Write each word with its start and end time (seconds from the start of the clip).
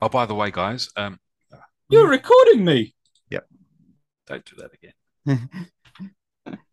Oh, 0.00 0.08
by 0.08 0.26
the 0.26 0.34
way, 0.34 0.50
guys, 0.50 0.90
um, 0.96 1.18
You're 1.88 2.08
recording 2.08 2.64
me. 2.64 2.94
Yep. 3.30 3.46
Don't 4.26 4.44
do 4.44 4.56
that 4.56 4.70
again. 4.74 5.48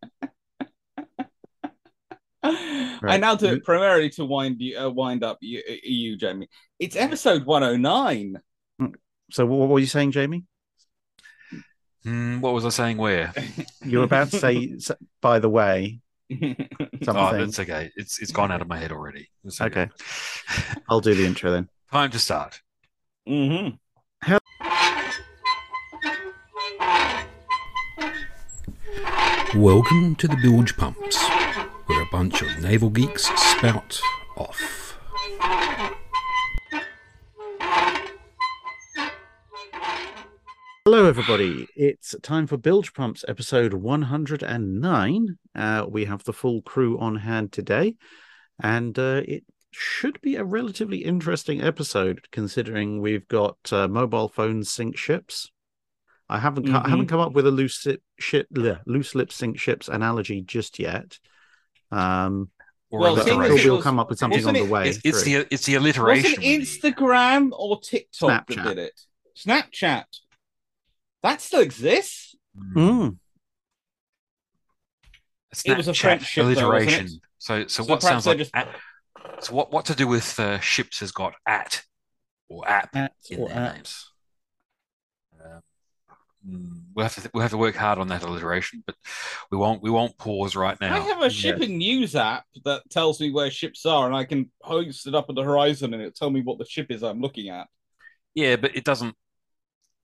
I 2.42 2.98
Right. 3.02 3.20
now 3.20 3.34
do 3.34 3.46
it 3.46 3.64
primarily 3.64 4.10
to 4.10 4.24
wind 4.24 4.60
you, 4.60 4.78
uh, 4.78 4.90
wind 4.90 5.24
up 5.24 5.38
you, 5.40 5.62
you, 5.82 6.16
Jamie. 6.16 6.48
It's 6.78 6.96
episode 6.96 7.44
109. 7.44 8.40
So 9.30 9.46
what 9.46 9.68
were 9.68 9.78
you 9.78 9.86
saying, 9.86 10.12
Jamie? 10.12 10.44
Hmm, 12.02 12.40
what 12.40 12.52
was 12.52 12.64
I 12.66 12.68
saying? 12.70 12.98
Where? 12.98 13.32
You 13.84 13.98
were 13.98 14.04
about 14.04 14.30
to 14.30 14.38
say, 14.38 14.78
by 15.20 15.38
the 15.38 15.48
way, 15.50 16.00
Oh, 16.32 17.34
it's 17.34 17.58
okay. 17.60 17.90
It's 17.96 18.18
it's 18.20 18.32
gone 18.32 18.50
out 18.50 18.62
of 18.62 18.68
my 18.68 18.78
head 18.78 18.92
already. 18.92 19.28
It's 19.44 19.60
Okay. 19.60 19.90
I'll 20.88 21.00
do 21.00 21.14
the 21.14 21.26
intro 21.26 21.50
then. 21.50 21.68
Time 21.92 22.10
to 22.10 22.18
start. 22.18 22.62
Hmm 23.26 23.68
Welcome 29.56 30.16
to 30.16 30.28
the 30.28 30.36
Bilge 30.42 30.76
Pumps, 30.76 31.16
where 31.86 32.02
a 32.02 32.06
bunch 32.12 32.42
of 32.42 32.58
naval 32.60 32.90
geeks 32.90 33.24
spout 33.40 33.98
off. 34.36 34.98
Hello, 40.84 41.06
everybody. 41.06 41.66
It's 41.76 42.14
time 42.22 42.46
for 42.46 42.58
Bilge 42.58 42.92
Pumps 42.92 43.24
episode 43.26 43.72
109. 43.72 45.38
Uh, 45.54 45.86
we 45.88 46.04
have 46.04 46.24
the 46.24 46.32
full 46.34 46.60
crew 46.60 46.98
on 46.98 47.16
hand 47.16 47.52
today, 47.52 47.94
and 48.60 48.98
uh, 48.98 49.22
it 49.26 49.44
should 49.74 50.20
be 50.20 50.36
a 50.36 50.44
relatively 50.44 50.98
interesting 51.04 51.60
episode 51.62 52.26
considering 52.30 53.00
we've 53.00 53.26
got 53.28 53.56
uh, 53.72 53.88
mobile 53.88 54.28
phones 54.28 54.70
sync 54.70 54.96
ships. 54.96 55.50
I 56.28 56.38
haven't 56.38 56.66
co- 56.66 56.80
I 56.84 56.88
haven't 56.88 57.08
come 57.08 57.20
up 57.20 57.32
with 57.32 57.46
a 57.46 57.50
loose 57.50 57.84
lip 57.84 58.02
ship 58.18 58.48
bleh, 58.52 58.80
loose 58.86 59.14
lip 59.14 59.30
sync 59.32 59.58
ships 59.58 59.88
analogy 59.88 60.40
just 60.40 60.78
yet. 60.78 61.18
Um, 61.90 62.50
Well, 62.90 63.16
but 63.16 63.24
seeing 63.24 63.40
I'm 63.40 63.56
sure 63.58 63.72
we'll 63.74 63.82
come 63.82 63.98
up 63.98 64.08
with 64.08 64.18
something 64.18 64.46
on 64.46 64.54
the 64.54 64.64
it- 64.64 64.70
way. 64.70 64.88
It's, 64.88 65.00
it's 65.04 65.22
the 65.22 65.46
it's 65.50 65.66
the 65.66 65.74
alliteration. 65.74 66.30
Was 66.30 66.38
alliteration. 66.38 66.60
it 66.62 66.94
Instagram 66.96 67.48
or 67.52 67.80
TikTok 67.80 68.46
Snapchat. 68.48 68.54
that 68.56 68.64
did 68.64 68.78
it? 68.78 69.00
Snapchat. 69.36 70.04
That 71.22 71.40
still 71.40 71.60
exists. 71.60 72.34
Hmm. 72.56 72.78
Mm. 72.78 73.16
It 75.64 75.76
was 75.76 75.88
a 75.88 75.92
Snapchat 75.92 75.96
French 76.00 76.24
ship, 76.24 76.42
though, 76.44 76.48
wasn't 76.48 76.66
alliteration. 76.66 77.06
it? 77.06 77.12
So 77.38 77.66
so 77.66 77.82
So 77.82 77.84
what 77.90 78.02
sounds 78.02 78.26
like 78.26 78.38
just- 78.38 78.50
at, 78.54 78.68
so 79.40 79.54
what 79.54 79.72
what 79.72 79.84
to 79.86 79.94
do 79.94 80.06
with 80.06 80.38
uh, 80.38 80.58
ships 80.60 81.00
has 81.00 81.12
got 81.12 81.34
at 81.46 81.82
or 82.48 82.68
app 82.68 82.94
At 82.96 83.12
in 83.30 83.40
or 83.40 83.48
their 83.48 83.56
apps. 83.56 83.74
names. 83.74 84.10
Um, 85.44 85.62
mm, 86.48 86.80
we'll 86.94 87.04
have 87.04 87.22
to 87.22 87.30
we'll 87.32 87.42
have 87.42 87.50
to 87.50 87.56
work 87.56 87.74
hard 87.74 87.98
on 87.98 88.08
that 88.08 88.22
alliteration, 88.22 88.82
but 88.86 88.96
we 89.50 89.58
won't 89.58 89.82
we 89.82 89.90
won't 89.90 90.16
pause 90.18 90.56
right 90.56 90.78
now. 90.80 90.94
I 90.94 91.00
have 91.00 91.22
a 91.22 91.30
shipping 91.30 91.78
news 91.78 92.14
app 92.16 92.44
that 92.64 92.88
tells 92.90 93.20
me 93.20 93.30
where 93.30 93.50
ships 93.50 93.86
are, 93.86 94.06
and 94.06 94.14
I 94.14 94.24
can 94.24 94.50
post 94.62 95.06
it 95.06 95.14
up 95.14 95.26
at 95.28 95.34
the 95.34 95.42
horizon, 95.42 95.94
and 95.94 96.02
it'll 96.02 96.12
tell 96.12 96.30
me 96.30 96.42
what 96.42 96.58
the 96.58 96.66
ship 96.66 96.90
is 96.90 97.02
I'm 97.02 97.20
looking 97.20 97.48
at. 97.48 97.68
Yeah, 98.34 98.56
but 98.56 98.76
it 98.76 98.84
doesn't 98.84 99.14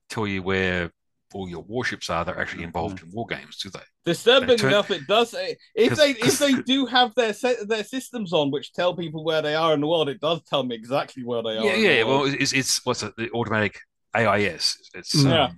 tell 0.09 0.27
you 0.27 0.43
where 0.43 0.93
all 1.35 1.49
your 1.49 1.63
warships 1.63 2.11
are. 2.11 2.25
They're 2.25 2.39
actually 2.41 2.65
involved 2.65 3.03
in 3.03 3.11
war 3.13 3.27
games, 3.27 3.57
do 3.59 3.71
they? 3.71 3.81
Disturbing 4.05 4.57
turn- 4.57 4.71
enough, 4.71 4.91
it 4.91 5.07
does. 5.07 5.35
If 5.75 5.97
they 5.97 6.11
if 6.13 6.39
they 6.39 6.55
do 6.67 6.87
have 6.87 7.15
their 7.15 7.33
se- 7.33 7.65
their 7.67 7.85
systems 7.85 8.33
on, 8.33 8.51
which 8.51 8.73
tell 8.73 8.95
people 8.97 9.25
where 9.25 9.43
they 9.43 9.55
are 9.55 9.75
in 9.75 9.81
the 9.81 9.87
world, 9.87 10.09
it 10.09 10.21
does 10.21 10.43
tell 10.45 10.63
me 10.63 10.75
exactly 10.75 11.25
where 11.25 11.43
they 11.43 11.57
are. 11.59 11.65
Yeah, 11.65 11.75
yeah. 11.77 12.03
Well, 12.05 12.25
it's 12.25 12.53
it's 12.53 12.85
what's 12.85 13.03
it? 13.03 13.15
The 13.17 13.31
automatic 13.33 13.79
AIS. 14.15 14.91
It's 14.95 15.15
Yeah. 15.15 15.51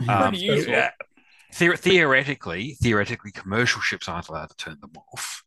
um, 0.00 0.08
um, 0.08 0.28
Pretty 0.30 0.44
useful. 0.44 0.72
yeah. 0.72 0.90
Theor- 1.52 1.78
theoretically, 1.78 2.76
theoretically, 2.82 3.30
commercial 3.32 3.80
ships 3.80 4.08
aren't 4.08 4.28
allowed 4.28 4.50
to 4.50 4.56
turn 4.56 4.78
them 4.80 4.92
off. 5.12 5.42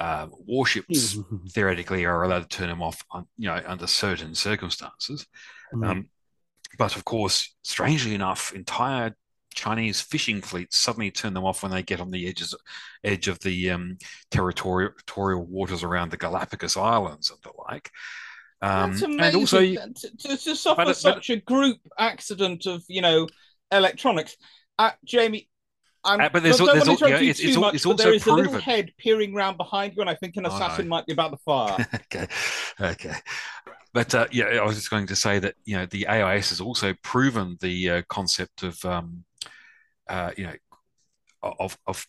Um, 0.00 0.32
warships 0.46 1.16
theoretically 1.50 2.04
are 2.04 2.22
allowed 2.24 2.48
to 2.50 2.56
turn 2.56 2.68
them 2.68 2.82
off, 2.82 3.02
on, 3.10 3.26
you 3.36 3.48
know, 3.48 3.60
under 3.66 3.86
certain 3.86 4.34
circumstances. 4.34 5.26
Mm. 5.74 5.88
Um, 5.88 6.08
but 6.78 6.96
of 6.96 7.04
course, 7.04 7.54
strangely 7.62 8.14
enough, 8.14 8.52
entire 8.54 9.14
Chinese 9.54 10.00
fishing 10.00 10.40
fleets 10.42 10.76
suddenly 10.76 11.10
turn 11.12 11.32
them 11.34 11.44
off 11.44 11.62
when 11.62 11.70
they 11.70 11.82
get 11.82 12.00
on 12.00 12.10
the 12.10 12.26
edges 12.28 12.54
edge 13.04 13.28
of 13.28 13.38
the 13.40 13.70
um, 13.70 13.98
territorial, 14.30 14.90
territorial 15.06 15.44
waters 15.46 15.82
around 15.84 16.10
the 16.10 16.16
Galapagos 16.16 16.76
Islands 16.76 17.30
and 17.30 17.38
the 17.42 17.52
like. 17.68 17.90
Um, 18.62 18.90
That's 18.92 19.02
and 19.02 19.36
also, 19.36 19.60
to, 19.60 19.86
to, 20.18 20.36
to 20.36 20.56
suffer 20.56 20.76
but 20.76 20.82
it- 20.88 20.88
but- 20.88 20.96
such 20.96 21.30
a 21.30 21.36
group 21.36 21.78
accident 21.98 22.66
of 22.66 22.82
you 22.88 23.02
know 23.02 23.28
electronics, 23.70 24.36
uh, 24.78 24.90
Jamie. 25.04 25.48
I'm, 26.06 26.20
Uh, 26.20 26.28
but 26.28 26.42
there's 26.42 26.58
don't 26.58 26.66
there's 26.66 26.84
to 26.84 26.90
al- 26.90 26.96
interrupt 26.96 27.12
yeah, 27.14 27.20
you 27.20 27.30
it's- 27.30 27.38
too 27.40 27.48
it's 27.48 27.56
much, 27.58 27.74
it's 27.76 27.84
but 27.86 27.96
there 27.96 28.12
is 28.12 28.26
a 28.26 28.32
little 28.32 28.60
head 28.60 28.92
peering 28.98 29.34
round 29.34 29.56
behind 29.56 29.94
you, 29.94 30.00
and 30.02 30.10
I 30.10 30.14
think 30.14 30.36
an 30.36 30.44
Oh, 30.44 30.50
no. 30.50 30.54
assassin 30.54 30.86
might 30.88 31.06
be 31.06 31.12
about 31.14 31.30
to 31.30 31.38
fire. 31.38 31.86
okay, 31.94 32.26
okay. 32.80 33.14
But 33.94 34.12
uh, 34.14 34.26
yeah, 34.32 34.46
I 34.46 34.64
was 34.64 34.74
just 34.74 34.90
going 34.90 35.06
to 35.06 35.16
say 35.16 35.38
that 35.38 35.54
you 35.64 35.76
know 35.76 35.86
the 35.86 36.06
AIS 36.08 36.50
has 36.50 36.60
also 36.60 36.94
proven 37.02 37.56
the 37.60 37.90
uh, 37.90 38.02
concept 38.08 38.64
of 38.64 38.84
um, 38.84 39.24
uh, 40.10 40.32
you 40.36 40.44
know 40.44 40.54
of 41.42 41.78
of 41.86 42.04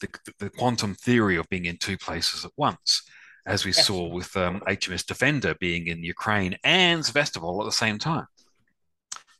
the, 0.00 0.08
the 0.38 0.48
quantum 0.48 0.94
theory 0.94 1.36
of 1.36 1.48
being 1.48 1.64
in 1.64 1.76
two 1.76 1.98
places 1.98 2.44
at 2.44 2.52
once, 2.56 3.02
as 3.46 3.64
we 3.64 3.72
Yes. 3.72 3.86
saw 3.86 4.06
with 4.08 4.36
um, 4.36 4.60
HMS 4.68 5.04
Defender 5.04 5.56
being 5.58 5.88
in 5.88 6.04
Ukraine 6.04 6.56
and 6.62 7.04
Sevastopol 7.04 7.60
at 7.60 7.64
the 7.64 7.72
same 7.72 7.98
time. 7.98 8.26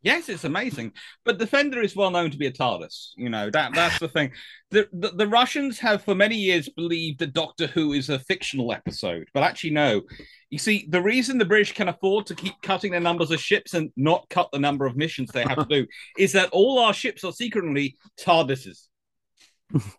Yes, 0.02 0.28
it's 0.28 0.44
amazing. 0.44 0.92
But 1.24 1.38
Defender 1.38 1.80
is 1.82 1.96
well 1.96 2.10
known 2.10 2.30
to 2.30 2.38
be 2.38 2.46
a 2.46 2.52
TARDIS. 2.52 3.08
You 3.16 3.28
know 3.30 3.50
that 3.50 3.74
that's 3.74 3.98
the 3.98 4.08
thing. 4.08 4.30
The, 4.70 4.88
the 4.92 5.10
the 5.10 5.26
Russians 5.26 5.78
have 5.80 6.04
for 6.04 6.14
many 6.14 6.36
years 6.36 6.68
believed 6.68 7.18
that 7.18 7.32
Doctor 7.32 7.66
Who 7.66 7.92
is 7.94 8.08
a 8.08 8.18
fictional 8.20 8.72
episode, 8.72 9.28
but 9.34 9.42
actually 9.42 9.70
no. 9.70 10.02
You 10.50 10.58
see, 10.58 10.86
the 10.88 11.02
reason 11.02 11.36
the 11.36 11.44
British 11.44 11.72
can 11.74 11.88
afford 11.88 12.26
to 12.26 12.34
keep 12.34 12.54
cutting 12.62 12.92
the 12.92 13.00
numbers 13.00 13.30
of 13.30 13.40
ships 13.40 13.74
and 13.74 13.90
not 13.96 14.26
cut 14.30 14.48
the 14.52 14.58
number 14.58 14.86
of 14.86 14.96
missions 14.96 15.30
they 15.32 15.42
have 15.42 15.58
to 15.58 15.64
do 15.68 15.86
is 16.16 16.32
that 16.32 16.48
all 16.50 16.78
our 16.78 16.94
ships 16.94 17.24
are 17.24 17.32
secretly 17.32 17.96
TARDISes. 18.20 18.86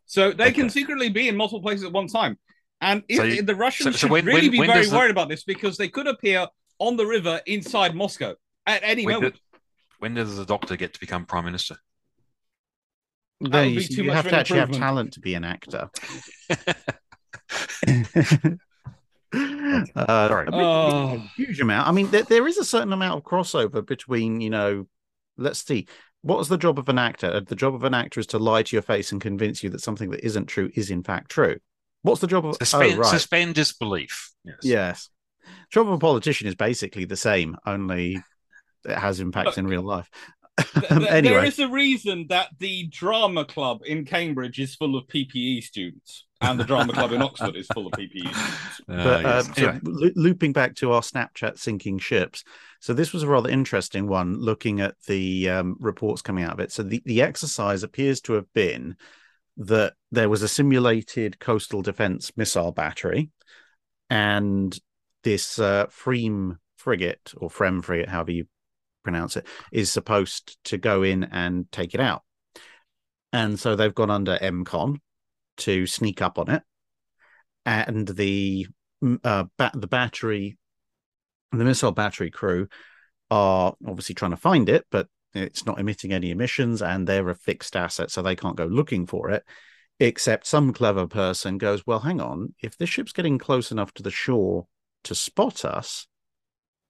So 0.05 0.31
they 0.31 0.51
can 0.51 0.69
secretly 0.69 1.09
be 1.09 1.27
in 1.27 1.35
multiple 1.35 1.61
places 1.61 1.83
at 1.85 1.91
one 1.91 2.07
time. 2.07 2.39
And 2.81 3.03
if, 3.07 3.17
So 3.17 3.23
you- 3.25 3.41
the 3.43 3.55
Russians 3.55 3.95
so 3.95 3.99
should 3.99 4.11
when- 4.11 4.25
really 4.25 4.41
when- 4.43 4.51
be 4.51 4.59
when 4.59 4.67
very 4.69 4.85
the- 4.85 4.95
worried 4.95 5.11
about 5.11 5.29
this 5.29 5.43
because 5.43 5.77
they 5.77 5.89
could 5.89 6.07
appear 6.07 6.47
on 6.79 6.95
the 6.97 7.05
river 7.05 7.41
inside 7.45 7.93
Moscow 7.95 8.33
at 8.65 8.81
any 8.83 9.05
moment. 9.05 9.35
do- 9.35 9.39
when 9.99 10.13
does 10.15 10.37
the 10.37 10.45
Doctor 10.45 10.75
get 10.75 10.93
to 10.93 10.99
become 10.99 11.25
Prime 11.25 11.45
Minister? 11.45 11.77
No, 13.41 13.61
you, 13.61 13.81
too 13.81 14.03
you 14.03 14.05
much 14.05 14.15
have 14.15 14.27
to 14.29 14.35
actually 14.35 14.59
have 14.59 14.71
talent 14.71 15.13
to 15.13 15.21
be 15.21 15.33
an 15.33 15.45
actor. 15.45 15.89
Sorry. 19.33 19.85
uh, 19.95 20.01
a 20.01 20.49
Oh. 20.51 21.23
huge 21.35 21.59
amount. 21.61 21.87
I 21.87 21.91
mean, 21.91 22.09
there, 22.11 22.23
there 22.23 22.47
is 22.47 22.57
a 22.57 22.65
certain 22.65 22.93
amount 22.93 23.17
of 23.19 23.23
crossover 23.23 23.85
between, 23.85 24.41
you 24.41 24.49
know, 24.49 24.87
let's 25.37 25.65
see, 25.65 25.87
what 26.21 26.39
is 26.39 26.49
the 26.49 26.57
job 26.57 26.79
of 26.79 26.89
an 26.89 26.99
actor? 26.99 27.39
The 27.39 27.55
job 27.55 27.75
of 27.75 27.83
an 27.83 27.93
actor 27.93 28.19
is 28.19 28.27
to 28.27 28.39
lie 28.39 28.63
to 28.63 28.75
your 28.75 28.83
face 28.83 29.11
and 29.11 29.21
convince 29.21 29.63
you 29.63 29.69
that 29.69 29.81
something 29.81 30.09
that 30.11 30.25
isn't 30.25 30.47
true 30.47 30.69
is 30.75 30.91
in 30.91 31.03
fact 31.03 31.31
true. 31.31 31.57
What's 32.01 32.21
the 32.21 32.27
job 32.27 32.45
of? 32.45 32.55
Suspend, 32.55 32.93
oh, 32.95 32.97
right. 32.97 33.09
suspend 33.09 33.55
disbelief. 33.55 34.31
Yes. 34.43 34.57
Yes. 34.63 35.09
Job 35.71 35.87
of 35.87 35.93
a 35.93 35.97
politician 35.97 36.47
is 36.47 36.55
basically 36.55 37.05
the 37.05 37.17
same, 37.17 37.57
only 37.65 38.21
it 38.85 38.97
has 38.97 39.19
impacts 39.19 39.57
in 39.57 39.67
real 39.67 39.83
life. 39.83 40.09
Um, 40.89 40.99
th- 40.99 41.11
anyway, 41.11 41.35
There 41.35 41.45
is 41.45 41.59
a 41.59 41.69
reason 41.69 42.25
that 42.27 42.49
the 42.59 42.85
drama 42.87 43.45
club 43.45 43.79
in 43.85 44.03
Cambridge 44.03 44.59
is 44.59 44.75
full 44.75 44.97
of 44.97 45.07
PPE 45.07 45.63
students, 45.63 46.25
and 46.41 46.59
the 46.59 46.65
drama 46.65 46.91
club 46.91 47.13
in 47.13 47.21
Oxford 47.21 47.55
is 47.55 47.65
full 47.73 47.87
of 47.87 47.93
PPE 47.93 48.27
students. 48.33 48.81
Uh, 48.89 49.03
but 49.03 49.21
yes. 49.21 49.47
um, 49.47 49.53
so 49.53 49.61
Anyway, 49.69 49.79
loo- 49.83 50.11
looping 50.17 50.51
back 50.51 50.75
to 50.75 50.91
our 50.91 50.99
Snapchat 50.99 51.57
sinking 51.57 51.99
ships. 51.99 52.43
So 52.81 52.93
this 52.93 53.13
was 53.13 53.23
a 53.23 53.27
rather 53.27 53.49
interesting 53.49 54.07
one, 54.07 54.37
looking 54.37 54.81
at 54.81 54.95
the 55.07 55.49
um, 55.49 55.77
reports 55.79 56.21
coming 56.21 56.43
out 56.43 56.53
of 56.53 56.59
it. 56.59 56.73
So 56.73 56.83
the, 56.83 57.01
the 57.05 57.21
exercise 57.21 57.81
appears 57.83 58.19
to 58.21 58.33
have 58.33 58.51
been 58.53 58.97
that 59.55 59.93
there 60.11 60.27
was 60.27 60.41
a 60.41 60.49
simulated 60.49 61.39
coastal 61.39 61.81
defense 61.81 62.33
missile 62.35 62.73
battery, 62.73 63.29
and 64.09 64.77
this 65.23 65.57
uh, 65.57 65.85
Freem 65.87 66.57
frigate 66.75 67.33
or 67.37 67.49
Frem 67.49 67.81
frigate, 67.81 68.09
however 68.09 68.31
you 68.31 68.45
pronounce 69.03 69.37
it, 69.37 69.47
is 69.71 69.91
supposed 69.91 70.57
to 70.65 70.77
go 70.77 71.03
in 71.03 71.23
and 71.25 71.71
take 71.71 71.93
it 71.93 71.99
out. 71.99 72.23
And 73.31 73.59
so 73.59 73.75
they've 73.75 73.93
gone 73.93 74.11
under 74.11 74.37
EMCON 74.37 74.97
to 75.57 75.85
sneak 75.85 76.21
up 76.21 76.39
on 76.39 76.49
it, 76.49 76.63
and 77.65 78.07
the 78.07 78.67
m- 79.03 79.19
uh, 79.23 79.45
ba- 79.57 79.71
the 79.73 79.87
battery, 79.87 80.57
the 81.51 81.63
missile 81.65 81.91
battery 81.91 82.31
crew 82.31 82.67
are 83.29 83.73
obviously 83.85 84.15
trying 84.15 84.31
to 84.31 84.37
find 84.37 84.69
it, 84.69 84.85
but 84.89 85.07
it's 85.33 85.65
not 85.65 85.79
emitting 85.79 86.13
any 86.13 86.31
emissions, 86.31 86.81
and 86.81 87.07
they're 87.07 87.29
a 87.29 87.35
fixed 87.35 87.75
asset, 87.75 88.09
so 88.09 88.21
they 88.21 88.35
can't 88.35 88.55
go 88.55 88.65
looking 88.65 89.05
for 89.05 89.29
it. 89.29 89.43
Except 89.99 90.47
some 90.47 90.71
clever 90.71 91.07
person 91.07 91.57
goes, 91.57 91.85
well, 91.85 91.99
hang 91.99 92.21
on, 92.21 92.53
if 92.61 92.77
this 92.77 92.89
ship's 92.89 93.11
getting 93.11 93.37
close 93.37 93.71
enough 93.71 93.93
to 93.95 94.03
the 94.03 94.11
shore 94.11 94.65
to 95.03 95.13
spot 95.13 95.65
us, 95.65 96.07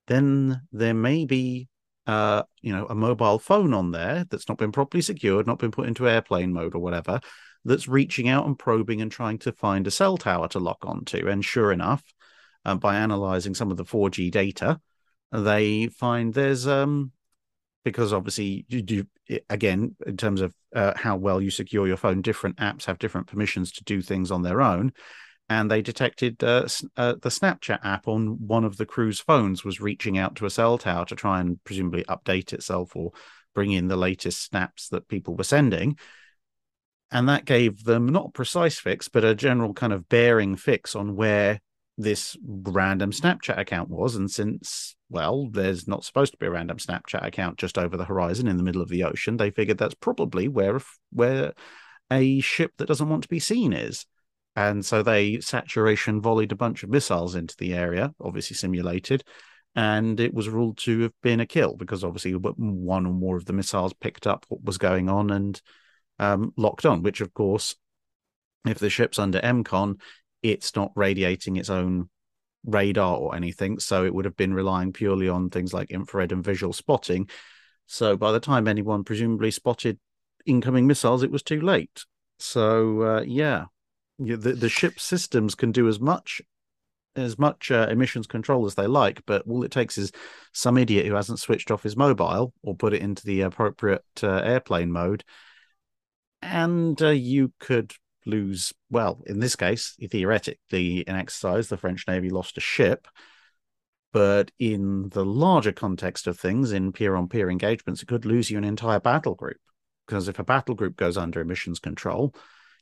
then 0.08 0.62
there 0.72 0.94
may 0.94 1.26
be 1.26 1.69
uh, 2.10 2.42
you 2.64 2.74
know, 2.74 2.88
a 2.88 2.96
mobile 2.96 3.38
phone 3.38 3.72
on 3.72 3.92
there 3.92 4.26
that's 4.32 4.50
not 4.50 4.58
been 4.58 4.72
properly 4.72 5.00
secured, 5.00 5.46
not 5.46 5.60
been 5.60 5.70
put 5.70 5.88
into 5.88 6.10
airplane 6.10 6.52
mode 6.52 6.74
or 6.74 6.80
whatever, 6.80 7.20
that's 7.64 7.88
reaching 7.88 8.28
out 8.28 8.48
and 8.48 8.58
probing 8.58 9.00
and 9.00 9.12
trying 9.12 9.38
to 9.38 9.52
find 9.52 9.86
a 9.86 9.92
cell 9.92 10.18
tower 10.18 10.48
to 10.48 10.58
lock 10.58 10.80
onto. 10.82 11.28
And 11.30 11.46
sure 11.46 11.72
enough, 11.72 12.04
uh, 12.66 12.74
by 12.74 12.96
analyzing 12.96 13.54
some 13.54 13.70
of 13.70 13.78
the 13.78 13.86
4G 13.86 14.32
data, 14.32 14.82
they 15.32 15.86
find 15.86 16.34
there's 16.34 16.66
um 16.66 17.12
because 17.86 18.12
obviously 18.12 18.66
you 18.68 18.82
do 18.82 19.06
again 19.48 19.96
in 20.08 20.18
terms 20.18 20.42
of 20.42 20.56
uh, 20.76 20.94
how 20.96 21.16
well 21.16 21.40
you 21.40 21.52
secure 21.52 21.88
your 21.88 21.96
phone 21.96 22.24
different 22.24 22.58
apps 22.58 22.86
have 22.86 22.98
different 22.98 23.28
permissions 23.28 23.72
to 23.72 23.84
do 23.84 24.02
things 24.02 24.32
on 24.32 24.42
their 24.42 24.60
own 24.60 24.92
and 25.50 25.70
they 25.70 25.82
detected 25.82 26.44
uh, 26.44 26.68
uh, 26.96 27.16
the 27.22 27.30
Snapchat 27.30 27.80
app 27.84 28.08
on 28.08 28.48
one 28.48 28.64
of 28.64 28.78
the 28.78 28.86
crew's 28.86 29.20
phones 29.20 29.66
was 29.66 29.82
reaching 29.82 30.18
out 30.18 30.36
to 30.36 30.46
a 30.46 30.50
cell 30.50 30.78
tower 30.78 31.06
to 31.06 31.16
try 31.16 31.40
and 31.40 31.62
presumably 31.64 32.04
update 32.04 32.54
itself 32.54 32.96
or 32.96 33.12
bring 33.56 33.72
in 33.72 33.88
the 33.88 33.98
latest 33.98 34.44
snaps 34.44 34.90
that 34.90 35.08
people 35.08 35.36
were 35.36 35.44
sending. 35.44 35.98
And 37.12 37.28
that 37.28 37.46
gave 37.46 37.84
them 37.84 38.08
not 38.08 38.28
a 38.28 38.32
precise 38.32 38.80
fix, 38.80 39.10
but 39.10 39.26
a 39.26 39.34
general 39.34 39.74
kind 39.74 39.92
of 39.92 40.08
bearing 40.08 40.56
fix 40.56 40.96
on 40.96 41.16
where 41.16 41.60
this 41.98 42.38
random 42.46 43.12
Snapchat 43.12 43.58
account 43.58 43.90
was. 43.90 44.16
And 44.16 44.30
since, 44.30 44.96
well, 45.10 45.50
there's 45.50 45.88
not 45.88 46.06
supposed 46.06 46.34
to 46.34 46.38
be 46.38 46.46
a 46.46 46.52
random 46.52 46.78
Snapchat 46.78 47.26
account 47.26 47.58
just 47.58 47.80
over 47.80 47.98
the 47.98 48.06
horizon 48.06 48.48
in 48.48 48.58
the 48.58 48.64
middle 48.64 48.84
of 48.84 48.90
the 48.90 49.04
ocean, 49.04 49.38
they 49.38 49.50
figured 49.50 49.80
that's 49.80 49.96
probably 49.96 50.48
where 50.48 50.80
where 51.12 51.54
a 52.12 52.40
ship 52.40 52.74
that 52.78 52.88
doesn't 52.88 53.10
want 53.10 53.24
to 53.24 53.30
be 53.30 53.40
seen 53.40 53.74
is. 53.74 54.06
And 54.56 54.86
so 54.86 55.04
they 55.04 55.40
saturation 55.40 56.22
volleyed 56.22 56.52
a 56.52 56.58
bunch 56.58 56.84
of 56.84 56.90
missiles 56.90 57.36
into 57.36 57.56
the 57.58 57.74
area, 57.74 58.14
obviously 58.20 58.56
simulated, 58.56 59.24
and 59.76 60.20
it 60.20 60.34
was 60.34 60.50
ruled 60.50 60.78
to 60.80 61.02
have 61.02 61.14
been 61.22 61.40
a 61.40 61.46
kill 61.46 61.76
because 61.76 62.04
obviously 62.04 62.34
one 62.34 63.06
or 63.06 63.14
more 63.14 63.38
of 63.38 63.46
the 63.46 63.54
missiles 63.54 63.94
picked 63.94 64.28
up 64.28 64.46
what 64.50 64.64
was 64.64 64.78
going 64.78 65.08
on 65.08 65.30
and 65.30 65.62
um, 66.18 66.54
locked 66.58 66.86
on. 66.86 67.04
Which, 67.04 67.22
of 67.22 67.34
course, 67.34 67.76
if 68.66 68.80
the 68.80 68.90
ship's 68.90 69.20
under 69.20 69.40
EMCON, 69.40 70.00
it's 70.42 70.76
not 70.76 70.92
radiating 70.96 71.56
its 71.56 71.70
own 71.70 72.10
radar 72.66 73.18
or 73.18 73.36
anything, 73.36 73.80
so 73.80 74.06
it 74.06 74.14
would 74.14 74.26
have 74.26 74.36
been 74.36 74.54
relying 74.54 74.92
purely 74.92 75.30
on 75.30 75.50
things 75.50 75.74
like 75.74 75.92
infrared 75.92 76.32
and 76.32 76.44
visual 76.44 76.74
spotting. 76.74 77.30
So 77.86 78.18
by 78.18 78.32
the 78.32 78.40
time 78.40 78.68
anyone 78.68 79.04
presumably 79.04 79.52
spotted 79.52 79.98
incoming 80.46 80.88
missiles, 80.88 81.24
it 81.24 81.32
was 81.32 81.44
too 81.44 81.62
late. 81.62 82.04
So 82.40 83.02
uh, 83.02 83.22
yeah, 83.22 83.66
the 84.20 84.54
the 84.54 84.70
ship 84.70 85.00
systems 85.00 85.56
can 85.56 85.72
do 85.72 85.88
as 85.88 86.00
much 86.00 86.42
as 87.16 87.40
much 87.40 87.72
uh, 87.72 87.88
emissions 87.90 88.28
control 88.28 88.66
as 88.66 88.76
they 88.76 88.88
like, 88.88 89.22
but 89.26 89.44
all 89.48 89.64
it 89.64 89.72
takes 89.72 89.98
is 89.98 90.12
some 90.54 90.78
idiot 90.78 91.06
who 91.06 91.16
hasn't 91.16 91.40
switched 91.40 91.72
off 91.72 91.84
his 91.84 91.98
mobile 91.98 92.54
or 92.62 92.76
put 92.76 92.94
it 92.94 93.02
into 93.02 93.26
the 93.26 93.42
appropriate 93.42 94.04
uh, 94.22 94.38
airplane 94.38 94.92
mode, 94.92 95.24
and 96.42 97.02
uh, 97.02 97.10
you 97.10 97.52
could 97.60 97.94
lose. 98.26 98.74
Well, 98.90 99.22
in 99.26 99.40
this 99.40 99.56
case, 99.56 99.96
theoretically, 100.10 101.00
in 101.00 101.16
exercise, 101.16 101.68
the 101.68 101.78
French 101.78 102.06
Navy 102.08 102.30
lost 102.30 102.58
a 102.58 102.62
ship. 102.62 103.08
But 104.12 104.52
in 104.58 105.10
the 105.10 105.24
larger 105.24 105.72
context 105.72 106.26
of 106.26 106.40
things, 106.40 106.72
in 106.72 106.92
peer 106.92 107.16
on 107.16 107.28
peer 107.28 107.48
engagements, 107.48 108.02
it 108.02 108.08
could 108.08 108.26
lose 108.26 108.50
you 108.50 108.58
an 108.58 108.64
entire 108.64 109.00
battle 109.00 109.36
group. 109.36 109.58
Because 110.08 110.28
if 110.28 110.40
a 110.40 110.44
battle 110.44 110.74
group 110.74 110.96
goes 110.96 111.16
under 111.16 111.40
emissions 111.40 111.78
control, 111.78 112.34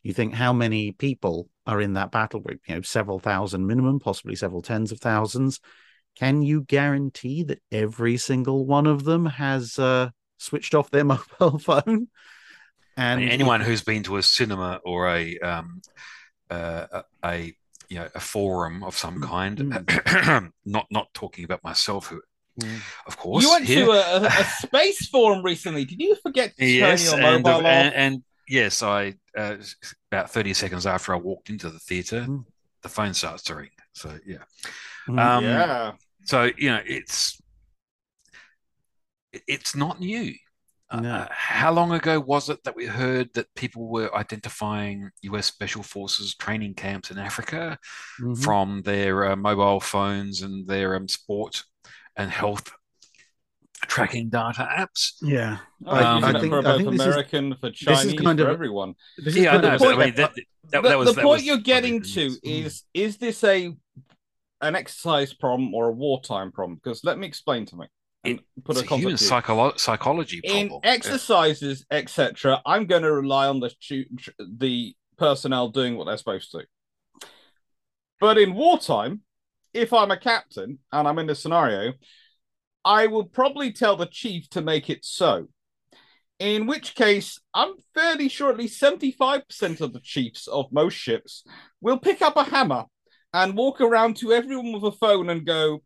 you 0.07 0.13
think 0.13 0.33
how 0.33 0.54
many 0.54 0.94
people 0.94 1.50
are 1.65 1.81
in 1.81 1.94
that 1.94 2.12
battle 2.12 2.39
group 2.39 2.62
you 2.65 2.74
know 2.74 2.81
several 2.81 3.19
thousand 3.19 3.68
minimum 3.68 4.00
possibly 4.00 4.38
several 4.38 4.62
tens 4.62 4.94
of 4.94 5.01
thousands 5.01 5.59
can 6.15 6.42
you 6.42 6.62
guarantee 6.62 7.44
that 7.44 7.59
every 7.74 8.15
single 8.15 8.65
one 8.65 8.88
of 8.88 9.04
them 9.04 9.25
has 9.25 9.77
uh, 9.77 10.09
switched 10.38 10.74
off 10.74 10.89
their 10.92 11.04
mobile 11.39 11.59
phone 11.59 12.07
and 12.95 13.21
anyone 13.21 13.59
who's 13.59 13.83
been 13.83 14.01
to 14.01 14.15
a 14.15 14.24
cinema 14.24 14.80
or 14.86 15.09
a 15.09 15.38
um, 15.39 15.81
uh, 16.50 17.01
a 17.25 17.54
you 17.89 18.00
know 18.00 18.07
a 18.15 18.19
forum 18.21 18.86
of 18.86 18.98
some 18.98 19.19
mm, 19.19 19.27
kind 19.27 19.57
mm. 19.57 20.51
not 20.65 20.88
not 20.89 21.13
talking 21.13 21.44
about 21.44 21.63
myself 21.65 22.07
who 22.07 22.21
Mm. 22.59 22.81
Of 23.06 23.18
course, 23.18 23.44
you 23.44 23.51
went 23.51 23.65
here. 23.65 23.86
to 23.86 23.92
a, 23.92 24.25
a, 24.25 24.44
space 24.44 25.07
forum 25.09 25.44
recently. 25.44 25.86
Did 25.86 26.01
you 26.01 26.15
forget 26.15 26.57
to 26.57 26.65
yes, 26.65 27.12
turn 27.12 27.21
your 27.21 27.31
mobile 27.33 27.50
and, 27.50 27.68
off? 27.68 27.71
And, 27.71 27.94
and, 27.94 28.24
yes, 28.47 28.83
I 28.83 29.15
uh, 29.38 29.57
about 30.11 30.31
thirty 30.31 30.53
seconds 30.53 30.85
after 30.85 31.13
I 31.13 31.17
walked 31.17 31.49
into 31.49 31.69
the 31.69 31.79
theater, 31.79 32.25
mm. 32.27 32.45
the 32.83 32.89
phone 32.89 33.13
starts 33.13 33.44
to 33.44 33.55
ring. 33.55 33.69
So 33.94 34.17
yeah, 34.25 34.44
mm, 35.07 35.19
um, 35.19 35.44
yeah. 35.44 35.91
So 36.25 36.49
you 36.57 36.69
know, 36.69 36.81
it's 36.85 37.41
it's 39.47 39.75
not 39.75 39.99
new. 39.99 40.33
Uh, 40.89 40.99
no. 41.01 41.13
Uh, 41.15 41.27
how 41.31 41.71
long 41.71 41.91
ago 41.91 42.19
was 42.19 42.49
it 42.49 42.63
that 42.63 42.75
we 42.75 42.85
heard 42.85 43.33
that 43.33 43.53
people 43.55 43.89
were 43.89 44.15
identifying 44.15 45.09
U.S. 45.23 45.45
Special 45.45 45.83
Forces 45.83 46.35
training 46.35 46.75
camps 46.75 47.11
in 47.11 47.17
Africa 47.17 47.77
mm-hmm. 48.21 48.35
from 48.35 48.81
their 48.83 49.31
uh, 49.31 49.35
mobile 49.35 49.81
phones 49.81 50.44
and 50.44 50.65
their 50.65 50.95
um, 50.95 51.09
sport 51.09 51.63
and 52.15 52.31
health 52.31 52.71
tracking 53.85 54.29
data 54.29 54.68
apps. 54.71 55.13
Yeah, 55.21 55.59
um, 55.85 56.24
I, 56.24 56.39
think 56.39 56.51
for 56.51 56.62
both 56.62 56.65
I 56.65 56.77
think 56.77 56.89
American, 56.89 57.53
is, 57.53 57.59
for 57.59 57.71
Chinese, 57.71 58.13
for 58.13 58.29
of, 58.29 58.39
everyone. 58.39 58.95
yeah, 59.18 59.56
I 59.56 59.62
know. 59.62 59.77
But, 59.77 59.95
I 59.95 60.06
mean, 60.06 60.15
that, 60.15 60.35
that, 60.35 60.81
the, 60.81 60.81
that 60.81 60.97
was, 60.97 61.15
the 61.15 61.21
point 61.21 61.44
you're 61.44 61.57
getting 61.57 62.01
to 62.01 62.35
is: 62.44 62.83
is 62.94 63.18
this 63.18 63.44
a 63.44 63.75
an 64.62 64.75
exercise 64.75 65.33
problem 65.33 65.74
or 65.74 65.88
a 65.88 65.91
wartime 65.91 66.51
problem? 66.51 66.79
Because 66.81 67.03
let 67.03 67.18
me 67.18 67.27
explain 67.27 67.65
to 67.68 67.75
me. 67.75 67.88
It, 68.24 68.39
put 68.65 68.77
a, 68.77 68.81
a 68.81 68.97
human 68.97 69.15
psycholo- 69.15 69.80
psychology 69.80 70.41
problem. 70.41 70.68
In 70.68 70.80
exercises, 70.83 71.85
yeah. 71.89 71.97
etc., 72.00 72.62
I'm 72.65 72.85
going 72.85 73.03
to 73.03 73.12
rely 73.12 73.47
on 73.47 73.59
the 73.59 73.73
the 74.39 74.95
personnel 75.18 75.69
doing 75.69 75.97
what 75.97 76.06
they're 76.06 76.18
supposed 76.18 76.51
to. 76.51 76.63
But 78.19 78.38
in 78.38 78.56
wartime, 78.56 79.21
if 79.73 79.94
I'm 79.94 80.12
a 80.12 80.18
captain 80.18 80.80
and 80.91 81.07
I'm 81.07 81.19
in 81.19 81.27
this 81.27 81.39
scenario, 81.39 81.94
I 82.88 83.07
will 83.07 83.25
probably 83.25 83.74
tell 83.74 83.98
the 83.98 84.06
chief 84.06 84.50
to 84.51 84.62
make 84.62 84.89
it 84.89 85.04
so. 85.04 85.50
In 86.39 86.68
which 86.68 86.95
case, 86.95 87.38
I'm 87.54 87.74
fairly 87.94 88.30
sure 88.30 88.50
at 88.50 88.57
least 88.57 88.81
75% 88.81 89.81
of 89.81 89.92
the 89.92 90.00
chiefs 90.00 90.48
of 90.48 90.72
most 90.72 90.94
ships 90.94 91.44
will 91.81 92.00
pick 92.00 92.22
up 92.22 92.38
a 92.38 92.45
hammer 92.45 92.86
and 93.34 93.57
walk 93.57 93.81
around 93.81 94.16
to 94.18 94.31
everyone 94.31 94.72
with 94.72 94.84
a 94.84 94.94
phone 94.94 95.30
and 95.30 95.45
go, 95.45 95.84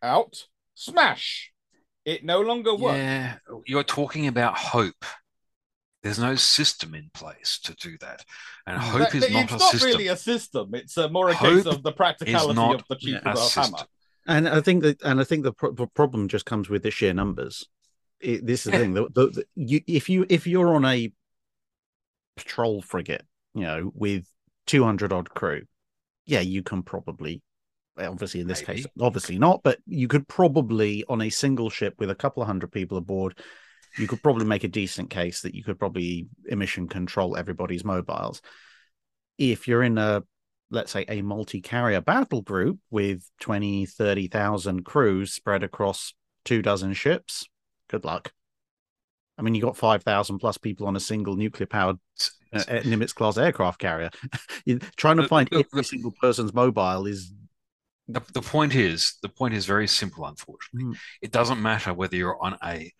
out, 0.00 0.44
smash. 0.74 1.50
It 2.04 2.24
no 2.24 2.40
longer 2.40 2.76
works. 2.76 2.98
Yeah, 2.98 3.38
you're 3.66 3.82
talking 3.82 4.28
about 4.28 4.56
hope. 4.56 5.04
There's 6.04 6.20
no 6.20 6.36
system 6.36 6.94
in 6.94 7.10
place 7.14 7.58
to 7.64 7.74
do 7.74 7.96
that, 7.98 8.24
and 8.66 8.78
hope 8.78 9.10
that, 9.10 9.14
is 9.14 9.30
not 9.30 9.50
a 9.50 9.52
not 9.56 9.70
system. 9.72 9.88
really 9.88 10.08
a 10.08 10.16
system. 10.16 10.74
It's 10.74 10.98
a 10.98 11.08
more 11.08 11.30
a 11.30 11.34
hope 11.34 11.64
case 11.64 11.66
of 11.66 11.82
the 11.82 11.92
practicality 11.92 12.60
of 12.60 12.84
the 12.88 12.96
chief 12.96 13.24
with 13.24 13.56
a 13.56 13.60
hammer. 13.60 13.78
And 14.26 14.48
I 14.48 14.60
think 14.60 14.82
that, 14.82 15.02
and 15.02 15.20
I 15.20 15.24
think 15.24 15.44
the, 15.44 15.52
pro- 15.52 15.72
problem 15.72 16.28
just 16.28 16.46
comes 16.46 16.70
with 16.70 16.82
the 16.82 16.90
sheer 16.90 17.12
numbers. 17.12 17.68
It, 18.20 18.46
this 18.46 18.64
is 18.64 18.72
the 18.72 18.78
thing. 18.78 18.94
The, 18.94 19.08
the, 19.14 19.26
the, 19.26 19.44
you, 19.54 19.80
if 19.86 20.08
you 20.08 20.24
if 20.30 20.46
you're 20.46 20.74
on 20.74 20.84
a 20.84 21.12
patrol 22.36 22.80
frigate, 22.80 23.26
you 23.54 23.62
know, 23.62 23.92
with 23.94 24.24
two 24.66 24.82
hundred 24.82 25.12
odd 25.12 25.28
crew, 25.30 25.64
yeah, 26.24 26.40
you 26.40 26.62
can 26.62 26.82
probably, 26.82 27.42
obviously 27.98 28.40
in 28.40 28.46
this 28.46 28.66
Maybe. 28.66 28.82
case, 28.82 28.90
obviously 28.98 29.38
not, 29.38 29.62
but 29.62 29.78
you 29.86 30.08
could 30.08 30.26
probably 30.26 31.04
on 31.08 31.20
a 31.20 31.28
single 31.28 31.68
ship 31.68 31.96
with 31.98 32.10
a 32.10 32.14
couple 32.14 32.42
of 32.42 32.46
hundred 32.46 32.72
people 32.72 32.96
aboard, 32.96 33.38
you 33.98 34.06
could 34.06 34.22
probably 34.22 34.46
make 34.46 34.64
a 34.64 34.68
decent 34.68 35.10
case 35.10 35.42
that 35.42 35.54
you 35.54 35.62
could 35.62 35.78
probably 35.78 36.26
emission 36.48 36.88
control 36.88 37.36
everybody's 37.36 37.84
mobiles. 37.84 38.40
If 39.36 39.68
you're 39.68 39.82
in 39.82 39.98
a 39.98 40.22
let's 40.70 40.92
say 40.92 41.04
a 41.08 41.22
multi-carrier 41.22 42.00
battle 42.00 42.42
group 42.42 42.78
with 42.90 43.28
20 43.40 43.86
30,000 43.86 44.84
crews 44.84 45.32
spread 45.32 45.62
across 45.62 46.14
two 46.44 46.62
dozen 46.62 46.92
ships 46.92 47.46
good 47.88 48.04
luck 48.04 48.32
i 49.38 49.42
mean 49.42 49.54
you 49.54 49.62
got 49.62 49.76
5,000 49.76 50.38
plus 50.38 50.58
people 50.58 50.86
on 50.86 50.96
a 50.96 51.00
single 51.00 51.36
nuclear 51.36 51.66
powered 51.66 51.98
uh, 52.52 52.58
nimitz 52.84 53.14
class 53.14 53.38
aircraft 53.38 53.78
carrier 53.78 54.10
trying 54.96 55.16
to 55.16 55.28
find 55.28 55.48
every 55.52 55.84
single 55.84 56.12
person's 56.20 56.54
mobile 56.54 57.06
is 57.06 57.32
the, 58.08 58.20
the 58.32 58.42
point 58.42 58.74
is 58.74 59.16
the 59.22 59.28
point 59.28 59.54
is 59.54 59.64
very 59.64 59.88
simple 59.88 60.26
unfortunately 60.26 60.92
mm. 60.92 60.98
it 61.22 61.32
doesn't 61.32 61.62
matter 61.62 61.94
whether 61.94 62.16
you're 62.16 62.42
on 62.42 62.56
a 62.64 62.92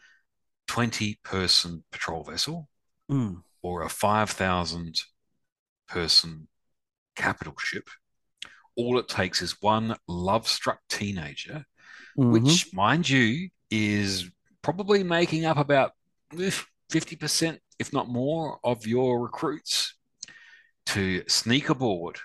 20 0.68 1.18
person 1.22 1.84
patrol 1.92 2.24
vessel 2.24 2.68
mm. 3.10 3.42
or 3.62 3.82
a 3.82 3.88
5,000 3.88 5.00
person 5.88 6.48
capital 7.14 7.54
ship. 7.58 7.88
All 8.76 8.98
it 8.98 9.08
takes 9.08 9.40
is 9.42 9.60
one 9.60 9.96
love 10.08 10.48
struck 10.48 10.80
teenager, 10.88 11.64
mm-hmm. 12.18 12.32
which, 12.32 12.72
mind 12.72 13.08
you, 13.08 13.50
is 13.70 14.30
probably 14.62 15.04
making 15.04 15.44
up 15.44 15.58
about 15.58 15.92
50%, 16.32 17.58
if 17.78 17.92
not 17.92 18.08
more, 18.08 18.58
of 18.64 18.86
your 18.86 19.22
recruits 19.22 19.94
to 20.86 21.22
sneak 21.28 21.68
aboard 21.70 22.18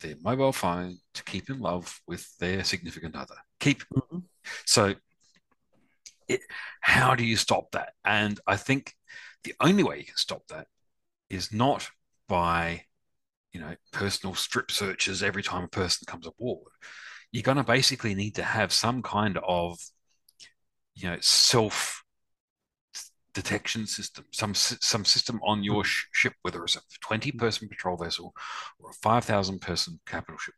their 0.00 0.14
mobile 0.22 0.52
phone 0.52 0.98
to 1.14 1.24
keep 1.24 1.50
in 1.50 1.58
love 1.58 2.00
with 2.06 2.26
their 2.38 2.64
significant 2.64 3.16
other. 3.16 3.34
Keep, 3.60 3.82
mm-hmm. 3.94 4.18
So, 4.64 4.94
it, 6.28 6.40
how 6.80 7.14
do 7.14 7.24
you 7.24 7.36
stop 7.36 7.72
that? 7.72 7.94
And 8.04 8.38
I 8.46 8.56
think 8.56 8.94
the 9.44 9.54
only 9.60 9.82
way 9.82 9.98
you 9.98 10.04
can 10.04 10.16
stop 10.16 10.42
that 10.48 10.66
is 11.30 11.52
not 11.52 11.88
by, 12.28 12.84
you 13.58 13.64
know, 13.64 13.74
personal 13.92 14.36
strip 14.36 14.70
searches 14.70 15.20
every 15.20 15.42
time 15.42 15.64
a 15.64 15.68
person 15.68 16.06
comes 16.06 16.28
aboard. 16.28 16.70
You're 17.32 17.42
going 17.42 17.56
to 17.56 17.64
basically 17.64 18.14
need 18.14 18.36
to 18.36 18.44
have 18.44 18.72
some 18.72 19.02
kind 19.02 19.36
of, 19.46 19.80
you 20.94 21.10
know, 21.10 21.16
self 21.20 22.04
detection 23.34 23.86
system, 23.88 24.26
some 24.30 24.54
some 24.54 25.04
system 25.04 25.40
on 25.44 25.64
your 25.64 25.82
sh- 25.82 26.06
ship, 26.12 26.34
whether 26.42 26.62
it's 26.62 26.76
a 26.76 26.80
20 27.00 27.32
person 27.32 27.68
patrol 27.68 27.96
vessel 27.96 28.32
or 28.78 28.90
a 28.90 28.94
5,000 28.94 29.60
person 29.60 29.98
capital 30.06 30.38
ship, 30.38 30.54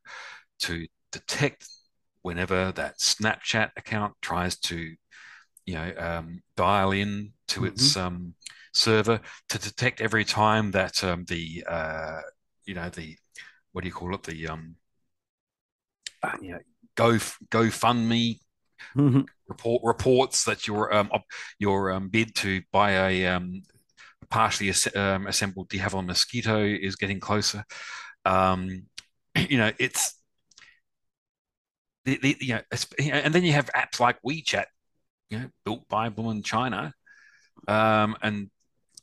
to 0.61 0.87
detect 1.11 1.67
whenever 2.21 2.71
that 2.73 2.99
Snapchat 2.99 3.71
account 3.79 4.13
tries 4.21 4.59
to, 4.59 4.95
you 5.65 5.75
know, 5.75 5.93
um, 5.97 6.43
dial 6.55 6.93
in 6.93 7.33
to 7.49 7.61
mm-hmm. 7.61 7.69
its 7.69 7.97
um, 7.97 8.35
server 8.75 9.23
to 9.49 9.59
detect 9.59 10.03
every 10.03 10.25
time 10.27 10.71
that 10.73 11.03
um, 11.03 11.25
the, 11.29 11.65
uh, 11.67 12.21
you 12.71 12.77
know, 12.77 12.89
the 12.89 13.17
what 13.73 13.83
do 13.83 13.89
you 13.89 13.93
call 13.93 14.15
it, 14.15 14.23
the 14.23 14.47
um, 14.47 14.77
uh, 16.23 16.37
you 16.41 16.53
know, 16.53 16.59
Go 16.95 17.15
GoFundMe 17.15 18.39
mm-hmm. 18.97 19.23
report 19.49 19.83
reports 19.85 20.45
that 20.45 20.69
your 20.69 20.95
um, 20.95 21.11
your 21.59 21.91
um, 21.91 22.11
bid 22.11 22.35
to 22.37 22.63
buy 22.73 22.93
a 22.93 23.27
um, 23.27 23.63
partially 24.29 24.73
um, 24.95 25.27
assembled 25.27 25.69
de 25.69 25.79
Havilland 25.79 26.07
mosquito 26.07 26.63
is 26.63 26.95
getting 26.95 27.19
closer. 27.19 27.65
Um, 28.25 28.87
you 29.37 29.59
know, 29.59 29.73
it's 29.79 30.15
the, 32.05 32.19
the, 32.23 32.37
you 32.41 32.55
know, 32.55 32.63
and 33.11 33.35
then 33.35 33.43
you 33.43 33.53
have 33.53 33.69
apps 33.75 33.99
like 33.99 34.23
WeChat, 34.23 34.67
you 35.29 35.41
know, 35.41 35.51
built 35.65 35.89
by 35.89 36.07
in 36.07 36.43
China, 36.45 36.95
um, 37.67 38.17
and 38.23 38.49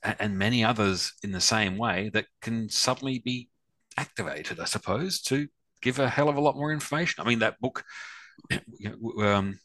and 0.04 0.38
many 0.38 0.64
others 0.64 1.14
in 1.24 1.32
the 1.32 1.42
same 1.42 1.78
way 1.78 2.10
that 2.14 2.28
can 2.42 2.70
suddenly 2.70 3.20
be 3.20 3.50
activated, 3.98 4.60
I 4.60 4.66
suppose, 4.66 5.22
to 5.24 5.48
give 5.82 6.00
a 6.00 6.10
hell 6.10 6.30
of 6.30 6.38
a 6.38 6.42
lot 6.42 6.56
more 6.56 6.72
information. 6.72 7.24
I 7.24 7.28
mean, 7.28 7.40
that 7.40 7.60
book, 7.60 7.84
you 8.50 8.60
know, 8.90 9.26
um, 9.26 9.60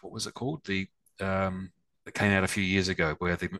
what 0.00 0.12
was 0.12 0.26
it 0.26 0.34
called? 0.34 0.64
The 0.64 0.88
um, 1.20 1.72
that 2.04 2.14
came 2.14 2.32
out 2.32 2.44
a 2.44 2.48
few 2.48 2.62
years 2.62 2.88
ago, 2.88 3.14
where 3.18 3.36
the 3.36 3.50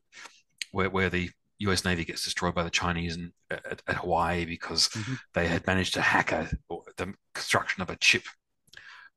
where 0.73 0.91
where 0.91 1.11
the 1.11 1.31
U.S. 1.61 1.85
Navy 1.85 2.05
gets 2.05 2.25
destroyed 2.25 2.55
by 2.55 2.63
the 2.63 2.71
Chinese 2.71 3.17
in, 3.17 3.33
at, 3.51 3.83
at 3.87 3.97
Hawaii 3.97 4.45
because 4.45 4.89
mm-hmm. 4.89 5.15
they 5.35 5.49
had 5.49 5.67
managed 5.67 5.95
to 5.95 6.03
hack 6.03 6.33
a, 6.33 6.51
the 6.97 7.15
construction 7.35 7.83
of 7.83 7.91
a 7.91 7.97
chip 7.97 8.25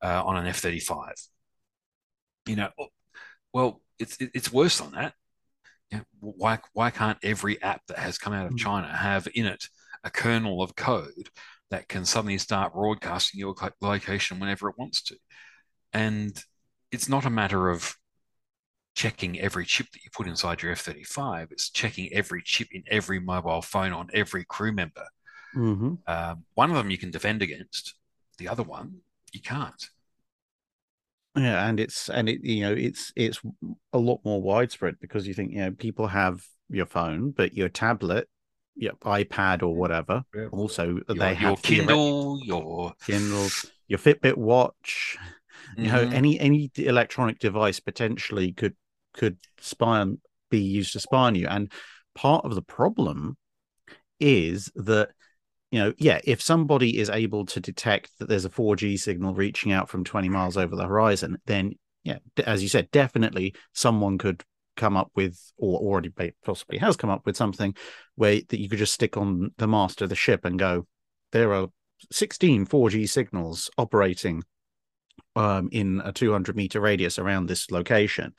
uh, 0.01 0.23
on 0.25 0.37
an 0.37 0.47
F-35. 0.47 1.27
You 2.45 2.55
know, 2.55 2.69
well, 3.53 3.81
it's 3.99 4.17
it's 4.19 4.51
worse 4.51 4.79
than 4.79 4.91
that. 4.91 5.13
You 5.91 5.97
know, 5.99 6.03
why 6.19 6.59
why 6.73 6.89
can't 6.91 7.17
every 7.23 7.61
app 7.61 7.81
that 7.87 7.99
has 7.99 8.17
come 8.17 8.33
out 8.33 8.45
of 8.45 8.53
mm-hmm. 8.53 8.65
China 8.65 8.87
have 8.87 9.27
in 9.35 9.45
it 9.45 9.67
a 10.03 10.09
kernel 10.09 10.61
of 10.61 10.75
code 10.75 11.29
that 11.71 11.87
can 11.87 12.05
suddenly 12.05 12.37
start 12.37 12.73
broadcasting 12.73 13.39
your 13.39 13.55
location 13.81 14.39
whenever 14.39 14.69
it 14.69 14.77
wants 14.77 15.01
to? 15.03 15.15
And 15.93 16.41
it's 16.91 17.09
not 17.09 17.25
a 17.25 17.29
matter 17.29 17.69
of 17.69 17.95
checking 18.95 19.39
every 19.39 19.65
chip 19.65 19.87
that 19.93 20.03
you 20.03 20.09
put 20.13 20.27
inside 20.27 20.61
your 20.61 20.73
F 20.73 20.81
35, 20.81 21.49
it's 21.51 21.69
checking 21.69 22.11
every 22.11 22.41
chip 22.43 22.67
in 22.73 22.83
every 22.89 23.19
mobile 23.19 23.61
phone 23.61 23.93
on 23.93 24.09
every 24.13 24.43
crew 24.43 24.73
member. 24.73 25.05
Mm-hmm. 25.55 25.93
Um, 26.05 26.43
one 26.55 26.69
of 26.69 26.75
them 26.75 26.89
you 26.89 26.97
can 26.97 27.09
defend 27.09 27.41
against, 27.41 27.95
the 28.37 28.49
other 28.49 28.63
one 28.63 28.97
you 29.31 29.39
can't. 29.39 29.89
Yeah, 31.35 31.65
and 31.67 31.79
it's 31.79 32.09
and 32.09 32.27
it 32.27 32.43
you 32.43 32.61
know 32.61 32.73
it's 32.73 33.13
it's 33.15 33.39
a 33.93 33.97
lot 33.97 34.19
more 34.25 34.41
widespread 34.41 34.95
because 34.99 35.27
you 35.27 35.33
think 35.33 35.51
you 35.51 35.59
know 35.59 35.71
people 35.71 36.07
have 36.07 36.43
your 36.69 36.85
phone, 36.85 37.31
but 37.31 37.53
your 37.53 37.69
tablet, 37.69 38.27
your 38.79 38.93
iPad 39.03 39.61
or 39.61 39.75
whatever, 39.75 40.23
yeah. 40.33 40.47
also 40.51 40.99
your, 41.07 41.15
they 41.17 41.33
have 41.33 41.41
your 41.41 41.57
Kindle, 41.57 42.39
your 42.43 42.93
Kindle, 43.05 43.47
your 43.87 43.99
Fitbit 43.99 44.37
watch, 44.37 45.17
you 45.77 45.85
mm-hmm. 45.85 45.95
know 45.95 46.15
any 46.15 46.39
any 46.39 46.71
electronic 46.75 47.39
device 47.39 47.79
potentially 47.79 48.51
could 48.51 48.75
could 49.13 49.37
spy 49.59 49.99
on 49.99 50.19
be 50.49 50.59
used 50.59 50.93
to 50.93 50.99
spy 50.99 51.27
on 51.27 51.35
you 51.35 51.47
and 51.47 51.71
part 52.15 52.45
of 52.45 52.55
the 52.55 52.61
problem 52.61 53.37
is 54.19 54.71
that 54.75 55.09
you 55.71 55.79
know 55.79 55.93
yeah 55.97 56.19
if 56.23 56.41
somebody 56.41 56.97
is 56.97 57.09
able 57.09 57.45
to 57.45 57.59
detect 57.59 58.11
that 58.19 58.27
there's 58.27 58.45
a 58.45 58.49
4g 58.49 58.99
signal 58.99 59.33
reaching 59.33 59.71
out 59.71 59.89
from 59.89 60.03
20 60.03 60.27
miles 60.29 60.57
over 60.57 60.75
the 60.75 60.87
horizon 60.87 61.37
then 61.45 61.73
yeah 62.03 62.17
as 62.45 62.63
you 62.63 62.69
said 62.69 62.89
definitely 62.91 63.53
someone 63.73 64.17
could 64.17 64.43
come 64.79 64.97
up 64.97 65.11
with 65.13 65.37
or 65.57 65.79
already 65.79 66.11
possibly 66.43 66.79
has 66.79 66.95
come 66.95 67.09
up 67.09 67.25
with 67.25 67.37
something 67.37 67.75
where 68.15 68.39
that 68.49 68.59
you 68.59 68.67
could 68.67 68.79
just 68.79 68.93
stick 68.93 69.17
on 69.17 69.51
the 69.57 69.67
mast 69.67 70.01
of 70.01 70.09
the 70.09 70.15
ship 70.15 70.45
and 70.45 70.57
go 70.57 70.87
there 71.31 71.53
are 71.53 71.67
16 72.11 72.65
4g 72.65 73.07
signals 73.09 73.69
operating 73.77 74.43
um, 75.35 75.69
in 75.71 76.01
a 76.03 76.11
200 76.11 76.55
meter 76.55 76.79
radius 76.79 77.19
around 77.19 77.47
this 77.47 77.71
location. 77.71 78.33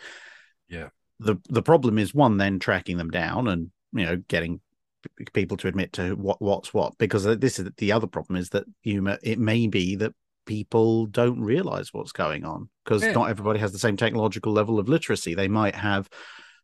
Yeah. 0.68 0.88
The 1.18 1.36
the 1.48 1.62
problem 1.62 1.98
is 1.98 2.14
one 2.14 2.38
then 2.38 2.58
tracking 2.58 2.96
them 2.96 3.10
down 3.10 3.46
and 3.48 3.70
you 3.92 4.06
know 4.06 4.16
getting 4.28 4.60
people 5.32 5.56
to 5.58 5.68
admit 5.68 5.92
to 5.94 6.14
what 6.16 6.40
what's 6.40 6.72
what 6.72 6.96
because 6.98 7.24
this 7.24 7.58
is 7.58 7.68
the 7.76 7.92
other 7.92 8.06
problem 8.06 8.36
is 8.36 8.50
that 8.50 8.64
you 8.82 9.02
may, 9.02 9.18
it 9.22 9.38
may 9.38 9.66
be 9.66 9.96
that 9.96 10.14
people 10.50 11.06
don't 11.06 11.40
realize 11.40 11.94
what's 11.94 12.10
going 12.10 12.44
on 12.44 12.68
because 12.84 13.04
yeah. 13.04 13.12
not 13.12 13.30
everybody 13.30 13.60
has 13.60 13.70
the 13.70 13.78
same 13.78 13.96
technological 13.96 14.52
level 14.52 14.80
of 14.80 14.88
literacy. 14.88 15.36
They 15.36 15.46
might 15.46 15.76
have 15.76 16.08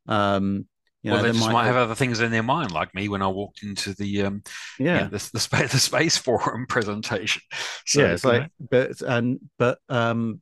um 0.09 0.66
you 1.05 1.12
well, 1.12 1.23
know, 1.23 1.28
they, 1.28 1.38
they 1.38 1.38
might, 1.38 1.52
might 1.52 1.66
have 1.66 1.76
other 1.76 1.95
things 1.95 2.19
in 2.19 2.33
their 2.33 2.43
mind, 2.43 2.73
like 2.73 2.93
me 2.93 3.09
when 3.09 3.23
I 3.23 3.28
walked 3.28 3.62
into 3.62 3.95
the 3.95 4.23
um, 4.23 4.43
yeah, 4.76 5.05
the, 5.05 5.31
the 5.33 5.38
space 5.38 5.71
the 5.71 5.78
space 5.78 6.16
forum 6.26 6.66
presentation. 6.69 7.43
So, 7.85 8.00
yeah, 8.00 8.07
it's 8.09 8.25
like, 8.25 8.50
but 8.59 9.00
and 9.02 9.38
but 9.57 9.78
um, 9.88 10.40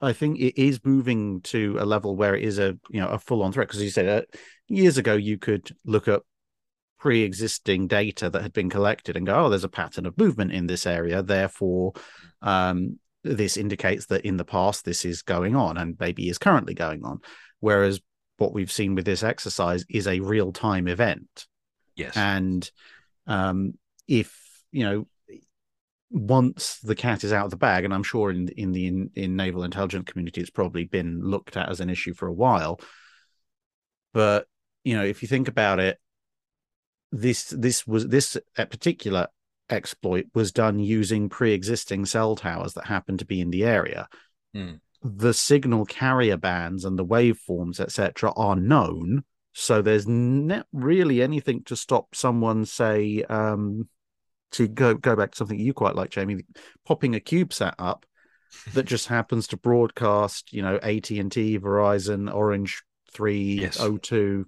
I 0.00 0.14
think 0.14 0.40
it 0.40 0.60
is 0.60 0.80
moving 0.84 1.42
to 1.42 1.76
a 1.78 1.84
level 1.84 2.16
where 2.16 2.34
it 2.34 2.42
is 2.42 2.58
a 2.58 2.76
you 2.90 3.00
know 3.00 3.06
a 3.06 3.20
full 3.20 3.44
on 3.44 3.52
threat 3.52 3.68
because 3.68 3.84
you 3.84 3.90
said 3.90 4.08
uh, 4.08 4.22
years 4.66 4.98
ago 4.98 5.14
you 5.14 5.38
could 5.38 5.70
look 5.84 6.08
up 6.08 6.24
pre-existing 7.04 7.86
data 7.86 8.30
that 8.30 8.40
had 8.40 8.54
been 8.54 8.70
collected 8.70 9.14
and 9.14 9.26
go, 9.26 9.44
oh, 9.44 9.48
there's 9.50 9.62
a 9.62 9.68
pattern 9.68 10.06
of 10.06 10.16
movement 10.16 10.50
in 10.52 10.66
this 10.66 10.86
area, 10.86 11.22
therefore. 11.22 11.92
Um, 12.40 12.98
this 13.22 13.58
indicates 13.58 14.06
that 14.06 14.24
in 14.24 14.38
the 14.38 14.44
past 14.44 14.86
this 14.86 15.04
is 15.04 15.20
going 15.20 15.54
on 15.54 15.76
and 15.76 15.98
maybe 16.00 16.30
is 16.30 16.38
currently 16.38 16.72
going 16.72 17.04
on. 17.04 17.20
Whereas 17.60 18.00
what 18.38 18.54
we've 18.54 18.72
seen 18.72 18.94
with 18.94 19.04
this 19.04 19.22
exercise 19.22 19.84
is 19.90 20.06
a 20.06 20.20
real 20.20 20.50
time 20.50 20.88
event. 20.88 21.46
Yes. 21.94 22.16
And 22.16 22.70
um, 23.26 23.74
if, 24.08 24.34
you 24.72 24.84
know, 24.84 25.06
once 26.10 26.78
the 26.78 26.94
cat 26.94 27.22
is 27.22 27.34
out 27.34 27.44
of 27.44 27.50
the 27.50 27.58
bag, 27.58 27.84
and 27.84 27.92
I'm 27.92 28.02
sure 28.02 28.30
in 28.30 28.48
in 28.48 28.72
the 28.72 28.86
in, 28.86 29.10
in 29.14 29.36
naval 29.36 29.64
intelligence 29.64 30.10
community, 30.10 30.40
it's 30.40 30.48
probably 30.48 30.84
been 30.84 31.20
looked 31.20 31.58
at 31.58 31.68
as 31.68 31.80
an 31.80 31.90
issue 31.90 32.14
for 32.14 32.28
a 32.28 32.32
while. 32.32 32.80
But 34.14 34.46
you 34.84 34.96
know, 34.96 35.04
if 35.04 35.20
you 35.20 35.28
think 35.28 35.48
about 35.48 35.80
it, 35.80 35.98
this 37.14 37.44
this 37.50 37.86
was 37.86 38.08
this 38.08 38.36
particular 38.56 39.28
exploit 39.70 40.26
was 40.34 40.52
done 40.52 40.78
using 40.78 41.28
pre-existing 41.28 42.04
cell 42.04 42.36
towers 42.36 42.74
that 42.74 42.86
happened 42.86 43.18
to 43.20 43.24
be 43.24 43.40
in 43.40 43.50
the 43.50 43.64
area. 43.64 44.08
Mm 44.54 44.80
the 45.04 45.34
signal 45.34 45.84
carrier 45.84 46.38
bands 46.38 46.86
and 46.86 46.98
the 46.98 47.04
waveforms, 47.04 47.78
etc., 47.78 48.32
are 48.36 48.56
known. 48.56 49.22
So 49.52 49.82
there's 49.82 50.08
not 50.08 50.66
really 50.72 51.22
anything 51.22 51.62
to 51.64 51.76
stop 51.76 52.16
someone, 52.16 52.64
say, 52.64 53.22
um, 53.24 53.88
to 54.52 54.66
go 54.66 54.94
go 54.94 55.14
back 55.14 55.32
to 55.32 55.36
something 55.36 55.58
you 55.58 55.74
quite 55.74 55.94
like, 55.94 56.10
Jamie, 56.10 56.44
popping 56.86 57.14
a 57.14 57.20
CubeSat 57.20 57.74
up 57.78 58.06
that 58.72 58.86
just 58.86 59.06
happens 59.06 59.46
to 59.48 59.58
broadcast, 59.58 60.52
you 60.52 60.62
know, 60.62 60.76
AT 60.76 61.10
and 61.10 61.30
T, 61.30 61.58
Verizon, 61.58 62.32
Orange 62.32 62.82
Three, 63.12 63.60
yes. 63.60 63.78
O2, 63.78 64.44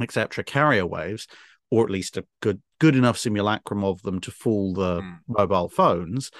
etc. 0.00 0.44
carrier 0.44 0.86
waves, 0.86 1.26
or 1.72 1.84
at 1.84 1.90
least 1.90 2.18
a 2.18 2.26
good 2.40 2.60
good 2.78 2.94
enough 2.94 3.16
simulacrum 3.16 3.82
of 3.82 4.02
them 4.02 4.20
to 4.20 4.30
fool 4.30 4.74
the 4.74 5.00
mm. 5.00 5.18
mobile 5.26 5.70
phones 5.70 6.30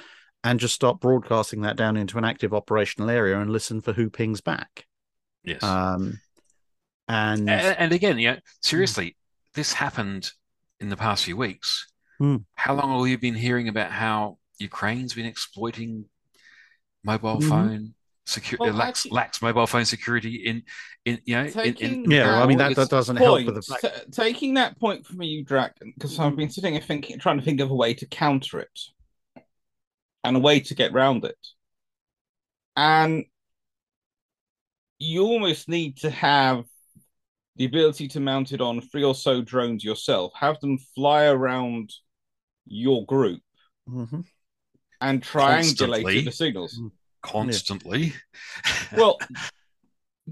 and 0.45 0.61
just 0.61 0.75
start 0.75 1.01
broadcasting 1.01 1.62
that 1.62 1.75
down 1.75 1.97
into 1.97 2.19
an 2.19 2.25
active 2.25 2.53
operational 2.53 3.09
area 3.09 3.41
and 3.41 3.51
listen 3.51 3.81
for 3.81 3.95
who 3.95 4.11
pings 4.11 4.43
back. 4.43 4.85
Yes. 5.43 5.62
Um, 5.62 6.21
and, 7.09 7.49
and, 7.49 7.77
and 7.79 7.93
again, 7.93 8.19
yeah, 8.19 8.41
seriously, 8.61 9.17
this 9.55 9.73
happened 9.73 10.33
in 10.81 10.91
the 10.91 10.99
past 10.99 11.25
few 11.25 11.37
weeks. 11.37 11.91
Hmm. 12.19 12.39
How 12.55 12.75
long 12.75 12.99
have 12.99 13.09
you 13.09 13.17
been 13.17 13.35
hearing 13.35 13.69
about 13.69 13.91
how 13.91 14.37
Ukraine's 14.59 15.15
been 15.15 15.27
exploiting 15.27 16.05
mobile 17.03 17.39
mm-hmm. 17.39 17.49
phone 17.49 17.95
security, 18.26 18.71
well, 18.71 18.79
lax, 18.79 19.11
lax 19.11 19.43
mobile 19.43 19.67
phone 19.67 19.85
security 19.85 20.37
in, 20.47 20.62
in 21.05 21.19
you 21.25 21.35
know, 21.37 21.45
in, 21.62 21.75
in, 21.76 22.11
yeah. 22.11 22.26
Well, 22.26 22.43
I 22.43 22.47
mean 22.47 22.59
that, 22.59 22.76
that 22.76 22.88
doesn't 22.88 23.17
point, 23.17 23.25
help 23.25 23.45
with 23.47 23.55
the 23.57 23.62
fact. 23.62 23.83
T- 23.83 24.11
taking 24.12 24.55
that 24.55 24.79
point 24.79 25.07
from 25.07 25.23
you, 25.23 25.45
Draken, 25.45 25.93
because 25.97 26.19
I've 26.19 26.37
been 26.37 26.50
sitting 26.50 26.76
and 26.76 26.85
thinking, 26.85 27.19
trying 27.19 27.38
to 27.38 27.45
think 27.45 27.61
of 27.61 27.71
a 27.71 27.75
way 27.75 27.95
to 27.95 28.07
counter 28.07 28.61
it 28.61 28.81
and 30.25 30.37
a 30.37 30.41
way 30.41 30.61
to 30.61 30.75
get 30.75 30.93
round 30.93 31.25
it. 31.25 31.37
and 32.76 33.25
you 34.99 35.23
almost 35.25 35.69
need 35.69 35.97
to 35.99 36.11
have 36.11 36.64
the 37.57 37.64
ability 37.64 38.09
to 38.09 38.21
mount 38.21 38.52
it 38.52 38.61
on 38.61 38.81
three 38.81 39.05
or 39.05 39.14
so 39.14 39.43
drones 39.43 39.85
yourself, 39.85 40.33
have 40.35 40.59
them 40.61 40.79
fly 40.95 41.25
around 41.25 41.93
your 42.67 43.05
group 43.07 43.41
Mm-hmm. 43.88 44.21
and 45.00 45.23
triangulate 45.23 46.25
the 46.25 46.31
signals. 46.31 46.81
Constantly. 47.23 48.14
Well, 48.97 49.19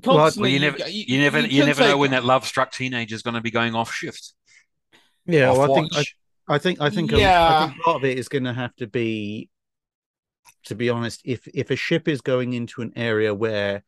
Well, 0.04 0.16
constantly, 0.18 0.50
Well, 0.50 0.52
you 0.52 0.60
never, 0.60 0.88
you, 0.88 1.18
never, 1.18 1.40
you, 1.40 1.58
can 1.58 1.66
never 1.66 1.82
know 1.82 1.98
when 1.98 2.12
that 2.12 2.24
love-struck 2.24 2.70
teenager 2.72 3.14
is 3.14 3.22
going 3.22 3.34
to 3.34 3.40
be 3.40 3.50
going 3.50 3.74
off 3.74 3.92
shift. 3.92 4.34
Yeah, 5.26 5.50
off 5.50 5.58
well, 5.58 5.72
I 5.72 5.74
think. 5.74 5.92
I, 5.96 6.04
I 6.54 6.58
think 6.58 6.80
I 6.80 6.90
think, 6.90 7.12
a- 7.12 7.16
I 7.16 7.18
Yeah. 7.18 7.66
think 7.68 7.82
part 7.82 7.96
of 7.96 8.04
it 8.04 8.16
is 8.18 8.28
going 8.28 8.44
to 8.44 8.52
have 8.52 8.74
to 8.76 8.86
be, 8.86 9.48
to 10.66 10.74
be 10.74 10.90
honest, 10.90 11.22
if 11.24 11.46
if 11.48 11.70
a 11.70 11.76
ship 11.76 12.06
is 12.06 12.20
going 12.20 12.52
into 12.52 12.82
an 12.82 12.92
area 12.96 13.34
where 13.34 13.82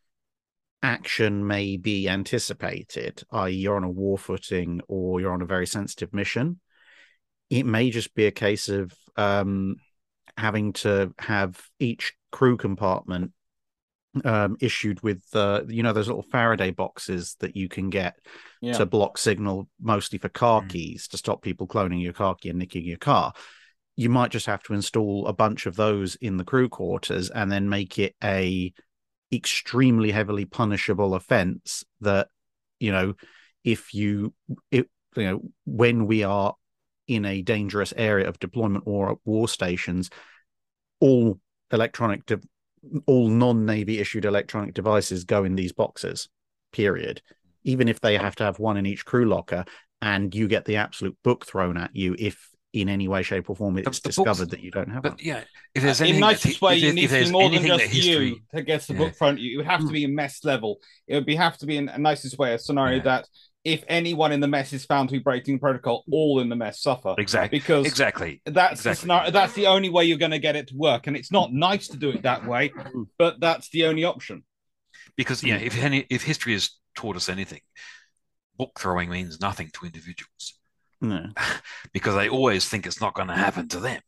action 0.82 1.47
may 1.47 1.76
be 1.76 2.09
anticipated, 2.09 3.23
i.e., 3.30 3.52
you're 3.52 3.76
on 3.76 3.85
a 3.85 3.90
war 3.90 4.18
footing 4.18 4.80
or 4.88 5.21
you're 5.21 5.32
on 5.32 5.42
a 5.42 5.47
very 5.47 5.66
sensitive 5.66 6.12
mission, 6.12 6.61
it 7.49 7.64
may 7.64 7.90
just 7.90 8.14
be 8.14 8.26
a 8.26 8.32
case 8.32 8.68
of 8.68 8.92
um, 9.16 9.76
having 10.37 10.73
to 10.73 11.14
have 11.18 11.61
each 11.78 12.14
crew 12.32 12.56
compartment 12.56 13.32
um, 14.24 14.56
issued 14.60 15.02
with 15.02 15.22
uh, 15.34 15.62
you 15.68 15.82
know 15.82 15.92
those 15.92 16.08
little 16.08 16.22
Faraday 16.22 16.70
boxes 16.70 17.36
that 17.40 17.56
you 17.56 17.68
can 17.68 17.88
get 17.88 18.16
yeah. 18.60 18.74
to 18.74 18.84
block 18.84 19.16
signal 19.16 19.68
mostly 19.80 20.18
for 20.18 20.28
car 20.28 20.62
Mm. 20.62 20.68
keys 20.68 21.08
to 21.08 21.16
stop 21.16 21.42
people 21.42 21.66
cloning 21.66 22.02
your 22.02 22.12
car 22.12 22.34
key 22.34 22.50
and 22.50 22.58
nicking 22.58 22.84
your 22.84 22.98
car. 22.98 23.32
You 23.96 24.10
might 24.10 24.30
just 24.30 24.46
have 24.46 24.62
to 24.64 24.74
install 24.74 25.26
a 25.26 25.32
bunch 25.32 25.66
of 25.66 25.76
those 25.76 26.16
in 26.16 26.36
the 26.36 26.44
crew 26.44 26.68
quarters 26.68 27.30
and 27.30 27.50
then 27.50 27.68
make 27.68 27.98
it 27.98 28.14
a 28.22 28.72
extremely 29.32 30.10
heavily 30.10 30.44
punishable 30.44 31.14
offense 31.14 31.84
that 32.02 32.28
you 32.80 32.92
know 32.92 33.14
if 33.64 33.94
you 33.94 34.34
if 34.70 34.84
you 35.16 35.24
know 35.24 35.40
when 35.64 36.06
we 36.06 36.22
are 36.22 36.54
in 37.08 37.24
a 37.24 37.42
dangerous 37.42 37.94
area 37.96 38.28
of 38.28 38.38
deployment 38.38 38.84
or 38.86 39.12
at 39.12 39.18
war 39.24 39.48
stations 39.48 40.10
all 41.00 41.38
electronic 41.73 42.25
de- 42.26 42.41
all 43.07 43.29
non-navy 43.29 43.99
issued 43.99 44.25
electronic 44.25 44.75
devices 44.75 45.25
go 45.25 45.45
in 45.45 45.55
these 45.55 45.73
boxes 45.73 46.29
period 46.73 47.23
even 47.64 47.88
if 47.88 48.00
they 48.00 48.17
have 48.17 48.35
to 48.35 48.45
have 48.45 48.59
one 48.59 48.76
in 48.76 48.87
each 48.87 49.05
crew 49.05 49.25
locker 49.25 49.64
and 50.00 50.35
you 50.35 50.49
get 50.49 50.64
the 50.64 50.76
absolute 50.76 51.17
book 51.23 51.47
thrown 51.47 51.76
at 51.76 51.95
you 51.95 52.17
if 52.19 52.49
in 52.73 52.88
any 52.88 53.07
way 53.07 53.23
shape 53.23 53.50
or 53.50 53.55
form 53.55 53.76
it's 53.76 53.85
the 53.85 54.09
books- 54.09 54.17
discovered 54.17 54.50
that 54.50 54.61
you 54.61 54.71
don't 54.71 54.88
have 54.91 55.05
one 55.05 55.12
But 55.12 55.23
yeah, 55.23 55.45
if 55.75 55.83
there's 55.83 56.00
uh, 56.00 56.05
in 56.05 56.09
anything, 56.17 56.21
nicest 56.21 56.61
that, 56.61 56.67
way, 56.67 56.76
if, 56.76 56.83
you 56.83 56.93
there's- 56.93 56.95
need 56.95 57.19
to 57.19 57.25
be 57.26 57.31
more 57.31 57.50
than 57.50 57.67
just 57.67 57.85
history, 57.85 58.29
you 58.29 58.37
that 58.52 58.62
gets 58.62 58.87
the 58.87 58.95
Yeah. 58.95 58.99
book 58.99 59.14
front. 59.14 59.38
You 59.38 59.55
it 59.55 59.57
would 59.59 59.67
have 59.67 59.81
to 59.81 59.93
be 59.93 60.05
hmm. 60.05 60.12
a 60.12 60.14
mess 60.14 60.43
level. 60.43 60.79
It 61.07 61.14
would 61.14 61.26
be 61.26 61.37
have 61.37 61.59
to 61.59 61.67
be 61.67 61.76
in 61.76 61.91
a 61.91 61.99
nicest 61.99 62.38
way 62.38 62.55
a 62.55 62.59
scenario 62.59 62.97
Yeah. 62.97 63.02
that 63.02 63.29
if 63.64 63.85
anyone 63.88 64.33
in 64.33 64.40
the 64.40 64.49
mess 64.49 64.73
is 64.73 64.85
found 64.85 65.09
to 65.09 65.12
be 65.14 65.19
breaking 65.21 65.59
protocol, 65.61 66.04
all 66.11 66.40
in 66.40 66.49
the 66.49 66.57
mess 66.57 66.81
suffer. 66.81 67.14
exactly, 67.19 67.59
Because 67.61 67.87
exactly, 67.87 68.42
that's 68.45 68.83
the 68.83 68.95
scenario. 68.95 69.31
That's 69.31 69.52
the 69.52 69.66
only 69.69 69.88
way 69.88 70.04
you're 70.04 70.19
going 70.19 70.33
to 70.33 70.38
get 70.40 70.57
it 70.57 70.69
to 70.69 70.76
work, 70.76 71.07
and 71.07 71.16
it's 71.16 71.31
not 71.31 71.52
nice 71.52 71.87
to 71.88 71.97
do 71.97 72.11
it 72.11 72.23
that 72.23 72.45
way, 72.47 72.71
Mm. 72.71 73.07
but 73.19 73.38
that's 73.40 73.69
the 73.71 73.85
only 73.87 74.04
option. 74.04 74.45
because 75.16 75.45
yeah, 75.45 75.57
if 75.57 75.76
any, 75.83 76.07
if 76.11 76.23
history 76.25 76.54
has 76.54 76.71
taught 76.97 77.16
us 77.16 77.28
anything, 77.28 77.61
book 78.57 78.78
throwing 78.81 79.09
means 79.11 79.40
nothing 79.40 79.71
to 79.75 79.87
individuals 79.87 80.54
no 81.00 81.26
because 81.92 82.14
they 82.14 82.28
always 82.28 82.69
think 82.69 82.87
it's 82.87 83.00
not 83.00 83.12
going 83.14 83.28
to 83.28 83.35
happen 83.35 83.66
to 83.69 83.81
them. 83.81 84.00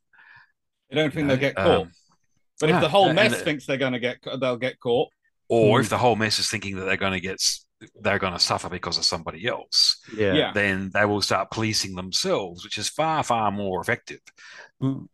They 0.90 0.96
don't 0.96 1.12
think 1.12 1.22
you 1.24 1.28
they'll 1.28 1.36
get 1.38 1.56
caught. 1.56 1.82
Um, 1.86 1.90
but 2.60 2.70
if 2.70 2.80
the 2.80 2.88
whole 2.88 3.12
mess 3.12 3.32
and- 3.34 3.42
thinks 3.42 3.66
they're 3.66 3.76
going 3.78 3.94
to 3.94 3.98
get, 3.98 4.18
they'll 4.40 4.56
get 4.56 4.78
caught. 4.80 5.10
or 5.48 5.78
Hmm. 5.78 5.84
if 5.84 5.90
the 5.90 5.98
whole 5.98 6.14
mess 6.16 6.38
is 6.38 6.48
thinking 6.48 6.76
that 6.76 6.84
they're 6.84 6.96
going 6.96 7.12
to 7.12 7.20
get, 7.20 7.34
s- 7.34 7.63
they're 8.00 8.18
going 8.18 8.32
to 8.32 8.38
suffer 8.38 8.68
because 8.68 8.98
of 8.98 9.04
somebody 9.04 9.46
else, 9.46 10.00
yeah, 10.16 10.32
Yeah. 10.34 10.52
then 10.52 10.90
they 10.94 11.04
will 11.04 11.22
start 11.22 11.50
policing 11.50 11.94
themselves, 11.94 12.64
which 12.64 12.78
is 12.78 12.88
far, 12.88 13.22
far 13.22 13.50
more 13.50 13.80
effective 13.80 14.20
Mm. 14.82 15.06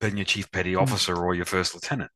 than 0.00 0.16
your 0.16 0.24
chief 0.26 0.50
petty 0.52 0.72
Hmm. 0.74 0.80
officer 0.80 1.16
or 1.16 1.34
your 1.34 1.46
first 1.46 1.74
lieutenant. 1.74 2.10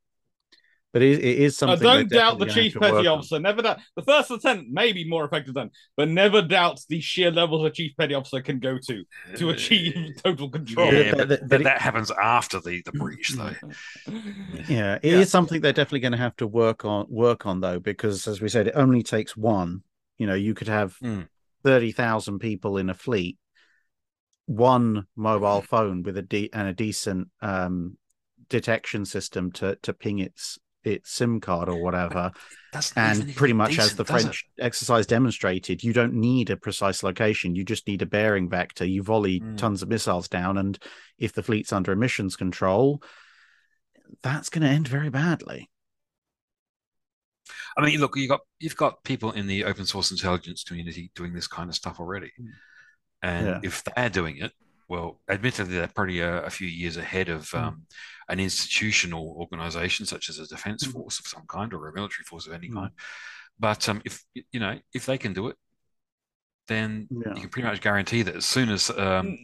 but 0.93 1.03
it, 1.03 1.21
it 1.21 1.39
is 1.39 1.55
Uh, 1.63 1.67
something 1.69 1.87
don't 1.87 2.11
doubt 2.11 2.41
the 2.41 2.47
chief 2.47 2.75
gonna 2.75 2.87
have 2.87 2.95
to 2.95 2.97
petty 2.97 3.07
work 3.09 3.13
on. 3.13 3.19
officer. 3.21 3.39
Never 3.39 3.63
doubt 3.63 3.79
the 3.95 4.03
first 4.03 4.29
lieutenant 4.29 4.73
may 4.73 4.91
be 4.93 5.09
more 5.09 5.25
effective 5.25 5.55
than, 5.55 5.71
but 5.97 6.09
never 6.09 6.43
doubt 6.43 6.81
the 6.89 7.01
sheer 7.01 7.31
levels 7.31 7.65
a 7.65 7.71
chief 7.71 7.93
petty 7.97 8.13
officer 8.15 8.43
can 8.43 8.59
go 8.59 8.77
to 8.89 9.05
to 9.37 9.51
achieve 9.51 9.95
total 10.25 10.51
control. 10.51 10.93
Yeah, 10.93 11.13
But- 11.13 11.19
but, 11.19 11.29
but- 11.29 11.41
but 11.43 11.49
but 11.49 11.61
it- 11.61 11.65
that 11.65 11.81
happens 11.81 12.11
after 12.11 12.59
the, 12.59 12.83
the 12.85 12.91
breach, 12.91 13.31
though. 13.37 13.55
Yeah, 14.69 14.97
it 14.97 15.05
is 15.13 15.19
Yeah. 15.21 15.25
something 15.27 15.61
they're 15.61 15.73
definitely 15.73 16.01
going 16.01 16.11
to 16.11 16.19
have 16.19 16.35
to 16.39 16.47
work 16.49 16.85
on 16.85 17.07
work 17.09 17.47
on 17.47 17.61
though, 17.61 17.79
because 17.79 18.27
as 18.27 18.41
we 18.41 18.49
said, 18.49 18.67
it 18.67 18.75
only 18.75 19.05
takes 19.05 19.37
one. 19.37 19.85
You 20.21 20.27
know, 20.27 20.35
you 20.35 20.53
could 20.55 20.69
have 20.69 20.99
Mm. 21.03 21.29
thirty 21.65 21.93
thousand 21.93 22.41
people 22.41 22.77
in 22.77 22.91
a 22.91 22.95
fleet, 22.95 23.39
one 24.45 25.07
mobile 25.17 25.63
phone 25.73 26.03
with 26.03 26.17
a 26.19 26.23
de- 26.23 26.53
and 26.53 26.69
a 26.69 26.75
decent 26.75 27.29
um, 27.41 27.97
detection 28.51 29.07
system 29.07 29.51
to 29.53 29.77
to 29.77 29.95
ping 29.95 30.19
its 30.19 30.59
its 30.85 31.11
SIM 31.11 31.41
card 31.41 31.71
or 31.71 31.83
whatever, 31.83 32.33
and 32.97 33.35
pretty 33.35 33.55
much 33.55 33.79
as 33.79 33.95
the 33.95 34.05
does 34.05 34.21
it? 34.21 34.23
French 34.25 34.45
exercise 34.59 35.07
demonstrated, 35.07 35.83
you 35.83 35.95
don't 35.95 36.15
need 36.15 36.51
a 36.51 36.57
precise 36.57 37.03
location. 37.03 37.55
You 37.55 37.65
just 37.65 37.87
need 37.89 38.03
a 38.03 38.07
bearing 38.07 38.49
vector. 38.51 38.85
You 38.85 39.03
volley 39.03 39.41
Mm. 39.41 39.57
tons 39.57 39.83
of 39.83 39.89
missiles 39.89 40.29
down, 40.29 40.59
and 40.59 40.79
if 41.17 41.33
the 41.33 41.43
fleet's 41.43 41.73
under 41.73 41.93
emissions 41.93 42.37
control, 42.37 43.03
that's 44.23 44.51
going 44.51 44.63
to 44.63 44.69
end 44.69 44.87
very 44.87 45.09
badly. 45.09 45.71
I 47.77 47.85
mean, 47.85 48.01
look, 48.01 48.17
you 48.17 48.29
got 48.29 48.41
you've 48.59 48.77
got 48.77 49.03
people 49.05 49.33
in 49.33 49.47
the 49.47 49.65
open 49.65 49.87
source 49.87 50.11
intelligence 50.11 50.65
community 50.65 51.11
doing 51.15 51.33
this 51.33 51.47
kind 51.47 51.69
of 51.71 51.77
stuff 51.77 52.01
already, 52.01 52.33
and 53.23 53.47
Yeah. 53.47 53.61
if 53.63 53.85
they're 53.85 54.11
doing 54.11 54.39
it, 54.39 54.53
well, 54.89 55.21
admittedly, 55.29 55.77
they're 55.77 55.87
probably 55.89 56.21
a, 56.21 56.43
a 56.45 56.51
few 56.51 56.67
years 56.67 56.97
ahead 56.97 57.29
of 57.29 57.43
Mm. 57.51 57.59
um, 57.63 57.87
an 58.29 58.41
institutional 58.41 59.37
organization 59.39 60.07
such 60.07 60.29
as 60.29 60.39
a 60.39 60.47
defense 60.47 60.87
Mm. 60.87 60.93
force 60.93 61.21
of 61.21 61.27
some 61.27 61.45
kind 61.47 61.73
or 61.73 61.89
a 61.89 61.95
military 61.95 62.25
force 62.25 62.47
of 62.47 62.53
any 62.53 62.69
Mm. 62.69 62.75
kind. 62.75 62.91
But 63.59 63.89
um, 63.89 64.03
if 64.05 64.25
you 64.53 64.61
know 64.61 64.79
if 64.93 65.07
they 65.07 65.19
can 65.19 65.33
do 65.33 65.49
it, 65.49 65.57
then 66.69 67.09
Yeah. 67.11 67.35
you 67.35 67.41
can 67.43 67.51
pretty 67.51 67.69
much 67.69 67.81
guarantee 67.81 68.23
that 68.23 68.37
as 68.37 68.47
soon 68.47 68.71
as 68.71 68.91
um, 68.91 69.39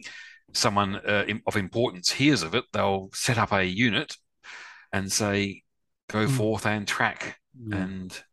someone 0.53 0.95
uh, 0.95 1.25
of 1.45 1.55
importance 1.55 2.11
hears 2.11 2.41
of 2.43 2.55
it, 2.55 2.65
they'll 2.73 3.09
set 3.13 3.37
up 3.37 3.51
a 3.51 3.63
unit 3.63 4.15
and 4.93 5.11
say, 5.11 5.63
"Go 6.09 6.25
Mm. 6.25 6.37
forth 6.37 6.65
and 6.65 6.87
track." 6.87 7.39
Yeah. 7.65 7.75
And 7.77 8.23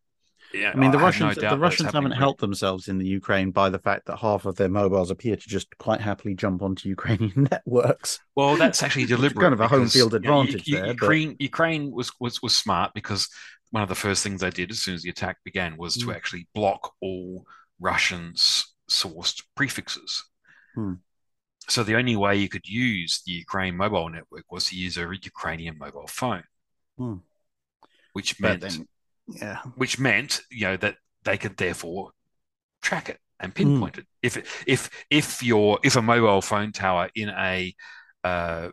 yeah, 0.53 0.71
I 0.73 0.77
mean, 0.77 0.91
the 0.93 0.99
no 0.99 1.05
Russians, 1.05 1.37
doubt 1.37 1.51
the 1.51 1.59
Russians 1.59 1.93
haven't 1.93 2.13
helped 2.13 2.41
themselves 2.41 2.87
in 2.89 2.99
the 2.99 3.07
Ukraine 3.07 3.51
by 3.51 3.71
the 3.71 3.79
fact 3.79 4.07
that 4.07 4.19
half 4.19 4.47
of 4.47 4.55
their 4.57 4.69
mobiles 4.69 5.11
appear 5.11 5.35
to 5.37 5.49
just 5.49 5.77
quite 5.79 6.01
happily 6.01 6.35
jump 6.35 6.63
onto 6.63 6.89
Ukrainian 6.89 7.49
networks. 7.51 8.21
Well, 8.37 8.57
that's 8.57 8.83
actually 8.83 9.07
deliberate. 9.07 9.43
kind 9.43 9.55
of 9.55 9.61
a 9.61 9.67
home 9.69 9.89
field 9.89 10.13
you 10.13 10.21
know, 10.21 10.41
advantage 10.41 10.67
there, 10.67 10.83
but- 10.83 10.89
Ukraine, 10.93 11.37
Ukraine 11.41 11.91
was, 11.91 12.13
was 12.21 12.41
was 12.43 12.57
smart 12.57 12.93
because 12.95 13.29
one 13.73 13.83
of 13.83 13.89
the 13.89 13.97
first 13.97 14.23
things 14.23 14.41
they 14.43 14.51
did 14.51 14.71
as 14.71 14.81
soon 14.81 14.95
as 14.95 15.03
the 15.03 15.11
attack 15.11 15.39
began 15.45 15.77
was 15.77 15.97
to 15.97 16.07
Mm. 16.07 16.15
actually 16.15 16.47
block 16.55 16.93
all 17.01 17.45
Russian 17.81 18.35
sourced 18.89 19.43
prefixes. 19.57 20.25
Hmm. 20.77 20.95
So 21.69 21.83
the 21.83 21.97
only 21.97 22.15
way 22.15 22.37
you 22.37 22.49
could 22.49 22.69
use 22.69 23.23
the 23.27 23.33
Ukraine 23.33 23.75
mobile 23.77 24.09
network 24.11 24.45
was 24.53 24.67
to 24.67 24.77
use 24.77 24.97
a 24.99 25.01
Ukrainian 25.01 25.79
mobile 25.79 26.07
phone, 26.07 26.45
Hmm. 26.99 27.17
which 28.13 28.39
meant 28.39 28.61
then, 28.61 28.87
yeah, 29.27 29.59
which 29.77 29.99
meant 29.99 30.41
you 30.51 30.67
know 30.67 30.77
that 30.79 30.97
they 31.25 31.39
could 31.39 31.57
therefore 31.57 32.11
track 32.83 33.09
it 33.09 33.19
and 33.41 33.53
Hmm. 33.53 33.57
pinpoint 33.57 33.99
it. 33.99 34.07
If 34.23 34.65
if 34.67 34.91
if 35.11 35.43
your 35.43 35.79
if 35.83 35.97
a 35.97 36.03
mobile 36.03 36.43
phone 36.43 36.73
tower 36.73 37.11
in 37.15 37.31
a 37.31 37.75
uh, 38.23 38.71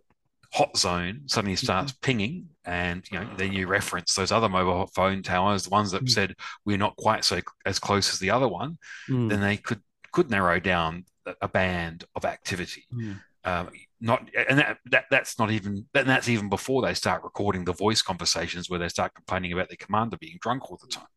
hot 0.54 0.78
zone 0.78 1.22
suddenly 1.28 1.56
Mm-hmm. 1.56 1.66
starts 1.66 1.94
pinging, 1.94 2.50
and 2.66 3.04
you 3.12 3.20
know 3.20 3.28
then 3.38 3.54
you 3.54 3.68
reference 3.68 4.14
those 4.16 4.32
other 4.32 4.50
mobile 4.50 4.88
phone 4.88 5.24
towers, 5.24 5.64
the 5.64 5.70
ones 5.70 5.92
that 5.92 6.06
Mm. 6.06 6.10
said 6.10 6.36
we're 6.66 6.78
not 6.78 6.96
quite 6.98 7.24
so 7.24 7.40
as 7.66 7.80
close 7.80 8.12
as 8.14 8.20
the 8.20 8.32
other 8.32 8.48
one, 8.48 8.78
Mm, 9.10 9.30
then 9.30 9.42
they 9.42 9.58
could 9.58 9.82
could 10.12 10.30
narrow 10.30 10.60
down 10.60 11.06
a- 11.42 11.48
band 11.48 12.04
of 12.16 12.26
activity. 12.26 12.84
mm. 12.94 13.20
Um, 13.46 13.70
not 14.02 14.28
and 14.36 14.58
that, 14.60 14.78
that 14.86 15.06
that's 15.12 15.38
not 15.38 15.52
even 15.52 15.86
and 15.94 16.10
that's 16.10 16.28
even 16.28 16.50
before 16.50 16.82
they 16.82 16.96
start 16.96 17.24
recording 17.24 17.64
the 17.64 17.74
voice 17.74 18.02
conversations 18.02 18.70
where 18.70 18.80
they 18.80 18.90
start 18.90 19.14
complaining 19.14 19.54
about 19.54 19.70
the 19.70 19.78
commander 19.78 20.18
being 20.18 20.40
drunk 20.42 20.70
all 20.70 20.80
the 20.82 20.88
time. 20.88 21.08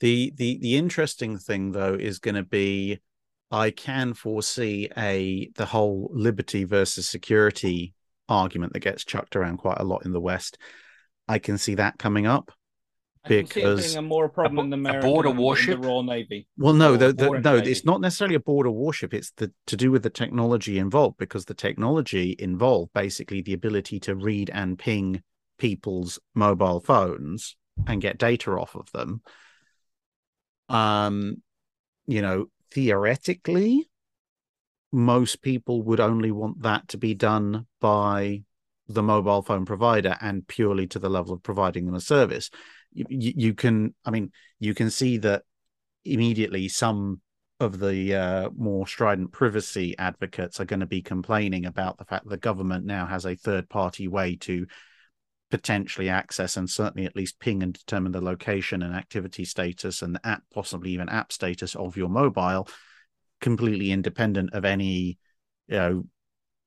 The 0.00 0.32
the 0.36 0.58
the 0.58 0.76
interesting 0.76 1.38
thing 1.38 1.72
though 1.72 1.94
is 1.94 2.20
going 2.20 2.36
to 2.36 2.44
be, 2.44 3.00
I 3.50 3.70
can 3.70 4.14
foresee 4.14 4.88
a 4.96 5.50
the 5.56 5.66
whole 5.66 6.10
liberty 6.12 6.64
versus 6.64 7.08
security 7.08 7.94
argument 8.28 8.72
that 8.72 8.80
gets 8.80 9.04
chucked 9.04 9.34
around 9.36 9.58
quite 9.58 9.80
a 9.80 9.84
lot 9.84 10.04
in 10.04 10.12
the 10.12 10.20
West. 10.20 10.56
I 11.26 11.38
can 11.38 11.58
see 11.58 11.74
that 11.74 11.98
coming 11.98 12.26
up. 12.26 12.52
I 12.52 12.52
can 12.52 12.52
see 12.52 12.52
it 12.52 13.13
Because 13.26 13.86
being 13.86 13.98
a 13.98 14.02
more 14.02 14.28
problem 14.28 14.70
bo- 14.70 14.76
than 14.76 14.86
a 14.86 15.00
border 15.00 15.28
and- 15.28 15.36
and 15.36 15.44
warship? 15.44 15.80
the 15.80 15.88
Royal 15.88 16.02
Navy. 16.02 16.46
Well, 16.58 16.74
no, 16.74 16.96
the, 16.96 17.12
the, 17.12 17.30
no, 17.30 17.56
navy. 17.56 17.70
it's 17.70 17.84
not 17.84 18.00
necessarily 18.00 18.34
a 18.34 18.40
border 18.40 18.70
warship. 18.70 19.14
It's 19.14 19.30
the 19.32 19.52
to 19.66 19.76
do 19.76 19.90
with 19.90 20.02
the 20.02 20.10
technology 20.10 20.78
involved 20.78 21.16
because 21.16 21.46
the 21.46 21.54
technology 21.54 22.36
involved 22.38 22.92
basically 22.92 23.40
the 23.40 23.54
ability 23.54 23.98
to 24.00 24.14
read 24.14 24.50
and 24.50 24.78
ping 24.78 25.22
people's 25.58 26.18
mobile 26.34 26.80
phones 26.80 27.56
and 27.86 28.02
get 28.02 28.18
data 28.18 28.50
off 28.52 28.74
of 28.74 28.90
them. 28.92 29.22
Um, 30.68 31.42
you 32.06 32.22
know, 32.22 32.46
theoretically, 32.72 33.88
most 34.92 35.42
people 35.42 35.82
would 35.82 36.00
only 36.00 36.30
want 36.30 36.62
that 36.62 36.88
to 36.88 36.98
be 36.98 37.14
done 37.14 37.66
by 37.80 38.42
the 38.86 39.02
mobile 39.02 39.42
phone 39.42 39.64
provider 39.64 40.16
and 40.20 40.46
purely 40.46 40.86
to 40.86 40.98
the 40.98 41.08
level 41.08 41.32
of 41.32 41.42
providing 41.42 41.86
them 41.86 41.94
a 41.94 42.00
service. 42.00 42.50
You, 42.94 43.32
you, 43.36 43.54
can, 43.54 43.94
I 44.04 44.10
mean, 44.10 44.30
you 44.60 44.74
can 44.74 44.90
see 44.90 45.18
that 45.18 45.42
immediately 46.04 46.68
some 46.68 47.20
of 47.60 47.78
the 47.78 48.14
uh, 48.14 48.50
more 48.56 48.86
strident 48.86 49.32
privacy 49.32 49.96
advocates 49.98 50.60
are 50.60 50.64
going 50.64 50.80
to 50.80 50.86
be 50.86 51.02
complaining 51.02 51.66
about 51.66 51.98
the 51.98 52.04
fact 52.04 52.24
that 52.24 52.30
the 52.30 52.36
government 52.36 52.84
now 52.84 53.06
has 53.06 53.24
a 53.24 53.36
third 53.36 53.68
party 53.68 54.08
way 54.08 54.36
to 54.36 54.66
potentially 55.50 56.08
access 56.08 56.56
and 56.56 56.68
certainly 56.68 57.06
at 57.06 57.14
least 57.14 57.38
ping 57.38 57.62
and 57.62 57.74
determine 57.74 58.12
the 58.12 58.20
location 58.20 58.82
and 58.82 58.94
activity 58.94 59.44
status 59.44 60.02
and 60.02 60.14
the 60.14 60.26
app 60.26 60.42
possibly 60.52 60.90
even 60.90 61.08
app 61.08 61.32
status 61.32 61.76
of 61.76 61.96
your 61.96 62.08
mobile 62.08 62.66
completely 63.40 63.92
independent 63.92 64.52
of 64.52 64.64
any 64.64 65.18
you 65.68 65.76
know 65.76 66.04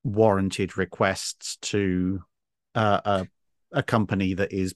warranted 0.04 0.78
requests 0.78 1.58
to 1.58 2.22
uh, 2.76 3.02
a, 3.04 3.28
a 3.74 3.84
company 3.84 4.34
that 4.34 4.54
is 4.54 4.74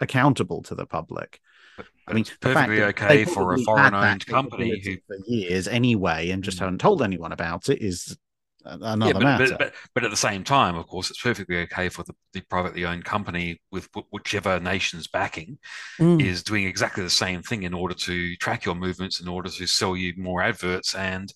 accountable 0.00 0.62
to 0.62 0.74
the 0.74 0.86
public 0.86 1.40
But, 1.76 1.86
I 2.06 2.12
mean, 2.12 2.22
it's 2.22 2.30
perfectly 2.38 2.82
okay 2.82 3.24
for 3.24 3.52
a 3.54 3.58
foreign-owned 3.58 4.26
company 4.26 4.80
who 4.84 4.96
for 5.06 5.16
years 5.26 5.68
anyway, 5.68 6.30
and 6.30 6.42
just 6.44 6.58
Mm. 6.58 6.60
haven't 6.60 6.80
told 6.80 7.02
anyone 7.02 7.32
about 7.32 7.68
it 7.68 7.82
is 7.82 8.16
another 8.64 9.20
yeah, 9.20 9.24
but, 9.24 9.24
matter. 9.24 9.56
but, 9.56 9.58
but 9.58 9.74
but 9.94 10.04
at 10.04 10.10
the 10.10 10.16
same 10.16 10.44
time, 10.44 10.76
of 10.76 10.86
course, 10.86 11.10
it's 11.10 11.22
perfectly 11.22 11.58
okay 11.58 11.88
for 11.88 12.02
the, 12.04 12.14
the 12.32 12.40
privately 12.42 12.84
owned 12.84 13.04
company 13.04 13.60
with 13.70 13.88
wh- 13.94 14.12
whichever 14.12 14.60
nation's 14.60 15.06
backing 15.06 15.58
Mm. 15.98 16.20
is 16.20 16.42
doing 16.42 16.64
exactly 16.66 17.02
the 17.02 17.10
same 17.10 17.42
thing 17.42 17.64
in 17.64 17.74
order 17.74 17.94
to 17.94 18.36
track 18.36 18.64
your 18.64 18.74
movements, 18.74 19.20
in 19.20 19.28
order 19.28 19.50
to 19.50 19.66
sell 19.66 19.96
you 19.96 20.14
more 20.16 20.42
adverts 20.42 20.94
and 20.94 21.32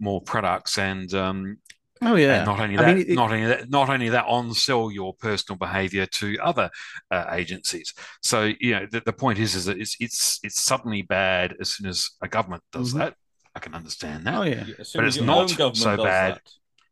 more 0.00 0.20
products, 0.22 0.78
and 0.78 1.12
um, 1.14 1.58
oh 2.02 2.14
yeah, 2.16 2.36
and 2.38 2.46
not 2.46 2.60
only 2.60 2.76
I 2.78 2.82
that, 2.82 2.96
mean, 2.96 3.06
it- 3.10 3.14
not 3.14 3.32
only 3.32 3.46
that, 3.46 3.70
not 3.70 3.88
only 3.88 4.08
that, 4.10 4.24
on 4.26 4.54
sell 4.54 4.90
your 4.90 5.14
personal 5.14 5.56
behavior 5.58 6.06
to 6.06 6.36
other 6.42 6.70
uh, 7.10 7.26
agencies. 7.30 7.94
So 8.22 8.52
you 8.60 8.72
know, 8.72 8.86
the, 8.90 9.00
the 9.00 9.12
point 9.12 9.38
is, 9.38 9.54
is 9.54 9.64
that 9.66 9.78
it's 9.78 9.96
it's 10.00 10.40
it's 10.42 10.60
suddenly 10.62 11.02
bad 11.02 11.54
as 11.60 11.70
soon 11.70 11.88
as 11.88 12.10
a 12.22 12.28
government 12.28 12.62
does 12.72 12.92
Mhm. 12.94 12.98
that. 12.98 13.14
I 13.54 13.60
can 13.60 13.74
understand 13.74 14.26
that. 14.26 14.34
oh 14.34 14.42
yeah, 14.44 14.64
But 14.94 15.04
it's 15.04 15.20
not 15.20 15.50
so 15.50 15.96
bad. 15.96 16.34
that. 16.36 16.40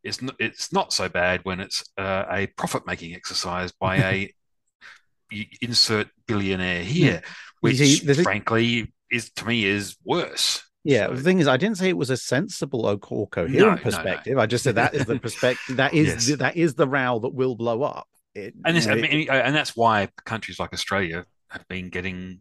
It's 0.02 0.22
not, 0.22 0.34
it's 0.38 0.72
not 0.72 0.92
so 0.92 1.08
bad 1.08 1.40
when 1.44 1.60
it's 1.60 1.84
uh, 1.98 2.24
a 2.30 2.46
profit 2.48 2.86
making 2.86 3.14
exercise 3.14 3.70
by 3.72 3.96
a 3.96 4.34
insert 5.60 6.08
billionaire 6.26 6.82
here, 6.82 7.22
which 7.60 7.76
see, 7.76 7.96
frankly 8.24 8.92
is 9.10 9.30
to 9.32 9.46
me 9.46 9.64
is 9.64 9.96
worse. 10.04 10.62
Yeah. 10.84 11.06
So- 11.08 11.14
the 11.14 11.22
thing 11.22 11.38
is, 11.40 11.48
I 11.48 11.56
didn't 11.56 11.78
say 11.78 11.88
it 11.88 11.96
was 11.96 12.10
a 12.10 12.16
sensible 12.16 12.86
or, 12.86 12.98
co- 12.98 13.16
or 13.16 13.28
No, 13.36 13.42
no, 13.44 13.48
coherent 13.48 13.78
no. 13.78 13.82
perspective. 13.84 14.38
I 14.38 14.46
just 14.46 14.64
said 14.64 14.74
that 14.76 14.94
is 14.94 15.06
the 15.06 15.18
perspective. 15.26 15.76
That 15.76 15.94
is 15.94 16.06
Yes. 16.08 16.26
the, 16.26 16.36
that 16.36 16.56
is 16.56 16.74
the 16.74 16.88
row 16.88 17.18
that 17.20 17.34
will 17.34 17.54
blow 17.56 17.82
up. 17.82 18.06
It, 18.34 18.54
and 18.64 18.76
this, 18.76 18.86
you 18.86 18.92
know, 18.94 18.98
I 18.98 19.00
mean, 19.02 19.28
and 19.30 19.54
that's 19.54 19.74
why 19.76 20.08
countries 20.24 20.58
like 20.60 20.72
Australia 20.72 21.26
have 21.50 21.66
been 21.68 21.88
getting 21.90 22.40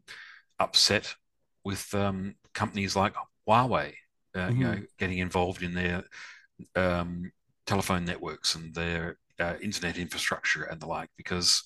upset 0.60 1.16
with 1.64 1.94
um, 1.96 2.36
companies 2.54 2.96
like 2.96 3.14
Huawei, 3.48 3.94
uh, 4.36 4.48
you 4.54 4.56
Mhm. 4.56 4.60
know, 4.60 4.78
getting 5.00 5.18
involved 5.18 5.64
in 5.64 5.74
their 5.74 6.04
um, 6.76 7.32
telephone 7.66 8.06
networks 8.06 8.54
and 8.56 8.74
their 8.76 9.18
uh, 9.40 9.56
internet 9.62 9.98
infrastructure 9.98 10.64
and 10.64 10.80
the 10.80 10.86
like, 10.86 11.10
because 11.18 11.64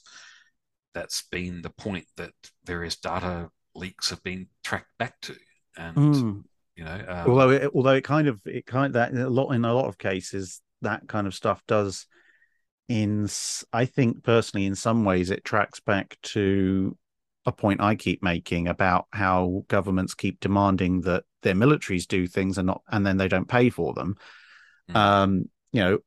that's 0.94 1.24
been 1.24 1.62
the 1.62 1.70
point 1.72 2.06
that 2.18 2.32
various 2.66 2.96
data 2.96 3.50
leaks 3.76 4.10
have 4.12 4.24
been 4.24 4.48
tracked 4.64 4.96
back 5.00 5.20
to, 5.22 5.36
and 5.76 5.98
Mm. 5.98 6.44
You 6.76 6.84
know, 6.84 7.06
um, 7.08 7.28
although 7.28 7.50
it, 7.52 7.72
although 7.74 7.94
it 7.94 8.04
kind 8.04 8.28
of 8.28 8.40
it 8.46 8.66
kind 8.66 8.94
that 8.96 9.12
in 9.12 9.18
a 9.18 9.30
lot 9.30 9.52
in 9.52 9.66
a 9.66 9.74
lot 9.74 9.86
of 9.86 9.98
cases 9.98 10.62
that 10.82 11.08
kind 11.08 11.28
of 11.28 11.34
stuff 11.34 11.62
does 11.68 12.08
in 12.90 13.28
I 13.72 13.86
think 13.86 14.24
personally 14.24 14.66
in 14.66 14.76
some 14.76 15.06
ways 15.06 15.30
it 15.30 15.44
tracks 15.46 15.80
back 15.80 16.18
to 16.24 16.98
a 17.46 17.52
point 17.52 17.82
i 17.82 17.94
keep 17.94 18.24
making 18.24 18.70
about 18.70 19.06
how 19.12 19.66
governments 19.68 20.14
keep 20.14 20.40
demanding 20.40 21.02
that 21.02 21.26
their 21.42 21.54
militaries 21.54 22.08
do 22.08 22.26
things 22.26 22.58
and 22.58 22.68
not 22.68 22.82
and 22.90 23.06
then 23.06 23.18
they 23.18 23.28
don't 23.28 23.50
pay 23.50 23.70
for 23.70 23.94
them 23.94 24.16
Mm. 24.90 24.96
um 24.96 25.50
you 25.72 25.82
know 25.82 25.98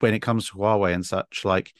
when 0.00 0.14
it 0.14 0.20
comes 0.20 0.48
to 0.48 0.54
huawei 0.54 0.94
and 0.94 1.04
such 1.06 1.44
like 1.44 1.72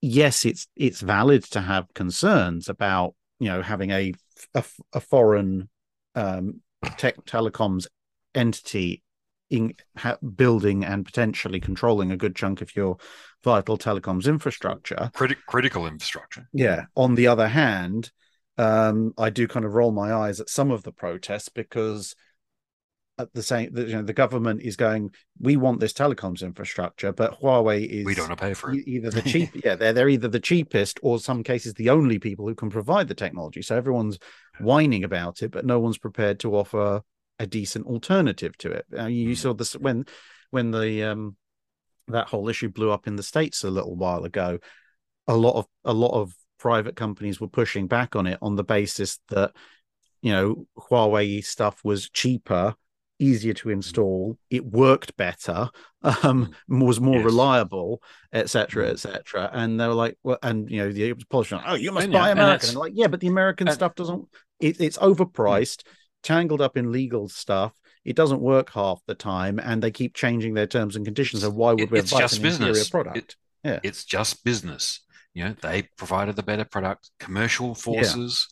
yes 0.00 0.44
it's 0.44 0.66
it's 0.76 1.00
valid 1.00 1.44
to 1.44 1.60
have 1.60 1.92
concerns 1.94 2.68
about 2.68 3.14
you 3.38 3.48
know 3.48 3.62
having 3.62 3.90
a 3.90 4.14
a, 4.54 4.64
a 4.92 5.00
foreign 5.00 5.68
um 6.14 6.60
tech 6.96 7.16
telecoms 7.24 7.86
entity 8.34 9.02
in 9.50 9.74
ha- 9.96 10.18
building 10.36 10.84
and 10.84 11.06
potentially 11.06 11.60
controlling 11.60 12.12
a 12.12 12.16
good 12.16 12.36
chunk 12.36 12.60
of 12.60 12.76
your 12.76 12.98
vital 13.42 13.78
telecoms 13.78 14.26
infrastructure. 14.26 15.10
criti- 15.14 15.36
critical 15.46 15.86
infrastructure. 15.86 16.48
Yeah. 16.52 16.84
On 16.94 17.14
the 17.14 17.28
other 17.28 17.48
hand, 17.48 18.10
um, 18.58 19.14
I 19.16 19.30
do 19.30 19.48
kind 19.48 19.64
of 19.64 19.74
roll 19.74 19.92
my 19.92 20.12
eyes 20.12 20.40
at 20.40 20.50
some 20.50 20.70
of 20.70 20.82
the 20.82 20.92
protests 20.92 21.48
because 21.48 22.14
the 23.34 23.42
same, 23.42 23.72
the, 23.72 23.82
you 23.86 23.92
know, 23.94 24.02
the 24.02 24.12
government 24.12 24.62
is 24.62 24.76
going, 24.76 25.10
we 25.40 25.56
want 25.56 25.80
this 25.80 25.92
telecoms 25.92 26.42
infrastructure, 26.42 27.12
but 27.12 27.40
Huawei 27.40 27.86
is 27.86 28.06
We 28.06 28.14
don't 28.14 28.28
want 28.28 28.38
to 28.38 28.44
pay 28.46 28.54
for 28.54 28.72
it. 28.72 28.86
either 28.86 29.10
the 29.10 29.22
cheap 29.32 29.50
yeah 29.64 29.74
they're 29.74 29.92
they're 29.92 30.08
either 30.08 30.28
the 30.28 30.40
cheapest 30.40 30.98
or 31.02 31.18
some 31.18 31.42
cases 31.42 31.74
the 31.74 31.90
only 31.90 32.18
people 32.18 32.46
who 32.46 32.54
can 32.54 32.70
provide 32.70 33.08
the 33.08 33.14
technology 33.14 33.62
so 33.62 33.76
everyone's 33.76 34.18
whining 34.60 35.04
about 35.04 35.42
it 35.42 35.50
but 35.50 35.64
no 35.66 35.78
one's 35.78 35.98
prepared 35.98 36.38
to 36.40 36.54
offer 36.56 37.02
a 37.38 37.46
decent 37.46 37.86
alternative 37.86 38.56
to 38.58 38.70
it 38.70 38.84
uh, 38.98 39.06
you 39.06 39.30
Mm. 39.30 39.36
saw 39.36 39.54
this 39.54 39.72
when 39.74 40.04
when 40.50 40.70
the 40.70 41.04
um 41.04 41.36
that 42.08 42.28
whole 42.28 42.48
issue 42.48 42.68
blew 42.68 42.90
up 42.90 43.06
in 43.06 43.16
the 43.16 43.22
states 43.22 43.64
a 43.64 43.70
little 43.70 43.94
while 43.94 44.24
ago 44.24 44.58
a 45.26 45.36
lot 45.36 45.54
of 45.56 45.66
a 45.84 45.92
lot 45.92 46.12
of 46.20 46.32
private 46.58 46.96
companies 46.96 47.40
were 47.40 47.48
pushing 47.48 47.86
back 47.86 48.16
on 48.16 48.26
it 48.26 48.38
on 48.42 48.56
the 48.56 48.64
basis 48.64 49.20
that 49.28 49.52
you 50.22 50.32
know 50.32 50.66
Huawei 50.76 51.44
stuff 51.44 51.80
was 51.84 52.10
cheaper 52.10 52.74
easier 53.18 53.52
to 53.52 53.68
install 53.70 54.38
it 54.50 54.64
worked 54.64 55.16
better 55.16 55.68
um 56.22 56.50
was 56.68 57.00
more 57.00 57.16
Yes. 57.16 57.24
reliable 57.24 58.00
etc 58.32 58.86
Mm. 58.86 58.90
etc 58.92 59.50
and 59.52 59.80
they 59.80 59.86
were 59.88 59.94
like 59.94 60.16
well 60.22 60.38
and 60.42 60.70
you 60.70 60.78
know 60.78 60.92
the 60.92 61.12
Polish 61.14 61.26
politician 61.28 61.60
oh 61.66 61.74
you 61.74 61.90
must 61.92 62.04
And 62.04 62.12
buy 62.12 62.26
yeah, 62.28 62.32
american 62.32 62.74
like 62.76 62.92
yeah 62.94 63.08
but 63.08 63.20
the 63.20 63.26
american 63.26 63.66
and- 63.68 63.74
stuff 63.74 63.94
doesn't 63.96 64.24
it, 64.60 64.80
it's 64.80 64.98
overpriced 64.98 65.82
tangled 66.22 66.60
up 66.60 66.76
in 66.76 66.92
legal 66.92 67.28
stuff 67.28 67.72
it 68.04 68.14
doesn't 68.16 68.40
work 68.40 68.70
half 68.70 69.00
the 69.06 69.14
time 69.14 69.58
and 69.58 69.82
they 69.82 69.90
keep 69.90 70.14
changing 70.14 70.54
their 70.54 70.66
terms 70.66 70.94
and 70.96 71.04
conditions 71.04 71.42
so 71.42 71.50
why 71.50 71.72
would 71.72 71.80
It- 71.80 71.90
we 71.90 71.98
it's 71.98 72.12
buy 72.12 72.20
just 72.20 72.40
business. 72.42 72.88
product 72.90 73.36
Yeah. 73.64 73.80
It's 73.82 74.04
just 74.04 74.44
business. 74.44 75.00
You 75.34 75.44
know, 75.44 75.54
they 75.60 75.82
provided 75.96 76.36
the 76.36 76.42
better 76.44 76.64
product. 76.64 77.10
Commercial 77.18 77.74
forces, 77.74 78.46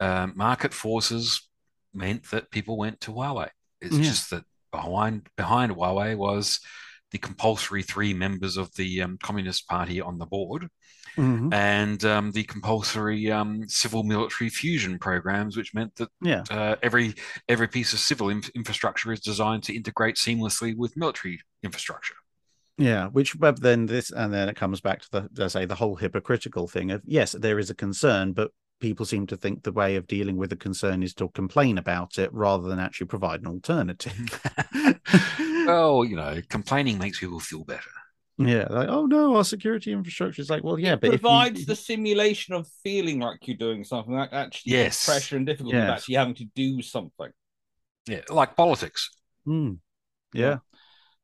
um, 0.00 0.32
market 0.36 0.72
forces 0.74 1.48
meant 1.94 2.30
that 2.30 2.50
people 2.50 2.76
went 2.76 3.00
to 3.02 3.10
Huawei. 3.12 3.48
It's 3.84 3.96
Yeah. 3.96 4.02
just 4.04 4.30
that 4.30 4.44
behind 4.72 5.28
behind 5.36 5.72
Huawei 5.72 6.16
was 6.16 6.60
the 7.10 7.18
compulsory 7.18 7.82
three 7.82 8.12
members 8.12 8.56
of 8.56 8.74
the 8.74 9.02
um, 9.02 9.18
Communist 9.22 9.68
Party 9.68 10.00
on 10.00 10.18
the 10.18 10.26
board 10.26 10.68
Mhm. 11.16 11.54
and 11.54 12.04
um, 12.04 12.32
the 12.32 12.42
compulsory 12.42 13.30
um, 13.30 13.68
civil 13.68 14.02
military 14.02 14.50
fusion 14.50 14.98
programs, 14.98 15.56
which 15.56 15.72
meant 15.72 15.94
that 15.96 16.08
yeah 16.20 16.42
uh, 16.50 16.74
every 16.82 17.14
every 17.48 17.68
piece 17.68 17.92
of 17.92 18.00
civil 18.00 18.30
inf- 18.30 18.50
infrastructure 18.50 19.12
is 19.12 19.20
designed 19.20 19.62
to 19.64 19.74
integrate 19.76 20.16
seamlessly 20.16 20.76
with 20.76 20.96
military 20.96 21.40
infrastructure. 21.62 22.16
Yeah, 22.78 23.06
which 23.06 23.38
but 23.38 23.60
then 23.62 23.86
this 23.86 24.10
and 24.10 24.34
then 24.34 24.48
it 24.48 24.56
comes 24.56 24.80
back 24.80 25.02
to 25.02 25.08
the 25.12 25.44
I 25.44 25.46
say 25.46 25.66
the 25.66 25.76
whole 25.76 25.94
hypocritical 25.94 26.66
thing 26.66 26.90
of 26.90 27.02
yes, 27.04 27.30
there 27.32 27.60
is 27.60 27.70
a 27.70 27.74
concern, 27.76 28.32
but 28.32 28.50
people 28.84 29.06
seem 29.06 29.26
to 29.26 29.34
think 29.36 29.62
the 29.62 29.72
way 29.72 29.96
of 29.96 30.06
dealing 30.06 30.36
with 30.36 30.50
the 30.50 30.56
concern 30.56 31.02
is 31.02 31.14
to 31.14 31.28
complain 31.30 31.78
about 31.78 32.18
it 32.18 32.30
rather 32.34 32.68
than 32.68 32.78
actually 32.78 33.06
provide 33.06 33.40
an 33.40 33.46
alternative. 33.46 34.12
well, 35.66 36.04
you 36.04 36.16
know, 36.16 36.40
complaining 36.50 36.98
makes 36.98 37.18
people 37.18 37.40
feel 37.40 37.64
better. 37.64 37.88
yeah, 38.36 38.66
like 38.68 38.88
oh 38.88 39.06
no, 39.06 39.36
our 39.36 39.44
security 39.44 39.90
infrastructure 39.92 40.42
is 40.42 40.50
like 40.50 40.62
well 40.62 40.78
yeah, 40.78 40.92
it 40.94 41.00
but 41.00 41.06
if 41.08 41.12
you- 41.14 41.18
provides 41.20 41.64
the 41.64 41.74
simulation 41.76 42.52
of 42.54 42.68
feeling 42.82 43.20
like 43.20 43.46
you're 43.46 43.56
doing 43.56 43.84
something 43.84 44.14
that 44.16 44.32
actually 44.32 44.72
Yes. 44.72 44.84
yes. 44.84 45.06
pressure 45.06 45.36
and 45.38 45.46
difficulty 45.46 45.78
of 45.78 45.84
Yes. 45.84 46.00
actually 46.00 46.16
having 46.16 46.34
to 46.34 46.44
do 46.54 46.82
something. 46.82 47.30
Yeah, 48.06 48.20
like 48.28 48.54
politics. 48.54 49.10
Hmm. 49.46 49.74
yeah, 50.34 50.46
It- 50.46 50.52
it- 50.54 50.73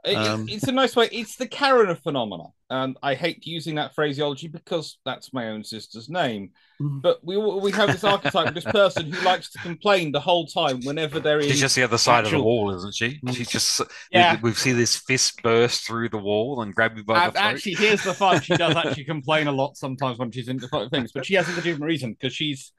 Um, 0.05 0.47
it's 0.49 0.65
a 0.69 0.73
nice 0.73 0.97
way. 0.97 1.09
It's 1.13 1.37
the 1.37 1.47
Karen 1.47 1.95
phenomena, 1.97 2.45
and 2.71 2.97
I 3.03 3.15
hate 3.15 3.47
using 3.47 3.75
that 3.75 3.95
phraseology 3.95 4.49
because 4.49 4.99
that's 5.05 5.33
my 5.35 5.49
own 5.49 5.63
sister's 5.63 6.09
name. 6.09 6.51
Mhm. 6.81 7.03
But 7.03 7.19
we 7.23 7.37
we 7.37 7.71
have 7.73 7.93
this 7.93 8.03
archetype 8.05 8.49
of 8.49 8.55
this 8.55 8.65
person 8.81 9.13
who 9.13 9.21
likes 9.25 9.51
to 9.53 9.59
complain 9.59 10.13
the 10.13 10.21
whole 10.21 10.47
time 10.47 10.81
whenever 10.85 11.21
there 11.21 11.39
is. 11.39 11.47
She's 11.49 11.61
just 11.61 11.77
the 11.77 11.83
other 11.83 11.99
side 11.99 12.25
of 12.25 12.31
the 12.31 12.43
wall, 12.43 12.75
isn't 12.75 12.95
she? 12.95 13.21
She's 13.33 13.51
just 13.51 13.83
Yeah. 14.11 14.39
we, 14.43 14.51
we 14.51 14.55
see 14.55 14.73
this 14.73 14.97
fist 14.97 15.43
burst 15.43 15.87
through 15.87 16.09
the 16.09 16.19
wall 16.19 16.63
and 16.63 16.75
grab 16.75 16.97
you 16.97 17.05
by 17.05 17.17
Uh, 17.17 17.27
the 17.27 17.33
throat. 17.33 17.43
actually, 17.43 17.75
here's 17.75 18.03
the 18.03 18.15
fun. 18.15 18.41
She 18.41 18.57
does 18.57 18.75
actually 18.77 19.05
complain 19.15 19.49
a 19.49 19.53
lot 19.53 19.77
sometimes 19.77 20.19
when 20.19 20.31
she's 20.33 20.49
in 20.49 20.57
different 20.57 20.91
things, 20.91 21.13
but 21.13 21.27
she 21.27 21.35
has 21.35 21.47
a 21.49 21.53
legitimate 21.55 21.87
reason 21.87 22.13
because 22.13 22.35
she's 22.35 22.73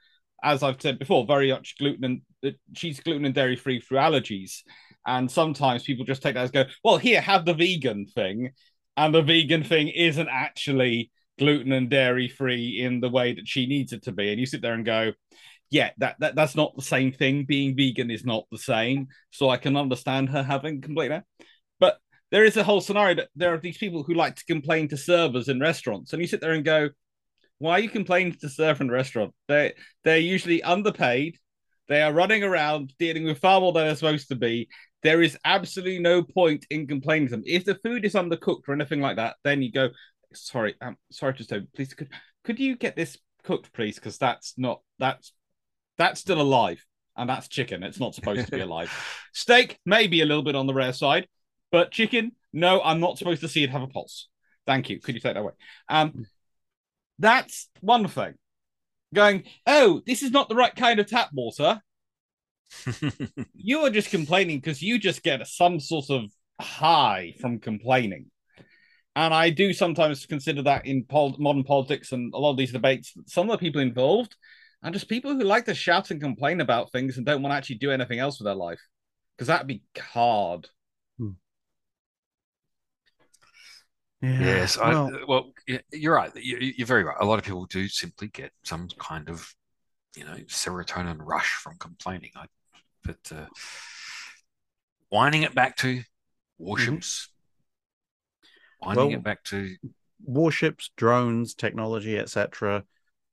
as 0.43 0.63
I've 0.63 0.81
said 0.81 0.97
before, 0.97 1.23
very 1.27 1.51
much 1.51 1.75
gluten 1.77 2.03
and 2.43 2.55
she's 2.75 2.99
gluten 2.99 3.25
and 3.25 3.35
dairy 3.35 3.55
free 3.55 3.79
through 3.79 3.99
allergies. 3.99 4.63
And 5.05 5.29
sometimes 5.29 5.83
people 5.83 6.05
just 6.05 6.21
take 6.21 6.35
that 6.35 6.43
as 6.43 6.51
go, 6.51 6.65
well, 6.83 6.97
here, 6.97 7.21
have 7.21 7.45
the 7.45 7.53
vegan 7.53 8.05
thing. 8.05 8.51
And 8.97 9.15
the 9.15 9.21
vegan 9.21 9.63
thing 9.63 9.87
isn't 9.87 10.29
actually 10.29 11.11
gluten 11.39 11.71
and 11.71 11.89
dairy 11.89 12.27
free 12.27 12.79
in 12.81 12.99
the 12.99 13.09
way 13.09 13.33
that 13.33 13.47
she 13.47 13.65
needs 13.65 13.93
it 13.93 14.03
to 14.03 14.11
be. 14.11 14.29
And 14.29 14.39
you 14.39 14.45
sit 14.45 14.61
there 14.61 14.73
and 14.73 14.85
go, 14.85 15.13
yeah, 15.71 15.91
that, 15.97 16.17
that 16.19 16.35
that's 16.35 16.55
not 16.55 16.75
the 16.75 16.81
same 16.81 17.11
thing. 17.11 17.45
Being 17.45 17.75
vegan 17.75 18.11
is 18.11 18.25
not 18.25 18.45
the 18.51 18.57
same. 18.57 19.07
So 19.31 19.49
I 19.49 19.57
can 19.57 19.75
understand 19.75 20.29
her 20.29 20.43
having 20.43 20.81
complained. 20.81 21.23
But 21.79 21.97
there 22.29 22.45
is 22.45 22.57
a 22.57 22.63
whole 22.63 22.81
scenario 22.81 23.15
that 23.15 23.29
there 23.35 23.53
are 23.53 23.57
these 23.57 23.77
people 23.77 24.03
who 24.03 24.13
like 24.13 24.35
to 24.35 24.45
complain 24.45 24.89
to 24.89 24.97
servers 24.97 25.47
in 25.47 25.59
restaurants. 25.59 26.13
And 26.13 26.21
you 26.21 26.27
sit 26.27 26.41
there 26.41 26.51
and 26.51 26.65
go, 26.65 26.89
why 27.57 27.73
are 27.73 27.79
you 27.79 27.89
complaining 27.89 28.35
to 28.41 28.49
serve 28.49 28.81
in 28.81 28.89
a 28.89 28.93
restaurant? 28.93 29.33
They 29.47 29.73
they're 30.03 30.17
usually 30.17 30.63
underpaid. 30.63 31.37
They 31.87 32.01
are 32.01 32.11
running 32.11 32.43
around 32.43 32.93
dealing 32.97 33.23
with 33.23 33.39
far 33.39 33.61
more 33.61 33.71
than 33.71 33.85
they're 33.85 33.95
supposed 33.95 34.29
to 34.29 34.35
be. 34.35 34.67
There 35.03 35.21
is 35.21 35.37
absolutely 35.43 35.99
no 35.99 36.21
point 36.21 36.65
in 36.69 36.87
complaining 36.87 37.27
to 37.27 37.31
them. 37.31 37.43
If 37.45 37.65
the 37.65 37.75
food 37.75 38.05
is 38.05 38.13
undercooked 38.13 38.67
or 38.67 38.73
anything 38.73 39.01
like 39.01 39.15
that, 39.15 39.35
then 39.43 39.61
you 39.61 39.71
go, 39.71 39.89
sorry, 40.33 40.75
um, 40.81 40.97
sorry 41.11 41.33
to 41.35 41.43
say, 41.43 41.61
please 41.75 41.93
could 41.93 42.09
could 42.43 42.59
you 42.59 42.75
get 42.75 42.95
this 42.95 43.17
cooked, 43.43 43.73
please? 43.73 43.95
Because 43.95 44.17
that's 44.17 44.53
not 44.57 44.81
that's 44.99 45.33
that's 45.97 46.19
still 46.19 46.41
alive. 46.41 46.83
And 47.17 47.29
that's 47.29 47.49
chicken. 47.49 47.83
It's 47.83 47.99
not 47.99 48.15
supposed 48.15 48.45
to 48.45 48.51
be 48.51 48.61
alive. 48.61 48.89
Steak, 49.33 49.77
maybe 49.85 50.21
a 50.21 50.25
little 50.25 50.43
bit 50.43 50.55
on 50.55 50.65
the 50.65 50.73
rare 50.73 50.93
side, 50.93 51.27
but 51.69 51.91
chicken, 51.91 52.31
no, 52.53 52.81
I'm 52.81 53.01
not 53.01 53.17
supposed 53.17 53.41
to 53.41 53.49
see 53.49 53.63
it 53.63 53.69
have 53.69 53.81
a 53.81 53.87
pulse. 53.87 54.29
Thank 54.65 54.89
you. 54.89 54.99
Could 54.99 55.15
you 55.15 55.21
take 55.21 55.33
that 55.33 55.39
away? 55.39 55.53
Um, 55.89 56.25
that's 57.19 57.69
one 57.81 58.07
thing. 58.07 58.35
Going, 59.13 59.43
oh, 59.67 60.01
this 60.05 60.23
is 60.23 60.31
not 60.31 60.47
the 60.47 60.55
right 60.55 60.73
kind 60.75 60.99
of 60.99 61.07
tap 61.07 61.29
water. 61.33 61.81
You 63.55 63.79
are 63.79 63.89
just 63.89 64.09
complaining 64.11 64.57
because 64.59 64.81
you 64.81 64.99
just 64.99 65.23
get 65.23 65.45
some 65.47 65.79
sort 65.79 66.09
of 66.09 66.31
high 66.59 67.33
from 67.39 67.59
complaining. 67.59 68.27
And 69.15 69.33
I 69.33 69.49
do 69.49 69.73
sometimes 69.73 70.25
consider 70.25 70.61
that 70.63 70.85
in 70.85 71.03
pol- 71.03 71.35
modern 71.37 71.63
politics 71.63 72.11
and 72.13 72.33
a 72.33 72.37
lot 72.37 72.51
of 72.51 72.57
these 72.57 72.71
debates, 72.71 73.13
some 73.27 73.49
of 73.49 73.53
the 73.59 73.65
people 73.65 73.81
involved 73.81 74.35
are 74.83 74.91
just 74.91 75.09
people 75.09 75.33
who 75.33 75.43
like 75.43 75.65
to 75.65 75.75
shout 75.75 76.11
and 76.11 76.21
complain 76.21 76.61
about 76.61 76.91
things 76.91 77.17
and 77.17 77.25
don't 77.25 77.41
want 77.41 77.51
to 77.51 77.57
actually 77.57 77.75
do 77.77 77.91
anything 77.91 78.19
else 78.19 78.39
with 78.39 78.45
their 78.45 78.55
life 78.55 78.79
because 79.35 79.47
that'd 79.47 79.67
be 79.67 79.83
hard. 79.97 80.69
Hmm. 81.17 81.31
Yeah. 84.21 84.39
Yes, 84.39 84.77
I, 84.77 84.89
well, 84.91 85.07
uh, 85.13 85.25
well, 85.27 85.53
you're 85.91 86.13
right. 86.15 86.31
You- 86.35 86.73
You're 86.77 86.87
very 86.87 87.03
right. 87.03 87.17
A 87.19 87.25
lot 87.25 87.39
of 87.39 87.45
people 87.45 87.65
do 87.65 87.87
simply 87.87 88.27
get 88.27 88.51
some 88.63 88.87
kind 88.99 89.29
of, 89.29 89.53
you 90.15 90.23
know, 90.25 90.35
serotonin 90.47 91.17
rush 91.19 91.53
from 91.63 91.77
complaining. 91.79 92.31
I, 92.35 92.45
but 93.03 93.31
uh, 93.35 93.45
winding 95.11 95.43
it 95.43 95.53
back 95.55 95.77
to 95.77 96.01
warships, 96.57 97.29
winding 98.81 99.07
Well- 99.07 99.15
it 99.17 99.23
back 99.23 99.43
to 99.45 99.75
warships, 100.23 100.91
drones, 100.97 101.53
technology, 101.55 102.17
etc. 102.17 102.83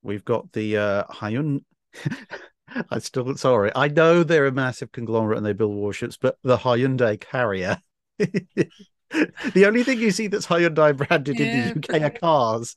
We've 0.02 0.24
got 0.24 0.52
the 0.52 0.76
uh, 0.78 1.04
Hyun. 1.04 1.64
I 2.90 2.98
still 2.98 3.34
sorry. 3.36 3.72
I 3.74 3.88
know 3.88 4.22
they're 4.22 4.46
a 4.46 4.52
massive 4.52 4.92
conglomerate 4.92 5.38
and 5.38 5.46
they 5.46 5.52
build 5.54 5.74
warships, 5.74 6.16
but 6.20 6.36
the 6.42 6.56
Hyundai 6.58 7.18
carrier. 7.20 7.78
the 8.18 9.64
only 9.66 9.84
thing 9.84 9.98
you 9.98 10.10
see 10.10 10.26
that's 10.26 10.46
Hyundai 10.46 10.96
branded 10.96 11.40
in 11.40 11.80
the 11.80 11.96
UK 11.96 12.02
are 12.02 12.10
cars. 12.18 12.76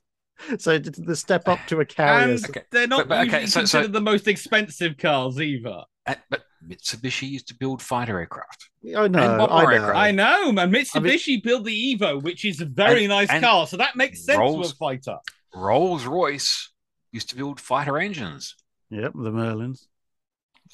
So 0.58 0.78
the 0.80 1.16
step 1.16 1.48
up 1.48 1.60
to 1.68 1.82
a 1.82 1.86
carrier. 1.86 2.34
And 2.34 2.46
Okay. 2.50 2.64
they're 2.72 2.88
not 2.88 3.08
But- 3.08 3.10
but, 3.10 3.28
okay, 3.28 3.42
usually 3.42 3.48
so- 3.48 3.60
so- 3.66 3.78
considered 3.80 3.94
the 3.94 4.02
most 4.02 4.28
expensive 4.28 4.98
cars 4.98 5.40
either. 5.40 5.84
uh, 6.08 6.16
but 6.30 6.44
Mitsubishi 6.68 7.28
used 7.30 7.48
to 7.48 7.56
build 7.56 7.82
fighter 7.82 8.20
aircraft. 8.20 8.70
I 8.96 9.08
know, 9.08 9.20
I 9.20 9.38
know. 9.38 9.70
aircraft. 9.72 9.96
I 9.98 10.12
know, 10.12 10.52
man. 10.52 10.72
Mitsubishi 10.72 11.42
built 11.44 11.66
the 11.66 11.96
Evo, 11.96 12.22
which 12.22 12.46
is 12.46 12.62
a 12.62 12.66
very 12.66 13.06
And- 13.06 13.10
nice 13.10 13.30
and 13.30 13.44
car, 13.44 13.66
so 13.68 13.78
that 13.78 13.96
makes 13.96 14.24
sense 14.26 14.38
Rolls- 14.38 14.70
to 14.70 14.76
a 14.76 14.78
fighter. 14.78 15.18
Rolls 15.54 16.06
Royce 16.06 16.72
used 17.12 17.30
to 17.30 17.36
build 17.36 17.60
fighter 17.60 17.98
engines. 17.98 18.56
Yep, 18.90 19.14
the 19.16 19.32
Merlins. 19.32 19.88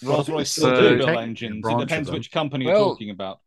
Rolls 0.03 0.29
Royce 0.29 0.51
So- 0.51 0.61
still 0.75 0.89
do 0.91 0.97
build 0.97 1.09
engines. 1.17 1.65
It 1.67 1.77
depends 1.79 2.11
which 2.11 2.31
company 2.31 2.65
Well, 2.65 2.77
you're 2.79 2.89
talking 2.89 3.09
about. 3.09 3.39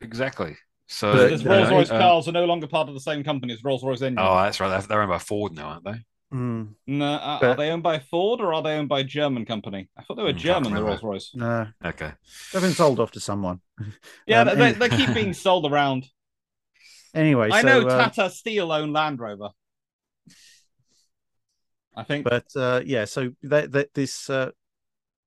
Exactly. 0.00 0.56
So 0.88 1.12
But, 1.12 1.46
uh, 1.46 1.48
Rolls 1.48 1.70
Royce 1.70 1.90
uh, 1.90 1.98
cars 1.98 2.28
are 2.28 2.32
no 2.32 2.44
longer 2.44 2.66
part 2.66 2.88
of 2.88 2.94
the 2.94 3.00
same 3.00 3.24
company 3.24 3.52
as 3.52 3.64
Rolls 3.64 3.82
Royce 3.82 4.02
engines. 4.02 4.18
Oh, 4.20 4.36
that's 4.42 4.60
right. 4.60 4.68
They're, 4.68 4.82
they're 4.82 5.00
owned 5.02 5.10
by 5.10 5.18
Ford 5.18 5.52
now, 5.52 5.68
aren't 5.68 5.84
they? 5.84 6.04
Mm, 6.34 6.74
no, 6.88 7.04
uh, 7.14 7.18
are 7.18 7.40
but- 7.40 7.56
they 7.56 7.70
owned 7.70 7.82
by 7.84 8.00
Ford 8.00 8.40
or 8.40 8.52
are 8.52 8.62
they 8.62 8.76
owned 8.76 8.88
by 8.88 9.00
a 9.00 9.04
German 9.04 9.44
company? 9.46 9.88
I 9.96 10.02
thought 10.02 10.16
they 10.16 10.24
were 10.24 10.32
Hmm, 10.32 10.38
German, 10.38 10.74
the. 10.74 10.82
Rolls 10.82 11.02
Royce. 11.02 11.30
no, 11.34 11.68
Okay. 11.84 12.12
they've 12.52 12.62
been 12.62 12.72
sold 12.72 12.98
off 13.00 13.12
to 13.12 13.20
someone. 13.20 13.60
Yeah, 14.26 14.40
Um, 14.40 14.48
they, 14.48 14.54
they, 14.54 14.64
any- 14.70 14.78
they 14.78 14.88
keep 14.88 15.14
being 15.14 15.32
sold 15.46 15.70
around. 15.70 16.06
Anyway, 17.14 17.50
I 17.50 17.62
so, 17.62 17.66
know 17.66 17.86
uh, 17.86 18.08
Tata 18.10 18.30
Steel 18.30 18.72
own 18.72 18.92
Land 18.92 19.20
Rover. 19.20 19.50
I 21.94 22.02
think. 22.02 22.24
but 22.24 22.44
uh, 22.56 22.82
yeah, 22.84 23.04
so 23.06 23.30
that, 23.44 23.72
that 23.72 23.94
this 23.94 24.28
uh, 24.28 24.50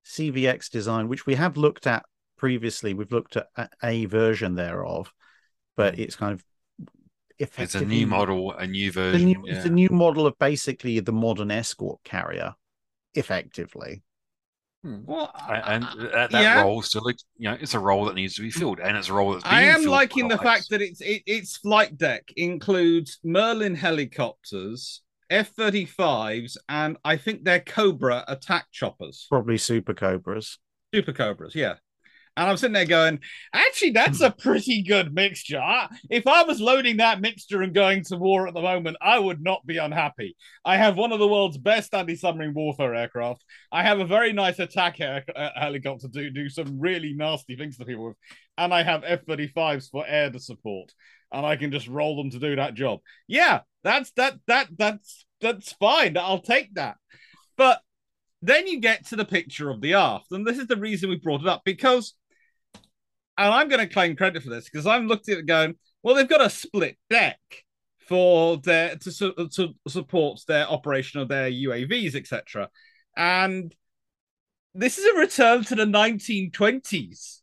CVX 0.05 0.69
design, 0.69 1.07
which 1.07 1.25
we 1.25 1.35
have 1.35 1.57
looked 1.57 1.87
at 1.87 2.05
previously, 2.37 2.93
we've 2.93 3.11
looked 3.11 3.37
at 3.37 3.47
a, 3.55 3.69
a 3.83 4.05
version 4.05 4.55
thereof, 4.55 5.11
but 5.75 5.97
it's 5.97 6.15
kind 6.15 6.33
of 6.33 6.43
It's 7.39 7.75
a 7.75 7.85
new 7.85 8.05
model, 8.05 8.51
a 8.51 8.67
new 8.67 8.91
the 8.91 9.01
version. 9.01 9.25
new, 9.25 9.43
yeah. 9.45 9.55
It's 9.55 9.65
a 9.65 9.69
new 9.69 9.89
model 9.89 10.27
of 10.27 10.37
basically 10.39 10.99
the 10.99 11.13
modern 11.13 11.51
escort 11.51 11.99
carrier, 12.03 12.53
effectively. 13.13 14.03
Hmm. 14.83 14.99
well, 15.05 15.31
and 15.49 15.83
I- 15.83 15.95
that, 15.95 16.31
that 16.31 16.41
yeah. 16.41 16.61
role 16.61 16.81
still, 16.81 17.03
you 17.09 17.49
know, 17.49 17.57
it's 17.59 17.73
a 17.73 17.79
role 17.79 18.05
that 18.05 18.15
needs 18.15 18.35
to 18.35 18.41
be 18.41 18.51
filled, 18.51 18.79
and 18.79 18.95
it's 18.95 19.09
a 19.09 19.13
role 19.13 19.33
that's. 19.33 19.45
I 19.45 19.63
am 19.63 19.81
filled 19.81 19.91
liking 19.91 20.27
the 20.29 20.37
by 20.37 20.43
fact 20.43 20.69
that 20.69 20.81
it's 20.81 21.01
it, 21.01 21.23
its 21.25 21.57
flight 21.57 21.97
deck 21.97 22.23
includes 22.37 23.19
Merlin 23.23 23.75
helicopters, 23.75 25.01
F 25.29 25.49
thirty 25.49 25.83
fives, 25.85 26.57
and 26.69 26.97
I 27.03 27.17
think 27.17 27.43
they're 27.43 27.59
Cobra 27.59 28.23
attack 28.29 28.67
choppers, 28.71 29.25
Probably 29.29 29.57
Super 29.57 29.93
Cobras. 29.93 30.59
Super 30.93 31.11
Cobras. 31.13 31.55
Yeah, 31.55 31.75
and 32.37 32.49
I'm 32.49 32.57
sitting 32.57 32.73
there 32.73 32.85
going, 32.85 33.19
actually, 33.53 33.91
that's 33.91 34.21
a 34.21 34.31
pretty 34.31 34.81
good 34.83 35.13
mixture. 35.13 35.61
If 36.09 36.27
I 36.27 36.43
was 36.43 36.61
loading 36.61 36.97
that 36.97 37.21
mixture 37.21 37.61
and 37.61 37.73
going 37.73 38.03
to 38.05 38.17
war 38.17 38.47
at 38.47 38.53
the 38.53 38.61
moment, 38.61 38.97
I 39.01 39.19
would 39.19 39.41
not 39.41 39.65
be 39.65 39.77
unhappy. 39.77 40.35
I 40.63 40.77
have 40.77 40.97
one 40.97 41.11
of 41.11 41.19
the 41.19 41.27
world's 41.27 41.57
best 41.57 41.93
anti-submarine 41.93 42.53
warfare 42.53 42.95
aircraft. 42.95 43.43
I 43.71 43.83
have 43.83 43.99
a 43.99 44.05
very 44.05 44.33
nice 44.33 44.59
attack 44.59 45.01
air- 45.01 45.25
uh, 45.35 45.49
helicopter 45.55 46.07
to 46.07 46.29
do 46.29 46.49
some 46.49 46.79
really 46.79 47.13
nasty 47.13 47.55
things 47.55 47.77
to 47.77 47.85
people 47.85 48.09
with, 48.09 48.17
and 48.57 48.73
I 48.73 48.83
have 48.83 49.03
F-35s 49.05 49.89
for 49.89 50.05
air 50.07 50.29
to 50.31 50.39
support, 50.39 50.93
and 51.31 51.45
I 51.45 51.55
can 51.55 51.71
just 51.71 51.87
roll 51.87 52.15
them 52.15 52.31
to 52.31 52.39
do 52.39 52.55
that 52.55 52.73
job. 52.73 52.99
Yeah, 53.27 53.61
that's 53.83 54.11
that 54.11 54.35
that 54.47 54.67
that's 54.77 55.25
that's 55.41 55.73
fine. 55.73 56.17
I'll 56.17 56.41
take 56.41 56.73
that. 56.75 56.97
But 57.57 57.81
then 58.41 58.67
you 58.67 58.79
get 58.79 59.07
to 59.07 59.15
the 59.15 59.25
picture 59.25 59.69
of 59.69 59.81
the 59.81 59.95
aft, 59.95 60.31
and 60.31 60.47
this 60.47 60.57
is 60.57 60.67
the 60.67 60.77
reason 60.77 61.09
we 61.09 61.17
brought 61.17 61.41
it 61.41 61.47
up 61.47 61.63
because, 61.65 62.13
and 63.39 63.53
I'm 63.53 63.69
going 63.69 63.79
to 63.79 63.91
claim 63.91 64.17
credit 64.17 64.43
for 64.43 64.49
this 64.49 64.69
because 64.69 64.85
I'm 64.85 65.07
looking 65.07 65.33
at 65.33 65.39
it 65.39 65.45
going, 65.45 65.75
well, 66.03 66.13
they've 66.13 66.27
got 66.27 66.41
a 66.41 66.49
split 66.49 66.97
deck 67.09 67.39
for 68.05 68.57
their 68.57 68.97
to, 68.97 69.11
su- 69.11 69.49
to 69.53 69.73
support 69.87 70.41
their 70.45 70.67
operation 70.67 71.21
of 71.21 71.29
their 71.29 71.49
UAVs, 71.49 72.15
etc. 72.15 72.69
And 73.15 73.73
this 74.75 74.97
is 74.97 75.05
a 75.05 75.19
return 75.19 75.63
to 75.65 75.75
the 75.75 75.85
1920s. 75.85 77.39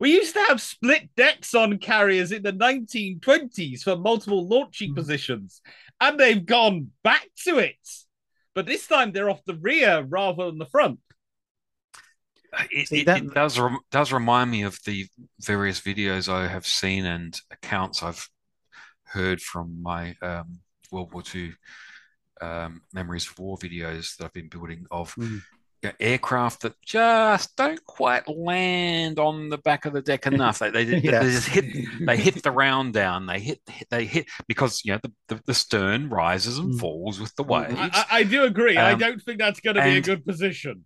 We 0.00 0.14
used 0.14 0.34
to 0.34 0.44
have 0.48 0.62
split 0.62 1.10
decks 1.14 1.54
on 1.54 1.78
carriers 1.78 2.32
in 2.32 2.42
the 2.42 2.52
1920s 2.52 3.82
for 3.82 3.96
multiple 3.96 4.48
launching 4.48 4.90
hmm. 4.90 4.94
positions, 4.96 5.60
and 6.00 6.18
they've 6.18 6.44
gone 6.44 6.90
back 7.02 7.28
to 7.44 7.58
it. 7.58 7.76
But 8.54 8.64
this 8.64 8.86
time 8.86 9.12
they're 9.12 9.30
off 9.30 9.44
the 9.44 9.56
rear 9.56 10.06
rather 10.08 10.46
than 10.46 10.58
the 10.58 10.66
front. 10.66 11.00
It, 12.70 12.88
See, 12.88 13.04
that- 13.04 13.22
it 13.22 13.34
does 13.34 13.58
rem- 13.58 13.78
does 13.90 14.12
remind 14.12 14.50
me 14.50 14.62
of 14.62 14.78
the 14.86 15.06
various 15.40 15.80
videos 15.80 16.28
I 16.32 16.48
have 16.48 16.66
seen 16.66 17.04
and 17.06 17.38
accounts 17.50 18.02
I've 18.02 18.28
heard 19.04 19.40
from 19.40 19.82
my 19.82 20.16
um, 20.22 20.60
World 20.90 21.12
War 21.12 21.22
II 21.34 21.52
um, 22.40 22.82
memories 22.92 23.28
of 23.28 23.38
war 23.38 23.56
videos 23.56 24.16
that 24.16 24.24
I've 24.26 24.32
been 24.32 24.48
building 24.48 24.86
of 24.90 25.14
Mm. 25.14 25.40
you 25.82 25.90
know, 25.90 25.92
aircraft 26.00 26.62
that 26.62 26.74
just 26.82 27.56
don't 27.56 27.84
quite 27.84 28.26
land 28.28 29.18
on 29.18 29.50
the 29.50 29.58
back 29.58 29.84
of 29.84 29.92
the 29.92 30.00
deck 30.02 30.26
enough. 30.26 30.58
They, 30.58 30.70
they, 30.70 30.84
they, 30.86 30.98
Yeah. 30.98 31.22
they 31.22 31.30
just 31.30 31.48
hit 31.48 31.64
they 32.06 32.16
hit 32.16 32.42
the 32.42 32.50
round 32.50 32.92
down. 32.94 33.26
They 33.26 33.38
hit 33.38 33.60
they 33.90 34.04
hit 34.06 34.26
because 34.48 34.82
you 34.84 34.92
know 34.92 35.00
the, 35.02 35.12
the, 35.28 35.40
the 35.46 35.54
stern 35.54 36.08
rises 36.08 36.58
and 36.58 36.74
Mm. 36.74 36.80
falls 36.80 37.20
with 37.20 37.34
the 37.36 37.44
waves. 37.44 37.74
I, 37.78 37.90
I, 37.92 38.04
I 38.18 38.22
do 38.24 38.44
agree. 38.44 38.76
I 38.76 38.92
Um, 38.92 38.98
don't 38.98 39.22
think 39.22 39.38
that's 39.38 39.60
going 39.60 39.76
to 39.76 39.82
be 39.82 39.96
a 39.98 40.00
good 40.00 40.24
position. 40.26 40.84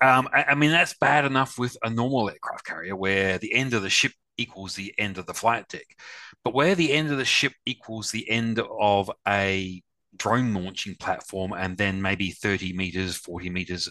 Um, 0.00 0.28
I, 0.32 0.44
I 0.44 0.54
mean, 0.54 0.70
that's 0.70 0.94
bad 1.00 1.24
enough 1.24 1.58
with 1.58 1.76
a 1.82 1.90
normal 1.90 2.30
aircraft 2.30 2.64
carrier 2.64 2.94
where 2.94 3.38
the 3.38 3.54
end 3.54 3.74
of 3.74 3.82
the 3.82 3.90
ship 3.90 4.12
equals 4.36 4.74
the 4.74 4.94
end 4.98 5.18
of 5.18 5.26
the 5.26 5.34
flight 5.34 5.68
deck. 5.68 5.98
But 6.44 6.54
where 6.54 6.74
the 6.74 6.92
end 6.92 7.10
of 7.10 7.18
the 7.18 7.24
ship 7.24 7.52
equals 7.66 8.10
the 8.10 8.28
end 8.30 8.60
of 8.60 9.10
a 9.26 9.82
drone 10.16 10.54
launching 10.54 10.94
platform 10.94 11.52
and 11.52 11.76
then 11.76 12.00
maybe 12.00 12.30
30 12.30 12.72
meters, 12.72 13.16
40 13.16 13.50
meters 13.50 13.88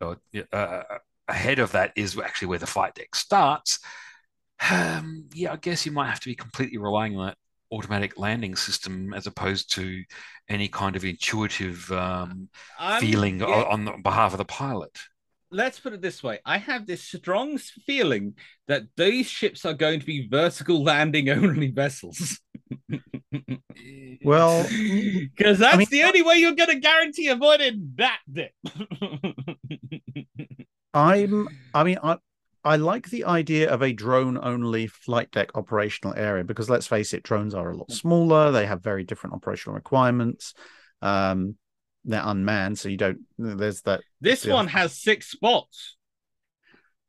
or, 0.00 0.18
uh, 0.52 0.82
ahead 1.28 1.58
of 1.58 1.72
that 1.72 1.92
is 1.96 2.18
actually 2.18 2.48
where 2.48 2.58
the 2.58 2.66
flight 2.66 2.94
deck 2.94 3.14
starts. 3.14 3.80
Um, 4.70 5.28
yeah, 5.34 5.52
I 5.52 5.56
guess 5.56 5.84
you 5.84 5.92
might 5.92 6.08
have 6.08 6.20
to 6.20 6.28
be 6.28 6.34
completely 6.34 6.78
relying 6.78 7.16
on 7.18 7.26
that 7.26 7.38
automatic 7.72 8.18
landing 8.18 8.54
system 8.54 9.12
as 9.12 9.26
opposed 9.26 9.72
to 9.74 10.04
any 10.48 10.68
kind 10.68 10.94
of 10.96 11.04
intuitive 11.04 11.90
um, 11.90 12.48
feeling 13.00 13.40
yeah. 13.40 13.46
on, 13.46 13.88
on 13.88 14.02
behalf 14.02 14.32
of 14.32 14.38
the 14.38 14.44
pilot 14.44 14.96
let's 15.54 15.78
put 15.78 15.92
it 15.92 16.02
this 16.02 16.22
way 16.22 16.40
I 16.44 16.58
have 16.58 16.86
this 16.86 17.02
strong 17.02 17.58
feeling 17.58 18.34
that 18.68 18.82
these 18.96 19.26
ships 19.26 19.64
are 19.64 19.74
going 19.74 20.00
to 20.00 20.06
be 20.06 20.28
vertical 20.28 20.82
landing 20.82 21.28
only 21.30 21.70
vessels. 21.70 22.40
well, 24.24 24.62
because 25.36 25.58
that's 25.58 25.74
I 25.74 25.78
mean, 25.78 25.86
the 25.90 26.02
only 26.04 26.22
way 26.22 26.36
you're 26.36 26.54
going 26.54 26.70
to 26.70 26.80
guarantee 26.80 27.28
avoiding 27.28 27.94
that 27.96 28.18
dip. 28.30 28.52
I'm, 30.92 31.48
I 31.72 31.84
mean, 31.84 31.98
I, 32.02 32.18
I 32.64 32.76
like 32.76 33.10
the 33.10 33.24
idea 33.24 33.70
of 33.70 33.82
a 33.82 33.92
drone 33.92 34.38
only 34.42 34.86
flight 34.86 35.30
deck 35.30 35.50
operational 35.54 36.14
area 36.16 36.44
because 36.44 36.70
let's 36.70 36.86
face 36.86 37.12
it, 37.12 37.22
drones 37.22 37.54
are 37.54 37.70
a 37.70 37.76
lot 37.76 37.92
smaller. 37.92 38.50
They 38.50 38.66
have 38.66 38.82
very 38.82 39.04
different 39.04 39.34
operational 39.34 39.74
requirements. 39.74 40.54
Um, 41.02 41.56
they're 42.04 42.22
unmanned, 42.24 42.78
so 42.78 42.88
you 42.88 42.96
don't. 42.96 43.20
There's 43.38 43.82
that. 43.82 44.00
This 44.20 44.46
one 44.46 44.68
has 44.68 45.00
six 45.00 45.30
spots. 45.30 45.96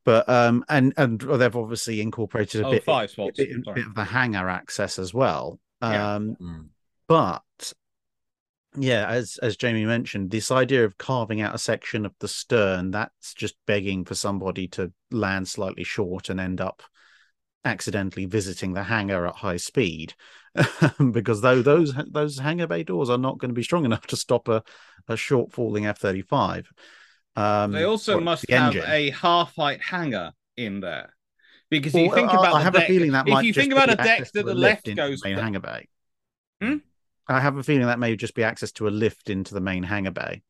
But 0.03 0.29
um, 0.29 0.63
and 0.69 0.93
and 0.97 1.19
they've 1.19 1.55
obviously 1.55 1.99
incorporated 1.99 2.61
a 2.61 2.67
oh, 2.67 2.71
bit, 2.71 2.83
five 2.83 3.09
spots. 3.09 3.39
A 3.39 3.45
bit, 3.45 3.55
a 3.67 3.73
bit, 3.73 3.85
of 3.87 3.95
the 3.95 4.03
hangar 4.03 4.47
access 4.47 4.99
as 4.99 5.13
well. 5.13 5.59
Yeah. 5.81 6.15
Um, 6.15 6.35
mm. 6.39 6.67
but 7.07 7.41
yeah, 8.77 9.07
as 9.07 9.39
as 9.41 9.57
Jamie 9.57 9.85
mentioned, 9.85 10.29
this 10.29 10.51
idea 10.51 10.85
of 10.85 10.97
carving 10.97 11.41
out 11.41 11.55
a 11.55 11.59
section 11.59 12.05
of 12.05 12.13
the 12.19 12.27
stern 12.27 12.91
that's 12.91 13.33
just 13.33 13.55
begging 13.65 14.05
for 14.05 14.15
somebody 14.15 14.67
to 14.69 14.93
land 15.11 15.47
slightly 15.47 15.83
short 15.83 16.29
and 16.29 16.39
end 16.39 16.61
up 16.61 16.83
accidentally 17.63 18.25
visiting 18.25 18.73
the 18.73 18.83
hangar 18.83 19.25
at 19.25 19.35
high 19.35 19.57
speed 19.57 20.13
because 21.11 21.41
though 21.41 21.61
those 21.61 21.93
those 22.07 22.39
hangar 22.39 22.67
bay 22.67 22.83
doors 22.83 23.09
are 23.09 23.17
not 23.17 23.37
going 23.37 23.49
to 23.49 23.55
be 23.55 23.63
strong 23.63 23.85
enough 23.85 24.07
to 24.07 24.15
stop 24.15 24.47
a, 24.47 24.63
a 25.07 25.17
short 25.17 25.51
falling 25.51 25.85
F 25.85 25.99
thirty 25.99 26.21
five. 26.21 26.69
Um, 27.35 27.71
they 27.71 27.83
also 27.83 28.19
must 28.19 28.47
the 28.47 28.53
have 28.53 28.75
engine. 28.75 28.89
a 28.89 29.09
half 29.09 29.55
height 29.55 29.81
hangar 29.81 30.31
in 30.55 30.79
there 30.79 31.13
because 31.69 31.93
well, 31.93 32.03
if 32.03 32.09
you 32.09 32.15
think 32.15 32.31
about 32.31 32.53
I, 32.53 32.61
have 32.61 32.73
deck, 32.73 32.83
a 32.83 32.87
feeling 32.87 33.11
that 33.11 33.27
if 33.27 33.43
you 33.43 33.53
think 33.53 33.73
about 33.73 33.89
a 33.89 33.95
deck 33.95 34.31
to 34.31 34.43
the 34.43 34.55
left 34.55 34.93
goes 34.95 35.23
main 35.23 35.37
hangar 35.37 35.59
bay. 35.59 35.87
Hmm? 36.61 36.77
I 37.27 37.39
have 37.39 37.57
a 37.57 37.63
feeling 37.63 37.87
that 37.87 37.99
may 37.99 38.15
just 38.15 38.35
be 38.35 38.43
access 38.43 38.71
to 38.73 38.87
a 38.87 38.89
lift 38.89 39.29
into 39.29 39.53
the 39.53 39.61
main 39.61 39.83
hangar 39.83 40.11
bay. 40.11 40.43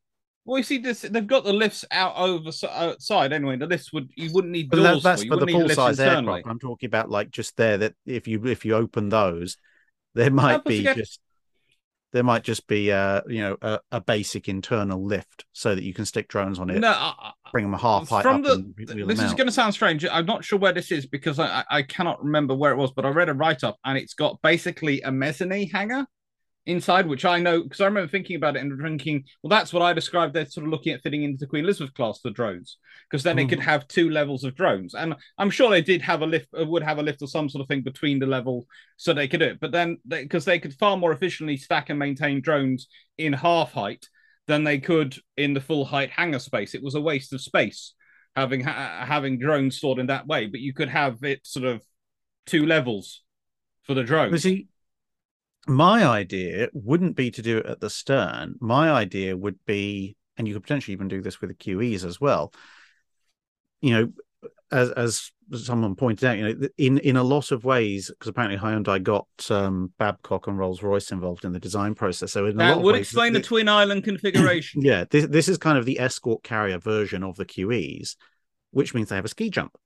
Well, 0.44 0.58
you 0.58 0.62
see, 0.62 0.78
this 0.78 1.00
they've 1.00 1.26
got 1.26 1.42
the 1.42 1.52
lifts 1.52 1.84
out 1.90 2.16
over 2.16 2.50
outside 2.70 3.32
anyway. 3.32 3.56
The 3.56 3.66
lifts 3.66 3.92
would 3.92 4.10
you 4.14 4.30
wouldn't 4.32 4.52
need 4.52 4.70
doors. 4.70 5.02
But 5.02 5.02
that's 5.02 5.24
for, 5.24 5.38
for 5.38 5.44
the 5.44 5.52
full 5.52 5.68
size 5.70 5.98
aircraft. 5.98 6.46
I'm 6.46 6.60
talking 6.60 6.86
about 6.86 7.10
like 7.10 7.30
just 7.30 7.56
there 7.56 7.78
that 7.78 7.94
if 8.06 8.28
you 8.28 8.46
if 8.46 8.64
you 8.64 8.74
open 8.76 9.08
those, 9.08 9.56
there 10.16 10.30
might 10.30 10.64
be 10.64 10.82
just 10.82 11.20
there 12.12 12.24
might 12.24 12.42
just 12.42 12.66
be 12.66 12.88
a 12.88 13.22
you 13.28 13.40
know 13.40 13.56
a, 13.60 13.78
a, 13.92 14.00
basic 14.00 14.48
internal 14.48 15.04
lift 15.04 15.44
so 15.52 15.74
that 15.74 15.84
you 15.84 15.92
can 15.92 16.06
stick 16.06 16.28
drones 16.28 16.58
on 16.58 16.70
it. 16.70 16.78
No, 16.78 16.88
I, 16.88 17.32
bring 17.52 17.66
them 17.66 17.74
a 17.74 17.78
half 17.78 18.08
height 18.08 18.22
from 18.22 18.42
the. 18.42 18.72
this 19.06 19.20
is 19.20 19.34
going 19.34 19.46
to 19.46 19.52
sound 19.52 19.74
strange. 19.74 20.04
I'm 20.10 20.24
not 20.24 20.44
sure 20.44 20.58
where 20.58 20.72
this 20.72 20.90
is 20.90 21.06
because 21.06 21.38
I 21.38 21.64
I 21.70 21.82
cannot 21.82 22.24
remember 22.24 22.54
where 22.54 22.72
it 22.72 22.76
was, 22.76 22.90
but 22.92 23.04
I 23.04 23.10
read 23.10 23.28
a 23.28 23.34
write 23.34 23.64
up 23.64 23.76
and 23.84 23.98
it's 23.98 24.14
got 24.14 24.40
basically 24.42 25.02
a 25.02 25.12
mezzanine 25.12 25.68
hangar 25.68 26.06
inside, 26.66 27.06
which 27.06 27.24
I 27.24 27.38
know 27.38 27.62
because 27.62 27.80
I 27.80 27.86
remember 27.86 28.10
thinking 28.10 28.36
about 28.36 28.56
it 28.56 28.62
and 28.62 28.80
thinking, 28.80 29.24
well, 29.42 29.50
that's 29.50 29.72
what 29.72 29.82
I 29.82 29.92
described. 29.92 30.34
They're 30.34 30.46
sort 30.46 30.66
of 30.66 30.72
looking 30.72 30.92
at 30.92 31.02
fitting 31.02 31.22
into 31.22 31.38
the 31.38 31.46
Queen 31.46 31.64
Elizabeth 31.64 31.94
class, 31.94 32.20
the 32.20 32.30
drones, 32.30 32.76
because 33.08 33.22
then 33.22 33.36
mm. 33.36 33.38
they 33.38 33.46
could 33.46 33.60
have 33.60 33.88
two 33.88 34.10
levels 34.10 34.44
of 34.44 34.54
drones. 34.54 34.94
And 34.94 35.14
I'm 35.38 35.50
sure 35.50 35.70
they 35.70 35.82
did 35.82 36.02
have 36.02 36.22
a 36.22 36.26
lift, 36.26 36.48
uh, 36.58 36.66
would 36.66 36.82
have 36.82 36.98
a 36.98 37.02
lift 37.02 37.22
or 37.22 37.28
some 37.28 37.48
sort 37.48 37.62
of 37.62 37.68
thing 37.68 37.82
between 37.82 38.18
the 38.18 38.26
level 38.26 38.66
so 38.96 39.14
they 39.14 39.28
could 39.28 39.40
do 39.40 39.46
it. 39.46 39.60
But 39.60 39.72
then, 39.72 39.98
because 40.06 40.44
they, 40.44 40.52
they 40.52 40.58
could 40.58 40.74
far 40.74 40.96
more 40.96 41.12
efficiently 41.12 41.56
stack 41.56 41.88
and 41.88 41.98
maintain 41.98 42.40
drones 42.40 42.88
in 43.16 43.32
half 43.32 43.72
height 43.72 44.08
than 44.46 44.64
they 44.64 44.78
could 44.78 45.16
in 45.36 45.54
the 45.54 45.60
full 45.60 45.84
height 45.84 46.10
hangar 46.10 46.38
space. 46.38 46.74
It 46.74 46.82
was 46.82 46.94
a 46.94 47.00
waste 47.00 47.32
of 47.32 47.40
space 47.40 47.94
having 48.34 48.62
ha- 48.62 49.04
having 49.06 49.38
drones 49.38 49.76
stored 49.76 49.98
in 49.98 50.06
that 50.06 50.26
way. 50.26 50.46
But 50.46 50.60
you 50.60 50.74
could 50.74 50.88
have 50.88 51.22
it 51.22 51.40
sort 51.46 51.64
of 51.64 51.82
two 52.44 52.66
levels 52.66 53.22
for 53.84 53.94
the. 53.94 54.04
Was 54.30 54.44
he? 54.44 54.68
My 55.66 56.04
idea 56.04 56.68
wouldn't 56.72 57.16
be 57.16 57.30
to 57.32 57.42
do 57.42 57.58
it 57.58 57.66
at 57.66 57.80
the 57.80 57.90
stern. 57.90 58.54
My 58.60 58.90
idea 58.90 59.36
would 59.36 59.58
be, 59.66 60.16
and 60.36 60.46
you 60.46 60.54
could 60.54 60.62
potentially 60.62 60.92
even 60.92 61.08
do 61.08 61.20
this 61.20 61.40
with 61.40 61.50
the 61.50 61.54
QEs 61.54 62.04
as 62.04 62.20
well. 62.20 62.52
You 63.80 63.90
know, 63.90 64.12
as 64.70 64.90
as 64.92 65.32
someone 65.52 65.94
pointed 65.94 66.24
out, 66.24 66.38
you 66.38 66.54
know, 66.54 66.68
in 66.78 66.98
in 66.98 67.16
a 67.16 67.22
lot 67.22 67.50
of 67.50 67.64
ways, 67.64 68.10
because 68.10 68.28
apparently 68.28 68.58
Hyundai 68.58 69.02
got 69.02 69.26
um, 69.50 69.92
Babcock 69.98 70.46
and 70.46 70.58
Rolls 70.58 70.82
Royce 70.82 71.10
involved 71.10 71.44
in 71.44 71.52
the 71.52 71.60
design 71.60 71.94
process. 71.94 72.32
So 72.32 72.46
in 72.46 72.56
that 72.56 72.80
would 72.80 72.94
ways, 72.94 73.02
explain 73.02 73.32
the, 73.32 73.40
the 73.40 73.44
twin 73.44 73.68
island 73.68 74.04
configuration. 74.04 74.82
yeah, 74.84 75.04
this 75.10 75.26
this 75.26 75.48
is 75.48 75.58
kind 75.58 75.78
of 75.78 75.84
the 75.84 76.00
escort 76.00 76.42
carrier 76.42 76.78
version 76.78 77.22
of 77.22 77.36
the 77.36 77.44
QEs, 77.44 78.16
which 78.70 78.94
means 78.94 79.08
they 79.08 79.16
have 79.16 79.24
a 79.24 79.28
ski 79.28 79.50
jump. 79.50 79.76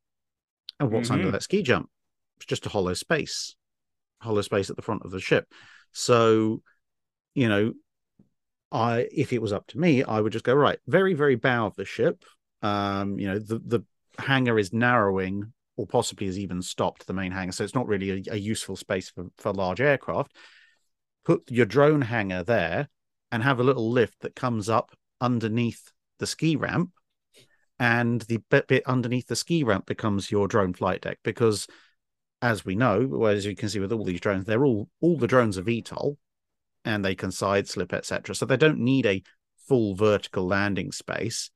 And 0.78 0.90
what's 0.90 1.08
mm-hmm. 1.08 1.20
under 1.20 1.30
that 1.32 1.42
ski 1.42 1.62
jump? 1.62 1.90
It's 2.36 2.46
just 2.46 2.64
a 2.64 2.70
hollow 2.70 2.94
space 2.94 3.54
hollow 4.20 4.42
space 4.42 4.70
at 4.70 4.76
the 4.76 4.82
front 4.82 5.02
of 5.04 5.10
the 5.10 5.20
ship. 5.20 5.46
So, 5.92 6.62
you 7.34 7.48
know, 7.48 7.72
I 8.72 9.08
if 9.12 9.32
it 9.32 9.42
was 9.42 9.52
up 9.52 9.66
to 9.68 9.78
me, 9.78 10.02
I 10.02 10.20
would 10.20 10.32
just 10.32 10.44
go 10.44 10.54
right, 10.54 10.78
very 10.86 11.14
very 11.14 11.36
bow 11.36 11.66
of 11.66 11.76
the 11.76 11.84
ship. 11.84 12.24
Um, 12.62 13.18
you 13.18 13.28
know, 13.28 13.38
the 13.38 13.58
the 13.58 13.84
hangar 14.18 14.58
is 14.58 14.72
narrowing 14.72 15.52
or 15.76 15.86
possibly 15.86 16.26
has 16.26 16.38
even 16.38 16.62
stopped 16.62 17.06
the 17.06 17.12
main 17.12 17.32
hangar, 17.32 17.52
so 17.52 17.64
it's 17.64 17.74
not 17.74 17.88
really 17.88 18.10
a, 18.28 18.34
a 18.34 18.36
useful 18.36 18.76
space 18.76 19.10
for 19.10 19.26
for 19.38 19.52
large 19.52 19.80
aircraft. 19.80 20.36
Put 21.24 21.50
your 21.50 21.66
drone 21.66 22.02
hangar 22.02 22.42
there 22.42 22.88
and 23.32 23.42
have 23.42 23.60
a 23.60 23.64
little 23.64 23.90
lift 23.90 24.20
that 24.20 24.34
comes 24.34 24.68
up 24.68 24.92
underneath 25.20 25.92
the 26.18 26.26
ski 26.26 26.56
ramp 26.56 26.90
and 27.78 28.20
the 28.22 28.38
bit, 28.50 28.68
bit 28.68 28.82
underneath 28.86 29.26
the 29.26 29.36
ski 29.36 29.64
ramp 29.64 29.86
becomes 29.86 30.30
your 30.30 30.46
drone 30.46 30.74
flight 30.74 31.00
deck 31.00 31.18
because 31.24 31.66
as 32.42 32.64
we 32.64 32.74
know, 32.74 33.24
as 33.26 33.44
you 33.44 33.54
can 33.54 33.68
see 33.68 33.80
with 33.80 33.92
all 33.92 34.04
these 34.04 34.20
drones, 34.20 34.44
they're 34.44 34.64
all 34.64 34.88
all 35.00 35.18
the 35.18 35.26
drones 35.26 35.58
are 35.58 35.62
VTOL, 35.62 36.16
and 36.84 37.04
they 37.04 37.14
can 37.14 37.30
side 37.30 37.68
slip, 37.68 37.92
etc. 37.92 38.34
So 38.34 38.46
they 38.46 38.56
don't 38.56 38.78
need 38.80 39.06
a 39.06 39.22
full 39.68 39.94
vertical 39.94 40.46
landing 40.46 40.92
space. 40.92 41.50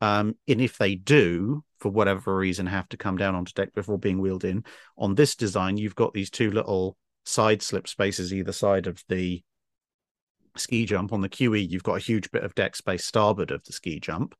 Um, 0.00 0.36
and 0.46 0.60
if 0.60 0.78
they 0.78 0.94
do, 0.94 1.64
for 1.80 1.90
whatever 1.90 2.36
reason, 2.36 2.66
have 2.66 2.88
to 2.90 2.96
come 2.96 3.16
down 3.16 3.34
onto 3.34 3.52
deck 3.52 3.74
before 3.74 3.98
being 3.98 4.20
wheeled 4.20 4.44
in, 4.44 4.64
on 4.96 5.14
this 5.14 5.34
design, 5.34 5.76
you've 5.76 5.96
got 5.96 6.14
these 6.14 6.30
two 6.30 6.50
little 6.50 6.96
side 7.24 7.62
slip 7.62 7.88
spaces 7.88 8.32
either 8.32 8.52
side 8.52 8.86
of 8.86 9.02
the 9.08 9.42
ski 10.56 10.86
jump. 10.86 11.12
On 11.12 11.20
the 11.20 11.28
QE, 11.28 11.68
you've 11.68 11.82
got 11.82 11.96
a 11.96 12.00
huge 12.00 12.30
bit 12.30 12.44
of 12.44 12.54
deck 12.54 12.76
space 12.76 13.04
starboard 13.04 13.50
of 13.50 13.64
the 13.64 13.72
ski 13.72 13.98
jump. 13.98 14.34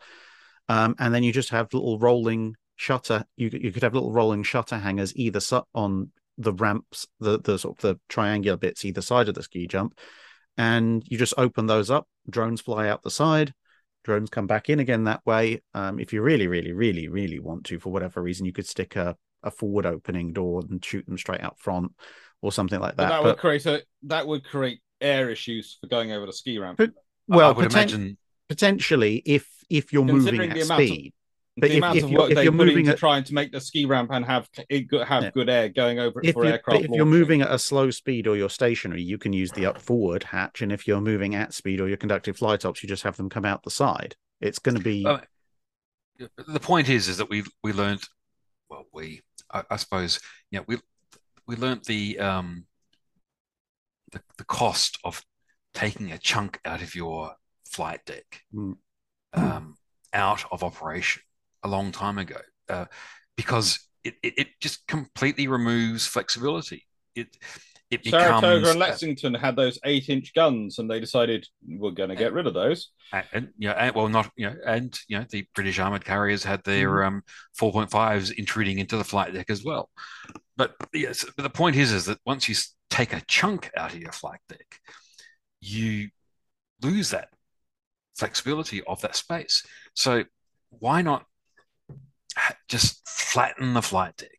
Um, 0.69 0.95
and 0.99 1.13
then 1.13 1.23
you 1.23 1.33
just 1.33 1.51
have 1.51 1.73
little 1.73 1.99
rolling 1.99 2.55
shutter 2.79 3.25
you 3.37 3.51
you 3.53 3.73
could 3.73 3.83
have 3.83 3.93
little 3.93 4.13
rolling 4.13 4.43
shutter 4.43 4.79
hangers 4.79 5.13
either 5.17 5.41
on 5.75 6.11
the 6.39 6.53
ramps 6.53 7.07
the 7.21 7.39
the 7.41 7.59
sort 7.59 7.77
of 7.77 7.83
the 7.83 8.01
triangular 8.09 8.57
bits 8.57 8.85
either 8.85 9.03
side 9.03 9.29
of 9.29 9.35
the 9.35 9.43
ski 9.43 9.67
jump 9.67 9.99
and 10.57 11.03
you 11.07 11.19
just 11.19 11.35
open 11.37 11.67
those 11.67 11.91
up 11.91 12.07
drones 12.31 12.61
fly 12.61 12.89
out 12.89 13.03
the 13.03 13.11
side 13.11 13.53
drones 14.09 14.31
come 14.31 14.47
back 14.47 14.71
in 14.71 14.81
again 14.81 15.05
that 15.05 15.21
way. 15.27 15.61
Um, 15.75 15.99
if 16.01 16.13
you 16.13 16.23
really 16.23 16.47
really 16.47 16.73
really 16.73 17.09
really 17.09 17.39
want 17.39 17.65
to 17.65 17.79
for 17.79 17.93
whatever 17.93 18.23
reason 18.23 18.47
you 18.47 18.53
could 18.53 18.67
stick 18.67 18.97
a, 18.97 19.17
a 19.43 19.51
forward 19.51 19.85
opening 19.85 20.33
door 20.33 20.63
and 20.69 20.83
shoot 20.83 21.05
them 21.07 21.19
straight 21.19 21.43
out 21.43 21.59
front 21.59 21.93
or 22.41 22.51
something 22.51 22.81
like 22.81 22.97
that 22.97 22.97
but 22.97 23.09
that 23.09 23.23
but, 23.23 23.25
would 23.25 23.39
create 23.39 23.67
a 23.67 23.83
that 24.05 24.27
would 24.27 24.45
create 24.45 24.81
air 25.01 25.29
issues 25.29 25.77
for 25.81 25.89
going 25.89 26.13
over 26.13 26.25
the 26.27 26.33
ski 26.33 26.59
ramp. 26.59 26.79
But, 26.79 26.93
well 27.27 27.51
I 27.51 27.53
would 27.53 27.67
poten- 27.67 27.73
imagine 27.73 28.19
potentially 28.49 29.23
if 29.27 29.47
if 29.69 29.93
you're 29.93 30.05
moving 30.05 30.41
at 30.41 30.65
speed 30.65 31.13
but 31.61 31.71
the 31.71 31.77
if, 31.77 31.79
amount 31.79 31.97
if 31.99 32.05
of 32.05 32.11
work 32.11 32.35
they 32.35 32.49
put 32.49 32.69
into 32.69 32.93
at, 32.93 32.99
trying 32.99 33.25
to 33.25 33.35
make 33.35 33.53
the 33.53 33.61
ski 33.61 33.85
ramp 33.85 34.11
and 34.13 34.25
have 34.25 34.49
have 34.57 35.23
yeah. 35.23 35.31
good 35.31 35.49
air 35.49 35.69
going 35.69 35.99
over 35.99 36.21
it 36.21 36.29
if 36.29 36.35
for 36.35 36.45
aircraft. 36.45 36.85
If 36.85 36.91
you're 36.91 37.07
moving 37.07 37.43
at 37.43 37.51
a 37.51 37.59
slow 37.59 37.91
speed 37.91 38.27
or 38.27 38.37
you're 38.37 38.51
stationary, 38.51 39.03
you 39.03 39.19
can 39.19 39.33
use 39.33 39.51
the 39.53 39.67
up 39.67 39.81
forward 39.81 40.25
hatch, 40.25 40.63
and 40.63 40.73
if 40.73 40.87
you're 40.87 41.01
moving 41.01 41.35
at 41.35 41.55
speed 41.55 41.81
or 41.81 41.89
you're 41.89 41.97
conducting 41.97 42.35
flight 42.35 42.65
ops, 42.65 42.83
you 42.83 42.89
just 42.89 43.03
have 43.03 43.17
them 43.17 43.29
come 43.29 43.45
out 43.45 43.63
the 43.63 43.71
side. 43.71 44.17
It's 44.41 44.59
going 44.59 44.77
to 44.77 44.83
be. 44.83 45.05
Uh, 45.05 45.19
the 46.47 46.61
point 46.61 46.89
is, 46.89 47.09
is 47.09 47.19
that 47.19 47.31
we 47.31 47.45
we 47.63 47.73
learned. 47.73 48.03
Well, 48.69 48.87
we 48.93 49.23
I, 49.53 49.65
I 49.71 49.77
suppose 49.77 50.21
you 50.51 50.59
know 50.59 50.65
we 50.69 50.79
we 51.47 51.57
learned 51.57 51.85
the 51.85 52.19
um 52.19 52.65
the, 54.13 54.21
the 54.37 54.45
cost 54.45 54.99
of 55.05 55.23
taking 55.75 56.13
a 56.13 56.19
chunk 56.19 56.61
out 56.65 56.83
of 56.83 56.95
your 56.95 57.35
flight 57.67 58.01
deck 58.07 58.43
mm. 58.55 58.75
um, 59.35 59.77
out 60.13 60.45
of 60.51 60.63
operation 60.65 61.23
a 61.63 61.69
long 61.69 61.93
time 61.93 62.19
ago 62.19 62.41
uh, 62.69 62.87
because 63.37 63.81
it, 64.05 64.15
it, 64.23 64.35
it, 64.39 64.49
just 64.61 64.87
completely 64.87 65.49
removes 65.49 66.07
flexibility. 66.07 66.87
It 67.15 67.37
it 67.91 68.05
Saratoga 68.05 68.59
becomes 68.59 68.69
and 68.69 68.79
Lexington 68.79 69.35
had 69.35 69.57
those 69.57 69.79
eight-inch 69.85 70.35
guns, 70.35 70.79
and 70.79 70.91
they 70.91 71.01
decided 71.01 71.47
we're 71.67 71.91
going 71.91 72.11
to 72.11 72.17
get 72.17 72.35
rid 72.35 72.47
of 72.47 72.53
those. 72.53 72.91
and, 73.15 73.25
and 73.33 73.49
you 73.57 73.69
know, 73.69 73.75
and, 73.75 73.95
well, 73.95 74.09
not 74.09 74.31
you 74.37 74.51
know, 74.51 74.57
and 74.67 74.99
you 75.09 75.19
know, 75.19 75.25
the 75.31 75.47
British 75.55 75.79
armored 75.79 76.05
carriers 76.05 76.45
had 76.45 76.63
their 76.65 77.05
um 77.05 77.23
4.5s 77.59 78.33
intruding 78.33 78.79
into 78.79 78.99
the 78.99 79.05
flight 79.05 79.33
deck 79.33 79.49
as 79.49 79.65
well. 79.65 79.89
But 80.57 80.75
yes, 80.93 81.25
but 81.37 81.43
the 81.43 81.51
point 81.51 81.77
is, 81.77 81.93
is 81.93 82.05
that 82.07 82.19
once 82.27 82.49
you 82.49 82.55
take 82.91 83.15
a 83.15 83.23
chunk 83.23 83.71
out 83.77 83.95
of 83.95 84.01
your 84.01 84.13
flight 84.13 84.41
deck, 84.49 84.81
you 85.61 86.11
lose 86.83 87.11
that 87.11 87.31
flexibility 88.17 88.83
of 88.83 89.01
that 89.01 89.17
space. 89.17 89.65
So 89.95 90.25
why 90.71 91.03
not 91.03 91.25
just 92.69 93.07
flatten 93.09 93.75
the 93.75 93.83
flight 93.83 94.17
deck 94.17 94.31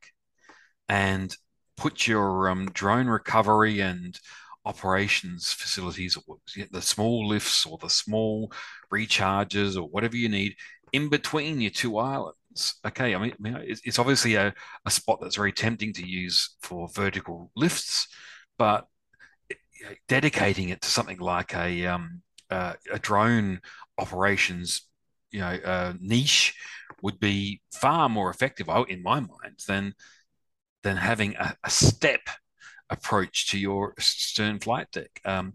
and 0.88 1.36
put 1.78 2.08
your 2.08 2.50
um, 2.50 2.70
drone 2.72 3.08
recovery 3.08 3.80
and 3.80 4.20
operations 4.66 5.54
facilities, 5.54 6.18
the 6.72 6.82
small 6.82 7.28
lifts 7.28 7.66
or 7.66 7.78
the 7.78 7.90
small 7.90 8.52
recharges 8.92 9.78
or 9.78 9.84
whatever 9.84 10.18
you 10.18 10.30
need 10.30 10.56
in 10.92 11.10
between 11.10 11.62
your 11.62 11.72
two 11.72 11.98
islands. 11.98 12.76
Okay, 12.86 13.16
I 13.16 13.20
mean, 13.20 13.34
it's, 13.86 14.00
obviously 14.00 14.36
a, 14.36 14.54
a 14.86 14.92
spot 14.92 15.20
that's 15.22 15.38
very 15.38 15.54
tempting 15.54 15.94
to 15.94 16.06
use 16.06 16.56
for 16.62 16.90
vertical 16.90 17.52
lifts, 17.56 18.08
but 18.58 18.88
dedicating 20.08 20.70
it 20.70 20.82
to 20.82 20.90
something 20.90 21.20
like 21.20 21.56
a 21.56 21.86
um, 21.86 22.22
uh, 22.50 22.74
a 22.92 23.00
drone 23.00 23.62
operations, 23.98 24.82
you 25.32 25.40
know, 25.40 25.58
uh, 25.64 25.94
niche 26.00 26.56
would 27.02 27.20
be 27.20 27.62
far 27.74 28.10
more 28.10 28.30
effective, 28.30 28.70
I- 28.70 28.84
in 28.84 29.04
my 29.04 29.20
mind, 29.20 29.60
than 29.68 29.94
than 30.84 30.98
having 30.98 31.36
a, 31.36 31.56
a 31.64 31.70
step 31.70 32.22
approach 32.90 33.50
to 33.52 33.60
your 33.60 33.94
stern 34.00 34.60
flight 34.60 34.88
deck. 34.92 35.22
Um, 35.26 35.54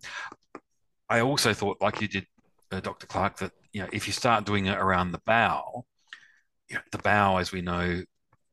I 1.09 1.21
also 1.21 1.53
thought, 1.55 1.79
like 1.81 2.01
you 2.01 2.09
did, 2.09 2.27
uh, 2.71 2.81
Dr. 2.81 3.07
Clarke, 3.07 3.39
that 3.39 3.53
you 3.73 3.83
know 3.83 3.89
if 3.93 4.07
you 4.07 4.13
start 4.13 4.47
doing 4.47 4.67
it 4.67 4.79
around 4.79 5.13
the 5.13 5.21
bow, 5.27 5.85
you 6.69 6.77
know, 6.77 6.83
the 6.93 6.99
bow, 6.99 7.39
as 7.39 7.53
we 7.53 7.63
know, 7.63 8.03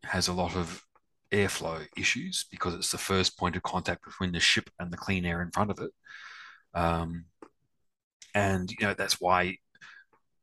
has 0.04 0.28
a 0.28 0.34
lot 0.34 0.56
of 0.56 0.84
airflow 1.32 1.86
issues 1.98 2.46
because 2.52 2.74
it's 2.74 2.92
the 2.92 2.98
first 2.98 3.38
point 3.38 3.56
of 3.56 3.64
contact 3.64 4.04
between 4.04 4.34
the 4.34 4.40
ship 4.40 4.70
and 4.80 4.92
the 4.92 4.98
clean 4.98 5.26
air 5.26 5.42
in 5.42 5.52
front 5.52 5.72
of 5.72 5.80
it. 5.80 5.92
Um, 6.74 7.26
and 8.34 8.72
you 8.72 8.86
know 8.86 8.94
that's 8.94 9.20
why 9.20 9.58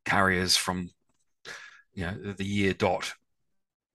carriers 0.05 0.57
from 0.57 0.91
you 1.99 2.05
know 2.07 2.33
the 2.33 2.45
year 2.45 2.73
dot 2.73 3.13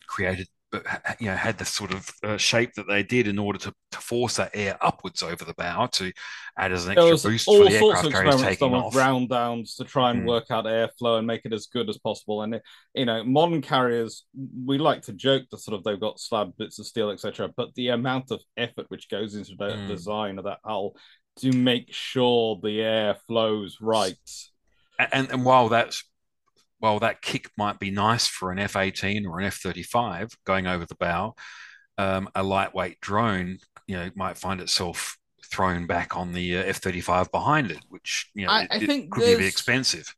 created 0.07 0.47
but 0.71 0.83
you 1.19 1.27
know 1.27 1.35
had 1.35 1.57
the 1.57 1.65
sort 1.65 1.93
of 1.93 2.09
uh, 2.23 2.35
shape 2.37 2.73
that 2.73 2.87
they 2.87 3.03
did 3.03 3.27
in 3.27 3.39
order 3.39 3.59
to, 3.59 3.73
to 3.91 3.97
force 3.99 4.35
that 4.37 4.51
air 4.53 4.75
upwards 4.81 5.21
over 5.23 5.45
the 5.45 5.53
bow 5.53 5.85
to 5.85 6.11
add 6.57 6.71
as 6.71 6.85
an 6.87 6.97
extra 6.97 7.29
boost 7.29 7.47
all 7.47 7.59
for 7.59 7.65
the 7.65 7.79
sorts 7.79 8.03
aircraft 8.03 8.05
of 8.05 8.11
experiments 8.11 8.59
done 8.59 8.73
off. 8.73 8.85
with 8.87 8.95
round 8.95 9.29
downs 9.29 9.75
to 9.75 9.83
try 9.83 10.09
and 10.11 10.21
Mm. 10.21 10.27
work 10.27 10.45
out 10.49 10.65
airflow 10.65 11.17
and 11.19 11.27
make 11.27 11.45
it 11.45 11.53
as 11.53 11.67
good 11.67 11.89
as 11.89 11.97
possible. 11.99 12.41
And 12.41 12.55
it, 12.55 12.63
you 12.93 13.05
know, 13.05 13.23
modern 13.23 13.61
carriers, 13.61 14.25
we 14.65 14.77
like 14.77 15.03
to 15.03 15.13
joke 15.13 15.43
that 15.51 15.59
sort 15.59 15.77
of 15.77 15.83
they've 15.83 15.99
got 15.99 16.19
slab 16.19 16.53
bits 16.57 16.79
of 16.79 16.85
steel, 16.87 17.11
etc. 17.11 17.49
But 17.55 17.73
the 17.75 17.89
amount 17.89 18.31
of 18.31 18.41
effort 18.57 18.85
which 18.89 19.09
goes 19.09 19.35
into 19.35 19.55
the 19.55 19.77
Mm. 19.77 19.87
design 19.87 20.37
of 20.37 20.45
that 20.45 20.59
hull 20.65 20.95
to 21.37 21.51
make 21.51 21.93
sure 21.93 22.59
the 22.61 22.81
air 22.81 23.15
flows 23.27 23.77
right. 23.79 24.17
and 24.99 25.31
and 25.31 25.45
while 25.45 25.69
that's 25.69 26.03
while 26.83 26.99
that 26.99 27.21
kick 27.21 27.49
might 27.57 27.79
be 27.79 27.91
nice 27.91 28.27
for 28.27 28.51
an 28.51 28.59
F-18 28.59 29.25
or 29.25 29.39
an 29.39 29.45
F-35 29.45 30.35
going 30.45 30.67
over 30.67 30.85
the 30.85 30.95
bow, 30.95 31.33
um, 31.97 32.27
a 32.35 32.43
lightweight 32.43 32.99
drone, 32.99 33.57
you 33.87 33.95
know, 33.95 34.09
might 34.15 34.37
find 34.37 34.59
itself 34.59 35.17
thrown 35.45 35.87
back 35.87 36.17
on 36.17 36.33
the 36.33 36.57
uh, 36.57 36.63
F-35 36.63 37.31
behind 37.31 37.71
it, 37.71 37.79
which 37.87 38.29
you 38.35 38.45
know 38.45 38.51
I- 38.51 38.63
it, 38.63 38.67
I 38.69 38.85
think 38.85 39.11
could 39.11 39.23
be 39.23 39.31
a 39.31 39.37
bit 39.37 39.45
expensive. 39.45 40.13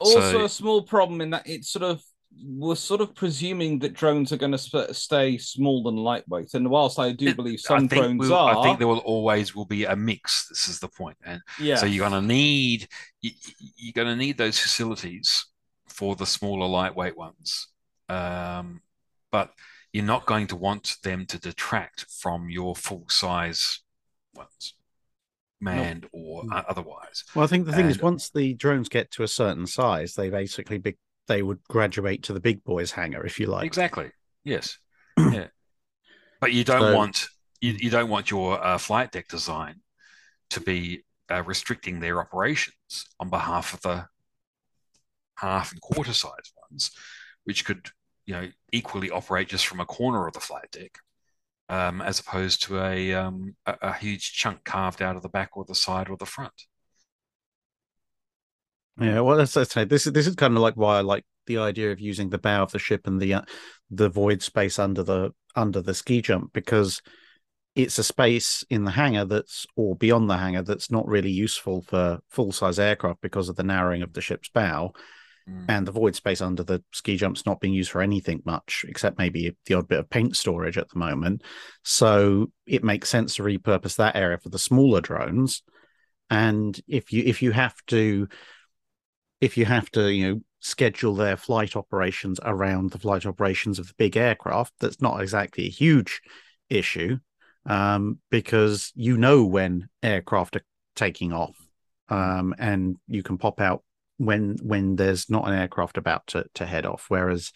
Also, 0.00 0.32
So- 0.32 0.44
a 0.44 0.48
small 0.48 0.82
problem 0.82 1.20
in 1.20 1.30
that 1.30 1.48
it's 1.48 1.70
sort 1.70 1.84
of 1.84 2.02
we're 2.44 2.74
sort 2.74 3.00
of 3.02 3.14
presuming 3.14 3.78
that 3.80 3.92
drones 3.92 4.32
are 4.32 4.38
going 4.38 4.56
to 4.56 4.94
stay 4.94 5.36
small 5.36 5.86
and 5.86 5.98
lightweight. 5.98 6.54
And 6.54 6.68
whilst 6.70 6.98
I 6.98 7.12
do 7.12 7.34
believe 7.34 7.60
some 7.60 7.86
drones 7.86 8.18
we'll- 8.18 8.34
are, 8.34 8.58
I 8.58 8.62
think 8.64 8.78
there 8.78 8.88
will 8.88 8.98
always 8.98 9.54
will 9.54 9.66
be 9.66 9.84
a 9.84 9.94
mix. 9.94 10.48
This 10.48 10.66
is 10.66 10.80
the 10.80 10.88
point, 10.88 11.18
and 11.24 11.40
yeah. 11.60 11.76
so 11.76 11.86
you're 11.86 12.08
going 12.08 12.20
to 12.20 12.26
need 12.26 12.88
you, 13.20 13.30
you're 13.76 13.92
going 13.92 14.08
to 14.08 14.16
need 14.16 14.36
those 14.36 14.58
facilities 14.58 15.46
for 15.92 16.16
the 16.16 16.26
smaller 16.26 16.66
lightweight 16.66 17.16
ones. 17.16 17.68
Um, 18.08 18.80
but 19.30 19.52
you're 19.92 20.04
not 20.04 20.26
going 20.26 20.46
to 20.48 20.56
want 20.56 20.96
them 21.02 21.26
to 21.26 21.38
detract 21.38 22.06
from 22.10 22.48
your 22.50 22.74
full 22.74 23.04
size 23.08 23.80
ones 24.34 24.74
manned 25.60 26.08
or 26.12 26.42
Mm. 26.44 26.64
otherwise. 26.68 27.24
Well, 27.34 27.44
I 27.44 27.46
think 27.48 27.66
the 27.66 27.72
thing 27.72 27.86
is, 27.88 28.00
once 28.00 28.30
the 28.30 28.54
drones 28.54 28.88
get 28.88 29.10
to 29.12 29.22
a 29.22 29.28
certain 29.28 29.66
size, 29.66 30.14
they 30.14 30.28
basically 30.28 30.78
be, 30.78 30.96
they 31.28 31.42
would 31.42 31.62
graduate 31.68 32.24
to 32.24 32.32
the 32.32 32.40
big 32.40 32.64
boys 32.64 32.90
hangar, 32.90 33.24
if 33.24 33.38
you 33.38 33.46
like. 33.46 33.64
exactly. 33.66 34.10
Yes. 34.44 34.78
Yeah. 35.18 35.48
But 36.40 36.52
you 36.52 36.64
don't 36.64 36.80
So- 36.80 36.96
want 36.96 37.26
you, 37.60 37.72
you 37.78 37.90
don't 37.90 38.08
want 38.10 38.28
your 38.30 38.60
uh, 38.60 38.76
flight 38.78 39.12
deck 39.12 39.28
design 39.28 39.76
to 40.50 40.60
be 40.60 41.04
uh, 41.30 41.44
restricting 41.44 42.00
their 42.00 42.18
operations 42.18 43.06
on 43.20 43.30
behalf 43.30 43.72
of 43.72 43.80
the 43.82 44.06
half 45.36 45.72
and 45.72 45.80
quarter 45.80 46.12
size 46.12 46.52
ones, 46.70 46.90
which 47.44 47.64
could, 47.64 47.88
you 48.26 48.34
know, 48.34 48.48
equally 48.72 49.10
operate 49.10 49.48
just 49.48 49.66
from 49.66 49.80
a 49.80 49.86
corner 49.86 50.26
of 50.26 50.34
the 50.34 50.40
flight 50.40 50.70
deck, 50.70 50.98
um, 51.68 52.00
as 52.00 52.20
opposed 52.20 52.62
to 52.64 52.80
a, 52.80 53.14
um, 53.14 53.54
a 53.66 53.76
a 53.82 53.92
huge 53.92 54.32
chunk 54.32 54.64
carved 54.64 55.02
out 55.02 55.16
of 55.16 55.22
the 55.22 55.28
back 55.28 55.56
or 55.56 55.64
the 55.64 55.74
side 55.74 56.08
or 56.08 56.16
the 56.16 56.26
front. 56.26 56.66
Yeah, 59.00 59.20
well, 59.20 59.38
that's, 59.38 59.54
that's 59.54 59.74
this 59.74 60.06
is 60.06 60.12
this 60.12 60.26
is 60.26 60.34
kind 60.34 60.54
of 60.54 60.62
like 60.62 60.74
why 60.74 60.98
I 60.98 61.00
like 61.00 61.24
the 61.46 61.58
idea 61.58 61.92
of 61.92 62.00
using 62.00 62.30
the 62.30 62.38
bow 62.38 62.62
of 62.62 62.72
the 62.72 62.78
ship 62.78 63.06
and 63.06 63.20
the 63.20 63.34
uh, 63.34 63.42
the 63.90 64.08
void 64.08 64.42
space 64.42 64.78
under 64.78 65.02
the 65.02 65.32
under 65.56 65.80
the 65.80 65.94
ski 65.94 66.22
jump 66.22 66.52
because 66.52 67.00
it's 67.74 67.98
a 67.98 68.04
space 68.04 68.64
in 68.68 68.84
the 68.84 68.90
hangar 68.90 69.24
that's 69.24 69.66
or 69.76 69.96
beyond 69.96 70.28
the 70.28 70.36
hangar 70.36 70.62
that's 70.62 70.90
not 70.90 71.08
really 71.08 71.30
useful 71.30 71.82
for 71.82 72.20
full 72.28 72.52
size 72.52 72.78
aircraft 72.78 73.20
because 73.22 73.48
of 73.48 73.56
the 73.56 73.62
narrowing 73.62 74.02
of 74.02 74.12
the 74.12 74.20
ship's 74.20 74.50
bow 74.50 74.92
Mm. 75.48 75.64
and 75.68 75.86
the 75.88 75.92
void 75.92 76.14
space 76.14 76.40
under 76.40 76.62
the 76.62 76.84
ski 76.92 77.16
jump's 77.16 77.44
not 77.44 77.60
being 77.60 77.74
used 77.74 77.90
for 77.90 78.00
anything 78.00 78.42
much 78.44 78.84
except 78.88 79.18
maybe 79.18 79.56
the 79.66 79.74
odd 79.74 79.88
bit 79.88 79.98
of 79.98 80.08
paint 80.08 80.36
storage 80.36 80.78
at 80.78 80.88
the 80.88 80.98
moment 81.00 81.42
so 81.82 82.52
it 82.64 82.84
makes 82.84 83.08
sense 83.08 83.34
to 83.34 83.42
repurpose 83.42 83.96
that 83.96 84.14
area 84.14 84.38
for 84.38 84.50
the 84.50 84.58
smaller 84.58 85.00
drones 85.00 85.64
and 86.30 86.80
if 86.86 87.12
you 87.12 87.24
if 87.26 87.42
you 87.42 87.50
have 87.50 87.74
to 87.88 88.28
if 89.40 89.56
you 89.56 89.64
have 89.64 89.90
to 89.90 90.12
you 90.12 90.28
know 90.32 90.40
schedule 90.60 91.16
their 91.16 91.36
flight 91.36 91.74
operations 91.74 92.38
around 92.44 92.92
the 92.92 92.98
flight 92.98 93.26
operations 93.26 93.80
of 93.80 93.88
the 93.88 93.94
big 93.98 94.16
aircraft 94.16 94.72
that's 94.78 95.02
not 95.02 95.20
exactly 95.20 95.66
a 95.66 95.70
huge 95.70 96.20
issue 96.70 97.18
um, 97.66 98.18
because 98.30 98.92
you 98.94 99.16
know 99.16 99.44
when 99.44 99.88
aircraft 100.04 100.54
are 100.54 100.64
taking 100.94 101.32
off 101.32 101.56
um, 102.08 102.54
and 102.58 102.96
you 103.08 103.24
can 103.24 103.38
pop 103.38 103.60
out 103.60 103.82
when 104.24 104.56
when 104.62 104.96
there's 104.96 105.28
not 105.28 105.46
an 105.48 105.54
aircraft 105.54 105.96
about 105.98 106.26
to, 106.28 106.44
to 106.54 106.66
head 106.66 106.86
off. 106.86 107.06
Whereas 107.08 107.52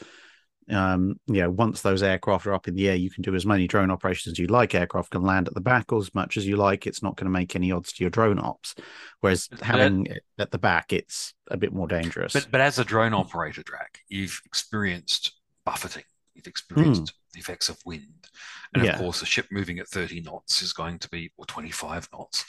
um 0.69 1.21
you 1.29 1.41
know 1.41 1.49
once 1.49 1.83
those 1.83 2.03
aircraft 2.03 2.45
are 2.45 2.53
up 2.53 2.67
in 2.67 2.75
the 2.75 2.89
air 2.89 2.97
you 2.97 3.09
can 3.09 3.23
do 3.23 3.37
as 3.37 3.47
many 3.47 3.69
drone 3.69 3.91
operations 3.91 4.33
as 4.33 4.39
you 4.39 4.49
like. 4.49 4.75
Aircraft 4.75 5.11
can 5.13 5.23
land 5.23 5.47
at 5.47 5.55
the 5.55 5.61
back 5.61 5.93
or 5.93 5.99
as 6.01 6.13
much 6.15 6.37
as 6.37 6.45
you 6.47 6.57
like. 6.57 6.87
It's 6.87 7.03
not 7.05 7.17
going 7.17 7.27
to 7.27 7.31
make 7.31 7.55
any 7.55 7.71
odds 7.71 7.93
to 7.93 8.03
your 8.05 8.11
drone 8.11 8.39
ops. 8.41 8.75
Whereas 9.21 9.47
But- 9.49 9.61
having 9.61 10.07
it 10.07 10.25
at 10.39 10.51
the 10.51 10.59
back 10.59 10.93
it's 10.93 11.35
a 11.51 11.57
bit 11.57 11.73
more 11.73 11.87
dangerous. 11.87 12.33
But 12.33 12.49
but 12.51 12.61
as 12.61 12.79
a 12.81 12.85
drone 12.85 13.15
operator, 13.15 13.63
Drac, 13.63 14.01
you've 14.09 14.41
experienced 14.45 15.33
buffeting. 15.65 16.05
You've 16.35 16.49
experienced 16.49 17.13
the 17.33 17.39
effects 17.41 17.69
of 17.69 17.79
wind, 17.87 18.29
and 18.75 18.85
Yeah. 18.85 18.93
of 18.95 18.99
course, 18.99 19.23
a 19.23 19.27
ship 19.27 19.47
moving 19.51 19.79
at 19.79 19.89
30 19.89 20.21
knots 20.21 20.63
is 20.63 20.73
going 20.73 20.99
to 20.99 21.09
be, 21.09 21.33
or 21.39 21.47
25 21.47 22.09
knots, 22.13 22.45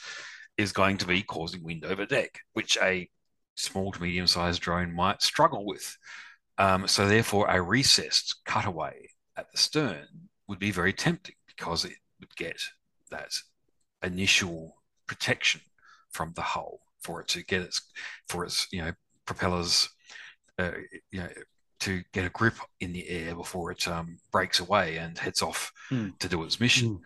is 0.58 0.72
going 0.72 0.98
to 0.98 1.06
be 1.06 1.22
causing 1.22 1.62
wind 1.62 1.84
over 1.86 2.04
deck, 2.04 2.40
which 2.52 2.76
a 2.82 3.08
small 3.58 3.92
to 3.92 4.02
medium-sized 4.02 4.60
drone 4.62 4.94
might 4.94 5.22
struggle 5.22 5.64
with. 5.66 5.96
Um, 6.58 6.88
so 6.88 7.06
therefore, 7.08 7.46
a 7.48 7.60
recessed 7.62 8.36
cutaway 8.44 9.08
at 9.36 9.50
the 9.52 9.58
stern 9.58 10.06
would 10.48 10.58
be 10.58 10.70
very 10.70 10.92
tempting 10.92 11.34
because 11.46 11.84
it 11.84 11.94
would 12.20 12.34
get 12.36 12.60
that 13.10 13.32
initial 14.02 14.76
protection 15.06 15.60
from 16.10 16.32
the 16.34 16.42
hull 16.42 16.80
for 17.00 17.20
it 17.20 17.28
to 17.28 17.44
get 17.44 17.62
its 17.62 17.80
for 18.28 18.44
its 18.44 18.66
you 18.72 18.82
know 18.82 18.92
propellers 19.24 19.88
uh, 20.58 20.72
you 21.10 21.20
know 21.20 21.28
to 21.80 22.02
get 22.12 22.24
a 22.26 22.30
grip 22.30 22.54
in 22.80 22.92
the 22.92 23.08
air 23.08 23.34
before 23.36 23.70
it 23.70 23.86
um, 23.86 24.18
breaks 24.32 24.58
away 24.58 24.96
and 24.96 25.16
heads 25.18 25.42
off 25.42 25.72
Hmm. 25.88 26.08
to 26.18 26.28
do 26.28 26.42
its 26.42 26.58
mission. 26.60 27.00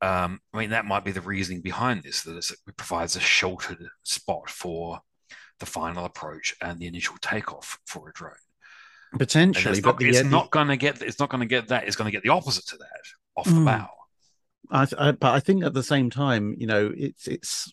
Um, 0.00 0.40
I 0.54 0.58
mean, 0.58 0.70
that 0.70 0.84
might 0.84 1.04
be 1.04 1.10
the 1.12 1.20
reasoning 1.20 1.60
behind 1.60 2.02
this, 2.02 2.22
that 2.22 2.30
it's- 2.36 2.50
it 2.50 2.76
provides 2.76 3.14
a 3.16 3.20
sheltered 3.20 3.88
spot 4.04 4.48
for 4.50 5.00
the 5.62 5.66
final 5.66 6.04
approach 6.04 6.56
and 6.60 6.80
the 6.80 6.86
initial 6.88 7.16
takeoff 7.20 7.78
for 7.86 8.08
a 8.08 8.12
drone. 8.12 8.34
Potentially 9.16 9.78
it's 9.78 9.80
but 9.86 9.92
not, 9.92 9.98
the, 10.00 10.08
it's 10.08 10.22
the- 10.22 10.28
not 10.30 10.50
going 10.50 10.66
to 10.66 10.76
get 10.76 11.00
it's 11.02 11.20
not 11.20 11.30
going 11.30 11.40
to 11.40 11.46
get 11.46 11.68
that. 11.68 11.86
It's 11.86 11.94
going 11.94 12.06
to 12.10 12.12
get 12.12 12.24
the 12.24 12.30
opposite 12.30 12.66
to 12.66 12.76
that 12.78 13.02
off 13.36 13.46
the 13.46 13.52
Hmm. 13.52 13.64
bow. 13.64 13.88
I, 14.70 14.86
I, 14.98 15.12
but 15.12 15.34
I 15.34 15.40
think 15.40 15.64
at 15.64 15.74
the 15.74 15.82
same 15.82 16.10
time, 16.10 16.56
you 16.58 16.66
know, 16.66 16.92
it's 16.96 17.28
it's 17.28 17.72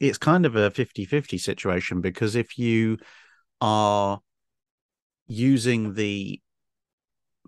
it's 0.00 0.18
kind 0.18 0.44
of 0.44 0.54
a 0.56 0.70
50-50 0.70 1.40
situation 1.40 2.00
because 2.02 2.36
if 2.36 2.58
you 2.58 2.98
are 3.60 4.20
using 5.26 5.94
the 5.94 6.40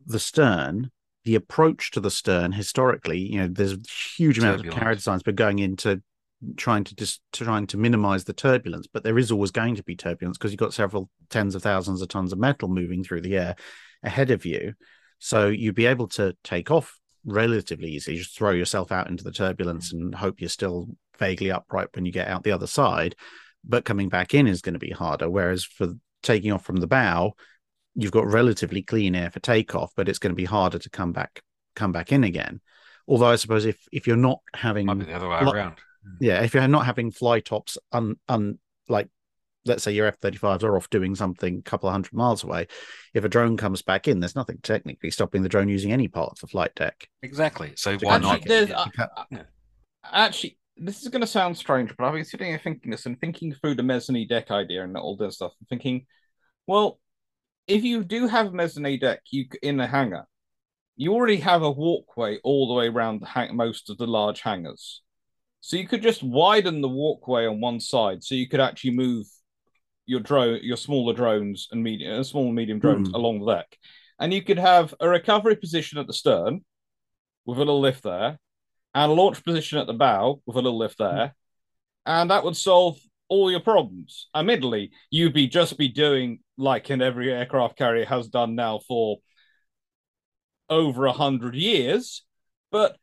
the 0.07 0.21
stern, 0.21 0.91
the 1.25 1.35
approach 1.35 1.91
to 1.91 2.01
the 2.01 2.11
stern 2.11 2.53
historically, 2.53 3.19
you 3.19 3.41
know, 3.41 3.49
there's 3.49 3.73
a 3.73 3.79
huge 4.17 4.39
amount 4.39 4.65
of 4.65 4.73
carrier 4.73 4.95
designs, 4.95 5.23
but 5.23 5.35
going 5.35 5.59
into 5.59 6.01
trying 6.57 6.85
to 6.85 6.95
just 6.95 7.21
trying 7.33 7.67
to 7.69 7.77
minimize 7.77 8.25
the 8.25 8.33
turbulence, 8.33 8.87
but 8.87 9.05
there 9.05 9.19
is 9.19 9.31
always 9.31 9.51
going 9.51 9.77
to 9.77 9.83
be 9.83 9.97
turbulence 9.97 10.39
because 10.39 10.53
you've 10.53 10.59
got 10.59 10.75
several 10.75 11.11
tens 11.31 11.55
of 11.55 11.63
thousands 11.63 12.03
of 12.03 12.09
tons 12.09 12.33
of 12.33 12.39
metal 12.39 12.69
moving 12.69 13.03
through 13.03 13.23
the 13.23 13.37
air 13.37 13.57
ahead 14.03 14.31
of 14.31 14.45
you. 14.45 14.75
So 15.19 15.49
you'd 15.49 15.75
be 15.75 15.87
able 15.87 16.09
to 16.09 16.37
take 16.45 16.71
off 16.71 16.99
relatively 17.25 17.91
easily, 17.91 18.19
just 18.19 18.37
throw 18.37 18.51
yourself 18.51 18.93
out 18.93 19.09
into 19.09 19.25
the 19.25 19.33
turbulence 19.33 19.93
and 19.93 20.15
hope 20.15 20.41
you're 20.41 20.49
still 20.49 20.89
vaguely 21.19 21.51
upright 21.51 21.89
when 21.95 22.05
you 22.05 22.13
get 22.13 22.29
out 22.29 22.45
the 22.45 22.53
other 22.53 22.67
side. 22.67 23.17
But 23.65 23.85
coming 23.85 24.09
back 24.09 24.35
in 24.35 24.47
is 24.47 24.63
going 24.63 24.75
to 24.75 24.79
be 24.79 24.91
harder. 24.91 25.29
Whereas 25.29 25.65
for 25.65 25.95
taking 26.23 26.53
off 26.53 26.65
from 26.65 26.77
the 26.77 26.87
bow, 26.87 27.35
you've 27.95 28.13
got 28.13 28.27
relatively 28.27 28.83
clean 28.83 29.15
air 29.15 29.31
for 29.31 29.41
takeoff, 29.41 29.93
but 29.97 30.09
it's 30.09 30.19
going 30.19 30.33
to 30.33 30.37
be 30.37 30.45
harder 30.45 30.79
to 30.79 30.91
come 30.91 31.13
back 31.13 31.43
come 31.75 31.93
back 31.93 32.13
in 32.13 32.25
again. 32.25 32.61
Although 33.09 33.27
I 33.27 33.37
suppose 33.37 33.65
if 33.65 33.79
if 33.93 34.07
you're 34.07 34.17
not 34.17 34.41
having 34.55 34.87
Might 34.87 34.99
be 34.99 35.05
the 35.07 35.15
other 35.15 35.29
way 35.29 35.41
around. 35.41 35.77
Yeah, 36.21 36.43
if 36.43 36.55
you're 36.55 36.69
not 36.69 36.87
having 36.87 37.11
fly 37.11 37.41
tops 37.41 37.79
un, 37.93 38.17
un 38.29 38.59
like 38.89 39.09
let's 39.67 39.83
say 39.83 39.93
your 39.93 40.07
F-35s 40.07 40.63
are 40.63 40.77
off 40.77 40.89
doing 40.91 41.15
something 41.15 41.59
a 41.59 41.63
couple 41.63 41.89
of 41.89 41.93
hundred 41.93 42.13
miles 42.13 42.45
away. 42.45 42.69
If 43.15 43.25
a 43.25 43.29
drone 43.29 43.57
comes 43.57 43.83
back 43.83 44.09
in, 44.09 44.21
there's 44.21 44.37
nothing 44.37 44.59
technically 44.63 45.11
stopping 45.11 45.43
the 45.43 45.49
drone 45.49 45.69
using 45.69 45.93
any 45.93 46.09
part 46.09 46.33
of 46.33 46.39
the 46.39 46.47
flight 46.47 46.75
deck. 46.75 47.09
Exactly. 47.23 47.73
So 47.77 47.99
why 47.99 48.17
actually, 48.17 48.31
not? 48.31 48.45
There's, 48.45 48.71
uh, 48.71 48.87
yeah. 49.31 49.43
Actually, 50.05 50.59
this 50.77 51.03
is 51.03 51.09
going 51.09 51.23
to 51.23 51.27
sound 51.27 51.57
strange, 51.57 51.93
but 51.97 52.07
I've 52.07 52.15
been 52.15 52.25
sitting 52.25 52.49
here 52.49 52.61
thinking 52.63 52.91
this 52.91 53.07
and 53.07 53.21
thinking 53.21 53.53
through 53.55 53.75
the 53.75 53.83
mezzanine 53.83 54.29
deck 54.29 54.51
idea 54.51 54.85
and 54.85 54.97
all 54.97 55.17
this 55.17 55.37
stuff, 55.37 55.53
and 55.59 55.69
thinking, 55.69 56.07
well, 56.67 57.01
if 57.67 57.83
you 57.83 58.05
do 58.05 58.29
have 58.29 58.47
a 58.47 58.53
mezzanine 58.53 59.01
deck 59.01 59.21
you 59.31 59.47
in 59.63 59.81
a 59.81 59.87
hangar, 59.87 60.27
you 60.97 61.13
already 61.13 61.39
have 61.39 61.63
a 61.63 61.71
walkway 61.71 62.39
all 62.45 62.69
the 62.69 62.75
way 62.75 62.89
around 62.89 63.21
the 63.21 63.27
hang- 63.27 63.57
most 63.57 63.91
of 63.91 63.99
the 63.99 64.07
large 64.07 64.41
hangars. 64.41 65.03
So 65.67 65.77
you 65.77 65.89
could 65.89 66.01
just 66.01 66.23
widen 66.23 66.81
the 66.81 66.89
walkway 66.89 67.45
on 67.45 67.61
one 67.61 67.81
side, 67.81 68.23
so 68.23 68.37
you 68.37 68.49
could 68.49 68.61
actually 68.61 68.93
move 68.93 69.27
your 70.07 70.21
drone, 70.21 70.61
your 70.63 70.77
smaller 70.77 71.13
drones 71.13 71.67
and 71.73 71.83
medium, 71.83 72.21
uh, 72.21 72.23
small 72.23 72.47
and 72.47 72.55
medium 72.55 72.79
drones 72.79 73.09
Hmm. 73.09 73.17
along 73.17 73.41
the 73.41 73.53
deck, 73.53 73.77
and 74.21 74.33
you 74.33 74.43
could 74.43 74.59
have 74.59 74.95
a 75.01 75.09
recovery 75.09 75.57
position 75.57 75.99
at 75.99 76.07
the 76.07 76.13
stern 76.13 76.65
with 77.47 77.59
a 77.59 77.63
little 77.63 77.81
lift 77.81 78.05
there, 78.05 78.39
and 78.95 79.11
a 79.11 79.15
launch 79.15 79.43
position 79.43 79.79
at 79.79 79.89
the 79.89 79.93
bow 79.93 80.41
with 80.47 80.57
a 80.57 80.63
little 80.63 80.79
lift 80.79 80.99
there, 80.99 81.35
and 82.05 82.31
that 82.31 82.45
would 82.45 82.57
solve 82.57 83.01
all 83.27 83.51
your 83.51 83.59
problems. 83.59 84.29
Admittedly, 84.37 84.93
you'd 85.11 85.35
be 85.35 85.49
just 85.49 85.77
be 85.77 85.89
doing 85.89 86.39
like 86.57 86.91
in 86.91 87.03
every 87.03 87.33
aircraft 87.33 87.77
carrier 87.77 88.05
has 88.05 88.29
done 88.29 88.55
now 88.55 88.79
for 88.87 89.19
over 90.71 91.07
a 91.07 91.13
hundred 91.13 91.57
years, 91.57 92.25
but 92.71 92.97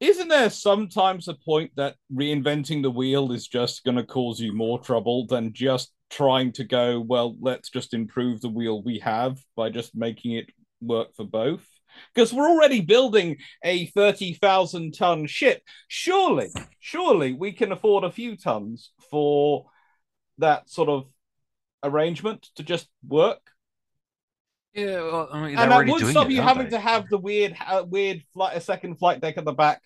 isn't 0.00 0.28
there 0.28 0.50
sometimes 0.50 1.26
a 1.26 1.34
point 1.34 1.72
that 1.76 1.96
reinventing 2.12 2.82
the 2.82 2.90
wheel 2.90 3.32
is 3.32 3.48
just 3.48 3.84
going 3.84 3.96
to 3.96 4.04
cause 4.04 4.38
you 4.38 4.52
more 4.52 4.78
trouble 4.78 5.26
than 5.26 5.52
just 5.52 5.92
trying 6.08 6.52
to 6.52 6.64
go, 6.64 7.00
well, 7.00 7.36
let's 7.40 7.68
just 7.68 7.94
improve 7.94 8.40
the 8.40 8.48
wheel 8.48 8.82
we 8.82 9.00
have 9.00 9.38
by 9.56 9.70
just 9.70 9.96
making 9.96 10.32
it 10.32 10.50
work 10.80 11.14
for 11.16 11.24
both? 11.24 11.66
Because 12.14 12.32
we're 12.32 12.48
already 12.48 12.80
building 12.80 13.38
a 13.64 13.86
30,000 13.86 14.94
ton 14.94 15.26
ship. 15.26 15.62
Surely, 15.88 16.50
surely 16.78 17.32
we 17.32 17.50
can 17.50 17.72
afford 17.72 18.04
a 18.04 18.12
few 18.12 18.36
tons 18.36 18.92
for 19.10 19.66
that 20.38 20.70
sort 20.70 20.88
of 20.88 21.06
arrangement 21.82 22.48
to 22.54 22.62
just 22.62 22.88
work. 23.06 23.40
Yeah, 24.74 25.00
well, 25.00 25.28
I 25.32 25.40
mean, 25.40 25.58
and 25.58 25.72
that 25.72 25.88
would 25.88 26.06
stop 26.06 26.30
you 26.30 26.40
having 26.40 26.64
they? 26.64 26.76
to 26.76 26.78
have 26.78 27.08
the 27.08 27.18
weird, 27.18 27.56
uh, 27.66 27.84
weird 27.84 28.22
flight, 28.32 28.56
a 28.56 28.60
second 28.60 28.96
flight 28.96 29.20
deck 29.20 29.36
at 29.36 29.44
the 29.44 29.52
back 29.52 29.82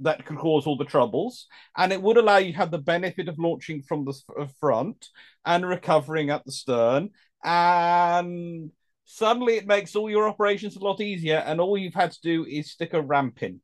that 0.00 0.24
could 0.26 0.38
cause 0.38 0.66
all 0.66 0.76
the 0.76 0.84
troubles, 0.84 1.46
and 1.76 1.92
it 1.92 2.00
would 2.00 2.16
allow 2.16 2.36
you 2.38 2.52
to 2.52 2.58
have 2.58 2.70
the 2.70 2.78
benefit 2.78 3.28
of 3.28 3.38
launching 3.38 3.82
from 3.82 4.04
the 4.04 4.14
front 4.60 5.08
and 5.44 5.66
recovering 5.66 6.30
at 6.30 6.44
the 6.44 6.52
stern, 6.52 7.10
and 7.44 8.70
suddenly 9.04 9.54
it 9.56 9.66
makes 9.66 9.96
all 9.96 10.08
your 10.08 10.28
operations 10.28 10.76
a 10.76 10.80
lot 10.84 11.00
easier, 11.00 11.38
and 11.38 11.60
all 11.60 11.76
you've 11.76 11.94
had 11.94 12.12
to 12.12 12.20
do 12.22 12.44
is 12.44 12.70
stick 12.70 12.94
a 12.94 13.02
ramp 13.02 13.42
in, 13.42 13.60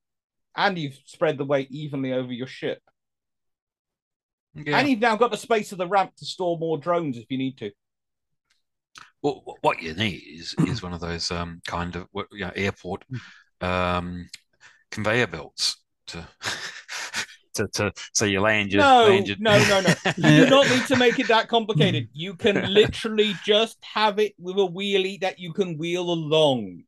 and 0.57 0.79
you've 0.79 0.99
spread 1.05 1.39
the 1.39 1.45
weight 1.45 1.71
evenly 1.71 2.13
over 2.13 2.33
your 2.33 2.47
ship, 2.47 2.81
Yeah. 4.55 4.79
and 4.79 4.89
you've 4.89 5.01
now 5.01 5.17
got 5.17 5.31
the 5.31 5.37
space 5.37 5.73
of 5.73 5.79
the 5.79 5.87
ramp 5.89 6.17
to 6.17 6.25
store 6.25 6.59
more 6.59 6.79
drones 6.79 7.17
if 7.19 7.27
you 7.31 7.39
need 7.39 7.59
to. 7.59 7.71
Well, 9.23 9.43
what 9.63 9.83
you 9.83 9.93
need 9.95 10.23
is 10.27 10.55
is 10.67 10.83
one 10.83 10.93
of 10.93 11.01
those 11.01 11.31
um, 11.31 11.61
kind 11.67 11.97
of 11.97 12.07
what- 12.13 12.29
you 12.33 12.45
know, 12.45 12.53
airport 12.55 13.05
um, 13.61 14.29
conveyor 14.91 15.27
belts 15.27 15.83
to, 16.07 16.29
to 17.55 17.69
to 17.69 17.93
so 18.13 18.25
you 18.25 18.41
land 18.41 18.73
your 18.73 18.83
No, 18.83 19.09
land 19.09 19.29
your... 19.29 19.37
no, 19.39 19.59
no, 19.59 19.81
no. 19.81 19.95
You 20.17 20.45
do 20.45 20.51
not 20.51 20.69
need 20.71 20.87
to 20.87 20.97
make 20.97 21.19
it 21.19 21.29
that 21.29 21.49
complicated. 21.49 22.09
You 22.13 22.35
can 22.35 22.73
literally 22.73 23.35
just 23.45 23.79
have 23.83 24.19
it 24.19 24.35
with 24.39 24.57
a 24.57 24.69
wheelie 24.69 25.21
that 25.21 25.39
you 25.39 25.53
can 25.53 25.79
wheel 25.79 26.11
along. 26.11 26.85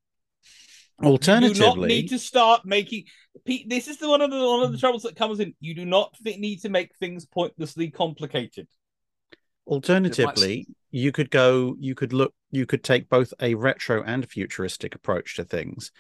Alternatively, 1.02 1.48
you 1.48 1.54
do 1.54 1.80
not 1.80 1.86
need 1.86 2.08
to 2.08 2.18
start 2.18 2.62
making. 2.64 3.04
Pete, 3.44 3.68
this 3.68 3.88
is 3.88 3.98
the 3.98 4.08
one 4.08 4.20
of 4.20 4.30
the 4.30 4.38
one 4.38 4.64
of 4.64 4.72
the 4.72 4.78
troubles 4.78 5.02
that 5.02 5.16
comes 5.16 5.38
in. 5.38 5.54
You 5.60 5.74
do 5.74 5.84
not 5.84 6.14
th- 6.24 6.38
need 6.38 6.62
to 6.62 6.68
make 6.68 6.96
things 6.96 7.24
pointlessly 7.24 7.90
complicated. 7.90 8.66
Alternatively, 9.66 10.66
you 10.90 11.12
could 11.12 11.30
go, 11.30 11.76
you 11.78 11.94
could 11.94 12.12
look, 12.12 12.34
you 12.50 12.66
could 12.66 12.82
take 12.82 13.08
both 13.08 13.32
a 13.40 13.54
retro 13.54 14.02
and 14.02 14.28
futuristic 14.28 14.94
approach 14.94 15.36
to 15.36 15.44
things. 15.44 15.92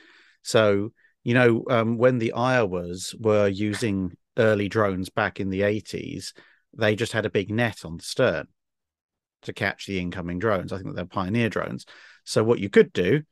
So, 0.42 0.92
you 1.28 1.34
know, 1.34 1.62
um, 1.68 1.98
when 1.98 2.16
the 2.16 2.32
Iowas 2.34 3.14
were 3.20 3.48
using 3.48 4.16
early 4.38 4.66
drones 4.66 5.10
back 5.10 5.40
in 5.40 5.50
the 5.50 5.60
80s, 5.60 6.32
they 6.74 6.96
just 6.96 7.12
had 7.12 7.26
a 7.26 7.30
big 7.30 7.50
net 7.50 7.84
on 7.84 7.98
the 7.98 8.02
stern 8.02 8.46
to 9.42 9.52
catch 9.52 9.84
the 9.84 9.98
incoming 9.98 10.38
drones. 10.38 10.72
I 10.72 10.78
think 10.78 10.96
they're 10.96 11.04
pioneer 11.04 11.50
drones. 11.50 11.84
So, 12.24 12.42
what 12.42 12.60
you 12.60 12.70
could 12.70 12.94
do 12.94 13.24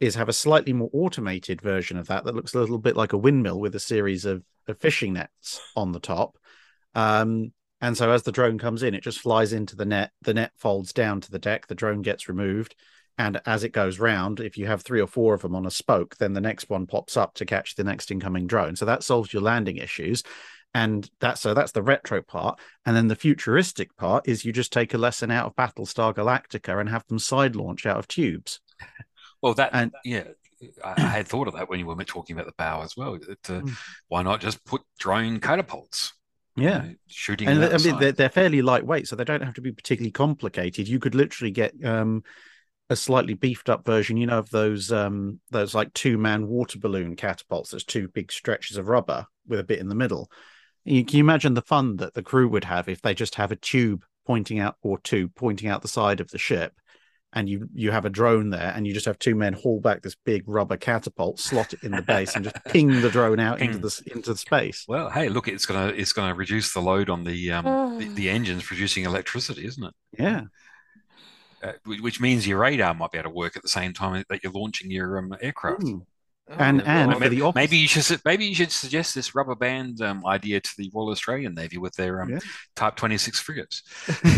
is 0.00 0.14
have 0.14 0.30
a 0.30 0.32
slightly 0.32 0.72
more 0.72 0.88
automated 0.94 1.60
version 1.60 1.98
of 1.98 2.06
that 2.06 2.24
that 2.24 2.34
looks 2.34 2.54
a 2.54 2.58
little 2.60 2.78
bit 2.78 2.96
like 2.96 3.12
a 3.12 3.18
windmill 3.18 3.60
with 3.60 3.74
a 3.74 3.78
series 3.78 4.24
of, 4.24 4.42
of 4.66 4.80
fishing 4.80 5.12
nets 5.12 5.60
on 5.76 5.92
the 5.92 6.00
top. 6.00 6.38
Um, 6.94 7.52
and 7.82 7.94
so 7.94 8.10
as 8.10 8.22
the 8.22 8.32
drone 8.32 8.56
comes 8.56 8.82
in, 8.82 8.94
it 8.94 9.02
just 9.02 9.20
flies 9.20 9.52
into 9.52 9.76
the 9.76 9.84
net. 9.84 10.12
The 10.22 10.32
net 10.32 10.52
folds 10.56 10.94
down 10.94 11.20
to 11.20 11.30
the 11.30 11.38
deck. 11.38 11.66
The 11.66 11.74
drone 11.74 12.00
gets 12.00 12.26
removed. 12.26 12.74
And 13.16 13.40
as 13.46 13.62
it 13.64 13.70
goes 13.72 13.98
round, 14.00 14.40
if 14.40 14.58
you 14.58 14.66
have 14.66 14.82
three 14.82 15.00
or 15.00 15.06
four 15.06 15.34
of 15.34 15.42
them 15.42 15.54
on 15.54 15.66
a 15.66 15.70
spoke, 15.70 16.16
then 16.16 16.32
the 16.32 16.40
next 16.40 16.68
one 16.68 16.86
pops 16.86 17.16
up 17.16 17.34
to 17.34 17.44
catch 17.46 17.76
the 17.76 17.84
next 17.84 18.10
incoming 18.10 18.46
drone. 18.46 18.74
So 18.76 18.84
that 18.86 19.04
solves 19.04 19.32
your 19.32 19.42
landing 19.42 19.76
issues. 19.76 20.22
And 20.76 21.08
that's 21.20 21.40
so 21.40 21.54
that's 21.54 21.70
the 21.70 21.82
retro 21.82 22.20
part. 22.22 22.58
And 22.84 22.96
then 22.96 23.06
the 23.06 23.14
futuristic 23.14 23.96
part 23.96 24.26
is 24.26 24.44
you 24.44 24.52
just 24.52 24.72
take 24.72 24.92
a 24.94 24.98
lesson 24.98 25.30
out 25.30 25.46
of 25.46 25.54
Battlestar 25.54 26.12
Galactica 26.12 26.80
and 26.80 26.88
have 26.88 27.06
them 27.06 27.20
side 27.20 27.54
launch 27.54 27.86
out 27.86 27.98
of 27.98 28.08
tubes. 28.08 28.60
Well, 29.40 29.54
that 29.54 29.70
And- 29.72 29.92
yeah, 30.04 30.24
I, 30.82 30.98
had 31.00 31.28
thought 31.28 31.46
of 31.46 31.54
that 31.54 31.68
when 31.68 31.78
you 31.78 31.86
were 31.86 31.94
talking 32.04 32.34
about 32.34 32.46
the 32.46 32.54
bow 32.58 32.82
as 32.82 32.96
well. 32.96 33.18
That, 33.18 33.50
uh, 33.50 33.60
Mm. 33.60 33.76
Why 34.08 34.22
not 34.22 34.40
just 34.40 34.64
put 34.64 34.82
drone 34.98 35.38
catapults? 35.38 36.14
you 36.56 36.64
Yeah. 36.64 36.78
know, 36.78 36.94
shooting. 37.06 37.48
and 37.48 37.64
I 37.64 37.78
mean 37.78 37.98
they're, 37.98 38.12
they're 38.12 38.28
fairly 38.28 38.62
lightweight, 38.62 39.06
so 39.06 39.14
they 39.16 39.24
don't 39.24 39.42
have 39.42 39.54
to 39.54 39.60
be 39.60 39.70
particularly 39.72 40.12
complicated. 40.12 40.88
You 40.88 40.98
could 40.98 41.14
literally 41.14 41.50
get 41.50 41.72
um, 41.84 42.22
a 42.90 42.96
slightly 42.96 43.34
beefed 43.34 43.70
up 43.70 43.84
version, 43.84 44.16
you 44.16 44.26
know, 44.26 44.38
of 44.38 44.50
those 44.50 44.92
um, 44.92 45.40
those 45.50 45.74
like 45.74 45.92
two 45.94 46.18
man 46.18 46.46
water 46.46 46.78
balloon 46.78 47.16
catapults. 47.16 47.70
There's 47.70 47.84
two 47.84 48.08
big 48.08 48.30
stretches 48.30 48.76
of 48.76 48.88
rubber 48.88 49.26
with 49.46 49.60
a 49.60 49.64
bit 49.64 49.78
in 49.78 49.88
the 49.88 49.94
middle. 49.94 50.30
You 50.84 51.04
can 51.04 51.16
you 51.16 51.24
imagine 51.24 51.54
the 51.54 51.62
fun 51.62 51.96
that 51.96 52.14
the 52.14 52.22
crew 52.22 52.48
would 52.48 52.64
have 52.64 52.88
if 52.88 53.00
they 53.00 53.14
just 53.14 53.36
have 53.36 53.52
a 53.52 53.56
tube 53.56 54.04
pointing 54.26 54.58
out 54.58 54.76
or 54.82 54.98
two 54.98 55.28
pointing 55.28 55.68
out 55.68 55.82
the 55.82 55.88
side 55.88 56.20
of 56.20 56.30
the 56.30 56.38
ship. 56.38 56.74
And 57.36 57.48
you 57.48 57.68
you 57.74 57.90
have 57.90 58.04
a 58.04 58.10
drone 58.10 58.50
there, 58.50 58.72
and 58.76 58.86
you 58.86 58.94
just 58.94 59.06
have 59.06 59.18
two 59.18 59.34
men 59.34 59.54
haul 59.54 59.80
back 59.80 60.02
this 60.02 60.14
big 60.14 60.44
rubber 60.46 60.76
catapult, 60.76 61.40
slot 61.40 61.72
it 61.72 61.82
in 61.82 61.90
the 61.90 62.00
base, 62.00 62.36
and 62.36 62.44
just 62.44 62.64
ping 62.66 63.00
the 63.00 63.10
drone 63.10 63.40
out 63.40 63.60
into 63.60 63.78
the 63.78 64.02
into 64.14 64.34
the 64.34 64.38
space. 64.38 64.84
Well, 64.86 65.10
hey, 65.10 65.28
look, 65.28 65.48
it's 65.48 65.66
gonna 65.66 65.88
it's 65.88 66.12
gonna 66.12 66.36
reduce 66.36 66.72
the 66.72 66.80
load 66.80 67.10
on 67.10 67.24
the 67.24 67.50
um 67.50 67.98
the, 67.98 68.06
the 68.10 68.30
engines 68.30 68.62
producing 68.62 69.04
electricity, 69.04 69.66
isn't 69.66 69.82
it? 69.82 69.94
Yeah, 70.16 70.42
Uh, 71.64 71.72
which, 71.86 72.00
which 72.02 72.20
means 72.20 72.46
your 72.46 72.58
radar 72.58 72.92
might 72.92 73.10
be 73.10 73.16
able 73.18 73.30
to 73.30 73.34
work 73.34 73.56
at 73.56 73.62
the 73.62 73.68
same 73.68 73.92
time 73.94 74.22
that 74.28 74.42
you're 74.44 74.52
launching 74.52 74.90
your 74.90 75.16
um, 75.18 75.34
aircraft. 75.40 75.80
Mm. 75.80 76.02
And- 76.46 76.82
Oh, 76.82 76.84
and 76.84 77.10
God. 77.12 77.22
for 77.22 77.28
the 77.30 77.40
office- 77.40 77.54
Maybe 77.56 77.78
you 77.78 77.88
should 77.88 78.20
maybe 78.26 78.44
you 78.44 78.54
should 78.54 78.70
suggest 78.70 79.14
this 79.14 79.34
rubber 79.34 79.54
band 79.54 80.02
um, 80.02 80.26
idea 80.26 80.60
to 80.60 80.70
the 80.76 80.90
Royal 80.92 81.08
Australian 81.08 81.54
Navy 81.54 81.78
with 81.78 81.94
their 81.94 82.20
um, 82.20 82.28
Yeah. 82.32 82.40
Type 82.76 82.96
26 82.96 83.40
frigates. 83.40 83.82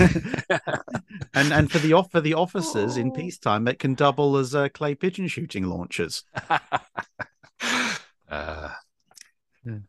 and 1.35 1.53
and 1.53 1.69
for 1.73 1.79
the 1.81 2.01
for 2.13 2.21
the 2.21 2.35
officers 2.35 2.97
in 2.97 3.11
peacetime 3.11 3.67
it 3.67 3.81
can 3.81 3.95
double 3.95 4.37
as 4.37 4.55
uh, 4.55 4.69
clay 4.69 4.95
pigeon 4.95 5.27
shooting 5.27 5.65
launchers. 5.65 6.23
uh, 8.31 8.69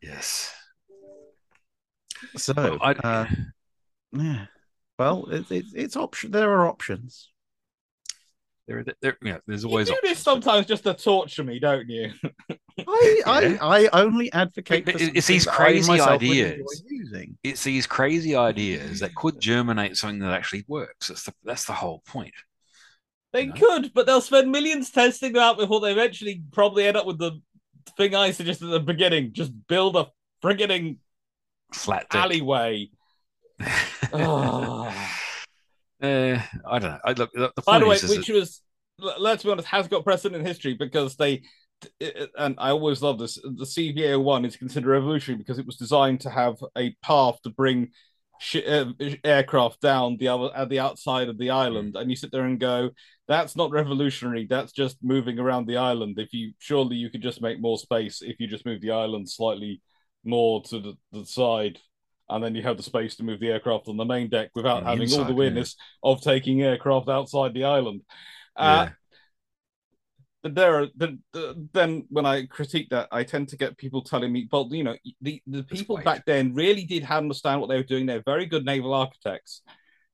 Yes. 0.02 0.52
So, 2.36 2.54
Well, 2.58 2.78
I- 2.82 2.92
uh, 2.94 3.26
yeah. 4.14 4.46
Well, 5.00 5.28
it, 5.32 5.52
it, 5.52 5.66
it's 5.76 5.96
option. 5.96 6.32
There 6.32 6.52
are 6.52 6.68
options. 6.68 7.30
there, 8.68 8.84
there, 9.02 9.18
yeah, 9.24 9.38
there's 9.46 9.64
You 9.64 9.70
always 9.70 9.88
do 9.88 9.94
this 10.02 10.12
options. 10.12 10.24
sometimes 10.24 10.66
just 10.66 10.84
to 10.84 10.94
torture 10.94 11.44
me, 11.44 11.60
don't 11.60 11.88
you? 11.90 12.12
I, 12.80 13.24
Yeah. 13.26 13.58
I, 13.62 13.90
I 13.94 14.02
only 14.04 14.32
advocate. 14.34 14.86
But 14.86 14.96
for 14.96 15.00
it's- 15.02 15.12
it's 15.16 15.28
these 15.28 15.46
crazy 15.46 16.00
ideas. 16.02 16.84
Using. 16.88 17.38
It's 17.44 17.64
these 17.64 17.88
crazy 17.88 18.36
ideas 18.36 19.00
that 19.00 19.16
could 19.16 19.40
germinate 19.40 19.98
something 19.98 20.20
that 20.20 20.34
actually 20.34 20.66
works. 20.68 21.08
That's 21.10 21.24
the 21.24 21.34
that's 21.44 21.66
the 21.66 21.74
whole 21.74 22.02
point. 22.06 22.34
They 23.34 23.48
No. 23.48 23.54
could, 23.56 23.94
but 23.94 24.06
they'll 24.06 24.22
spend 24.22 24.52
millions 24.52 24.90
testing 24.90 25.34
them 25.34 25.42
out 25.44 25.58
before 25.58 25.80
they 25.82 25.92
eventually 25.92 26.42
probably 26.52 26.88
end 26.88 26.98
up 26.98 27.06
with 27.06 27.20
the 27.20 27.40
thing 27.98 28.16
I 28.16 28.32
suggested 28.32 28.66
at 28.66 28.72
the 28.72 28.80
beginning. 28.80 29.34
Just 29.34 29.52
build 29.68 29.96
a 29.96 30.08
frigging 30.44 30.98
Flat 31.74 32.10
deck. 32.10 32.24
alleyway. 32.24 32.90
Ah. 34.14 35.14
Uh, 36.02 36.40
I 36.70 36.80
don't 36.80 36.92
know. 36.92 37.00
I, 37.04 37.14
look, 37.14 37.32
the, 37.34 37.52
By 37.66 37.80
the 37.80 37.86
way, 37.88 37.96
is, 37.96 38.08
which 38.10 38.28
that- 38.28 38.34
was, 38.34 38.62
let's 39.20 39.44
be 39.44 39.52
honest, 39.52 39.68
has 39.68 39.88
got 39.88 40.04
precedent 40.04 40.40
in 40.40 40.46
history 40.46 40.74
because 40.74 41.16
they, 41.16 41.44
and 42.38 42.56
I 42.58 42.70
always 42.72 43.02
love 43.02 43.20
this, 43.20 43.36
the 43.36 43.66
CVA 43.66 44.22
1 44.22 44.46
is 44.46 44.58
considered 44.58 44.90
revolutionary 44.90 45.38
because 45.38 45.60
it 45.60 45.66
was 45.66 45.78
designed 45.78 46.22
to 46.22 46.30
have 46.30 46.56
a 46.78 46.96
path 47.04 47.42
to 47.44 47.50
bring 47.50 47.90
sh- 48.40 48.66
uh, 48.68 48.86
aircraft 49.24 49.82
down 49.82 50.18
the 50.18 50.28
other 50.28 50.50
at 50.56 50.70
the 50.70 50.80
outside 50.80 51.30
of 51.30 51.38
the 51.38 51.52
island. 51.52 51.96
And 51.96 52.10
you 52.10 52.16
sit 52.16 52.32
there 52.32 52.46
and 52.46 52.60
go, 52.60 52.92
that's 53.28 53.56
not 53.56 53.72
revolutionary. 53.72 54.48
That's 54.50 54.72
just 54.72 54.98
moving 55.04 55.38
around 55.38 55.68
the 55.68 55.78
island. 55.78 56.18
If 56.18 56.34
you 56.34 56.54
surely 56.60 56.96
you 56.96 57.10
could 57.10 57.22
just 57.22 57.42
make 57.42 57.60
more 57.60 57.78
space 57.78 58.22
if 58.22 58.40
you 58.40 58.48
just 58.48 58.66
move 58.66 58.82
the 58.82 58.92
island 58.92 59.30
slightly 59.30 59.82
more 60.24 60.64
to 60.64 60.80
the, 60.80 60.94
the 61.12 61.26
side. 61.26 61.80
And 62.30 62.44
then 62.44 62.56
you 62.56 62.64
have 62.64 62.78
the 62.78 62.84
space 62.84 63.16
to 63.16 63.24
move 63.24 63.40
the 63.40 63.50
aircraft 63.50 63.88
on 63.88 63.98
the 63.98 64.06
main 64.06 64.30
deck 64.30 64.50
without 64.54 64.84
the 64.84 64.90
having 64.90 65.10
all 65.10 65.20
inside, 65.20 65.24
the 65.28 65.30
yeah. 65.30 65.36
weirdness 65.36 65.76
of 66.04 66.22
taking 66.22 66.62
aircraft 66.62 67.08
outside 67.08 67.54
the 67.54 67.64
island. 67.64 68.02
Uh, 68.56 68.88
yeah. 68.88 68.94
but 70.44 70.56
there 70.56 70.82
are 70.82 70.88
the, 70.96 71.20
the, 71.32 71.68
then 71.74 72.06
when 72.10 72.26
I 72.26 72.46
critique 72.46 72.88
that, 72.90 73.08
I 73.12 73.24
tend 73.24 73.50
to 73.50 73.58
get 73.58 73.78
people 73.78 74.02
telling 74.02 74.34
me, 74.34 74.48
"Well, 74.52 74.68
you 74.72 74.84
know, 74.84 74.98
the 75.22 75.42
the 75.48 75.64
people 75.64 75.98
back 75.98 76.26
then 76.26 76.54
really 76.54 76.84
did 76.84 77.06
understand 77.06 77.62
what 77.62 77.68
they 77.68 77.78
were 77.78 77.84
doing. 77.84 78.06
They're 78.06 78.24
very 78.26 78.46
good 78.46 78.66
naval 78.66 78.94
architects." 78.94 79.62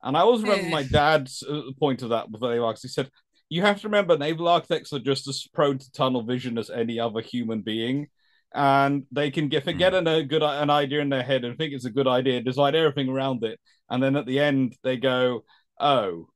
And 0.04 0.18
I 0.18 0.20
always 0.20 0.44
remember 0.44 0.70
my 0.70 0.84
dad's 0.84 1.42
uh, 1.44 1.62
point 1.80 2.02
of 2.02 2.10
that 2.10 2.30
with 2.30 2.42
naval 2.42 2.66
architects. 2.66 2.84
He 2.84 2.90
said, 2.90 3.10
"You 3.50 3.62
have 3.64 3.82
to 3.82 3.88
remember, 3.88 4.18
naval 4.18 4.50
architects 4.50 4.94
are 4.94 5.00
just 5.00 5.28
as 5.28 5.48
prone 5.54 5.80
to 5.80 5.92
tunnel 5.94 6.24
vision 6.24 6.58
as 6.60 6.70
any 6.70 7.00
other 7.00 7.22
human 7.22 7.62
being." 7.62 8.10
And 8.54 9.06
they 9.12 9.32
can 9.32 9.48
get 9.48 9.64
hmm. 9.64 9.78
get 9.78 9.94
an, 9.94 10.08
a 10.08 10.24
good 10.24 10.44
an 10.44 10.70
idea 10.70 11.02
in 11.02 11.10
their 11.10 11.24
head 11.24 11.44
and 11.44 11.58
think 11.58 11.74
it's 11.74 11.86
a 11.86 11.92
good 11.92 12.08
idea, 12.08 12.42
design 12.42 12.76
everything 12.76 13.10
around 13.10 13.44
it, 13.44 13.60
and 13.90 14.02
then 14.02 14.16
at 14.16 14.26
the 14.26 14.40
end 14.40 14.76
they 14.84 14.98
go, 14.98 15.44
"Oh, 15.80 16.28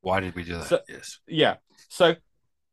Why 0.00 0.20
did 0.20 0.34
we 0.34 0.44
do 0.44 0.54
that? 0.54 0.66
So- 0.66 0.80
yes. 0.88 1.18
yeah. 1.26 1.56
So 1.88 2.16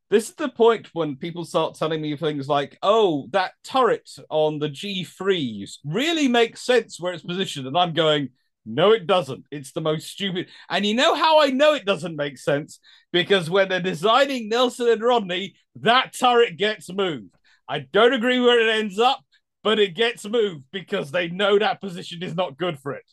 this 0.10 0.30
is 0.30 0.36
the 0.36 0.50
point 0.50 0.90
when 0.94 1.18
people 1.18 1.44
start 1.44 1.76
telling 1.76 2.02
me 2.02 2.16
things 2.16 2.48
like, 2.48 2.78
"Oh, 2.82 3.28
that 3.32 3.54
turret 3.64 4.10
on 4.30 4.60
the 4.60 4.70
G3s 4.70 5.80
really 5.84 6.28
makes 6.28 6.62
sense 6.62 7.00
where 7.00 7.14
it's 7.14 7.24
positioned," 7.24 7.68
and 7.68 7.78
I'm 7.78 7.94
going, 7.94 8.30
"No, 8.66 8.92
it 8.92 9.06
doesn't. 9.06 9.46
It's 9.52 9.74
the 9.74 9.82
most 9.82 10.08
stupid." 10.08 10.48
And 10.70 10.86
you 10.86 10.96
know 10.96 11.14
how 11.14 11.42
I 11.42 11.50
know 11.50 11.74
it 11.74 11.86
doesn't 11.86 12.16
make 12.16 12.38
sense 12.38 12.80
because 13.12 13.50
when 13.50 13.70
they're 13.70 13.82
designing 13.82 14.50
Nelson 14.50 14.90
and 14.90 15.02
Rodney, 15.02 15.56
that 15.76 16.14
turret 16.14 16.58
gets 16.58 16.92
moved. 16.92 17.38
I 17.68 17.80
don't 17.80 18.14
agree 18.14 18.40
where 18.40 18.60
it 18.60 18.80
ends 18.80 19.00
up, 19.00 19.20
but 19.64 19.80
it 19.80 19.96
gets 19.96 20.26
moved 20.26 20.66
because 20.72 21.12
they 21.12 21.28
know 21.30 21.60
that 21.60 21.82
position 21.82 22.24
is 22.24 22.36
not 22.36 22.58
good 22.58 22.80
for 22.80 22.94
it. 22.94 23.06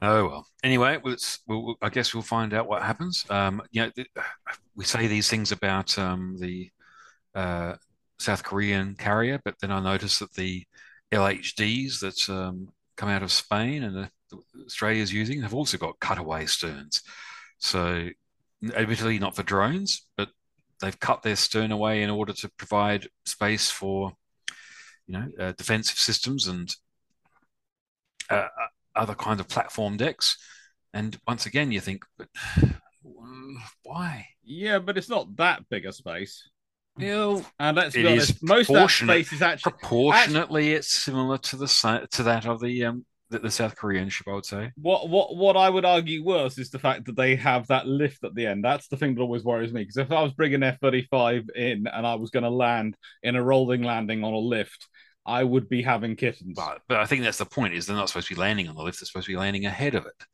Oh 0.00 0.28
well. 0.28 0.46
Anyway. 0.64 0.98
We'll, 1.46 1.76
I 1.80 1.88
guess 1.88 2.12
we'll 2.12 2.22
find 2.22 2.54
out 2.54 2.66
what 2.66 2.82
happens. 2.82 3.24
Um, 3.30 3.62
you 3.70 3.82
know, 3.82 4.04
we 4.74 4.84
say 4.84 5.06
these 5.06 5.28
things 5.28 5.52
about 5.52 5.96
um, 5.98 6.36
the 6.40 6.70
uh, 7.34 7.74
South 8.18 8.42
Korean 8.42 8.94
carrier, 8.94 9.40
but 9.44 9.54
then 9.60 9.70
I 9.70 9.80
noticed 9.80 10.20
that 10.20 10.32
the 10.34 10.64
LHDs 11.12 12.00
that 12.00 12.32
um, 12.32 12.68
come 12.96 13.08
out 13.08 13.22
of 13.22 13.32
Spain 13.32 13.84
and 13.84 13.98
uh, 13.98 14.36
Australia's 14.64 15.12
using 15.12 15.42
have 15.42 15.54
also 15.54 15.78
got 15.78 16.00
cutaway 16.00 16.46
sterns. 16.46 17.02
So, 17.58 18.08
admittedly, 18.74 19.18
not 19.18 19.36
for 19.36 19.42
drones, 19.42 20.06
but 20.16 20.30
they've 20.82 21.00
cut 21.00 21.22
their 21.22 21.36
stern 21.36 21.72
away 21.72 22.02
in 22.02 22.10
order 22.10 22.34
to 22.34 22.50
provide 22.58 23.08
space 23.24 23.70
for, 23.70 24.12
you 25.06 25.14
know, 25.14 25.26
uh, 25.40 25.52
defensive 25.52 25.98
systems 25.98 26.46
and 26.46 26.74
uh, 28.28 28.48
other 28.94 29.14
kind 29.14 29.40
of 29.40 29.48
platform 29.48 29.96
decks. 29.96 30.36
And 30.92 31.18
once 31.26 31.46
again, 31.46 31.72
you 31.72 31.80
think, 31.80 32.04
but 32.18 32.28
why? 33.82 34.26
Yeah, 34.44 34.78
but 34.80 34.98
it's 34.98 35.08
not 35.08 35.34
that 35.36 35.68
big 35.70 35.86
a 35.86 35.92
space. 35.92 36.48
Well, 36.96 37.46
And 37.58 37.76
let's 37.76 37.94
It 37.96 38.02
be 38.02 38.12
is 38.12 38.30
honest, 38.30 38.42
most 38.42 38.68
of 38.68 38.74
that 38.74 38.90
space 38.90 39.32
is 39.32 39.40
actually 39.40 39.72
proportionately, 39.72 40.72
it's 40.74 40.92
similar 40.92 41.38
to 41.38 41.56
the 41.56 42.08
to 42.10 42.22
that 42.24 42.44
of 42.46 42.60
the 42.60 42.84
um 42.84 43.06
the, 43.32 43.38
the 43.40 43.50
South 43.50 43.74
Korean 43.76 44.08
ship, 44.08 44.28
I 44.28 44.34
would 44.34 44.46
say. 44.46 44.70
what 44.76 45.08
what 45.08 45.36
what 45.36 45.56
I 45.56 45.68
would 45.68 45.84
argue 45.84 46.22
worse 46.24 46.56
is 46.58 46.70
the 46.70 46.78
fact 46.78 47.06
that 47.06 47.16
they 47.16 47.34
have 47.36 47.66
that 47.66 47.86
lift 47.86 48.22
at 48.24 48.34
the 48.34 48.46
end. 48.46 48.64
That's 48.64 48.86
the 48.88 48.96
thing 48.96 49.14
that 49.14 49.20
always 49.22 49.42
worries 49.44 49.72
me. 49.72 49.82
Because 49.82 49.96
if 49.96 50.12
I 50.12 50.22
was 50.22 50.32
bringing 50.32 50.62
F 50.62 50.78
thirty 50.80 51.06
five 51.10 51.44
in 51.56 51.86
and 51.86 52.06
I 52.06 52.14
was 52.14 52.30
going 52.30 52.44
to 52.44 52.50
land 52.50 52.96
in 53.22 53.34
a 53.36 53.42
rolling 53.42 53.82
landing 53.82 54.22
on 54.22 54.32
a 54.32 54.38
lift, 54.38 54.86
I 55.26 55.42
would 55.42 55.68
be 55.68 55.82
having 55.82 56.14
kittens. 56.16 56.54
But 56.56 56.82
but 56.88 56.98
I 56.98 57.06
think 57.06 57.22
that's 57.24 57.38
the 57.38 57.46
point. 57.46 57.74
Is 57.74 57.86
they're 57.86 57.96
not 57.96 58.08
supposed 58.08 58.28
to 58.28 58.34
be 58.34 58.40
landing 58.40 58.68
on 58.68 58.76
the 58.76 58.82
lift; 58.82 59.00
they're 59.00 59.06
supposed 59.06 59.26
to 59.26 59.32
be 59.32 59.38
landing 59.38 59.66
ahead 59.66 59.94
of 59.96 60.06
it. 60.06 60.24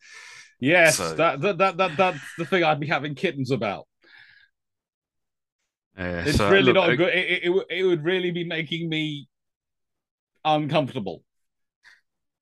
yes, 0.61 0.97
so- 0.99 1.15
that, 1.15 1.41
that 1.41 1.59
that 1.59 1.77
that 1.79 1.97
that's 1.97 2.21
the 2.37 2.45
thing 2.45 2.65
I'd 2.65 2.81
be 2.81 2.87
having 2.89 3.15
kittens 3.15 3.51
about. 3.51 3.87
Uh, 5.99 6.23
It's 6.27 6.39
so, 6.39 6.49
really 6.51 6.73
look, 6.73 6.75
not 6.75 6.91
I- 6.91 6.97
good. 6.97 7.15
It, 7.15 7.45
it 7.45 7.67
it 7.71 7.83
would 7.85 8.05
really 8.05 8.31
be 8.31 8.45
making 8.45 8.89
me 8.89 9.29
uncomfortable. 10.45 11.23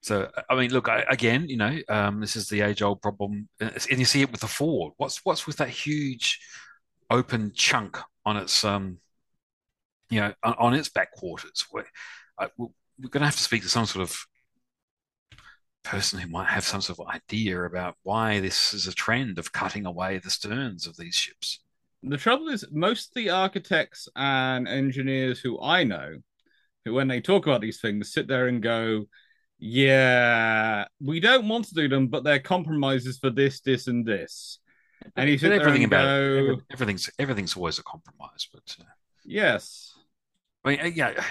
So 0.06 0.30
I 0.48 0.54
mean, 0.54 0.70
look 0.70 0.88
I, 0.88 1.04
again. 1.08 1.48
You 1.48 1.56
know, 1.56 1.78
um, 1.88 2.20
this 2.20 2.36
is 2.36 2.48
the 2.48 2.60
age-old 2.60 3.02
problem, 3.02 3.48
and 3.58 3.98
you 3.98 4.04
see 4.04 4.22
it 4.22 4.30
with 4.30 4.40
the 4.40 4.46
Ford. 4.46 4.92
What's 4.98 5.24
what's 5.24 5.48
with 5.48 5.56
that 5.56 5.68
huge 5.68 6.38
open 7.10 7.50
chunk 7.56 7.98
on 8.24 8.36
its 8.36 8.62
um, 8.62 8.98
you 10.08 10.20
know, 10.20 10.32
on, 10.44 10.54
on 10.60 10.74
its 10.74 10.88
back 10.88 11.10
quarters? 11.10 11.66
Where 11.72 11.86
I, 12.38 12.46
we're 12.56 13.08
going 13.10 13.22
to 13.22 13.26
have 13.26 13.34
to 13.34 13.42
speak 13.42 13.62
to 13.62 13.68
some 13.68 13.84
sort 13.84 14.08
of 14.08 14.16
person 15.82 16.20
who 16.20 16.28
might 16.28 16.50
have 16.50 16.62
some 16.62 16.82
sort 16.82 17.00
of 17.00 17.08
idea 17.12 17.64
about 17.64 17.96
why 18.04 18.38
this 18.38 18.72
is 18.72 18.86
a 18.86 18.94
trend 18.94 19.40
of 19.40 19.50
cutting 19.50 19.86
away 19.86 20.18
the 20.18 20.30
sterns 20.30 20.86
of 20.86 20.96
these 20.96 21.16
ships. 21.16 21.58
The 22.04 22.16
trouble 22.16 22.46
is, 22.46 22.64
most 22.70 23.08
of 23.08 23.14
the 23.14 23.30
architects 23.30 24.08
and 24.14 24.68
engineers 24.68 25.40
who 25.40 25.60
I 25.60 25.82
know, 25.82 26.18
who 26.84 26.94
when 26.94 27.08
they 27.08 27.20
talk 27.20 27.48
about 27.48 27.60
these 27.60 27.80
things, 27.80 28.12
sit 28.12 28.28
there 28.28 28.46
and 28.46 28.62
go, 28.62 29.06
"Yeah, 29.58 30.86
we 31.00 31.20
don't 31.20 31.48
want 31.48 31.66
to 31.66 31.74
do 31.74 31.88
them, 31.88 32.08
but 32.08 32.24
they're 32.24 32.38
compromises 32.40 33.18
for 33.18 33.30
this, 33.30 33.60
this, 33.60 33.86
and 33.86 34.04
this." 34.06 34.58
And 35.14 35.28
you 35.30 35.38
said 35.38 35.52
everything 35.52 35.84
and 35.84 35.92
about 35.92 36.04
go, 36.04 36.36
every- 36.38 36.56
everything's 36.70 37.10
everything's 37.18 37.56
always 37.56 37.78
a 37.78 37.82
compromise. 37.82 38.48
But 38.52 38.76
uh, 38.80 38.84
"Yes, 39.24 39.94
I 40.64 40.70
mean, 40.70 40.80
uh, 40.80 40.84
yeah, 40.86 41.22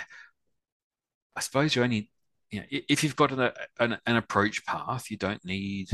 I 1.36 1.40
suppose 1.42 1.76
you 1.76 1.84
only, 1.84 2.10
you 2.52 2.60
know, 2.62 2.66
if 2.70 3.04
you've 3.04 3.16
got 3.16 3.32
an, 3.32 3.52
an, 3.80 3.98
an 4.06 4.16
approach 4.16 4.66
path, 4.66 5.12
you 5.12 5.18
don't 5.18 5.44
need, 5.44 5.90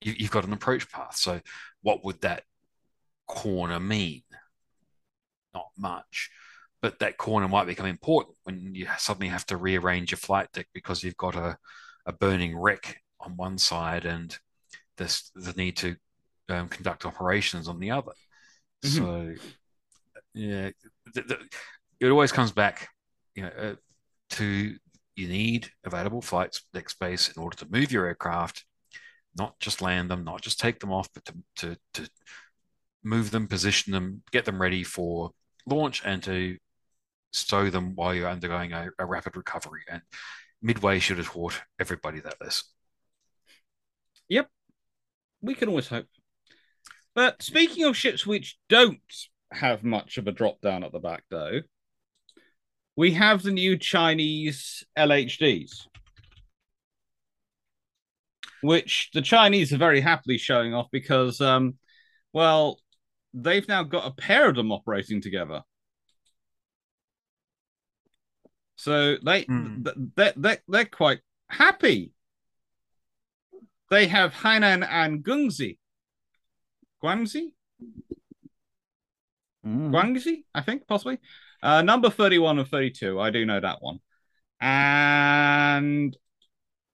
you, 0.00 0.14
you've 0.16 0.30
got 0.30 0.44
an 0.44 0.52
approach 0.52 0.90
path. 0.90 1.16
So 1.16 1.40
what 1.82 2.04
would 2.04 2.20
that 2.22 2.44
corner 3.26 3.78
mean? 3.80 4.22
Not 5.52 5.70
much, 5.76 6.30
but 6.82 6.98
that 6.98 7.18
corner 7.18 7.48
might 7.48 7.66
become 7.66 7.86
important 7.86 8.36
when 8.44 8.74
you 8.74 8.86
suddenly 8.98 9.28
have 9.28 9.44
to 9.46 9.56
rearrange 9.56 10.10
your 10.10 10.18
flight 10.18 10.50
deck 10.52 10.66
because 10.72 11.04
you've 11.04 11.16
got 11.16 11.36
a, 11.36 11.56
a 12.06 12.12
burning 12.12 12.56
wreck 12.56 12.96
on 13.20 13.36
one 13.36 13.58
side 13.58 14.06
and 14.06 14.38
this 14.96 15.30
the 15.34 15.52
need 15.52 15.76
to 15.76 15.96
um, 16.48 16.68
conduct 16.68 17.06
operations 17.06 17.68
on 17.68 17.78
the 17.78 17.90
other. 17.90 18.12
Mhm. 18.84 18.88
So, 18.88 19.42
yeah, 20.34 20.70
th- 21.14 21.26
th- 21.26 21.40
it 22.00 22.08
always 22.08 22.32
comes 22.32 22.52
back, 22.52 22.88
you 23.34 23.42
know, 23.42 23.50
uh, 23.58 23.74
to 24.30 24.76
you 25.16 25.28
need 25.28 25.70
available 25.84 26.22
flight 26.22 26.58
deck 26.72 26.88
space 26.88 27.28
in 27.28 27.42
order 27.42 27.56
to 27.58 27.70
move 27.70 27.92
your 27.92 28.06
aircraft, 28.06 28.64
not 29.36 29.58
just 29.60 29.82
land 29.82 30.10
them, 30.10 30.24
not 30.24 30.40
just 30.40 30.58
take 30.58 30.80
them 30.80 30.92
off, 30.92 31.08
but 31.12 31.24
to 31.26 31.34
to, 31.56 31.76
to 31.94 32.10
move 33.02 33.30
them, 33.30 33.46
position 33.46 33.92
them, 33.92 34.22
get 34.30 34.44
them 34.44 34.60
ready 34.60 34.82
for 34.82 35.32
launch, 35.66 36.02
and 36.04 36.22
to 36.22 36.56
stow 37.32 37.70
them 37.70 37.94
while 37.94 38.14
you're 38.14 38.28
undergoing 38.28 38.72
a, 38.72 38.90
a 38.98 39.06
rapid 39.06 39.36
recovery. 39.36 39.82
And 39.90 40.02
Midway 40.62 40.98
should 40.98 41.18
have 41.18 41.26
taught 41.26 41.60
everybody 41.78 42.20
that 42.20 42.40
lesson. 42.40 42.66
Yep. 44.28 44.48
We 45.40 45.54
can 45.54 45.68
always 45.68 45.88
hope." 45.88 46.06
But 47.14 47.42
speaking 47.42 47.84
of 47.84 47.96
ships 47.96 48.26
which 48.26 48.58
don't 48.68 49.00
have 49.52 49.82
much 49.82 50.16
of 50.18 50.26
a 50.26 50.32
drop 50.32 50.60
down 50.60 50.84
at 50.84 50.92
the 50.92 51.00
back, 51.00 51.24
though, 51.30 51.60
we 52.96 53.12
have 53.12 53.42
the 53.42 53.50
new 53.50 53.76
Chinese 53.78 54.84
LHDs, 54.96 55.86
which 58.62 59.10
the 59.14 59.22
Chinese 59.22 59.72
are 59.72 59.78
very 59.78 60.00
happily 60.00 60.38
showing 60.38 60.74
off 60.74 60.88
because, 60.92 61.40
um, 61.40 61.78
well, 62.32 62.78
they've 63.32 63.66
now 63.68 63.82
got 63.82 64.06
a 64.06 64.14
pair 64.20 64.48
of 64.48 64.56
them 64.56 64.70
operating 64.70 65.20
together. 65.20 65.62
So 68.80 69.16
they 69.22 69.42
Hmm. 69.42 69.82
th- 69.82 69.96
they 70.16 70.32
they 70.36 70.56
they're 70.66 70.84
quite 70.86 71.20
happy. 71.48 72.12
They 73.90 74.06
have 74.06 74.32
Hainan 74.32 74.86
and 74.88 75.22
Gungzi. 75.22 75.76
Guangxi? 77.02 77.52
Mm. 79.66 79.90
Guangxi, 79.90 80.44
I 80.54 80.62
think, 80.62 80.86
possibly. 80.86 81.18
Uh, 81.62 81.82
number 81.82 82.08
31 82.08 82.58
and 82.58 82.68
32. 82.68 83.20
I 83.20 83.30
do 83.30 83.44
know 83.44 83.60
that 83.60 83.82
one. 83.82 83.98
And 84.60 86.16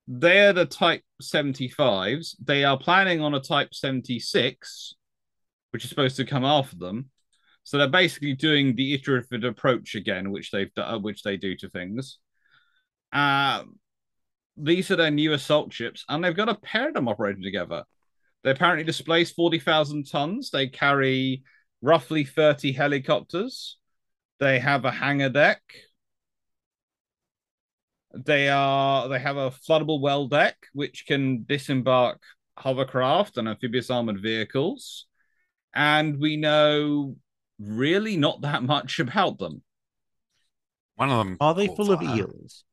they're 0.09 0.53
the 0.53 0.66
Type 0.66 1.03
75s. 1.22 2.37
They 2.43 2.64
are 2.64 2.78
planning 2.78 3.20
on 3.20 3.34
a 3.34 3.41
Type 3.41 3.74
76, 3.74 4.95
which 5.70 5.84
is 5.84 5.91
supposed 5.91 6.16
to 6.16 6.24
come 6.24 6.45
after 6.45 6.76
them. 6.76 7.11
So 7.67 7.79
they're 7.79 7.89
basically 7.89 8.35
doing 8.35 8.77
the 8.77 8.95
iterative 8.95 9.43
approach 9.43 9.97
again, 9.97 10.31
which 10.31 10.53
they've 10.53 10.73
done, 10.73 11.03
which 11.03 11.25
they 11.25 11.37
do 11.37 11.57
to 11.57 11.69
things. 11.69 12.19
Uh, 13.12 13.64
these 14.57 14.89
are 14.93 14.97
their 14.97 15.11
new 15.11 15.33
assault 15.33 15.73
ships, 15.73 16.05
and 16.09 16.23
they've 16.23 16.37
got 16.37 16.49
a 16.49 16.55
pair 16.55 16.87
of 16.87 16.95
them 16.95 17.09
operating 17.09 17.43
together. 17.43 17.83
They 18.45 18.53
apparently 18.53 18.85
displace 18.85 19.33
40,000 19.33 20.07
tons. 20.07 20.51
They 20.51 20.69
carry 20.69 21.43
roughly 21.83 22.23
30 22.23 22.71
helicopters. 22.71 23.79
They 24.39 24.61
have 24.61 24.85
a 24.85 24.93
hangar 24.93 25.31
deck. 25.31 25.61
They 28.14 28.49
are 28.49 29.09
they 29.09 29.19
have 29.19 29.39
a 29.39 29.51
floodable 29.51 30.01
well 30.01 30.29
deck 30.29 30.57
which 30.73 31.05
can 31.09 31.43
disembark 31.43 32.23
hovercraft 32.57 33.39
and 33.39 33.49
amphibious 33.49 33.91
armored 33.91 34.23
vehicles. 34.23 35.07
And 35.75 36.21
we 36.21 36.37
know 36.37 37.17
really 37.59 38.17
not 38.17 38.43
that 38.43 38.63
much 38.63 38.99
about 38.99 39.39
them. 39.39 39.63
One 40.97 41.11
of 41.11 41.19
them 41.27 41.37
Are 41.41 41.55
they 41.55 41.67
caught 41.69 41.77
full 41.77 41.93
of 41.93 42.03
eels? 42.03 42.65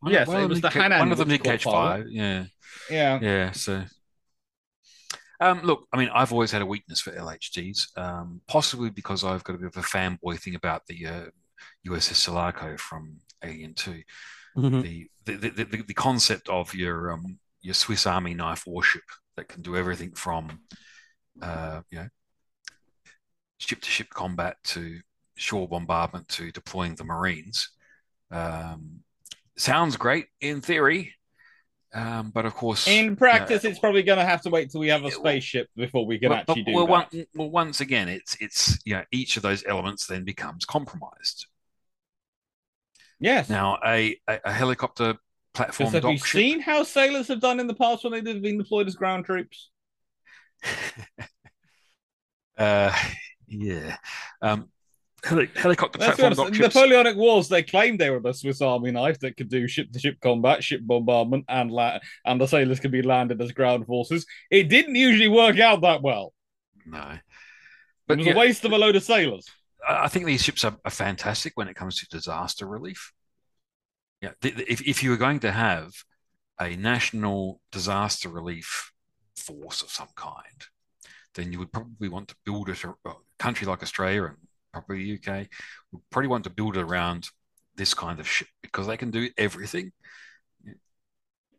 One, 0.00 0.12
Yes, 0.12 0.28
one 0.28 0.42
it 0.42 0.48
was 0.48 0.60
the 0.60 0.68
ca- 0.70 0.80
Hainan 0.82 0.98
One 0.98 1.12
of 1.12 1.18
them 1.18 1.28
which 1.28 1.42
did 1.42 1.48
catch 1.50 1.64
fire. 1.64 2.02
fire. 2.02 2.06
Yeah, 2.08 2.44
Yeah. 2.90 3.18
yeah. 3.22 3.50
So, 3.52 3.84
um, 5.40 5.62
look, 5.62 5.86
I 5.92 5.96
mean, 5.96 6.10
I've 6.12 6.32
always 6.32 6.50
had 6.50 6.62
a 6.62 6.66
weakness 6.66 7.00
for 7.00 7.10
LHDs, 7.12 7.96
um, 7.98 8.40
possibly 8.46 8.90
because 8.90 9.24
I've 9.24 9.44
got 9.44 9.54
a 9.54 9.58
bit 9.58 9.68
of 9.68 9.76
a 9.76 9.86
fanboy 9.86 10.38
thing 10.38 10.54
about 10.54 10.86
the 10.86 11.06
uh, 11.06 11.24
USS 11.88 12.14
Sulaco 12.16 12.76
from 12.76 13.18
Alien 13.44 13.74
Two. 13.74 14.02
Mhm. 14.56 14.82
The, 14.82 15.08
the, 15.24 15.36
the 15.48 15.64
the 15.64 15.82
the 15.88 15.94
concept 15.94 16.48
of 16.48 16.74
your 16.74 17.12
um 17.12 17.38
your 17.62 17.74
Swiss 17.74 18.06
Army 18.06 18.34
knife 18.34 18.64
warship 18.66 19.04
that 19.36 19.48
can 19.48 19.62
do 19.62 19.76
everything 19.76 20.12
from 20.12 20.60
uh 21.40 21.80
you 21.90 21.98
know 22.00 22.08
ship 23.66 23.80
to 23.80 23.90
ship 23.90 24.08
combat 24.10 24.56
to 24.64 25.00
shore 25.36 25.68
bombardment 25.68 26.28
to 26.28 26.50
deploying 26.52 26.94
the 26.94 27.04
Marines. 27.04 27.70
Um, 28.30 29.00
sounds 29.56 29.96
great 29.96 30.26
in 30.40 30.60
theory, 30.60 31.14
um, 31.94 32.30
but 32.30 32.46
of 32.46 32.54
course, 32.54 32.86
In 32.88 33.16
practice, 33.16 33.64
it's 33.64 33.78
probably 33.78 34.02
going 34.02 34.18
to 34.18 34.24
have 34.24 34.42
to 34.42 34.50
wait 34.50 34.70
till 34.70 34.80
we 34.80 34.88
have 34.88 35.04
a 35.04 35.10
spaceship 35.10 35.68
before 35.76 36.06
we 36.06 36.18
can 36.18 36.30
well, 36.30 36.38
actually 36.40 36.62
but- 36.62 36.70
do 36.70 36.74
well, 36.76 36.86
that. 36.86 37.12
one- 37.12 37.26
well, 37.34 37.50
once 37.50 37.80
again, 37.80 38.08
it's 38.08 38.36
it's 38.40 38.78
you 38.84 38.94
know 38.94 39.04
each 39.12 39.36
of 39.36 39.42
those 39.42 39.64
elements 39.66 40.06
then 40.06 40.24
becomes 40.24 40.64
compromised. 40.64 41.46
yes. 43.20 43.48
Now, 43.48 43.78
a 43.84 44.18
a, 44.28 44.40
a 44.44 44.52
helicopter 44.52 45.16
platform 45.54 45.92
have 45.92 46.04
you 46.04 46.16
ship- 46.18 46.26
seen 46.26 46.60
how 46.60 46.82
sailors 46.82 47.28
have 47.28 47.40
done 47.40 47.60
in 47.60 47.66
the 47.66 47.74
past 47.74 48.04
when 48.04 48.24
they've 48.24 48.42
been 48.42 48.58
deployed 48.58 48.86
as 48.86 48.94
ground 48.94 49.24
troops? 49.26 49.70
uh, 52.58 52.94
yeah, 53.52 53.96
um, 54.40 54.68
heli- 55.24 55.50
helicopter 55.54 55.98
Let's 55.98 56.16
platform 56.16 56.26
honest, 56.26 56.40
dock 56.40 56.54
ships. 56.54 56.74
Napoleonic 56.74 57.16
Wars, 57.16 57.48
they 57.48 57.62
claimed 57.62 57.98
they 57.98 58.10
were 58.10 58.20
the 58.20 58.32
Swiss 58.32 58.60
Army 58.60 58.90
knife 58.90 59.18
that 59.20 59.36
could 59.36 59.48
do 59.48 59.68
ship-to-ship 59.68 60.20
combat, 60.20 60.64
ship 60.64 60.80
bombardment, 60.82 61.44
and 61.48 61.70
la- 61.70 61.98
and 62.24 62.40
the 62.40 62.46
sailors 62.46 62.80
could 62.80 62.90
be 62.92 63.02
landed 63.02 63.40
as 63.40 63.52
ground 63.52 63.86
forces. 63.86 64.26
It 64.50 64.68
didn't 64.68 64.96
usually 64.96 65.28
work 65.28 65.58
out 65.58 65.82
that 65.82 66.02
well. 66.02 66.32
No, 66.86 67.18
It 68.08 68.18
was 68.18 68.26
yeah, 68.26 68.32
a 68.32 68.36
waste 68.36 68.64
of 68.64 68.72
a 68.72 68.78
load 68.78 68.96
of 68.96 69.02
sailors. 69.02 69.46
I 69.88 70.08
think 70.08 70.26
these 70.26 70.42
ships 70.42 70.64
are, 70.64 70.76
are 70.84 70.90
fantastic 70.90 71.52
when 71.56 71.68
it 71.68 71.74
comes 71.74 71.98
to 71.98 72.06
disaster 72.08 72.66
relief. 72.66 73.12
Yeah, 74.20 74.30
th- 74.40 74.56
th- 74.56 74.68
if 74.68 74.80
if 74.86 75.02
you 75.02 75.10
were 75.10 75.16
going 75.16 75.40
to 75.40 75.52
have 75.52 75.92
a 76.60 76.76
national 76.76 77.60
disaster 77.72 78.28
relief 78.28 78.92
force 79.36 79.82
of 79.82 79.90
some 79.90 80.08
kind, 80.14 80.62
then 81.34 81.52
you 81.52 81.58
would 81.58 81.72
probably 81.72 82.08
want 82.08 82.28
to 82.28 82.36
build 82.44 82.68
it. 82.68 82.84
A 82.84 83.12
country 83.38 83.66
like 83.66 83.82
Australia 83.82 84.24
and 84.24 84.36
probably 84.72 85.04
the 85.04 85.14
UK 85.18 85.46
would 85.92 86.02
probably 86.10 86.28
want 86.28 86.44
to 86.44 86.50
build 86.50 86.76
it 86.76 86.82
around 86.82 87.28
this 87.76 87.94
kind 87.94 88.20
of 88.20 88.28
ship 88.28 88.48
because 88.62 88.86
they 88.86 88.96
can 88.96 89.10
do 89.10 89.28
everything. 89.38 89.92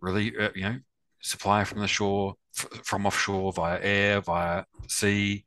Really, 0.02 0.38
uh, 0.38 0.50
you 0.56 0.64
know, 0.64 0.80
supply 1.22 1.64
from 1.64 1.80
the 1.80 1.88
shore, 1.88 2.36
f- 2.58 2.84
from 2.84 3.06
offshore 3.06 3.54
via 3.54 3.80
air, 3.82 4.22
via 4.22 4.66
sea. 4.88 5.46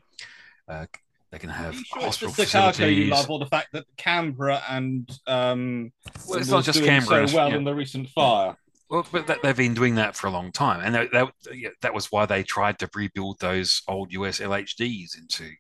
Uh, 0.69 0.87
they 1.31 1.39
can 1.39 1.51
have 1.51 1.75
sure 1.75 1.99
it's 1.99 2.05
hospital 2.05 2.33
the 2.33 2.47
Chicago 2.47 2.87
you 2.87 3.11
love, 3.11 3.29
or 3.29 3.39
the 3.39 3.47
fact 3.47 3.69
that 3.73 3.85
Canberra 3.97 4.63
and 4.71 5.11
um, 5.27 5.93
Well, 6.27 6.39
it's 6.39 6.47
was 6.47 6.51
not 6.51 6.65
just 6.65 6.83
Canberra. 6.83 7.29
so 7.29 7.37
well 7.37 7.51
yeah. 7.51 7.57
in 7.57 7.65
the 7.65 7.75
recent 7.75 8.09
fire? 8.09 8.57
Well, 8.89 9.07
but 9.11 9.27
that, 9.27 9.43
they've 9.43 9.57
been 9.57 9.75
doing 9.75 9.97
that 9.97 10.15
for 10.15 10.29
a 10.29 10.31
long 10.31 10.53
time, 10.53 10.81
and 10.85 10.95
that, 10.95 11.11
that 11.13 11.33
yeah, 11.53 11.71
that 11.83 11.93
was 11.93 12.13
why 12.13 12.25
they 12.27 12.43
tried 12.45 12.79
to 12.79 12.91
rebuild 12.95 13.41
those 13.41 13.83
old 13.89 14.13
US 14.13 14.39
LHDs 14.39 15.19
into. 15.19 15.51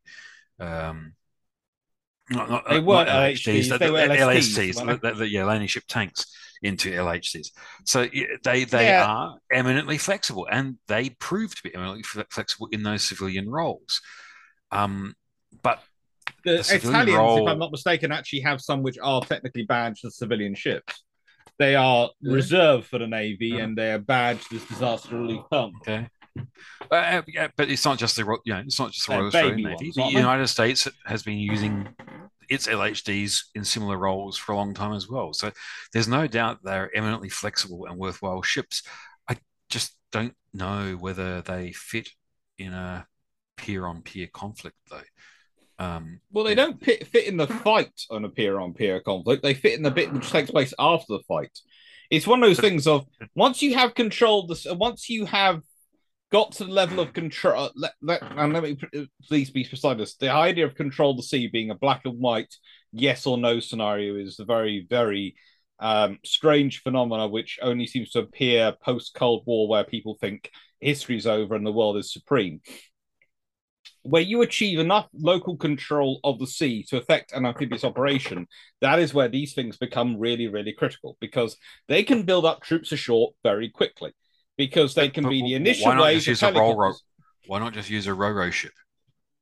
Um, 0.60 1.14
not, 2.30 2.50
not, 2.50 2.68
They 2.68 2.80
weren't 2.80 3.08
LHDs, 3.08 3.68
LHDs, 3.68 3.78
they 3.78 3.90
were 3.90 3.98
LSTs, 3.98 4.84
weren't 4.86 5.02
the, 5.02 5.12
the, 5.14 5.28
yeah, 5.28 5.44
landing 5.44 5.68
ship 5.68 5.84
tanks 5.88 6.26
into 6.62 6.90
LHDs. 6.92 7.50
So 7.84 8.06
they 8.44 8.64
they 8.64 8.88
Yeah. 8.88 9.04
are 9.04 9.38
eminently 9.52 9.98
flexible, 9.98 10.46
and 10.50 10.78
they 10.88 11.10
prove 11.20 11.54
to 11.54 11.62
be 11.62 11.74
eminently 11.74 12.02
flexible 12.30 12.68
in 12.72 12.82
those 12.82 13.02
civilian 13.02 13.48
roles. 13.50 14.00
Um, 14.70 15.14
but 15.62 15.82
The 16.44 16.58
The 16.68 16.76
Italians, 16.76 17.16
role- 17.16 17.46
if 17.46 17.52
I'm 17.52 17.58
not 17.58 17.72
mistaken, 17.72 18.12
actually 18.12 18.40
have 18.40 18.60
some 18.60 18.82
which 18.82 18.98
are 19.02 19.20
technically 19.20 19.64
badged 19.64 20.04
as 20.04 20.16
civilian 20.16 20.54
ships. 20.54 21.02
They 21.58 21.74
are 21.74 22.10
Yeah. 22.20 22.32
reserved 22.34 22.86
for 22.86 22.98
the 22.98 23.06
Navy 23.06 23.48
Yeah. 23.48 23.64
and 23.64 23.76
they 23.78 23.92
are 23.92 23.98
badged 23.98 24.52
as 24.52 24.64
disaster 24.64 25.16
relief 25.16 25.42
pump. 25.50 25.74
Okay. 25.82 26.08
Uh, 26.90 27.22
yeah, 27.26 27.48
but 27.56 27.70
it's 27.70 27.84
not 27.84 27.98
just 27.98 28.14
the 28.16 28.24
Ro- 28.24 28.38
you 28.44 28.52
know 28.52 28.60
it's 28.60 28.78
not 28.78 28.92
just 28.92 29.06
the 29.06 29.14
Royal 29.14 29.26
Australian 29.28 29.56
Navy. 29.62 29.68
ones, 29.86 29.94
The 29.94 30.02
aren't 30.02 30.14
they? 30.14 30.20
United 30.20 30.46
States 30.48 30.86
has 31.06 31.22
been 31.22 31.38
using 31.38 31.88
its 32.50 32.66
LHDs 32.68 33.44
in 33.54 33.64
similar 33.64 33.96
roles 33.96 34.36
for 34.36 34.52
a 34.52 34.56
long 34.56 34.74
time 34.74 34.92
as 34.92 35.08
well. 35.08 35.32
So 35.32 35.50
there's 35.92 36.08
no 36.08 36.26
doubt 36.26 36.58
they're 36.62 36.94
eminently 36.94 37.30
flexible 37.30 37.86
and 37.86 37.96
worthwhile 37.98 38.42
ships. 38.42 38.82
I 39.28 39.38
just 39.70 39.96
don't 40.12 40.34
know 40.52 40.94
whether 40.96 41.40
they 41.42 41.72
fit 41.72 42.08
in 42.58 42.72
a 42.74 43.06
peer-on-peer 43.56 44.28
conflict 44.32 44.76
though. 44.90 45.02
Um, 45.78 46.20
Well, 46.30 46.44
they 46.44 46.54
don't 46.54 46.82
fit, 46.82 47.06
fit 47.06 47.26
in 47.26 47.36
the 47.36 47.46
fight 47.46 47.92
on 48.10 48.24
a 48.24 48.28
peer 48.28 48.58
on 48.58 48.74
peer 48.74 49.00
conflict. 49.00 49.42
They 49.42 49.54
fit 49.54 49.74
in 49.74 49.82
the 49.82 49.90
bit 49.90 50.12
which 50.12 50.30
takes 50.30 50.50
place 50.50 50.74
after 50.78 51.14
the 51.14 51.22
fight. 51.28 51.56
It's 52.10 52.26
one 52.26 52.42
of 52.42 52.48
those 52.48 52.60
things 52.60 52.86
of 52.86 53.04
once 53.34 53.62
you 53.62 53.74
have 53.74 53.94
control, 53.94 54.50
of 54.50 54.62
the 54.62 54.74
once 54.74 55.08
you 55.08 55.26
have 55.26 55.60
got 56.32 56.52
to 56.52 56.64
the 56.64 56.72
level 56.72 57.00
of 57.00 57.12
control, 57.12 57.70
let, 57.76 57.92
let, 58.00 58.22
and 58.22 58.52
let 58.52 58.62
me 58.62 58.78
please 59.28 59.50
be 59.50 59.64
precise. 59.64 59.96
this, 59.96 60.16
The 60.16 60.30
idea 60.30 60.66
of 60.66 60.74
control 60.74 61.16
the 61.16 61.22
sea 61.22 61.48
being 61.48 61.70
a 61.70 61.74
black 61.74 62.02
and 62.04 62.18
white 62.18 62.54
yes 62.92 63.26
or 63.26 63.38
no 63.38 63.60
scenario 63.60 64.16
is 64.16 64.38
a 64.38 64.44
very, 64.44 64.86
very 64.88 65.34
um, 65.78 66.18
strange 66.24 66.82
phenomena 66.82 67.28
which 67.28 67.58
only 67.60 67.86
seems 67.86 68.10
to 68.10 68.20
appear 68.20 68.74
post 68.82 69.14
Cold 69.14 69.42
War, 69.46 69.68
where 69.68 69.84
people 69.84 70.16
think 70.20 70.50
history's 70.80 71.26
over 71.26 71.54
and 71.54 71.66
the 71.66 71.72
world 71.72 71.96
is 71.96 72.12
supreme 72.12 72.60
where 74.06 74.22
you 74.22 74.42
achieve 74.42 74.78
enough 74.78 75.08
local 75.14 75.56
control 75.56 76.20
of 76.24 76.38
the 76.38 76.46
sea 76.46 76.84
to 76.84 76.96
affect 76.96 77.32
an 77.32 77.44
amphibious 77.46 77.84
operation, 77.84 78.46
that 78.80 78.98
is 78.98 79.12
where 79.12 79.28
these 79.28 79.54
things 79.54 79.76
become 79.76 80.18
really, 80.18 80.46
really 80.46 80.72
critical 80.72 81.16
because 81.20 81.56
they 81.88 82.02
can 82.02 82.22
build 82.22 82.44
up 82.44 82.62
troops 82.62 82.92
ashore 82.92 83.32
very 83.42 83.68
quickly 83.68 84.12
because 84.56 84.94
they 84.94 85.08
can 85.08 85.24
But 85.24 85.30
be 85.30 85.42
the 85.42 85.52
why 85.52 85.56
initial 85.56 85.94
not 85.94 86.02
wave 86.02 86.24
just 86.24 86.42
of 86.42 86.48
use 86.48 86.56
a 86.56 86.58
roll 86.60 86.76
roll? 86.76 86.96
Why 87.46 87.58
not 87.58 87.74
just 87.74 87.90
use 87.90 88.06
a 88.06 88.14
ro-ro 88.14 88.50
ship? 88.50 88.72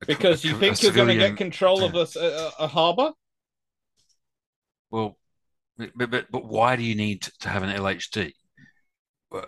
A- 0.03 0.07
Because 0.07 0.45
you 0.45 0.53
a 0.53 0.59
think 0.59 0.83
you're 0.83 0.93
going 0.93 1.09
to 1.09 1.15
get 1.17 1.37
control 1.37 1.85
of 1.85 1.95
a, 1.95 2.19
a, 2.19 2.65
a 2.65 2.67
harbor? 2.67 3.13
Well, 4.91 5.17
but, 5.77 6.11
but 6.11 6.27
but 6.31 6.45
why 6.45 6.77
do 6.77 6.83
you 6.83 6.95
need 6.95 7.23
to 7.41 7.49
have 7.49 7.63
an 7.63 7.71
LHD? 7.71 8.33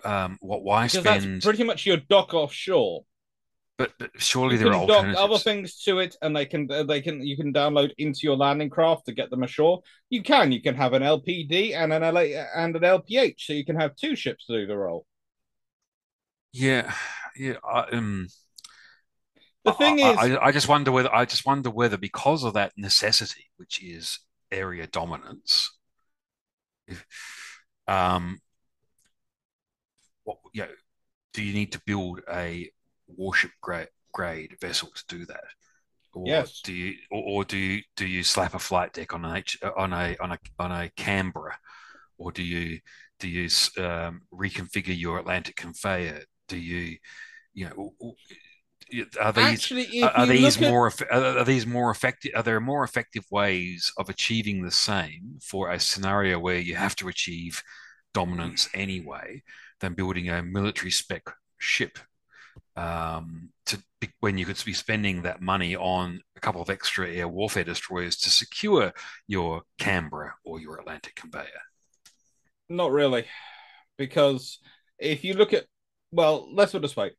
Um, 0.03 0.37
what? 0.41 0.63
Why 0.63 0.87
Because 0.87 1.03
spend? 1.03 1.35
that's 1.35 1.45
pretty 1.45 1.63
much 1.63 1.85
your 1.85 1.97
dock 1.97 2.33
offshore. 2.33 3.05
But, 3.77 3.93
but 3.99 4.11
surely 4.21 4.57
You 4.57 4.63
there 4.63 4.71
are 4.71 4.75
alternatives. 4.75 5.19
other 5.21 5.37
things 5.37 5.81
to 5.83 5.99
it, 5.99 6.15
and 6.21 6.35
they 6.35 6.45
can 6.45 6.69
uh, 6.71 6.83
they 6.83 7.01
can 7.01 7.21
you 7.25 7.37
can 7.37 7.53
download 7.53 7.91
into 7.97 8.21
your 8.23 8.35
landing 8.35 8.69
craft 8.69 9.05
to 9.05 9.13
get 9.13 9.29
them 9.29 9.43
ashore. 9.43 9.81
You 10.09 10.23
can 10.23 10.51
you 10.51 10.61
can 10.61 10.75
have 10.75 10.93
an 10.93 11.03
LPD 11.03 11.73
and 11.75 11.93
an 11.93 12.03
LA 12.03 12.39
and 12.55 12.75
an 12.75 12.83
LPH, 12.83 13.45
so 13.45 13.53
you 13.53 13.65
can 13.65 13.79
have 13.79 13.95
two 13.95 14.15
ships 14.15 14.45
to 14.47 14.53
do 14.53 14.67
the 14.67 14.77
role. 14.77 15.05
Yeah, 16.53 16.93
yeah. 17.35 17.55
I, 17.63 17.81
um, 17.91 18.27
The 19.63 19.73
thing 19.73 19.99
I, 20.01 20.13
is, 20.13 20.17
I, 20.17 20.37
I 20.37 20.51
just 20.51 20.67
wonder 20.67 20.91
whether 20.91 21.13
I 21.13 21.25
just 21.25 21.45
wonder 21.45 21.69
whether 21.69 21.97
because 21.97 22.43
of 22.43 22.53
that 22.53 22.73
necessity, 22.77 23.45
which 23.57 23.81
is 23.83 24.19
area 24.51 24.87
dominance, 24.87 25.71
if, 26.87 27.05
um, 27.87 28.39
what 30.23 30.37
you 30.53 30.61
know, 30.63 30.69
do 31.33 31.43
you 31.43 31.53
need 31.53 31.71
to 31.73 31.81
build 31.85 32.21
a 32.31 32.69
warship 33.07 33.51
grade 33.61 33.89
grade 34.13 34.55
vessel 34.61 34.89
to 34.95 35.17
do 35.17 35.25
that? 35.25 35.43
Or 36.13 36.27
Yes. 36.27 36.61
do 36.61 36.73
you 36.73 36.95
or, 37.11 37.23
or 37.23 37.43
do 37.43 37.57
you 37.57 37.81
do 37.95 38.07
you 38.07 38.23
slap 38.23 38.53
a 38.53 38.59
flight 38.59 38.93
deck 38.93 39.13
on 39.13 39.25
an 39.25 39.35
H, 39.37 39.57
on 39.77 39.93
a 39.93 40.15
on 40.19 40.31
a 40.31 40.39
on 40.59 40.71
a 40.71 40.89
Canberra, 40.95 41.57
or 42.17 42.31
do 42.31 42.43
you 42.43 42.79
do 43.19 43.27
you 43.27 43.49
um, 43.77 44.21
reconfigure 44.33 44.97
your 44.97 45.19
Atlantic 45.19 45.55
conveyor? 45.55 46.21
Do 46.47 46.57
you 46.57 46.97
you 47.53 47.69
know 47.69 48.15
are 49.19 49.33
these 49.33 49.45
actually, 49.45 50.01
are, 50.01 50.11
are 50.11 50.25
these 50.25 50.55
at- 50.61 50.69
more 50.69 50.91
are, 51.11 51.37
are 51.39 51.43
these 51.43 51.65
more 51.67 51.91
effective 51.91 52.31
are 52.35 52.43
there 52.43 52.59
more 52.59 52.83
effective 52.83 53.25
ways 53.29 53.91
of 53.97 54.09
achieving 54.09 54.63
the 54.63 54.71
same 54.71 55.37
for 55.41 55.71
a 55.71 55.79
scenario 55.79 56.39
where 56.39 56.57
you 56.59 56.75
have 56.75 56.95
to 56.95 57.09
achieve 57.09 57.61
dominance 58.13 58.69
anyway 58.73 59.43
than 59.81 59.93
building 59.93 60.29
a 60.29 60.41
military 60.41 60.91
spec 60.91 61.23
ship 61.57 61.99
um, 62.77 63.49
to 63.65 63.81
when 64.19 64.37
you 64.37 64.45
could 64.45 64.63
be 64.63 64.73
spending 64.73 65.23
that 65.23 65.41
money 65.41 65.75
on 65.75 66.21
a 66.35 66.39
couple 66.39 66.61
of 66.61 66.69
extra 66.69 67.09
air 67.09 67.27
warfare 67.27 67.63
destroyers 67.63 68.15
to 68.17 68.29
secure 68.29 68.93
your 69.27 69.63
Canberra 69.79 70.35
or 70.45 70.61
your 70.61 70.79
Atlantic 70.79 71.15
conveyor. 71.15 71.45
Not 72.69 72.91
really, 72.91 73.25
because 73.97 74.59
if 74.99 75.23
you 75.23 75.33
look 75.33 75.53
at, 75.53 75.65
well, 76.11 76.47
let's 76.53 76.71
put 76.71 76.79
it 76.79 76.81
this 76.81 76.95
way. 76.95 77.11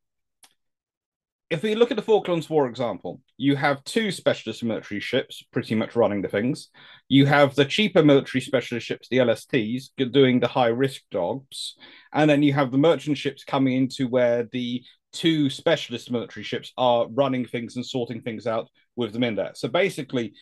If 1.50 1.62
we 1.62 1.74
look 1.74 1.90
at 1.90 1.96
the 1.96 2.02
Falklands 2.02 2.50
War 2.50 2.66
example, 2.66 3.22
you 3.38 3.56
have 3.56 3.82
two 3.84 4.10
specialist 4.10 4.62
military 4.62 5.00
ships 5.00 5.42
pretty 5.50 5.74
much 5.74 5.96
running 5.96 6.20
the 6.20 6.28
things. 6.28 6.68
You 7.08 7.24
have 7.24 7.54
the 7.54 7.64
cheaper 7.64 8.02
military 8.02 8.42
specialist 8.42 8.86
ships, 8.86 9.08
the 9.08 9.18
LSTs, 9.18 9.90
doing 10.12 10.40
the 10.40 10.46
high 10.46 10.68
risk 10.68 11.02
jobs. 11.10 11.76
And 12.12 12.28
then 12.28 12.42
you 12.42 12.52
have 12.52 12.70
the 12.70 12.76
merchant 12.76 13.16
ships 13.16 13.44
coming 13.44 13.74
into 13.74 14.08
where 14.08 14.46
the 14.52 14.84
two 15.12 15.48
specialist 15.48 16.10
military 16.10 16.44
ships 16.44 16.72
are 16.76 17.08
running 17.08 17.46
things 17.46 17.76
and 17.76 17.86
sorting 17.86 18.20
things 18.20 18.46
out 18.46 18.68
with 18.96 19.14
them 19.14 19.24
in 19.24 19.34
there. 19.34 19.52
So 19.54 19.68
basically, 19.68 20.34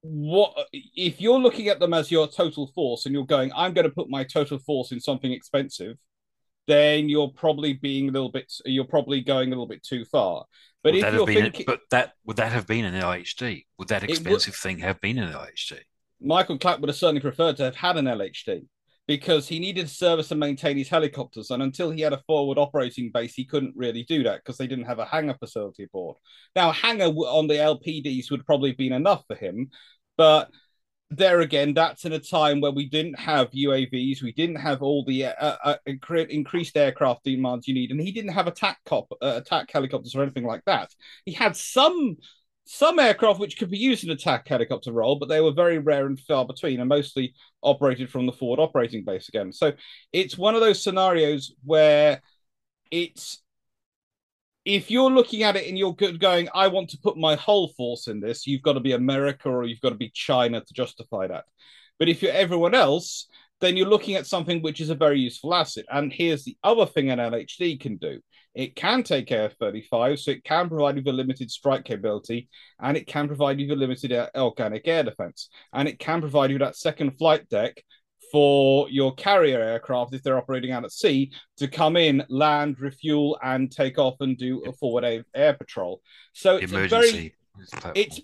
what 0.00 0.52
if 0.72 1.20
you're 1.20 1.38
looking 1.38 1.68
at 1.68 1.78
them 1.78 1.94
as 1.94 2.10
your 2.10 2.26
total 2.26 2.66
force 2.74 3.06
and 3.06 3.14
you're 3.14 3.24
going, 3.24 3.52
I'm 3.54 3.72
going 3.72 3.88
to 3.88 3.94
put 3.94 4.10
my 4.10 4.24
total 4.24 4.58
force 4.58 4.90
in 4.90 4.98
something 4.98 5.30
expensive, 5.30 5.96
then 6.66 7.08
you're 7.08 7.28
probably 7.28 7.74
being 7.74 8.08
a 8.08 8.12
little 8.12 8.30
bit, 8.30 8.52
you're 8.64 8.84
probably 8.84 9.20
going 9.20 9.48
a 9.48 9.50
little 9.50 9.66
bit 9.66 9.82
too 9.82 10.04
far. 10.04 10.44
But 10.82 10.92
would 10.92 10.98
if 10.98 11.02
that 11.02 11.12
you're 11.12 11.20
have 11.20 11.26
been 11.26 11.42
thinking, 11.44 11.64
but 11.66 11.80
that 11.90 12.12
would 12.24 12.36
that 12.36 12.52
have 12.52 12.66
been 12.66 12.84
an 12.84 12.94
LHD? 12.94 13.64
Would 13.78 13.88
that 13.88 14.02
would- 14.02 14.10
expensive 14.10 14.54
thing 14.54 14.78
have 14.78 15.00
been 15.00 15.18
an 15.18 15.32
LHD? 15.32 15.80
Michael 16.20 16.58
Clapp 16.58 16.80
would 16.80 16.88
have 16.88 16.96
certainly 16.96 17.20
preferred 17.20 17.56
to 17.56 17.64
have 17.64 17.76
had 17.76 17.96
an 17.96 18.06
LHD 18.06 18.66
because 19.06 19.46
he 19.48 19.58
needed 19.58 19.86
to 19.86 19.94
service 19.94 20.30
and 20.30 20.40
maintain 20.40 20.76
his 20.78 20.88
helicopters. 20.88 21.50
And 21.50 21.62
until 21.62 21.90
he 21.90 22.00
had 22.00 22.14
a 22.14 22.22
forward 22.26 22.56
operating 22.56 23.10
base, 23.12 23.34
he 23.34 23.44
couldn't 23.44 23.74
really 23.76 24.04
do 24.04 24.22
that 24.22 24.38
because 24.38 24.56
they 24.56 24.66
didn't 24.66 24.86
have 24.86 24.98
a 24.98 25.04
hangar 25.04 25.36
facility 25.38 25.84
aboard. 25.84 26.16
Now, 26.56 26.70
a 26.70 26.72
hangar 26.72 27.06
on 27.06 27.46
the 27.46 27.54
LPDs 27.54 28.30
would 28.30 28.46
probably 28.46 28.70
have 28.70 28.78
been 28.78 28.94
enough 28.94 29.24
for 29.26 29.36
him. 29.36 29.70
But 30.16 30.50
there 31.10 31.40
again, 31.40 31.74
that's 31.74 32.04
in 32.04 32.12
a 32.12 32.18
time 32.18 32.60
where 32.60 32.72
we 32.72 32.88
didn't 32.88 33.18
have 33.18 33.50
UAVs, 33.50 34.22
we 34.22 34.32
didn't 34.32 34.56
have 34.56 34.82
all 34.82 35.04
the 35.04 35.26
uh, 35.26 35.56
uh, 35.64 35.76
increased 35.86 36.76
aircraft 36.76 37.24
demands 37.24 37.68
you 37.68 37.74
need, 37.74 37.90
and 37.90 38.00
he 38.00 38.12
didn't 38.12 38.32
have 38.32 38.46
attack 38.46 38.78
cop 38.84 39.06
uh, 39.22 39.34
attack 39.36 39.70
helicopters 39.70 40.14
or 40.14 40.22
anything 40.22 40.44
like 40.44 40.64
that. 40.66 40.90
He 41.24 41.32
had 41.32 41.56
some 41.56 42.16
some 42.66 42.98
aircraft 42.98 43.38
which 43.38 43.58
could 43.58 43.70
be 43.70 43.78
used 43.78 44.04
in 44.04 44.10
attack 44.10 44.48
helicopter 44.48 44.90
role, 44.90 45.16
but 45.16 45.28
they 45.28 45.40
were 45.40 45.52
very 45.52 45.78
rare 45.78 46.06
and 46.06 46.18
far 46.18 46.46
between, 46.46 46.80
and 46.80 46.88
mostly 46.88 47.34
operated 47.62 48.10
from 48.10 48.26
the 48.26 48.32
forward 48.32 48.58
operating 48.58 49.04
base 49.04 49.28
again. 49.28 49.52
So 49.52 49.72
it's 50.12 50.38
one 50.38 50.54
of 50.54 50.62
those 50.62 50.82
scenarios 50.82 51.52
where 51.62 52.22
it's 52.90 53.42
if 54.64 54.90
you're 54.90 55.10
looking 55.10 55.42
at 55.42 55.56
it 55.56 55.68
and 55.68 55.78
you're 55.78 55.94
good 55.94 56.20
going, 56.20 56.48
I 56.54 56.68
want 56.68 56.90
to 56.90 56.98
put 56.98 57.16
my 57.16 57.36
whole 57.36 57.68
force 57.76 58.08
in 58.08 58.20
this, 58.20 58.46
you've 58.46 58.62
got 58.62 58.74
to 58.74 58.80
be 58.80 58.92
America 58.92 59.48
or 59.48 59.64
you've 59.64 59.80
got 59.80 59.90
to 59.90 59.94
be 59.94 60.10
China 60.10 60.60
to 60.60 60.74
justify 60.74 61.26
that. 61.26 61.44
But 61.98 62.08
if 62.08 62.22
you're 62.22 62.32
everyone 62.32 62.74
else, 62.74 63.26
then 63.60 63.76
you're 63.76 63.88
looking 63.88 64.14
at 64.14 64.26
something 64.26 64.62
which 64.62 64.80
is 64.80 64.90
a 64.90 64.94
very 64.94 65.20
useful 65.20 65.54
asset. 65.54 65.84
And 65.90 66.12
here's 66.12 66.44
the 66.44 66.56
other 66.64 66.86
thing 66.86 67.10
an 67.10 67.18
LHD 67.18 67.80
can 67.80 67.96
do 67.96 68.20
it 68.54 68.76
can 68.76 69.02
take 69.02 69.32
F 69.32 69.56
35, 69.58 70.18
so 70.18 70.30
it 70.30 70.44
can 70.44 70.68
provide 70.68 70.96
you 70.96 71.02
with 71.02 71.12
a 71.12 71.16
limited 71.16 71.50
strike 71.50 71.84
capability, 71.84 72.48
and 72.80 72.96
it 72.96 73.06
can 73.06 73.26
provide 73.26 73.58
you 73.58 73.68
with 73.68 73.76
a 73.76 73.80
limited 73.80 74.12
uh, 74.12 74.28
organic 74.36 74.86
air 74.86 75.02
defense, 75.02 75.48
and 75.72 75.88
it 75.88 75.98
can 75.98 76.20
provide 76.20 76.50
you 76.52 76.58
that 76.58 76.76
second 76.76 77.18
flight 77.18 77.48
deck 77.48 77.82
for 78.30 78.88
your 78.90 79.14
carrier 79.14 79.60
aircraft 79.60 80.14
if 80.14 80.22
they're 80.22 80.38
operating 80.38 80.72
out 80.72 80.84
at 80.84 80.92
sea 80.92 81.30
to 81.56 81.68
come 81.68 81.96
in, 81.96 82.24
land, 82.28 82.80
refuel, 82.80 83.38
and 83.42 83.70
take 83.70 83.98
off 83.98 84.16
and 84.20 84.36
do 84.36 84.62
a 84.64 84.72
forward 84.72 85.04
air, 85.04 85.24
air 85.34 85.54
patrol. 85.54 86.02
So 86.32 86.56
it's 86.56 86.72
a 86.72 86.88
very 86.90 87.10
it's- 87.94 88.20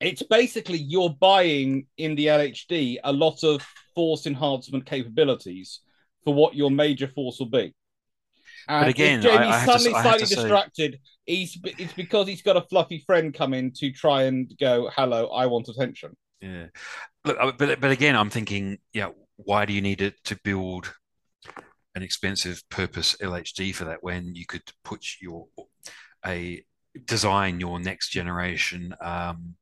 it's 0.00 0.22
basically 0.24 0.78
you're 0.78 1.10
buying 1.10 1.86
in 1.96 2.16
the 2.16 2.26
LHD 2.26 2.98
a 3.04 3.12
lot 3.12 3.44
of 3.44 3.62
force 3.94 4.26
enhancement 4.26 4.84
capabilities 4.86 5.80
for 6.24 6.34
what 6.34 6.54
your 6.54 6.70
major 6.70 7.06
force 7.06 7.38
will 7.38 7.46
be. 7.46 7.72
And 8.68 8.88
again, 8.88 9.18
if 9.18 9.24
Jamie's 9.24 9.38
I- 9.38 9.62
I 9.62 9.64
to- 9.66 9.72
suddenly 9.72 9.92
have 9.92 10.02
slightly 10.02 10.20
to 10.20 10.26
say- 10.26 10.34
distracted, 10.34 11.00
he's 11.26 11.58
it's 11.78 11.92
because 11.94 12.26
he's 12.28 12.42
got 12.42 12.56
a 12.56 12.62
fluffy 12.62 12.98
friend 12.98 13.32
come 13.34 13.54
in 13.54 13.72
to 13.74 13.90
try 13.92 14.24
and 14.24 14.52
go, 14.58 14.88
"Hello, 14.94 15.28
I 15.28 15.46
want 15.46 15.68
attention." 15.68 16.16
Yeah. 16.42 16.66
Look, 17.24 17.38
but 17.56 17.80
but 17.80 17.90
again, 17.90 18.16
I'm 18.16 18.30
thinking, 18.30 18.78
yeah, 18.92 19.10
why 19.36 19.64
do 19.64 19.72
you 19.72 19.80
need 19.80 20.02
it 20.02 20.22
to 20.24 20.38
build 20.42 20.92
an 21.94 22.02
expensive 22.02 22.62
purpose 22.68 23.16
LHD 23.20 23.74
for 23.74 23.84
that 23.84 24.02
when 24.02 24.34
you 24.34 24.46
could 24.46 24.62
put 24.84 25.04
your 25.20 25.46
a 26.26 26.64
design 27.06 27.60
your 27.60 27.78
next 27.80 28.10
generation 28.10 28.94
um, 29.00 29.54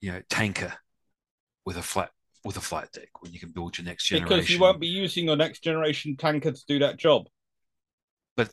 you 0.00 0.12
know 0.12 0.20
tanker 0.28 0.72
with 1.64 1.76
a 1.76 1.82
flat 1.82 2.10
with 2.44 2.56
a 2.56 2.60
flight 2.60 2.90
deck 2.92 3.08
when 3.20 3.32
you 3.32 3.40
can 3.40 3.50
build 3.50 3.76
your 3.76 3.84
next 3.84 4.06
generation 4.06 4.28
Because 4.28 4.50
you 4.50 4.60
won't 4.60 4.80
be 4.80 4.86
using 4.86 5.26
your 5.26 5.36
next 5.36 5.60
generation 5.60 6.16
tanker 6.16 6.52
to 6.52 6.64
do 6.68 6.78
that 6.78 6.96
job. 6.96 7.26
But 8.36 8.50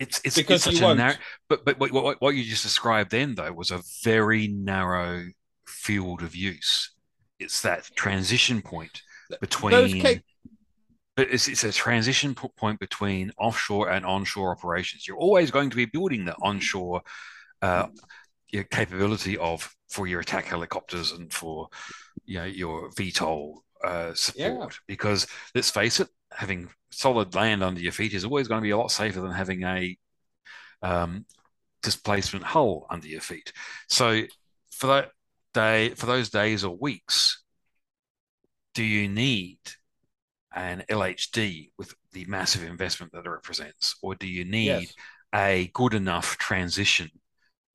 it's 0.00 0.20
it's, 0.24 0.36
because 0.36 0.56
it's 0.56 0.64
such 0.64 0.74
you 0.74 0.84
a 0.84 0.88
won't. 0.88 0.98
narrow 0.98 1.14
but 1.48 1.64
but 1.64 1.78
what, 1.78 1.92
what 1.92 2.20
what 2.20 2.34
you 2.34 2.42
just 2.42 2.64
described 2.64 3.10
then 3.10 3.34
though 3.34 3.52
was 3.52 3.70
a 3.70 3.82
very 4.02 4.48
narrow 4.48 5.26
field 5.66 6.22
of 6.22 6.34
use 6.34 6.94
it's 7.38 7.62
that 7.62 7.90
transition 7.96 8.62
point 8.62 9.02
between 9.40 10.00
cap- 10.00 10.22
but 11.16 11.28
it's, 11.30 11.46
it's 11.46 11.64
a 11.64 11.72
transition 11.72 12.34
point 12.34 12.80
between 12.80 13.30
offshore 13.38 13.90
and 13.90 14.04
onshore 14.04 14.50
operations. 14.50 15.06
You're 15.06 15.16
always 15.16 15.50
going 15.50 15.70
to 15.70 15.76
be 15.76 15.84
building 15.84 16.24
the 16.24 16.34
onshore 16.42 17.02
uh, 17.62 17.86
your 18.48 18.64
capability 18.64 19.38
of 19.38 19.72
for 19.88 20.06
your 20.06 20.20
attack 20.20 20.46
helicopters 20.46 21.12
and 21.12 21.32
for 21.32 21.68
you 22.24 22.38
know 22.38 22.44
your 22.44 22.90
VTOL 22.90 23.54
uh, 23.84 24.14
support. 24.14 24.78
Because 24.88 25.26
let's 25.54 25.70
face 25.70 26.00
it, 26.00 26.08
having 26.32 26.68
solid 26.90 27.34
land 27.34 27.62
under 27.62 27.80
your 27.80 27.92
feet 27.92 28.12
is 28.12 28.24
always 28.24 28.48
going 28.48 28.60
to 28.60 28.66
be 28.66 28.70
a 28.70 28.76
lot 28.76 28.90
safer 28.90 29.20
than 29.20 29.32
having 29.32 29.62
a 29.62 29.96
um, 30.82 31.26
displacement 31.82 32.44
hull 32.44 32.86
under 32.90 33.06
your 33.06 33.20
feet. 33.20 33.52
So 33.88 34.22
for 34.72 34.88
that 34.88 35.10
day, 35.54 35.90
for 35.90 36.06
those 36.06 36.30
days 36.30 36.64
or 36.64 36.76
weeks, 36.76 37.42
do 38.74 38.82
you 38.84 39.08
need 39.08 39.58
an 40.54 40.84
LHD 40.88 41.70
with 41.78 41.94
the 42.12 42.24
massive 42.26 42.64
investment 42.64 43.12
that 43.12 43.26
it 43.26 43.30
represents, 43.30 43.96
or 44.02 44.14
do 44.14 44.26
you 44.26 44.44
need 44.44 44.90
Yes. 44.90 44.94
a 45.34 45.70
good 45.74 45.94
enough 45.94 46.36
transition 46.38 47.10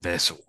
vessel, 0.02 0.40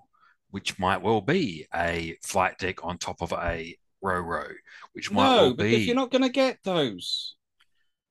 which 0.50 0.78
might 0.78 1.02
well 1.02 1.20
be 1.20 1.66
a 1.74 2.16
flight 2.22 2.58
deck 2.58 2.84
on 2.84 2.98
top 2.98 3.22
of 3.22 3.32
a 3.32 3.76
ro-ro, 4.02 4.46
which 4.92 5.10
might 5.10 5.34
No, 5.34 5.46
well 5.46 5.54
because 5.54 5.86
you're 5.86 5.96
not 5.96 6.10
going 6.10 6.22
to 6.22 6.28
get 6.28 6.58
those. 6.64 7.36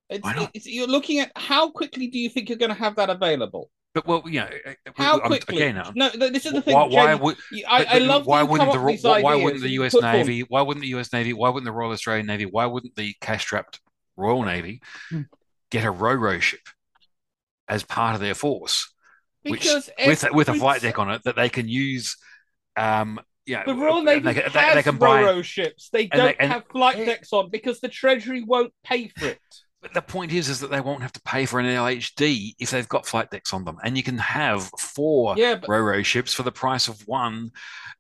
It's, 0.10 0.28
it's, 0.54 0.66
you're 0.66 0.88
looking 0.88 1.20
at 1.20 1.32
how 1.36 1.70
quickly 1.72 2.08
do 2.08 2.20
you 2.20 2.30
think 2.30 2.50
you're 2.50 2.58
going 2.58 2.70
to 2.74 2.76
have 2.76 2.96
that 2.96 3.10
available? 3.10 3.70
But 3.96 4.06
well, 4.06 4.22
you 4.26 4.42
know, 4.42 4.50
How 4.98 5.18
I'm- 5.18 5.28
quickly? 5.28 5.56
again, 5.58 5.78
I'm- 5.78 5.94
no, 5.96 6.10
this 6.10 6.46
is 6.46 6.54
the 6.54 6.62
thing. 6.62 6.76
why, 6.76 6.84
why 6.88 7.08
Jamie. 7.08 7.20
would 7.22 7.38
I, 7.68 7.86
I 7.86 7.98
love 8.00 8.28
why 8.28 8.44
wouldn't 8.44 8.72
the 8.72 8.78
up 8.80 8.86
Ro- 8.86 8.92
with 8.92 9.04
why 9.04 9.36
wouldn't 9.36 9.64
the 9.64 9.70
US 9.70 9.94
put 9.94 10.02
form- 10.04 10.14
Navy 10.14 10.42
why 10.42 10.62
wouldn't 10.62 10.82
the 10.84 10.90
US 11.00 11.12
Navy 11.12 11.34
why 11.34 11.50
wouldn't 11.50 11.66
the 11.66 11.72
Royal 11.72 11.92
Australian 11.92 12.28
Navy 12.28 12.46
why 12.46 12.66
wouldn't 12.68 12.96
the 12.96 13.16
cash 13.20 13.42
strapped 13.44 13.80
Royal 14.16 14.44
Navy 14.44 14.82
Hmm. 15.10 15.22
get 15.72 15.86
a 15.86 15.92
ro-ro 15.92 16.40
ship 16.40 16.62
as 17.68 17.84
part 17.84 18.14
of 18.16 18.22
their 18.22 18.36
force 18.36 18.94
which 19.44 19.62
Because 19.62 19.90
with 20.06 20.24
with 20.34 20.50
a 20.50 20.54
flight 20.54 20.82
deck 20.82 21.00
on 21.00 21.10
it 21.12 21.24
that 21.24 21.36
they 21.36 21.50
can 21.50 21.68
use. 21.68 22.16
Um, 22.76 23.20
yeah, 23.46 23.64
The 23.66 23.74
Royal 23.74 24.04
Navy 24.04 24.20
they, 24.20 24.34
can- 24.36 24.52
has 24.52 24.76
they 24.76 24.84
can 24.84 24.98
buy. 24.98 25.42
Ships. 25.42 25.90
They 25.90 26.06
don't 26.08 26.26
they- 26.28 26.36
and- 26.40 26.52
have 26.52 26.66
flight 26.72 26.98
decks 26.98 27.34
on 27.34 27.50
because 27.50 27.80
the 27.80 27.88
Treasury 27.90 28.44
won't 28.44 28.74
pay 28.84 29.08
for 29.08 29.26
it. 29.28 29.40
But 29.82 29.94
the 29.94 30.02
point 30.02 30.34
is, 30.34 30.50
is 30.50 30.60
that 30.60 30.72
they 30.72 30.82
won't 30.82 31.02
have 31.02 31.14
to 31.14 31.22
pay 31.22 31.46
for 31.46 31.60
an 31.60 31.66
LHD 31.66 32.56
if 32.60 32.72
they've 32.72 32.88
got 32.90 33.08
flight 33.08 33.32
decks 33.32 33.54
on 33.54 33.64
them, 33.64 33.78
and 33.84 33.96
you 33.96 34.04
can 34.04 34.18
have 34.18 34.70
four 34.78 35.36
Yeah, 35.38 35.56
but 35.56 35.70
Roro 35.70 36.04
ships 36.04 36.34
for 36.34 36.44
the 36.44 36.52
price 36.52 36.88
of 36.90 37.02
one 37.08 37.52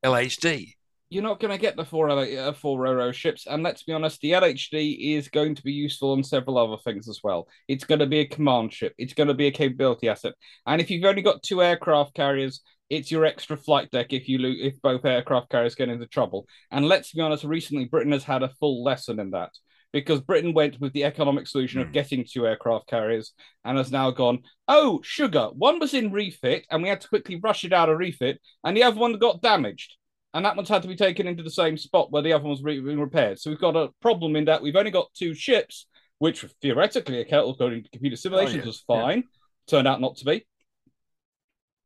LHD. 0.03 0.73
you're 1.09 1.23
not 1.23 1.39
going 1.39 1.51
to 1.51 1.57
get 1.57 1.75
the 1.75 1.85
four 1.85 2.09
uh, 2.09 2.53
four 2.53 2.79
Roro 2.79 3.13
ships. 3.13 3.47
And 3.47 3.63
let's 3.63 3.83
be 3.83 3.93
honest, 3.93 4.19
the 4.19 4.31
LHD 4.31 5.15
is 5.17 5.29
going 5.29 5.55
to 5.55 5.63
be 5.63 5.71
useful 5.71 6.11
on 6.11 6.23
several 6.23 6.57
other 6.57 6.81
things 6.83 7.07
as 7.07 7.21
well. 7.23 7.47
It's 7.67 7.85
going 7.85 7.99
to 7.99 8.05
be 8.05 8.19
a 8.19 8.27
command 8.27 8.73
ship. 8.73 8.93
It's 8.97 9.13
going 9.13 9.29
to 9.29 9.33
be 9.33 9.47
a 9.47 9.51
capability 9.51 10.09
asset. 10.09 10.33
And 10.65 10.81
if 10.81 10.91
you've 10.91 11.05
only 11.05 11.21
got 11.21 11.43
two 11.43 11.63
aircraft 11.63 12.13
carriers, 12.13 12.61
it's 12.89 13.09
your 13.11 13.23
extra 13.23 13.55
flight 13.55 13.89
deck 13.91 14.13
if 14.13 14.27
you 14.27 14.39
lo- 14.39 14.53
if 14.53 14.81
both 14.81 15.05
aircraft 15.05 15.49
carriers 15.49 15.75
get 15.75 15.89
into 15.89 16.07
trouble. 16.07 16.45
And 16.71 16.87
let's 16.87 17.13
be 17.13 17.21
honest, 17.21 17.43
recently 17.45 17.85
Britain 17.85 18.11
has 18.11 18.23
had 18.23 18.43
a 18.43 18.49
full 18.59 18.83
lesson 18.83 19.19
in 19.19 19.31
that. 19.31 19.51
Because 19.91 20.21
Britain 20.21 20.53
went 20.53 20.79
with 20.79 20.93
the 20.93 21.03
economic 21.03 21.47
solution 21.47 21.81
of 21.81 21.87
Hmm. 21.87 21.93
getting 21.93 22.23
two 22.23 22.45
aircraft 22.45 22.87
carriers 22.87 23.33
and 23.63 23.77
has 23.77 23.91
now 23.91 24.11
gone, 24.11 24.43
oh, 24.67 25.01
sugar. 25.03 25.47
One 25.53 25.79
was 25.79 25.93
in 25.95 26.11
refit 26.11 26.65
and 26.69 26.83
we 26.83 26.89
had 26.89 27.01
to 27.01 27.07
quickly 27.07 27.39
rush 27.41 27.63
it 27.63 27.73
out 27.73 27.89
of 27.89 27.97
refit, 27.97 28.39
and 28.63 28.77
the 28.77 28.83
other 28.83 28.99
one 28.99 29.17
got 29.17 29.41
damaged 29.41 29.95
and 30.33 30.45
that 30.45 30.55
one's 30.55 30.69
had 30.69 30.83
to 30.83 30.87
be 30.87 30.95
taken 30.95 31.25
into 31.27 31.41
the 31.41 31.49
same 31.49 31.75
spot 31.75 32.11
where 32.11 32.21
the 32.21 32.33
other 32.33 32.43
one's 32.43 32.61
re- 32.61 32.79
being 32.79 32.99
repaired. 32.99 33.39
So 33.39 33.49
we've 33.49 33.59
got 33.59 33.75
a 33.75 33.89
problem 33.99 34.35
in 34.35 34.45
that 34.45 34.61
we've 34.61 34.75
only 34.75 34.91
got 34.91 35.11
two 35.15 35.33
ships, 35.33 35.87
which 36.19 36.45
theoretically, 36.61 37.21
according 37.21 37.83
to 37.83 37.89
computer 37.89 38.15
simulations, 38.15 38.57
yeah, 38.57 38.65
was 38.65 38.81
fine. 38.81 39.23
Turned 39.65 39.87
out 39.87 40.01
not 40.01 40.17
to 40.17 40.25
be. 40.25 40.45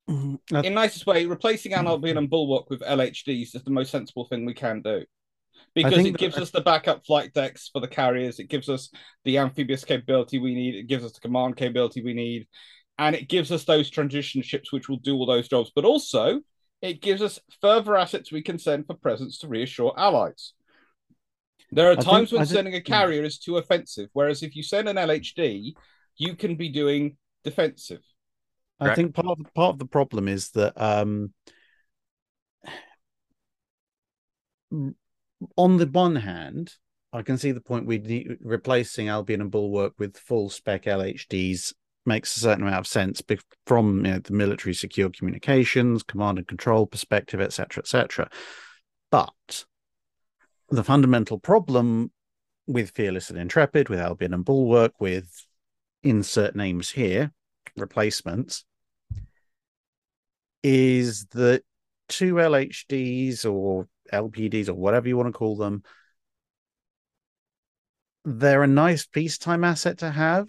Mhm. 0.09 0.65
In 0.65 0.73
nicest 0.73 1.05
way, 1.05 1.25
replacing 1.25 1.71
Albion 1.73 2.17
and 2.17 2.29
Bulwark 2.29 2.69
with 2.69 2.81
LHDs 2.81 3.55
is 3.55 3.63
the 3.63 3.71
most 3.71 3.91
sensible 3.91 4.25
thing 4.25 4.43
we 4.43 4.53
can 4.53 4.81
do. 4.81 5.05
Because 5.75 5.93
think 5.95 6.07
it 6.07 6.11
that- 6.13 6.17
gives 6.19 6.37
us 6.37 6.51
the 6.51 6.61
backup 6.61 7.05
flight 7.05 7.33
decks 7.33 7.69
for 7.71 7.81
the 7.81 7.87
carriers, 7.87 8.39
it 8.39 8.49
gives 8.49 8.69
us 8.69 8.89
the 9.25 9.39
amphibious 9.39 9.83
capability 9.83 10.37
we 10.39 10.53
need, 10.53 10.75
it 10.75 10.83
gives 10.87 11.03
us 11.03 11.13
the 11.13 11.19
command 11.19 11.57
capability 11.57 12.03
we 12.03 12.13
need, 12.13 12.47
and 12.99 13.15
it 13.15 13.27
gives 13.27 13.51
us 13.51 13.63
those 13.65 13.89
transition 13.89 14.41
ships 14.43 14.71
which 14.71 14.87
will 14.87 14.97
do 14.97 15.15
all 15.15 15.25
those 15.25 15.47
jobs. 15.47 15.71
But 15.75 15.85
also, 15.85 16.41
it 16.81 17.01
gives 17.01 17.21
us 17.21 17.39
further 17.61 17.95
assets 17.95 18.31
we 18.31 18.41
can 18.43 18.59
send 18.59 18.85
for 18.85 18.93
presence 18.93 19.39
to 19.39 19.47
reassure 19.47 19.93
allies. 19.97 20.53
There 21.71 21.87
are 21.87 21.93
I 21.93 21.95
think- 21.95 22.05
times 22.07 22.31
when 22.31 22.41
I 22.41 22.45
think- 22.45 22.55
sending 22.55 22.75
a 22.75 22.81
carrier 22.81 23.23
is 23.23 23.39
too 23.39 23.57
offensive, 23.57 24.09
whereas 24.13 24.43
if 24.43 24.55
you 24.55 24.61
send 24.61 24.87
an 24.87 24.97
LHD, 24.97 25.75
you 26.17 26.35
can 26.35 26.55
be 26.55 26.69
doing 26.69 27.17
defensive. 27.43 28.01
I 28.79 28.87
Right. 28.89 28.95
think 28.95 29.15
part 29.15 29.27
of 29.39 29.53
part 29.55 29.73
of 29.73 29.79
the 29.79 29.85
problem 29.87 30.27
is 30.27 30.51
that 30.51 30.79
um, 30.79 31.33
on 35.57 35.77
the 35.77 35.87
one 35.87 36.17
hand, 36.17 36.73
I 37.11 37.21
can 37.21 37.37
see 37.37 37.51
the 37.51 37.61
point 37.61 37.85
we 37.85 37.99
need 37.99 38.37
replacing 38.41 39.07
Albion 39.07 39.41
and 39.41 39.51
Bulwark 39.51 39.93
with 39.99 40.17
full 40.17 40.49
spec 40.49 40.83
LHDs 40.83 41.73
makes 42.05 42.35
a 42.35 42.39
certain 42.39 42.63
amount 42.63 42.79
of 42.79 42.87
sense 42.87 43.21
from 43.65 44.05
you 44.05 44.11
know, 44.13 44.19
the 44.19 44.33
military 44.33 44.73
secure 44.73 45.09
communications, 45.09 46.03
command 46.03 46.37
and 46.37 46.47
control 46.47 46.85
perspective, 46.85 47.39
etc., 47.39 47.81
etc. 47.81 48.29
But 49.11 49.65
the 50.69 50.83
fundamental 50.83 51.39
problem 51.39 52.11
with 52.67 52.91
Fearless 52.91 53.29
and 53.29 53.39
Intrepid, 53.39 53.89
with 53.89 53.99
Albion 53.99 54.33
and 54.33 54.43
Bulwark, 54.43 54.99
with 54.99 55.45
insert 56.01 56.55
names 56.55 56.91
here, 56.91 57.31
replacements, 57.77 58.65
is 60.63 61.25
that 61.31 61.63
two 62.09 62.35
LHDs 62.35 63.49
or 63.49 63.87
LPDs 64.11 64.69
or 64.69 64.73
whatever 64.73 65.07
you 65.07 65.17
want 65.17 65.27
to 65.27 65.37
call 65.37 65.55
them, 65.55 65.83
they're 68.25 68.63
a 68.63 68.67
nice 68.67 69.05
peacetime 69.05 69.63
asset 69.63 69.99
to 69.99 70.11
have, 70.11 70.47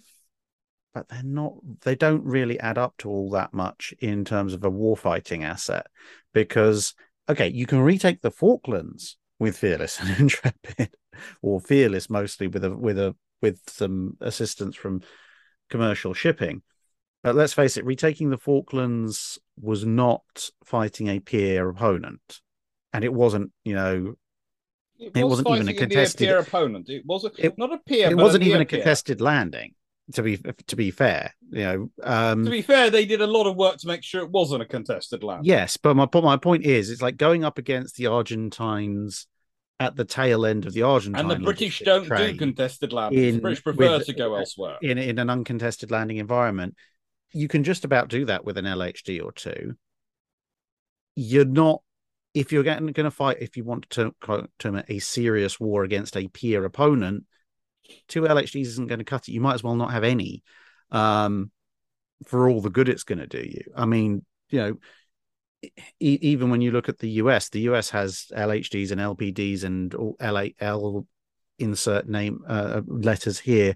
but 0.93 1.09
they're 1.09 1.23
not, 1.23 1.55
they 1.83 1.97
don't 1.97 2.25
really 2.25 2.59
add 2.61 2.79
up 2.79 2.95
to 2.99 3.09
all 3.09 3.31
that 3.31 3.53
much 3.53 3.93
in 3.99 4.25
terms 4.25 4.55
of 4.55 4.65
a 4.65 4.71
warfighting 4.71 5.43
asset. 5.43 5.87
Because, 6.33 6.95
okay, 7.29 7.49
you 7.49 7.67
can 7.67 7.81
retake 7.81 8.23
the 8.23 8.31
Falklands 8.31 9.17
with 9.39 9.57
Fearless 9.57 10.01
and 10.01 10.11
Intrepid, 10.19 10.95
or 11.43 11.61
Fearless 11.61 12.09
mostly 12.09 12.47
with 12.47 12.65
a 12.65 12.71
with 12.71 12.99
a 12.99 13.17
with 13.43 13.61
some 13.67 14.17
assistance 14.21 14.77
from 14.77 15.03
commercial 15.69 16.15
shipping. 16.15 16.63
But 17.23 17.35
let's 17.35 17.55
face 17.55 17.77
it, 17.77 17.87
retaking 17.87 18.31
the 18.31 18.39
Falklands 18.39 19.39
was 19.61 19.85
not 19.85 20.51
fighting 20.65 21.09
a 21.09 21.21
peer 21.21 21.69
opponent. 21.69 22.41
And 22.95 23.05
it 23.05 23.13
wasn't, 23.13 23.51
you 23.65 23.75
know, 23.75 24.15
It, 24.99 25.13
was 25.17 25.43
wasn't 25.43 25.49
even 25.57 25.69
a 25.69 25.75
contested- 25.75 26.27
peer 26.29 26.39
opponent. 26.39 26.89
It 26.89 27.05
was 27.05 27.25
a, 27.25 27.31
It- 27.37 27.59
not 27.59 27.73
a 27.73 27.79
peer. 27.79 28.09
it 28.11 28.17
wasn't 28.17 28.45
a 28.45 28.47
even 28.47 28.61
a 28.63 28.65
peer. 28.65 28.79
contested 28.79 29.21
landing, 29.21 29.75
to 30.13 30.23
be 30.23 30.37
to 30.39 30.77
be 30.77 30.91
fair. 30.93 31.35
You 31.51 31.59
know, 31.65 31.91
um 32.05 32.45
To 32.45 32.51
be 32.51 32.63
fair, 32.63 32.91
they 32.91 33.05
did 33.05 33.21
a 33.21 33.27
lot 33.27 33.47
of 33.49 33.57
work 33.57 33.79
to 33.79 33.87
make 33.89 34.05
sure 34.05 34.23
it 34.23 34.31
wasn't 34.31 34.63
a 34.63 34.67
contested 34.67 35.25
land. 35.25 35.45
yes, 35.45 35.77
but 35.77 35.95
my 35.97 36.09
my 36.15 36.37
point 36.37 36.65
is 36.65 36.89
it's 36.89 37.03
like 37.03 37.17
going 37.17 37.45
up 37.45 37.59
against 37.59 37.97
the 37.97 38.07
Argentines 38.07 39.27
at 39.81 39.97
the 39.97 40.05
tail 40.05 40.47
end 40.47 40.65
of 40.67 40.73
the 40.73 40.83
Argentine 40.83 41.21
and 41.21 41.31
the 41.33 41.45
British 41.45 41.81
don't 41.81 42.09
do 42.09 42.37
contested 42.37 42.93
landings. 42.93 43.35
The 43.35 43.41
British 43.41 43.65
prefer 43.65 43.99
with- 43.99 44.07
to 44.07 44.13
go 44.13 44.37
elsewhere. 44.37 44.79
in 44.81 44.99
in 44.99 45.19
an 45.19 45.29
uncontested 45.31 45.91
landing 45.91 46.19
environment. 46.19 46.77
You 47.33 47.49
can 47.49 47.65
just 47.65 47.85
about 47.85 48.07
do 48.09 48.25
that 48.27 48.45
with 48.45 48.57
an 48.57 48.65
LHD 48.67 49.21
or 49.21 49.33
two. 49.33 49.75
You're 51.17 51.45
not 51.45 51.83
if 52.35 52.53
you're 52.53 52.65
going 52.65 52.93
to 52.93 53.11
fight 53.11 53.39
if 53.41 53.57
you 53.57 53.65
want 53.65 53.89
to 53.91 54.13
term 54.59 54.77
it 54.77 54.87
a 54.89 54.99
serious 54.99 55.59
war 55.59 55.85
against 55.85 56.17
a 56.17 56.29
peer 56.29 56.65
opponent. 56.65 57.25
Two 58.09 58.23
LHDs 58.23 58.67
isn't 58.67 58.89
going 58.89 58.99
to 58.99 59.05
cut 59.05 59.29
it. 59.29 59.33
You 59.33 59.41
might 59.41 59.55
as 59.55 59.63
well 59.63 59.77
not 59.77 59.93
have 59.93 60.05
any, 60.05 60.43
um, 60.91 61.51
for 62.27 62.49
all 62.49 62.61
the 62.61 62.71
good 62.71 62.89
it's 62.89 63.05
going 63.05 63.19
to 63.19 63.27
do 63.27 63.39
you. 63.39 63.63
I 63.77 63.85
mean, 63.85 64.25
you 64.49 64.59
know, 64.59 64.77
even 66.01 66.51
when 66.51 66.61
you 66.61 66.73
look 66.73 66.89
at 66.89 66.99
the 66.99 67.11
US, 67.11 67.51
the 67.51 67.61
US 67.63 67.91
has 67.91 68.27
LHDs 68.35 68.91
and 68.91 69.01
LPDs 69.01 69.65
and 69.65 69.95
all 69.95 70.17
LAL 70.21 71.07
insert 71.59 72.09
name 72.09 72.41
uh, 72.49 72.83
letters 72.87 73.39
here, 73.39 73.75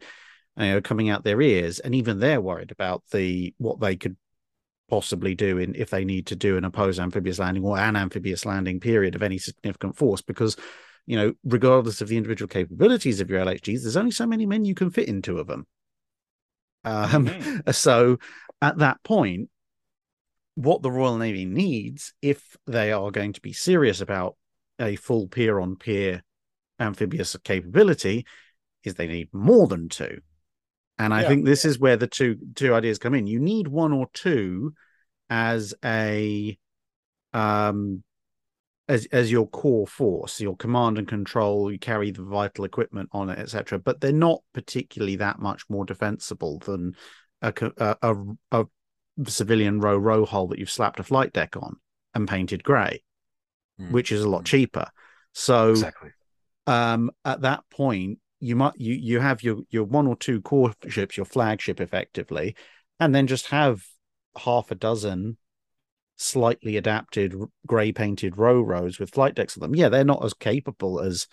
you 0.56 0.64
know, 0.64 0.80
coming 0.80 1.10
out 1.10 1.22
their 1.22 1.40
ears, 1.40 1.78
and 1.78 1.94
even 1.94 2.18
they're 2.18 2.40
worried 2.40 2.72
about 2.72 3.04
the 3.12 3.54
what 3.58 3.78
they 3.80 3.94
could 3.96 4.16
possibly 4.88 5.34
do 5.34 5.58
in 5.58 5.74
if 5.74 5.90
they 5.90 6.04
need 6.04 6.26
to 6.26 6.36
do 6.36 6.56
an 6.56 6.64
opposed 6.64 6.98
amphibious 6.98 7.38
landing 7.38 7.64
or 7.64 7.78
an 7.78 7.96
amphibious 7.96 8.46
landing 8.46 8.80
period 8.80 9.14
of 9.14 9.22
any 9.22 9.38
significant 9.38 9.96
force 9.96 10.22
because 10.22 10.56
you 11.06 11.16
know 11.16 11.32
regardless 11.44 12.00
of 12.00 12.08
the 12.08 12.16
individual 12.16 12.48
capabilities 12.48 13.20
of 13.20 13.30
your 13.30 13.44
LHDs 13.44 13.82
there's 13.82 13.96
only 13.96 14.10
so 14.10 14.26
many 14.26 14.46
men 14.46 14.64
you 14.64 14.74
can 14.74 14.90
fit 14.90 15.08
in 15.08 15.22
two 15.22 15.38
of 15.38 15.46
them 15.46 15.66
um 16.84 17.26
Mhm. 17.26 17.74
so 17.74 18.18
at 18.62 18.78
that 18.78 19.02
point 19.02 19.50
what 20.54 20.82
the 20.82 20.90
Royal 20.90 21.18
Navy 21.18 21.44
needs 21.44 22.12
if 22.20 22.56
they 22.66 22.90
are 22.92 23.10
going 23.10 23.32
to 23.34 23.40
be 23.40 23.52
serious 23.52 24.00
about 24.00 24.36
a 24.80 24.96
full 24.96 25.28
peer 25.28 25.60
on 25.60 25.76
peer 25.76 26.22
amphibious 26.80 27.36
capability 27.44 28.26
is 28.84 28.94
they 28.94 29.06
need 29.06 29.28
more 29.32 29.66
than 29.66 29.88
two 29.88 30.20
and 30.98 31.14
I 31.14 31.22
Yeah. 31.22 31.28
think 31.28 31.44
this 31.44 31.64
is 31.64 31.78
where 31.78 31.96
the 31.96 32.06
two 32.06 32.36
two 32.54 32.74
ideas 32.74 32.98
come 32.98 33.14
in. 33.14 33.26
You 33.26 33.40
need 33.40 33.68
one 33.68 33.92
or 33.92 34.08
two 34.12 34.74
as 35.30 35.74
a 35.84 36.58
um 37.32 38.02
as 38.88 39.06
as 39.12 39.30
your 39.30 39.46
core 39.48 39.86
force, 39.86 40.40
your 40.40 40.56
command 40.56 40.98
and 40.98 41.06
control, 41.06 41.70
you 41.70 41.78
carry 41.78 42.10
the 42.10 42.22
vital 42.22 42.64
equipment 42.64 43.10
on 43.12 43.28
it, 43.28 43.38
etc. 43.38 43.78
But 43.78 44.00
they're 44.00 44.12
not 44.12 44.42
particularly 44.54 45.16
that 45.16 45.38
much 45.38 45.62
more 45.68 45.84
defensible 45.84 46.58
than 46.60 46.94
a 47.42 47.52
a, 47.76 47.96
a, 48.02 48.16
a 48.52 48.66
civilian 49.26 49.80
ro-ro 49.80 50.24
hull 50.24 50.48
that 50.48 50.58
you've 50.58 50.70
slapped 50.70 51.00
a 51.00 51.04
flight 51.04 51.32
deck 51.32 51.56
on 51.56 51.76
and 52.14 52.26
painted 52.26 52.64
grey, 52.64 53.02
Hmm. 53.78 53.92
which 53.92 54.10
is 54.10 54.22
a 54.22 54.28
lot 54.28 54.44
cheaper. 54.44 54.86
So 55.32 55.70
Exactly. 55.70 56.10
um 56.66 57.10
at 57.24 57.42
that 57.42 57.64
point 57.70 58.18
you 58.40 58.56
might 58.56 58.74
you 58.76 58.94
you 58.94 59.20
have 59.20 59.42
your 59.42 59.58
your 59.70 59.84
one 59.84 60.06
or 60.06 60.16
two 60.16 60.40
core 60.40 60.72
ships 60.88 61.16
your 61.16 61.26
flagship 61.26 61.80
effectively 61.80 62.54
and 63.00 63.14
then 63.14 63.26
just 63.26 63.48
have 63.48 63.84
half 64.36 64.70
a 64.70 64.74
dozen 64.74 65.36
slightly 66.16 66.76
adapted 66.76 67.34
gray 67.66 67.92
painted 67.92 68.36
ro-ros 68.36 68.98
with 68.98 69.10
flight 69.10 69.34
decks 69.34 69.56
on 69.56 69.60
them 69.60 69.74
yeah 69.74 69.88
they're 69.88 70.04
not 70.04 70.24
as 70.24 70.34
capable 70.34 71.00
as 71.00 71.26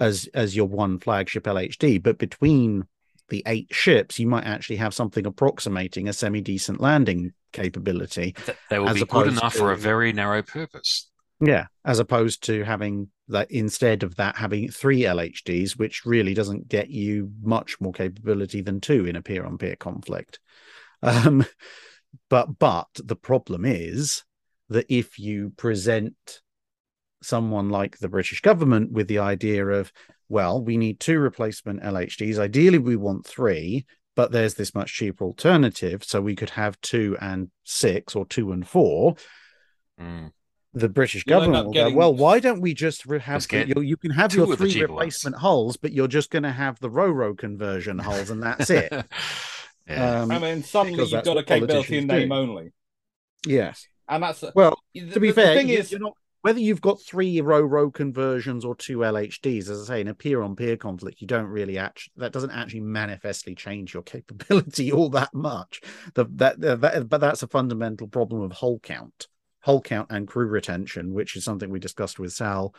as 0.00 0.28
as 0.34 0.54
your 0.54 0.66
one 0.66 0.98
flagship 0.98 1.44
lhd 1.44 2.02
but 2.02 2.18
between 2.18 2.84
the 3.30 3.42
eight 3.46 3.68
ships 3.70 4.18
you 4.18 4.26
might 4.26 4.44
actually 4.44 4.76
have 4.76 4.94
something 4.94 5.26
approximating 5.26 6.08
a 6.08 6.12
semi 6.12 6.40
decent 6.40 6.80
landing 6.80 7.32
capability 7.52 8.32
Th- 8.32 8.56
They 8.70 8.78
will 8.78 8.92
be 8.94 9.04
good 9.04 9.28
enough 9.28 9.54
for 9.54 9.72
a 9.72 9.76
very 9.76 10.12
narrow 10.12 10.42
purpose. 10.42 11.07
Yeah, 11.40 11.66
as 11.84 11.98
opposed 11.98 12.44
to 12.44 12.64
having 12.64 13.08
that 13.28 13.50
instead 13.50 14.02
of 14.02 14.16
that 14.16 14.36
having 14.36 14.70
three 14.70 15.02
LHDs, 15.02 15.78
which 15.78 16.04
really 16.04 16.34
doesn't 16.34 16.68
get 16.68 16.88
you 16.88 17.30
much 17.42 17.80
more 17.80 17.92
capability 17.92 18.60
than 18.60 18.80
two 18.80 19.06
in 19.06 19.16
a 19.16 19.22
peer 19.22 19.44
on 19.44 19.58
peer 19.58 19.76
conflict. 19.76 20.40
Um, 21.02 21.44
but 22.28 22.58
but 22.58 22.88
the 22.94 23.16
problem 23.16 23.64
is 23.64 24.24
that 24.68 24.86
if 24.88 25.18
you 25.18 25.50
present 25.56 26.40
someone 27.22 27.68
like 27.68 27.98
the 27.98 28.08
British 28.08 28.40
government 28.40 28.92
with 28.92 29.08
the 29.08 29.18
idea 29.18 29.66
of, 29.66 29.92
well, 30.28 30.62
we 30.62 30.76
need 30.76 31.00
two 31.00 31.18
replacement 31.18 31.82
LHDs. 31.82 32.38
Ideally, 32.38 32.78
we 32.78 32.96
want 32.96 33.26
three, 33.26 33.86
but 34.14 34.30
there's 34.30 34.54
this 34.54 34.74
much 34.74 34.92
cheaper 34.92 35.24
alternative. 35.24 36.04
So 36.04 36.20
we 36.20 36.36
could 36.36 36.50
have 36.50 36.80
two 36.80 37.16
and 37.20 37.50
six 37.64 38.14
or 38.14 38.26
two 38.26 38.52
and 38.52 38.66
four. 38.66 39.16
Mm. 40.00 40.32
The 40.74 40.88
British 40.88 41.24
You'll 41.26 41.40
government 41.40 41.66
will 41.66 41.72
getting- 41.72 41.94
go, 41.94 41.98
well, 41.98 42.14
why 42.14 42.40
don't 42.40 42.60
we 42.60 42.74
just 42.74 43.04
have 43.04 43.20
Just 43.22 43.48
get 43.48 43.68
you, 43.68 43.80
you 43.80 43.96
can 43.96 44.10
have 44.10 44.34
your 44.34 44.54
three 44.54 44.70
cheaper 44.70 44.88
replacement 44.88 45.36
hulls, 45.36 45.76
but 45.76 45.92
you're 45.92 46.08
just 46.08 46.30
going 46.30 46.42
to 46.42 46.52
have 46.52 46.78
the 46.80 46.90
RoRo 46.90 47.36
conversion 47.36 47.98
hulls, 47.98 48.30
and 48.30 48.42
that's 48.42 48.68
it. 48.68 48.92
yeah. 49.88 50.20
Um, 50.20 50.30
I 50.30 50.38
mean, 50.38 50.62
suddenly 50.62 51.04
you've 51.04 51.24
got 51.24 51.38
a 51.38 51.42
capability 51.42 51.98
in 51.98 52.06
name 52.06 52.28
do. 52.28 52.34
only, 52.34 52.72
yes. 53.46 53.88
and 54.08 54.22
that's 54.22 54.44
Well, 54.54 54.78
the, 54.94 55.10
to 55.10 55.20
be 55.20 55.28
the 55.28 55.34
fair, 55.34 55.54
the 55.54 55.60
thing 55.60 55.68
you, 55.68 55.78
is, 55.78 55.90
you're 55.90 56.00
not 56.00 56.14
whether 56.42 56.60
you've 56.60 56.80
got 56.80 57.00
three 57.02 57.40
ro-ro 57.40 57.90
conversions 57.90 58.64
or 58.64 58.74
two 58.74 58.98
LHDs. 58.98 59.68
As 59.68 59.82
I 59.82 59.94
say, 59.94 60.00
in 60.00 60.08
a 60.08 60.14
peer 60.14 60.42
on 60.42 60.54
peer 60.54 60.76
conflict, 60.76 61.20
you 61.20 61.26
don't 61.26 61.46
really 61.46 61.78
actually 61.78 62.12
that 62.16 62.32
doesn't 62.32 62.50
actually 62.50 62.80
manifestly 62.80 63.54
change 63.54 63.92
your 63.92 64.02
capability 64.14 64.92
all 64.92 65.08
that 65.10 65.34
much. 65.34 65.80
The, 66.14 66.26
that, 66.36 66.60
that 66.60 67.08
but 67.08 67.20
that's 67.20 67.42
a 67.42 67.48
fundamental 67.48 68.06
problem 68.06 68.42
of 68.42 68.52
hull 68.52 68.78
count, 68.78 69.26
hull 69.60 69.80
count 69.80 70.10
and 70.10 70.26
crew 70.28 70.46
retention, 70.46 71.12
which 71.12 71.36
is 71.36 71.44
something 71.44 71.70
we 71.70 71.78
discussed 71.80 72.18
with 72.18 72.32
Sal 72.32 72.74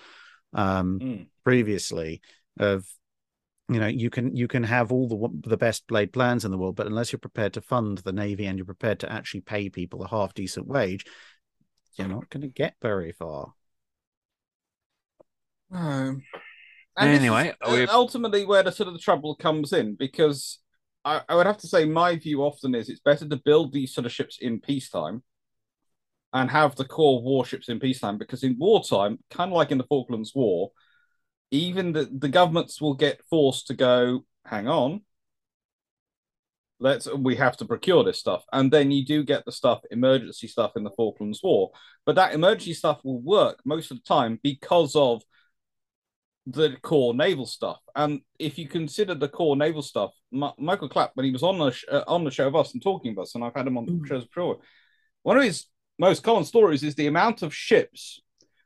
um, 0.54 1.00
Mm. 1.00 1.28
previously. 1.44 2.22
Of 2.60 2.86
you 3.70 3.80
know 3.80 3.88
you 3.88 4.10
can 4.10 4.36
you 4.36 4.48
can 4.48 4.64
have 4.64 4.92
all 4.92 5.08
the 5.08 5.50
the 5.50 5.58
best 5.58 5.86
blade 5.88 6.12
plans 6.12 6.44
in 6.44 6.52
the 6.52 6.58
world, 6.58 6.76
but 6.76 6.88
unless 6.88 7.12
you're 7.12 7.20
prepared 7.20 7.54
to 7.54 7.62
fund 7.62 8.00
the 8.00 8.12
navy 8.12 8.46
and 8.48 8.58
you're 8.58 8.66
prepared 8.66 9.00
to 9.02 9.12
actually 9.12 9.42
pay 9.42 9.70
people 9.70 10.04
a 10.04 10.08
half 10.08 10.34
decent 10.34 10.68
wage, 10.68 11.06
you're 11.96 12.08
not 12.08 12.30
going 12.30 12.42
to 12.42 12.48
get 12.48 12.76
very 12.82 13.12
far. 13.12 13.54
No. 15.70 16.20
And 16.98 17.10
Anyway, 17.10 17.54
is, 17.66 17.72
we've- 17.72 17.88
ultimately 17.92 18.46
where 18.46 18.64
the 18.64 18.72
sort 18.72 18.88
of 18.88 18.94
the 18.94 19.00
trouble 19.00 19.36
comes 19.36 19.72
in 19.72 19.96
because 19.96 20.60
I, 21.06 21.22
I 21.30 21.36
would 21.36 21.46
have 21.46 21.58
to 21.60 21.68
say 21.68 21.86
my 21.86 22.16
view 22.18 22.42
often 22.44 22.76
is 22.76 22.90
it's 22.90 23.00
better 23.00 23.28
to 23.28 23.38
build 23.38 23.72
these 23.72 23.94
sort 23.94 24.06
of 24.06 24.12
ships 24.12 24.38
in 24.42 24.60
peacetime 24.60 25.24
and 26.34 26.50
have 26.52 26.76
the 26.76 26.86
core 26.86 27.22
warships 27.22 27.70
in 27.70 27.80
peacetime 27.80 28.18
because 28.18 28.44
in 28.44 28.58
wartime, 28.60 29.20
kind 29.30 29.52
of 29.52 29.56
like 29.56 29.72
in 29.72 29.78
the 29.78 29.84
Falklands 29.86 30.34
War, 30.36 30.72
even 31.52 31.94
the, 31.94 32.10
the 32.12 32.30
governments 32.30 32.80
will 32.80 32.94
get 32.94 33.22
forced 33.30 33.68
to 33.68 33.74
go, 33.74 34.26
hang 34.46 34.68
on, 34.68 35.02
let's 36.80 37.12
we 37.12 37.36
have 37.36 37.58
to 37.58 37.66
procure 37.66 38.04
this 38.04 38.20
stuff. 38.20 38.44
And 38.54 38.72
then 38.72 38.92
you 38.92 39.04
do 39.06 39.24
get 39.24 39.46
the 39.46 39.52
stuff, 39.52 39.82
emergency 39.92 40.48
stuff 40.48 40.74
in 40.76 40.84
the 40.84 40.92
Falklands 40.92 41.42
War. 41.44 41.72
But 42.06 42.16
that 42.16 42.34
emergency 42.34 42.74
stuff 42.74 43.00
will 43.04 43.20
work 43.22 43.60
most 43.66 43.92
of 43.92 43.98
the 43.98 44.04
time 44.04 44.40
because 44.44 44.96
of 44.96 45.24
the 46.48 46.78
core 46.82 47.14
naval 47.14 47.46
stuff. 47.46 47.80
And 47.96 48.22
if 48.40 48.58
you 48.58 48.68
consider 48.68 49.14
the 49.14 49.30
core 49.30 49.56
naval 49.56 49.82
stuff, 49.82 50.12
M- 50.34 50.52
Michael 50.58 50.90
Clapp, 50.90 51.12
when 51.14 51.26
he 51.26 51.32
was 51.32 51.44
on 51.44 51.58
the 51.60 51.72
sh- 51.72 51.86
uh, 51.92 52.04
on 52.08 52.24
the 52.24 52.32
show 52.32 52.48
of 52.48 52.56
us 52.56 52.74
and 52.74 52.82
talking 52.82 53.16
with 53.16 53.24
us, 53.24 53.36
and 53.36 53.44
I've 53.44 53.56
had 53.56 53.68
him 53.68 53.78
on 53.78 53.86
Mm. 53.86 54.08
shows 54.08 54.26
before, 54.26 54.60
one 55.24 55.38
of 55.38 55.44
his 55.44 55.66
most 56.00 56.24
common 56.24 56.46
stories 56.46 56.82
is 56.82 56.96
the 56.96 57.08
amount 57.08 57.42
of 57.42 57.54
ships 57.54 58.22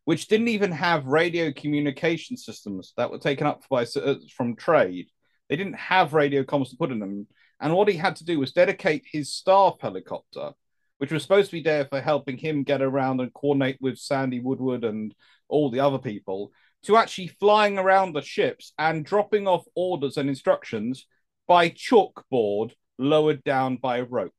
which 0.05 0.27
didn't 0.27 0.49
even 0.49 0.71
have 0.71 1.05
radio 1.05 1.51
communication 1.51 2.37
systems 2.37 2.93
that 2.97 3.09
were 3.09 3.17
taken 3.17 3.47
up 3.47 3.63
by 3.69 3.83
uh, 3.83 4.15
from 4.35 4.55
trade. 4.55 5.07
They 5.49 5.55
didn't 5.55 5.77
have 5.77 6.13
radio 6.13 6.43
comms 6.43 6.69
to 6.69 6.77
put 6.77 6.91
in 6.91 6.99
them, 6.99 7.27
and 7.59 7.73
what 7.73 7.87
he 7.87 7.95
had 7.95 8.17
to 8.17 8.25
do 8.25 8.39
was 8.39 8.51
dedicate 8.51 9.05
his 9.09 9.33
staff 9.33 9.75
helicopter, 9.79 10.51
which 10.97 11.11
was 11.11 11.23
supposed 11.23 11.49
to 11.49 11.57
be 11.57 11.63
there 11.63 11.85
for 11.85 12.01
helping 12.01 12.37
him 12.37 12.63
get 12.63 12.81
around 12.81 13.21
and 13.21 13.33
coordinate 13.33 13.77
with 13.79 13.97
Sandy 13.97 14.39
Woodward 14.39 14.83
and 14.83 15.13
all 15.47 15.71
the 15.71 15.79
other 15.79 15.99
people, 15.99 16.51
to 16.83 16.97
actually 16.97 17.27
flying 17.27 17.77
around 17.77 18.13
the 18.13 18.21
ships 18.21 18.73
and 18.77 19.05
dropping 19.05 19.47
off 19.47 19.65
orders 19.75 20.17
and 20.17 20.29
instructions 20.29 21.07
by 21.47 21.69
chalkboard 21.69 22.73
lowered 22.97 23.43
down 23.43 23.77
by 23.77 23.97
a 23.97 24.03
rope. 24.03 24.33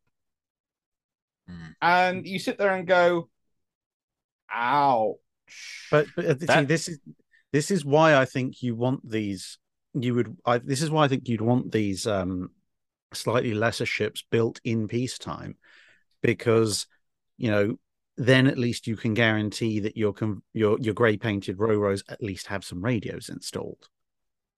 Mm. 1.50 1.74
And 1.80 2.26
you 2.26 2.38
sit 2.38 2.58
there 2.58 2.74
and 2.74 2.86
go, 2.86 3.28
ouch. 4.50 5.16
But, 5.90 6.06
but 6.16 6.24
uh, 6.24 6.38
see, 6.38 6.64
this 6.64 6.88
is 6.88 6.98
this 7.52 7.70
is 7.70 7.84
why 7.84 8.16
I 8.16 8.24
think 8.24 8.62
you 8.62 8.74
want 8.74 9.08
these. 9.08 9.58
You 9.92 10.14
would. 10.14 10.36
I, 10.44 10.58
this 10.58 10.82
is 10.82 10.90
why 10.90 11.04
I 11.04 11.08
think 11.08 11.28
you'd 11.28 11.40
want 11.40 11.70
these 11.70 12.06
um, 12.06 12.50
slightly 13.12 13.54
lesser 13.54 13.86
ships 13.86 14.24
built 14.30 14.60
in 14.64 14.88
peacetime, 14.88 15.56
because 16.22 16.86
you 17.36 17.50
know 17.50 17.76
then 18.16 18.46
at 18.46 18.58
least 18.58 18.86
you 18.86 18.96
can 18.96 19.14
guarantee 19.14 19.80
that 19.80 19.96
your 19.96 20.14
your 20.52 20.78
your 20.80 20.94
grey 20.94 21.16
painted 21.16 21.58
Roros 21.58 22.02
at 22.08 22.22
least 22.22 22.46
have 22.46 22.64
some 22.64 22.82
radios 22.82 23.28
installed, 23.28 23.88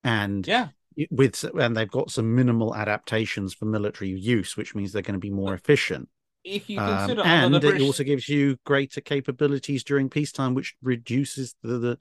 and 0.05 0.47
yeah. 0.47 0.69
with 1.11 1.45
and 1.59 1.77
they've 1.77 1.91
got 1.91 2.11
some 2.11 2.35
minimal 2.35 2.75
adaptations 2.75 3.55
for 3.55 3.65
military 3.65 4.11
use, 4.11 4.57
which 4.57 4.75
means 4.75 4.93
they're 4.93 5.03
going 5.03 5.15
to 5.15 5.19
be 5.19 5.31
more 5.31 5.55
efficient. 5.55 6.09
If 6.47 6.71
you 6.71 6.79
Um, 6.79 7.11
and 7.11 7.45
under 7.45 7.59
the 7.59 7.75
it 7.75 7.83
also 7.83 8.05
gives 8.05 8.29
you 8.29 8.57
greater 8.65 9.01
capabilities 9.01 9.83
during 9.83 10.09
peacetime, 10.09 10.55
which 10.55 10.77
reduces 10.81 11.57
the, 11.63 11.79
the 11.79 11.99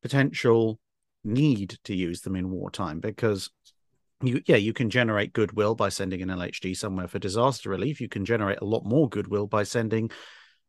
potential 0.00 0.78
need 1.24 1.78
to 1.84 1.94
use 1.94 2.20
them 2.20 2.36
in 2.36 2.50
wartime 2.50 3.00
because 3.00 3.50
you 4.22 4.40
yeah 4.46 4.56
you 4.56 4.72
can 4.72 4.90
generate 4.90 5.32
goodwill 5.32 5.74
by 5.74 5.88
sending 5.88 6.22
an 6.22 6.28
LHD 6.28 6.76
somewhere 6.76 7.08
for 7.08 7.18
disaster 7.18 7.68
relief. 7.68 8.00
You 8.00 8.08
can 8.08 8.24
generate 8.24 8.60
a 8.60 8.64
lot 8.64 8.84
more 8.84 9.08
goodwill 9.08 9.48
by 9.48 9.64
sending 9.64 10.10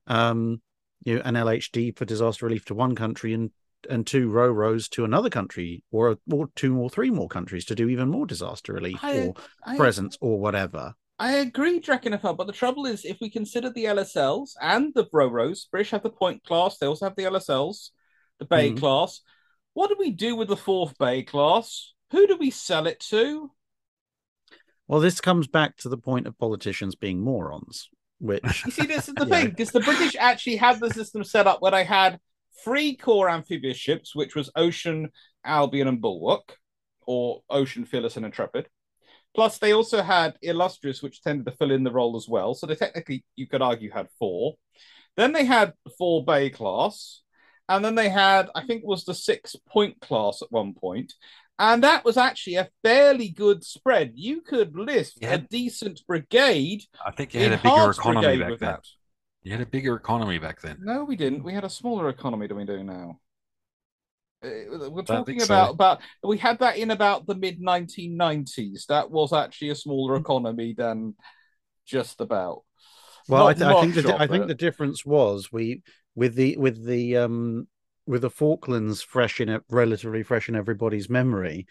um 0.08 0.62
you 1.04 1.16
know 1.16 1.22
an 1.26 1.36
LHD 1.36 1.96
for 1.96 2.06
disaster 2.06 2.48
relief 2.48 2.66
to 2.66 2.74
one 2.74 2.96
country 2.96 3.34
and 3.34 3.52
and 3.88 4.08
two 4.08 4.30
RoRos 4.30 4.90
to 4.90 5.06
another 5.06 5.30
country 5.30 5.84
or 5.92 6.18
or 6.32 6.50
two 6.56 6.76
or 6.80 6.90
three 6.90 7.12
more 7.12 7.28
countries 7.28 7.66
to 7.66 7.76
do 7.76 7.88
even 7.88 8.10
more 8.10 8.26
disaster 8.26 8.74
relief 8.74 9.04
I- 9.04 9.20
or 9.20 9.36
I- 9.64 9.78
presence 9.78 10.18
or 10.22 10.40
whatever. 10.40 10.96
I 11.18 11.34
agree, 11.38 11.80
Drachinifel, 11.80 12.36
but 12.36 12.46
the 12.48 12.54
trouble 12.54 12.86
is, 12.86 13.06
if 13.06 13.18
we 13.22 13.30
consider 13.30 13.70
the 13.70 13.86
LSLs 13.86 14.52
and 14.62 14.94
the 14.94 15.06
Roros, 15.06 15.70
British 15.72 15.92
have 15.92 16.04
the 16.04 16.10
Point 16.10 16.44
class, 16.44 16.78
they 16.78 16.88
also 16.88 17.06
have 17.06 17.16
the 17.16 17.24
LSLs, 17.24 17.92
the 18.38 18.46
Bay 18.46 18.72
Mhm. 18.72 18.80
class. 18.80 19.22
What 19.74 19.88
do 19.88 19.96
we 19.98 20.12
do 20.12 20.36
with 20.36 20.50
the 20.50 20.58
fourth 20.58 20.98
Bay 20.98 21.24
class? 21.24 21.94
Who 22.12 22.28
do 22.28 22.36
we 22.36 22.52
sell 22.52 22.86
it 22.86 23.00
to? 23.12 23.52
Well, 24.88 25.00
this 25.00 25.22
comes 25.22 25.48
back 25.48 25.78
to 25.78 25.90
the 25.90 25.98
point 25.98 26.28
of 26.28 26.38
politicians 26.38 26.96
being 26.96 27.22
morons, 27.22 27.90
which 28.20 28.64
You 28.66 28.72
see, 28.72 28.86
this 28.86 29.08
is 29.08 29.16
the 29.16 29.26
Yeah. 29.30 29.40
thing, 29.40 29.50
because 29.52 29.72
the 29.72 29.80
British 29.80 30.16
actually 30.20 30.58
had 30.58 30.80
the 30.80 30.92
system 30.92 31.24
set 31.24 31.48
up 31.48 31.62
where 31.62 31.72
they 31.72 31.86
had 31.86 32.20
three 32.64 32.96
core 32.96 33.30
amphibious 33.30 33.78
ships, 33.78 34.14
which 34.16 34.36
was 34.36 34.52
Ocean, 34.56 35.12
Albion, 35.44 35.88
and 35.88 36.02
Bulwark, 36.02 36.60
or 37.08 37.44
Ocean, 37.50 37.86
Fearless, 37.86 38.18
and 38.18 38.26
Intrepid. 38.26 38.70
Plus, 39.36 39.58
they 39.58 39.74
also 39.74 40.02
had 40.02 40.38
Illustrious, 40.42 41.04
which 41.04 41.22
tended 41.22 41.46
to 41.46 41.52
fill 41.52 41.72
in 41.72 41.84
the 41.84 41.92
role 41.92 42.16
as 42.16 42.28
well. 42.28 42.54
So 42.54 42.66
they 42.66 42.76
technically, 42.76 43.26
you 43.36 43.48
could 43.48 43.62
argue, 43.62 43.92
had 43.92 44.08
four. 44.18 44.56
Then 45.18 45.34
they 45.34 45.46
had 45.46 45.74
four 45.98 46.24
Bay 46.24 46.50
class, 46.50 47.22
and 47.70 47.84
then 47.84 47.96
they 47.96 48.10
had, 48.10 48.50
I 48.56 48.66
think, 48.66 48.84
was 48.86 49.04
the 49.04 49.14
six 49.14 49.56
Point 49.70 50.00
class 50.00 50.42
at 50.42 50.52
one 50.52 50.74
point, 50.74 51.14
and 51.60 51.84
that 51.84 52.04
was 52.06 52.18
actually 52.18 52.56
a 52.56 52.70
fairly 52.84 53.30
good 53.30 53.64
spread. 53.64 54.14
You 54.16 54.42
could 54.42 54.76
list 54.76 55.20
Yeah. 55.22 55.34
a 55.36 55.38
decent 55.38 56.02
brigade. 56.08 56.84
I 57.06 57.12
think 57.12 57.34
you 57.34 57.42
had 57.42 57.54
a 57.54 57.58
bigger 57.58 57.70
enhanced 57.70 58.00
economy 58.00 58.38
back 58.38 58.60
then. 58.60 58.78
You 59.44 59.52
had 59.52 59.62
a 59.62 59.66
bigger 59.66 59.96
economy 59.96 60.38
back 60.40 60.62
then. 60.62 60.78
No, 60.82 61.04
we 61.04 61.16
didn't. 61.16 61.44
We 61.44 61.54
had 61.54 61.64
a 61.64 61.70
smaller 61.70 62.10
economy 62.10 62.48
than 62.48 62.58
we 62.58 62.66
do 62.66 62.84
now. 62.84 63.20
Uh, 64.46 64.90
We're 64.90 65.04
talking 65.04 65.26
think 65.26 65.42
so. 65.42 65.46
about 65.46 65.74
about 65.74 66.02
we 66.24 66.38
had 66.38 66.60
that 66.60 66.78
in 66.78 66.92
about 66.92 67.26
the 67.26 67.36
mid 67.36 67.62
1990s. 67.62 68.86
That 68.88 69.12
was 69.12 69.34
actually 69.34 69.70
a 69.70 69.76
smaller 69.76 70.16
economy 70.16 70.74
than 70.78 71.16
just 71.86 72.22
about. 72.22 72.64
well, 73.28 73.48
I, 73.48 73.54
th- 73.54 73.66
I 73.66 73.82
think 73.82 73.96
the 73.96 74.22
I 74.22 74.28
think 74.28 74.48
the 74.48 74.56
difference 74.56 75.06
was 75.06 75.52
we 75.52 75.82
with 76.16 76.36
the 76.36 76.58
with 76.58 76.86
the 76.86 77.18
um 77.18 77.68
with 78.08 78.22
the 78.22 78.30
Falklands 78.30 79.02
fresh 79.02 79.42
in 79.42 79.50
it, 79.50 79.64
relatively 79.70 80.24
fresh 80.24 80.50
in 80.50 80.56
everybody's 80.56 81.10
memory. 81.10 81.66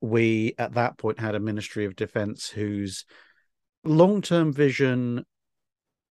We 0.00 0.54
at 0.58 0.74
that 0.74 0.98
point 0.98 1.20
had 1.20 1.34
a 1.34 1.40
Ministry 1.40 1.84
of 1.84 1.96
Defence 1.96 2.48
whose 2.48 3.04
long 3.84 4.20
term 4.20 4.52
vision, 4.52 5.24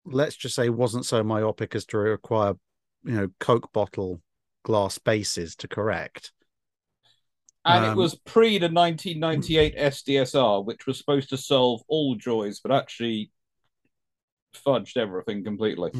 let's 0.06 0.36
just 0.36 0.56
say, 0.56 0.70
wasn't 0.70 1.06
so 1.06 1.24
myopic 1.24 1.76
as 1.76 1.86
to 1.88 1.98
require 1.98 2.54
you 3.04 3.14
know 3.14 3.28
Coke 3.40 3.72
bottle 3.74 4.22
glass 4.64 4.98
bases 4.98 5.56
to 5.58 5.68
correct. 5.68 6.32
And 7.66 7.86
it 7.86 7.90
Um, 7.90 7.98
was 7.98 8.16
pre 8.16 8.58
the 8.58 8.70
1998 8.70 9.76
SDSR, 9.78 10.62
which 10.66 10.86
was 10.86 10.98
supposed 10.98 11.30
to 11.30 11.38
solve 11.38 11.82
all 11.88 12.16
joys, 12.16 12.60
but 12.60 12.72
actually 12.72 13.32
fudged 14.56 14.98
everything 14.98 15.44
completely. 15.44 15.92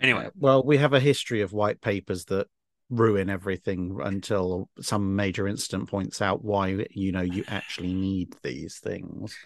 Anyway, 0.00 0.28
Well, 0.36 0.62
we 0.64 0.78
have 0.78 0.92
a 0.92 1.00
history 1.00 1.42
of 1.42 1.52
white 1.52 1.80
papers 1.80 2.24
that 2.26 2.48
ruin 2.90 3.30
everything 3.30 3.98
until 4.02 4.68
some 4.80 5.16
major 5.16 5.46
incident 5.48 5.88
points 5.88 6.20
out 6.20 6.44
why 6.44 6.86
you 6.90 7.12
know 7.12 7.22
you 7.22 7.44
actually 7.48 7.94
need 7.94 8.34
these 8.42 8.78
things. 8.78 9.36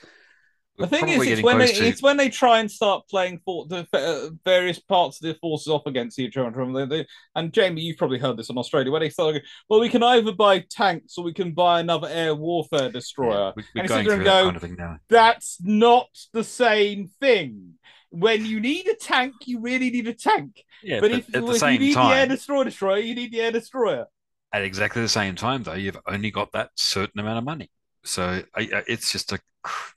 The 0.79 0.87
thing 0.87 1.09
is, 1.09 1.27
it's 1.27 1.43
when 1.43 1.59
they 1.59 1.73
to- 1.73 1.85
it's 1.87 2.03
when 2.03 2.17
they 2.17 2.29
try 2.29 2.61
and 2.61 2.71
start 2.71 3.09
playing 3.09 3.41
for 3.45 3.67
the 3.67 3.87
uh, 3.93 4.31
various 4.45 4.79
parts 4.79 5.21
of 5.21 5.27
the 5.27 5.35
forces 5.41 5.69
off 5.69 5.87
against 5.87 6.19
each 6.19 6.37
other. 6.37 6.61
And, 6.61 6.77
they, 6.77 6.85
they, 6.85 7.07
and 7.35 7.53
Jamie, 7.53 7.83
you've 7.83 7.97
probably 7.97 8.19
heard 8.19 8.37
this 8.37 8.51
in 8.51 8.59
Australia, 8.59 8.91
where 8.91 9.01
they 9.01 9.09
start 9.11 9.33
going, 9.35 9.43
well, 9.69 9.81
we 9.81 9.89
can 9.89 10.03
either 10.03 10.33
buy 10.33 10.65
tanks 10.71 11.17
or 11.17 11.25
we 11.25 11.33
can 11.33 11.53
buy 11.53 11.81
another 11.81 12.09
air 12.11 12.35
warfare 12.35 12.91
destroyer. 12.91 13.53
we, 13.57 13.65
we're 13.75 13.81
And 13.81 13.89
going 13.89 14.05
through 14.05 14.15
and 14.15 14.25
go, 14.25 14.45
kind 14.45 14.57
of 14.57 14.63
thing 14.63 14.77
now. 14.79 14.99
That's 15.09 15.59
not 15.63 16.09
the 16.33 16.45
same 16.45 17.09
thing. 17.21 17.75
When 18.11 18.47
you 18.47 18.61
need 18.61 18.87
a 18.87 18.95
tank, 18.95 19.35
you 19.47 19.61
really 19.61 19.91
need 19.91 20.09
a 20.09 20.15
tank. 20.15 20.63
Yeah, 20.83 21.01
but, 21.01 21.11
but, 21.11 21.19
if, 21.19 21.29
if 21.35 21.63
you 21.63 21.79
need 21.79 21.97
the 21.97 22.01
air 22.01 22.27
destroyer 22.27 22.65
destroyer, 22.65 22.99
you 22.99 23.15
need 23.15 23.33
the 23.33 23.41
air 23.41 23.51
destroyer. 23.53 24.07
at 24.53 24.63
exactly 24.63 25.03
the 25.03 25.09
same 25.09 25.35
time, 25.35 25.63
though, 25.65 25.75
you've 25.75 25.99
only 26.07 26.31
got 26.31 26.53
that 26.53 26.71
certain 26.77 27.21
amount 27.21 27.39
of 27.39 27.45
money. 27.45 27.71
So 28.07 28.43
I, 28.55 28.61
I- 28.61 28.85
it's 28.89 29.13
just 29.13 29.33
a 29.33 29.39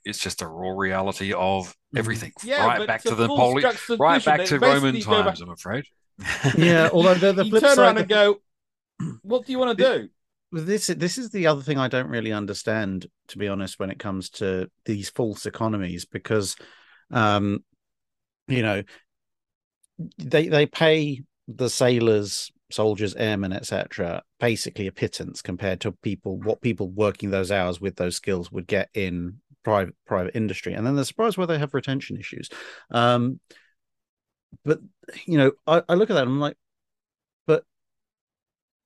it's 0.04 0.18
just 0.18 0.42
a 0.42 0.46
raw 0.46 0.70
reality 0.70 1.32
of 1.32 1.74
everything, 1.96 2.32
Mm-hmm. 2.40 2.48
Yeah, 2.48 2.66
right 2.66 2.86
back 2.86 3.02
to 3.02 3.14
the 3.14 3.26
full 3.26 3.36
poli- 3.36 3.62
right 3.98 4.24
back 4.24 4.44
to 4.46 4.58
Roman 4.58 4.94
basically 4.94 5.00
go 5.02 5.22
back- 5.22 5.24
times. 5.26 5.40
I'm 5.40 5.50
afraid. 5.50 5.84
yeah, 6.58 6.90
although 6.92 7.14
the, 7.14 7.32
the 7.32 7.44
you 7.46 7.50
flip 7.50 7.62
turn 7.62 7.76
side 7.76 7.82
around 7.82 7.94
the 7.94 8.00
and 8.00 8.08
go, 8.10 8.40
"What 9.22 9.46
do 9.46 9.52
you 9.52 9.58
want 9.58 9.78
to 9.78 9.84
do?" 9.84 10.08
Well, 10.52 10.64
this 10.64 10.88
this 10.88 11.16
is 11.18 11.30
the 11.30 11.46
other 11.46 11.62
thing 11.62 11.78
I 11.78 11.86
don't 11.88 12.08
really 12.08 12.32
understand, 12.32 13.06
to 13.28 13.38
be 13.38 13.46
honest, 13.48 13.78
when 13.78 13.90
it 13.90 13.98
comes 14.00 14.28
to 14.30 14.68
these 14.84 15.08
false 15.08 15.46
economies, 15.46 16.04
because, 16.04 16.56
um, 17.12 17.62
you 18.48 18.62
know, 18.62 18.82
they 20.18 20.48
they 20.48 20.66
pay 20.66 21.22
the 21.46 21.70
sailors, 21.70 22.50
soldiers, 22.72 23.14
airmen, 23.14 23.52
etc., 23.52 24.22
basically 24.38 24.86
a 24.86 24.92
pittance 24.92 25.42
compared 25.42 25.80
to 25.80 25.92
people 25.92 26.38
what 26.38 26.60
people 26.60 26.88
working 26.88 27.30
those 27.30 27.50
hours 27.50 27.80
with 27.80 27.96
those 27.96 28.16
skills 28.16 28.50
would 28.52 28.66
get 28.66 28.88
in 28.94 29.38
private 29.62 29.94
private 30.06 30.34
industry, 30.34 30.74
and 30.74 30.86
then 30.86 30.94
they're 30.94 31.04
surprised 31.04 31.38
why 31.38 31.46
they 31.46 31.58
have 31.58 31.74
retention 31.74 32.16
issues. 32.16 32.48
Um, 32.90 33.40
but 34.64 34.80
you 35.26 35.38
know, 35.38 35.52
I, 35.66 35.82
I 35.88 35.94
look 35.94 36.10
at 36.10 36.14
that 36.14 36.22
and 36.22 36.32
I'm 36.32 36.40
like, 36.40 36.56
but 37.46 37.64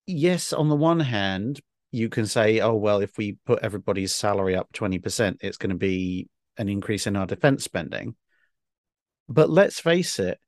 yes, 0.07 0.53
on 0.53 0.69
the 0.69 0.77
one 0.77 1.01
hand, 1.01 1.61
you 1.91 2.09
can 2.09 2.27
say, 2.27 2.61
oh, 2.61 2.75
well, 2.75 3.01
if 3.01 3.17
we 3.17 3.39
put 3.47 3.63
everybody's 3.63 4.13
salary 4.13 4.57
up 4.57 4.73
20%, 4.73 5.37
it's 5.41 5.57
going 5.57 5.71
to 5.71 5.77
be 5.77 6.29
an 6.59 6.69
increase 6.69 7.07
in 7.07 7.17
our 7.17 7.27
defense 7.27 7.65
spending. 7.65 8.17
But 9.29 9.49
let's 9.49 9.79
face 9.79 10.19
it, 10.19 10.39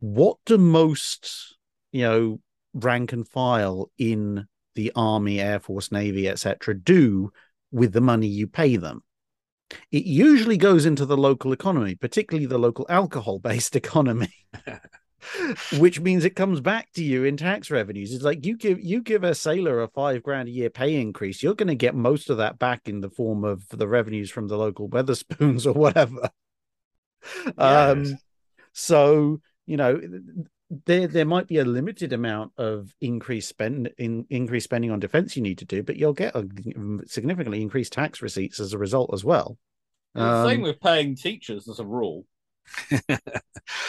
what 0.00 0.38
do 0.44 0.58
most, 0.58 1.56
you 1.92 2.02
know, 2.02 2.40
rank 2.76 3.12
and 3.12 3.26
file 3.26 3.90
in 3.98 4.46
the 4.74 4.92
Army, 4.94 5.40
Air 5.40 5.58
Force, 5.60 5.90
Navy, 5.90 6.28
etc., 6.28 6.74
do 6.74 7.32
with 7.72 7.92
the 7.92 8.00
money 8.00 8.26
you 8.26 8.46
pay 8.46 8.76
them? 8.76 9.02
It 9.90 10.04
usually 10.04 10.56
goes 10.56 10.86
into 10.86 11.04
the 11.06 11.16
local 11.16 11.52
economy, 11.52 11.94
particularly 11.96 12.46
the 12.46 12.58
local 12.58 12.86
alcohol 12.88 13.38
based 13.38 13.74
economy 13.76 14.32
which 15.78 16.00
means 16.00 16.24
it 16.24 16.36
comes 16.36 16.60
back 16.60 16.92
to 16.92 17.02
you 17.02 17.24
in 17.24 17.36
tax 17.36 17.70
revenues. 17.70 18.12
It's 18.12 18.24
like 18.24 18.44
you 18.46 18.56
give 18.56 18.80
you 18.80 19.02
give 19.02 19.24
a 19.24 19.34
sailor 19.34 19.82
a 19.82 19.88
five 19.88 20.22
grand 20.22 20.48
a 20.48 20.52
year 20.52 20.70
pay 20.70 21.00
increase, 21.00 21.42
you're 21.42 21.54
going 21.54 21.68
to 21.68 21.74
get 21.74 21.94
most 21.94 22.30
of 22.30 22.38
that 22.38 22.58
back 22.58 22.88
in 22.88 23.00
the 23.00 23.10
form 23.10 23.44
of 23.44 23.68
the 23.70 23.88
revenues 23.88 24.30
from 24.30 24.48
the 24.48 24.56
local 24.56 24.88
Wetherspoons 24.88 25.66
or 25.72 25.72
whatever. 25.72 26.30
Um, 27.58 28.04
Yes. 28.04 28.24
so 28.72 29.40
you 29.66 29.76
know 29.76 30.00
there 30.86 31.06
there 31.06 31.24
might 31.24 31.46
be 31.46 31.58
a 31.58 31.64
limited 31.64 32.12
amount 32.12 32.52
of 32.58 32.94
increased 33.00 33.48
spend 33.48 33.90
in 33.98 34.26
increased 34.30 34.64
spending 34.64 34.90
on 34.90 35.00
defense 35.00 35.36
you 35.36 35.42
need 35.42 35.58
to 35.58 35.64
do, 35.64 35.82
but 35.82 35.96
you'll 35.96 36.12
get 36.12 36.34
a 36.34 36.46
significantly 37.06 37.62
increased 37.62 37.92
tax 37.92 38.20
receipts 38.20 38.58
as 38.60 38.72
a 38.72 38.78
result 38.78 39.10
as 39.12 39.24
well. 39.24 39.58
The 40.16 40.34
same 40.34 40.62
Um, 40.62 40.62
with 40.62 40.80
paying 40.80 41.14
teachers 41.14 41.68
as 41.68 41.78
a 41.78 41.84
rule. 41.86 42.26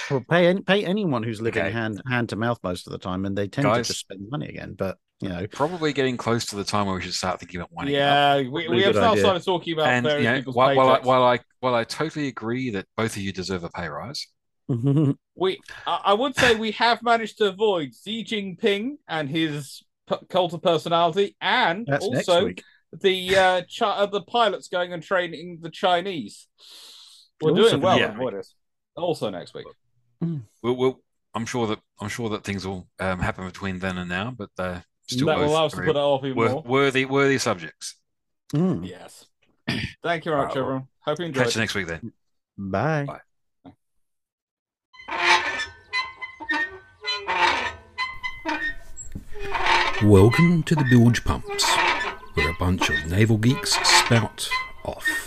Well, 0.09 0.21
pay 0.29 0.53
pay 0.61 0.85
anyone 0.85 1.23
who's 1.23 1.41
living 1.41 1.65
Okay. 1.65 1.69
hand 1.69 2.01
hand 2.09 2.29
to 2.29 2.35
mouth 2.35 2.59
most 2.63 2.87
of 2.87 2.91
the 2.91 2.99
time, 2.99 3.25
and 3.25 3.37
they 3.37 3.47
tend 3.47 3.65
Guys. 3.65 3.75
to 3.75 3.83
just 3.83 3.99
spend 4.01 4.29
money 4.29 4.47
again. 4.47 4.73
But 4.73 4.97
you 5.19 5.29
know, 5.29 5.47
Probably 5.51 5.93
getting 5.93 6.17
close 6.17 6.45
to 6.47 6.55
the 6.55 6.63
time 6.63 6.85
where 6.87 6.95
we 6.95 7.01
should 7.01 7.13
start 7.13 7.39
thinking 7.39 7.59
about 7.59 7.71
winding 7.71 8.07
up. 8.07 8.19
Yeah, 8.19 8.41
we, 8.49 8.67
Probably 8.67 8.81
we 8.81 8.83
have 8.83 8.99
now 8.99 9.15
idea. 9.15 9.15
started 9.15 9.43
talking 9.45 9.73
about 9.73 9.99
And 9.99 10.13
you 10.17 10.25
know, 10.25 10.41
while, 10.51 10.71
while, 10.73 10.89
I, 10.89 10.99
while 10.99 11.23
I 11.23 11.39
while 11.59 11.75
I 11.75 11.83
totally 11.85 12.27
agree 12.27 12.71
that 12.71 12.87
both 12.97 13.15
of 13.15 13.21
you 13.21 13.31
deserve 13.33 13.63
a 13.63 13.69
pay 13.69 13.87
rise, 13.87 14.27
we 15.35 15.59
I, 15.85 16.01
I 16.05 16.13
would 16.13 16.35
say 16.35 16.55
we 16.55 16.71
have 16.71 17.01
managed 17.01 17.37
to 17.39 17.45
avoid 17.45 17.91
Xi 17.95 18.23
Jinping 18.23 18.97
and 19.07 19.29
his 19.29 19.83
p- 20.09 20.17
cult 20.29 20.53
of 20.53 20.61
personality, 20.61 21.35
and 21.39 21.85
that's 21.87 22.05
also 22.05 22.51
the 22.91 23.35
uh, 23.35 23.61
chi- 23.79 23.85
uh, 23.85 24.05
the 24.05 24.21
pilots 24.21 24.67
going 24.67 24.93
and 24.93 25.01
training 25.01 25.59
the 25.61 25.69
Chinese. 25.69 26.47
We're 27.41 27.51
Also 27.51 27.69
doing 27.69 27.81
well 27.81 27.99
yeah. 27.99 28.13
to. 28.13 28.43
Also 28.95 29.29
next 29.29 29.53
week. 29.53 29.67
we'll, 30.19 30.75
we'll 30.75 31.01
I'm 31.33 31.45
sure 31.45 31.67
that 31.67 31.79
I'm 31.99 32.09
sure 32.09 32.29
that 32.29 32.43
things 32.43 32.65
will 32.65 32.87
um, 32.99 33.19
happen 33.19 33.45
between 33.45 33.79
then 33.79 33.97
and 33.99 34.09
now, 34.09 34.33
but 34.35 34.49
uh, 34.57 34.79
still 35.07 35.27
that 35.27 35.37
will 35.37 35.45
both 35.45 35.51
allow 35.51 35.65
us 35.67 35.71
to 35.73 35.77
put 35.77 35.89
it 35.89 35.95
off 35.95 36.23
even 36.25 36.35
wor- 36.35 36.49
more. 36.49 36.63
worthy 36.65 37.05
worthy 37.05 37.37
subjects. 37.37 37.95
Mm. 38.53 38.87
Yes. 38.87 39.25
Thank 40.03 40.25
you 40.25 40.31
very 40.31 40.45
much, 40.45 40.55
everyone. 40.55 40.87
Hope 41.01 41.19
you 41.19 41.25
enjoyed. 41.25 41.43
Catch 41.43 41.55
you 41.55 41.61
next 41.61 41.75
week 41.75 41.87
then. 41.87 42.11
Bye. 42.57 43.05
Bye. 43.05 43.19
Welcome 50.03 50.61
to 50.63 50.75
the 50.75 50.83
Bilge 50.83 51.23
Pumps, 51.23 51.65
where 52.35 52.49
a 52.49 52.55
bunch 52.59 52.89
of 52.91 53.07
naval 53.07 53.37
geeks 53.37 53.73
spout 53.83 54.47
off. 54.83 55.26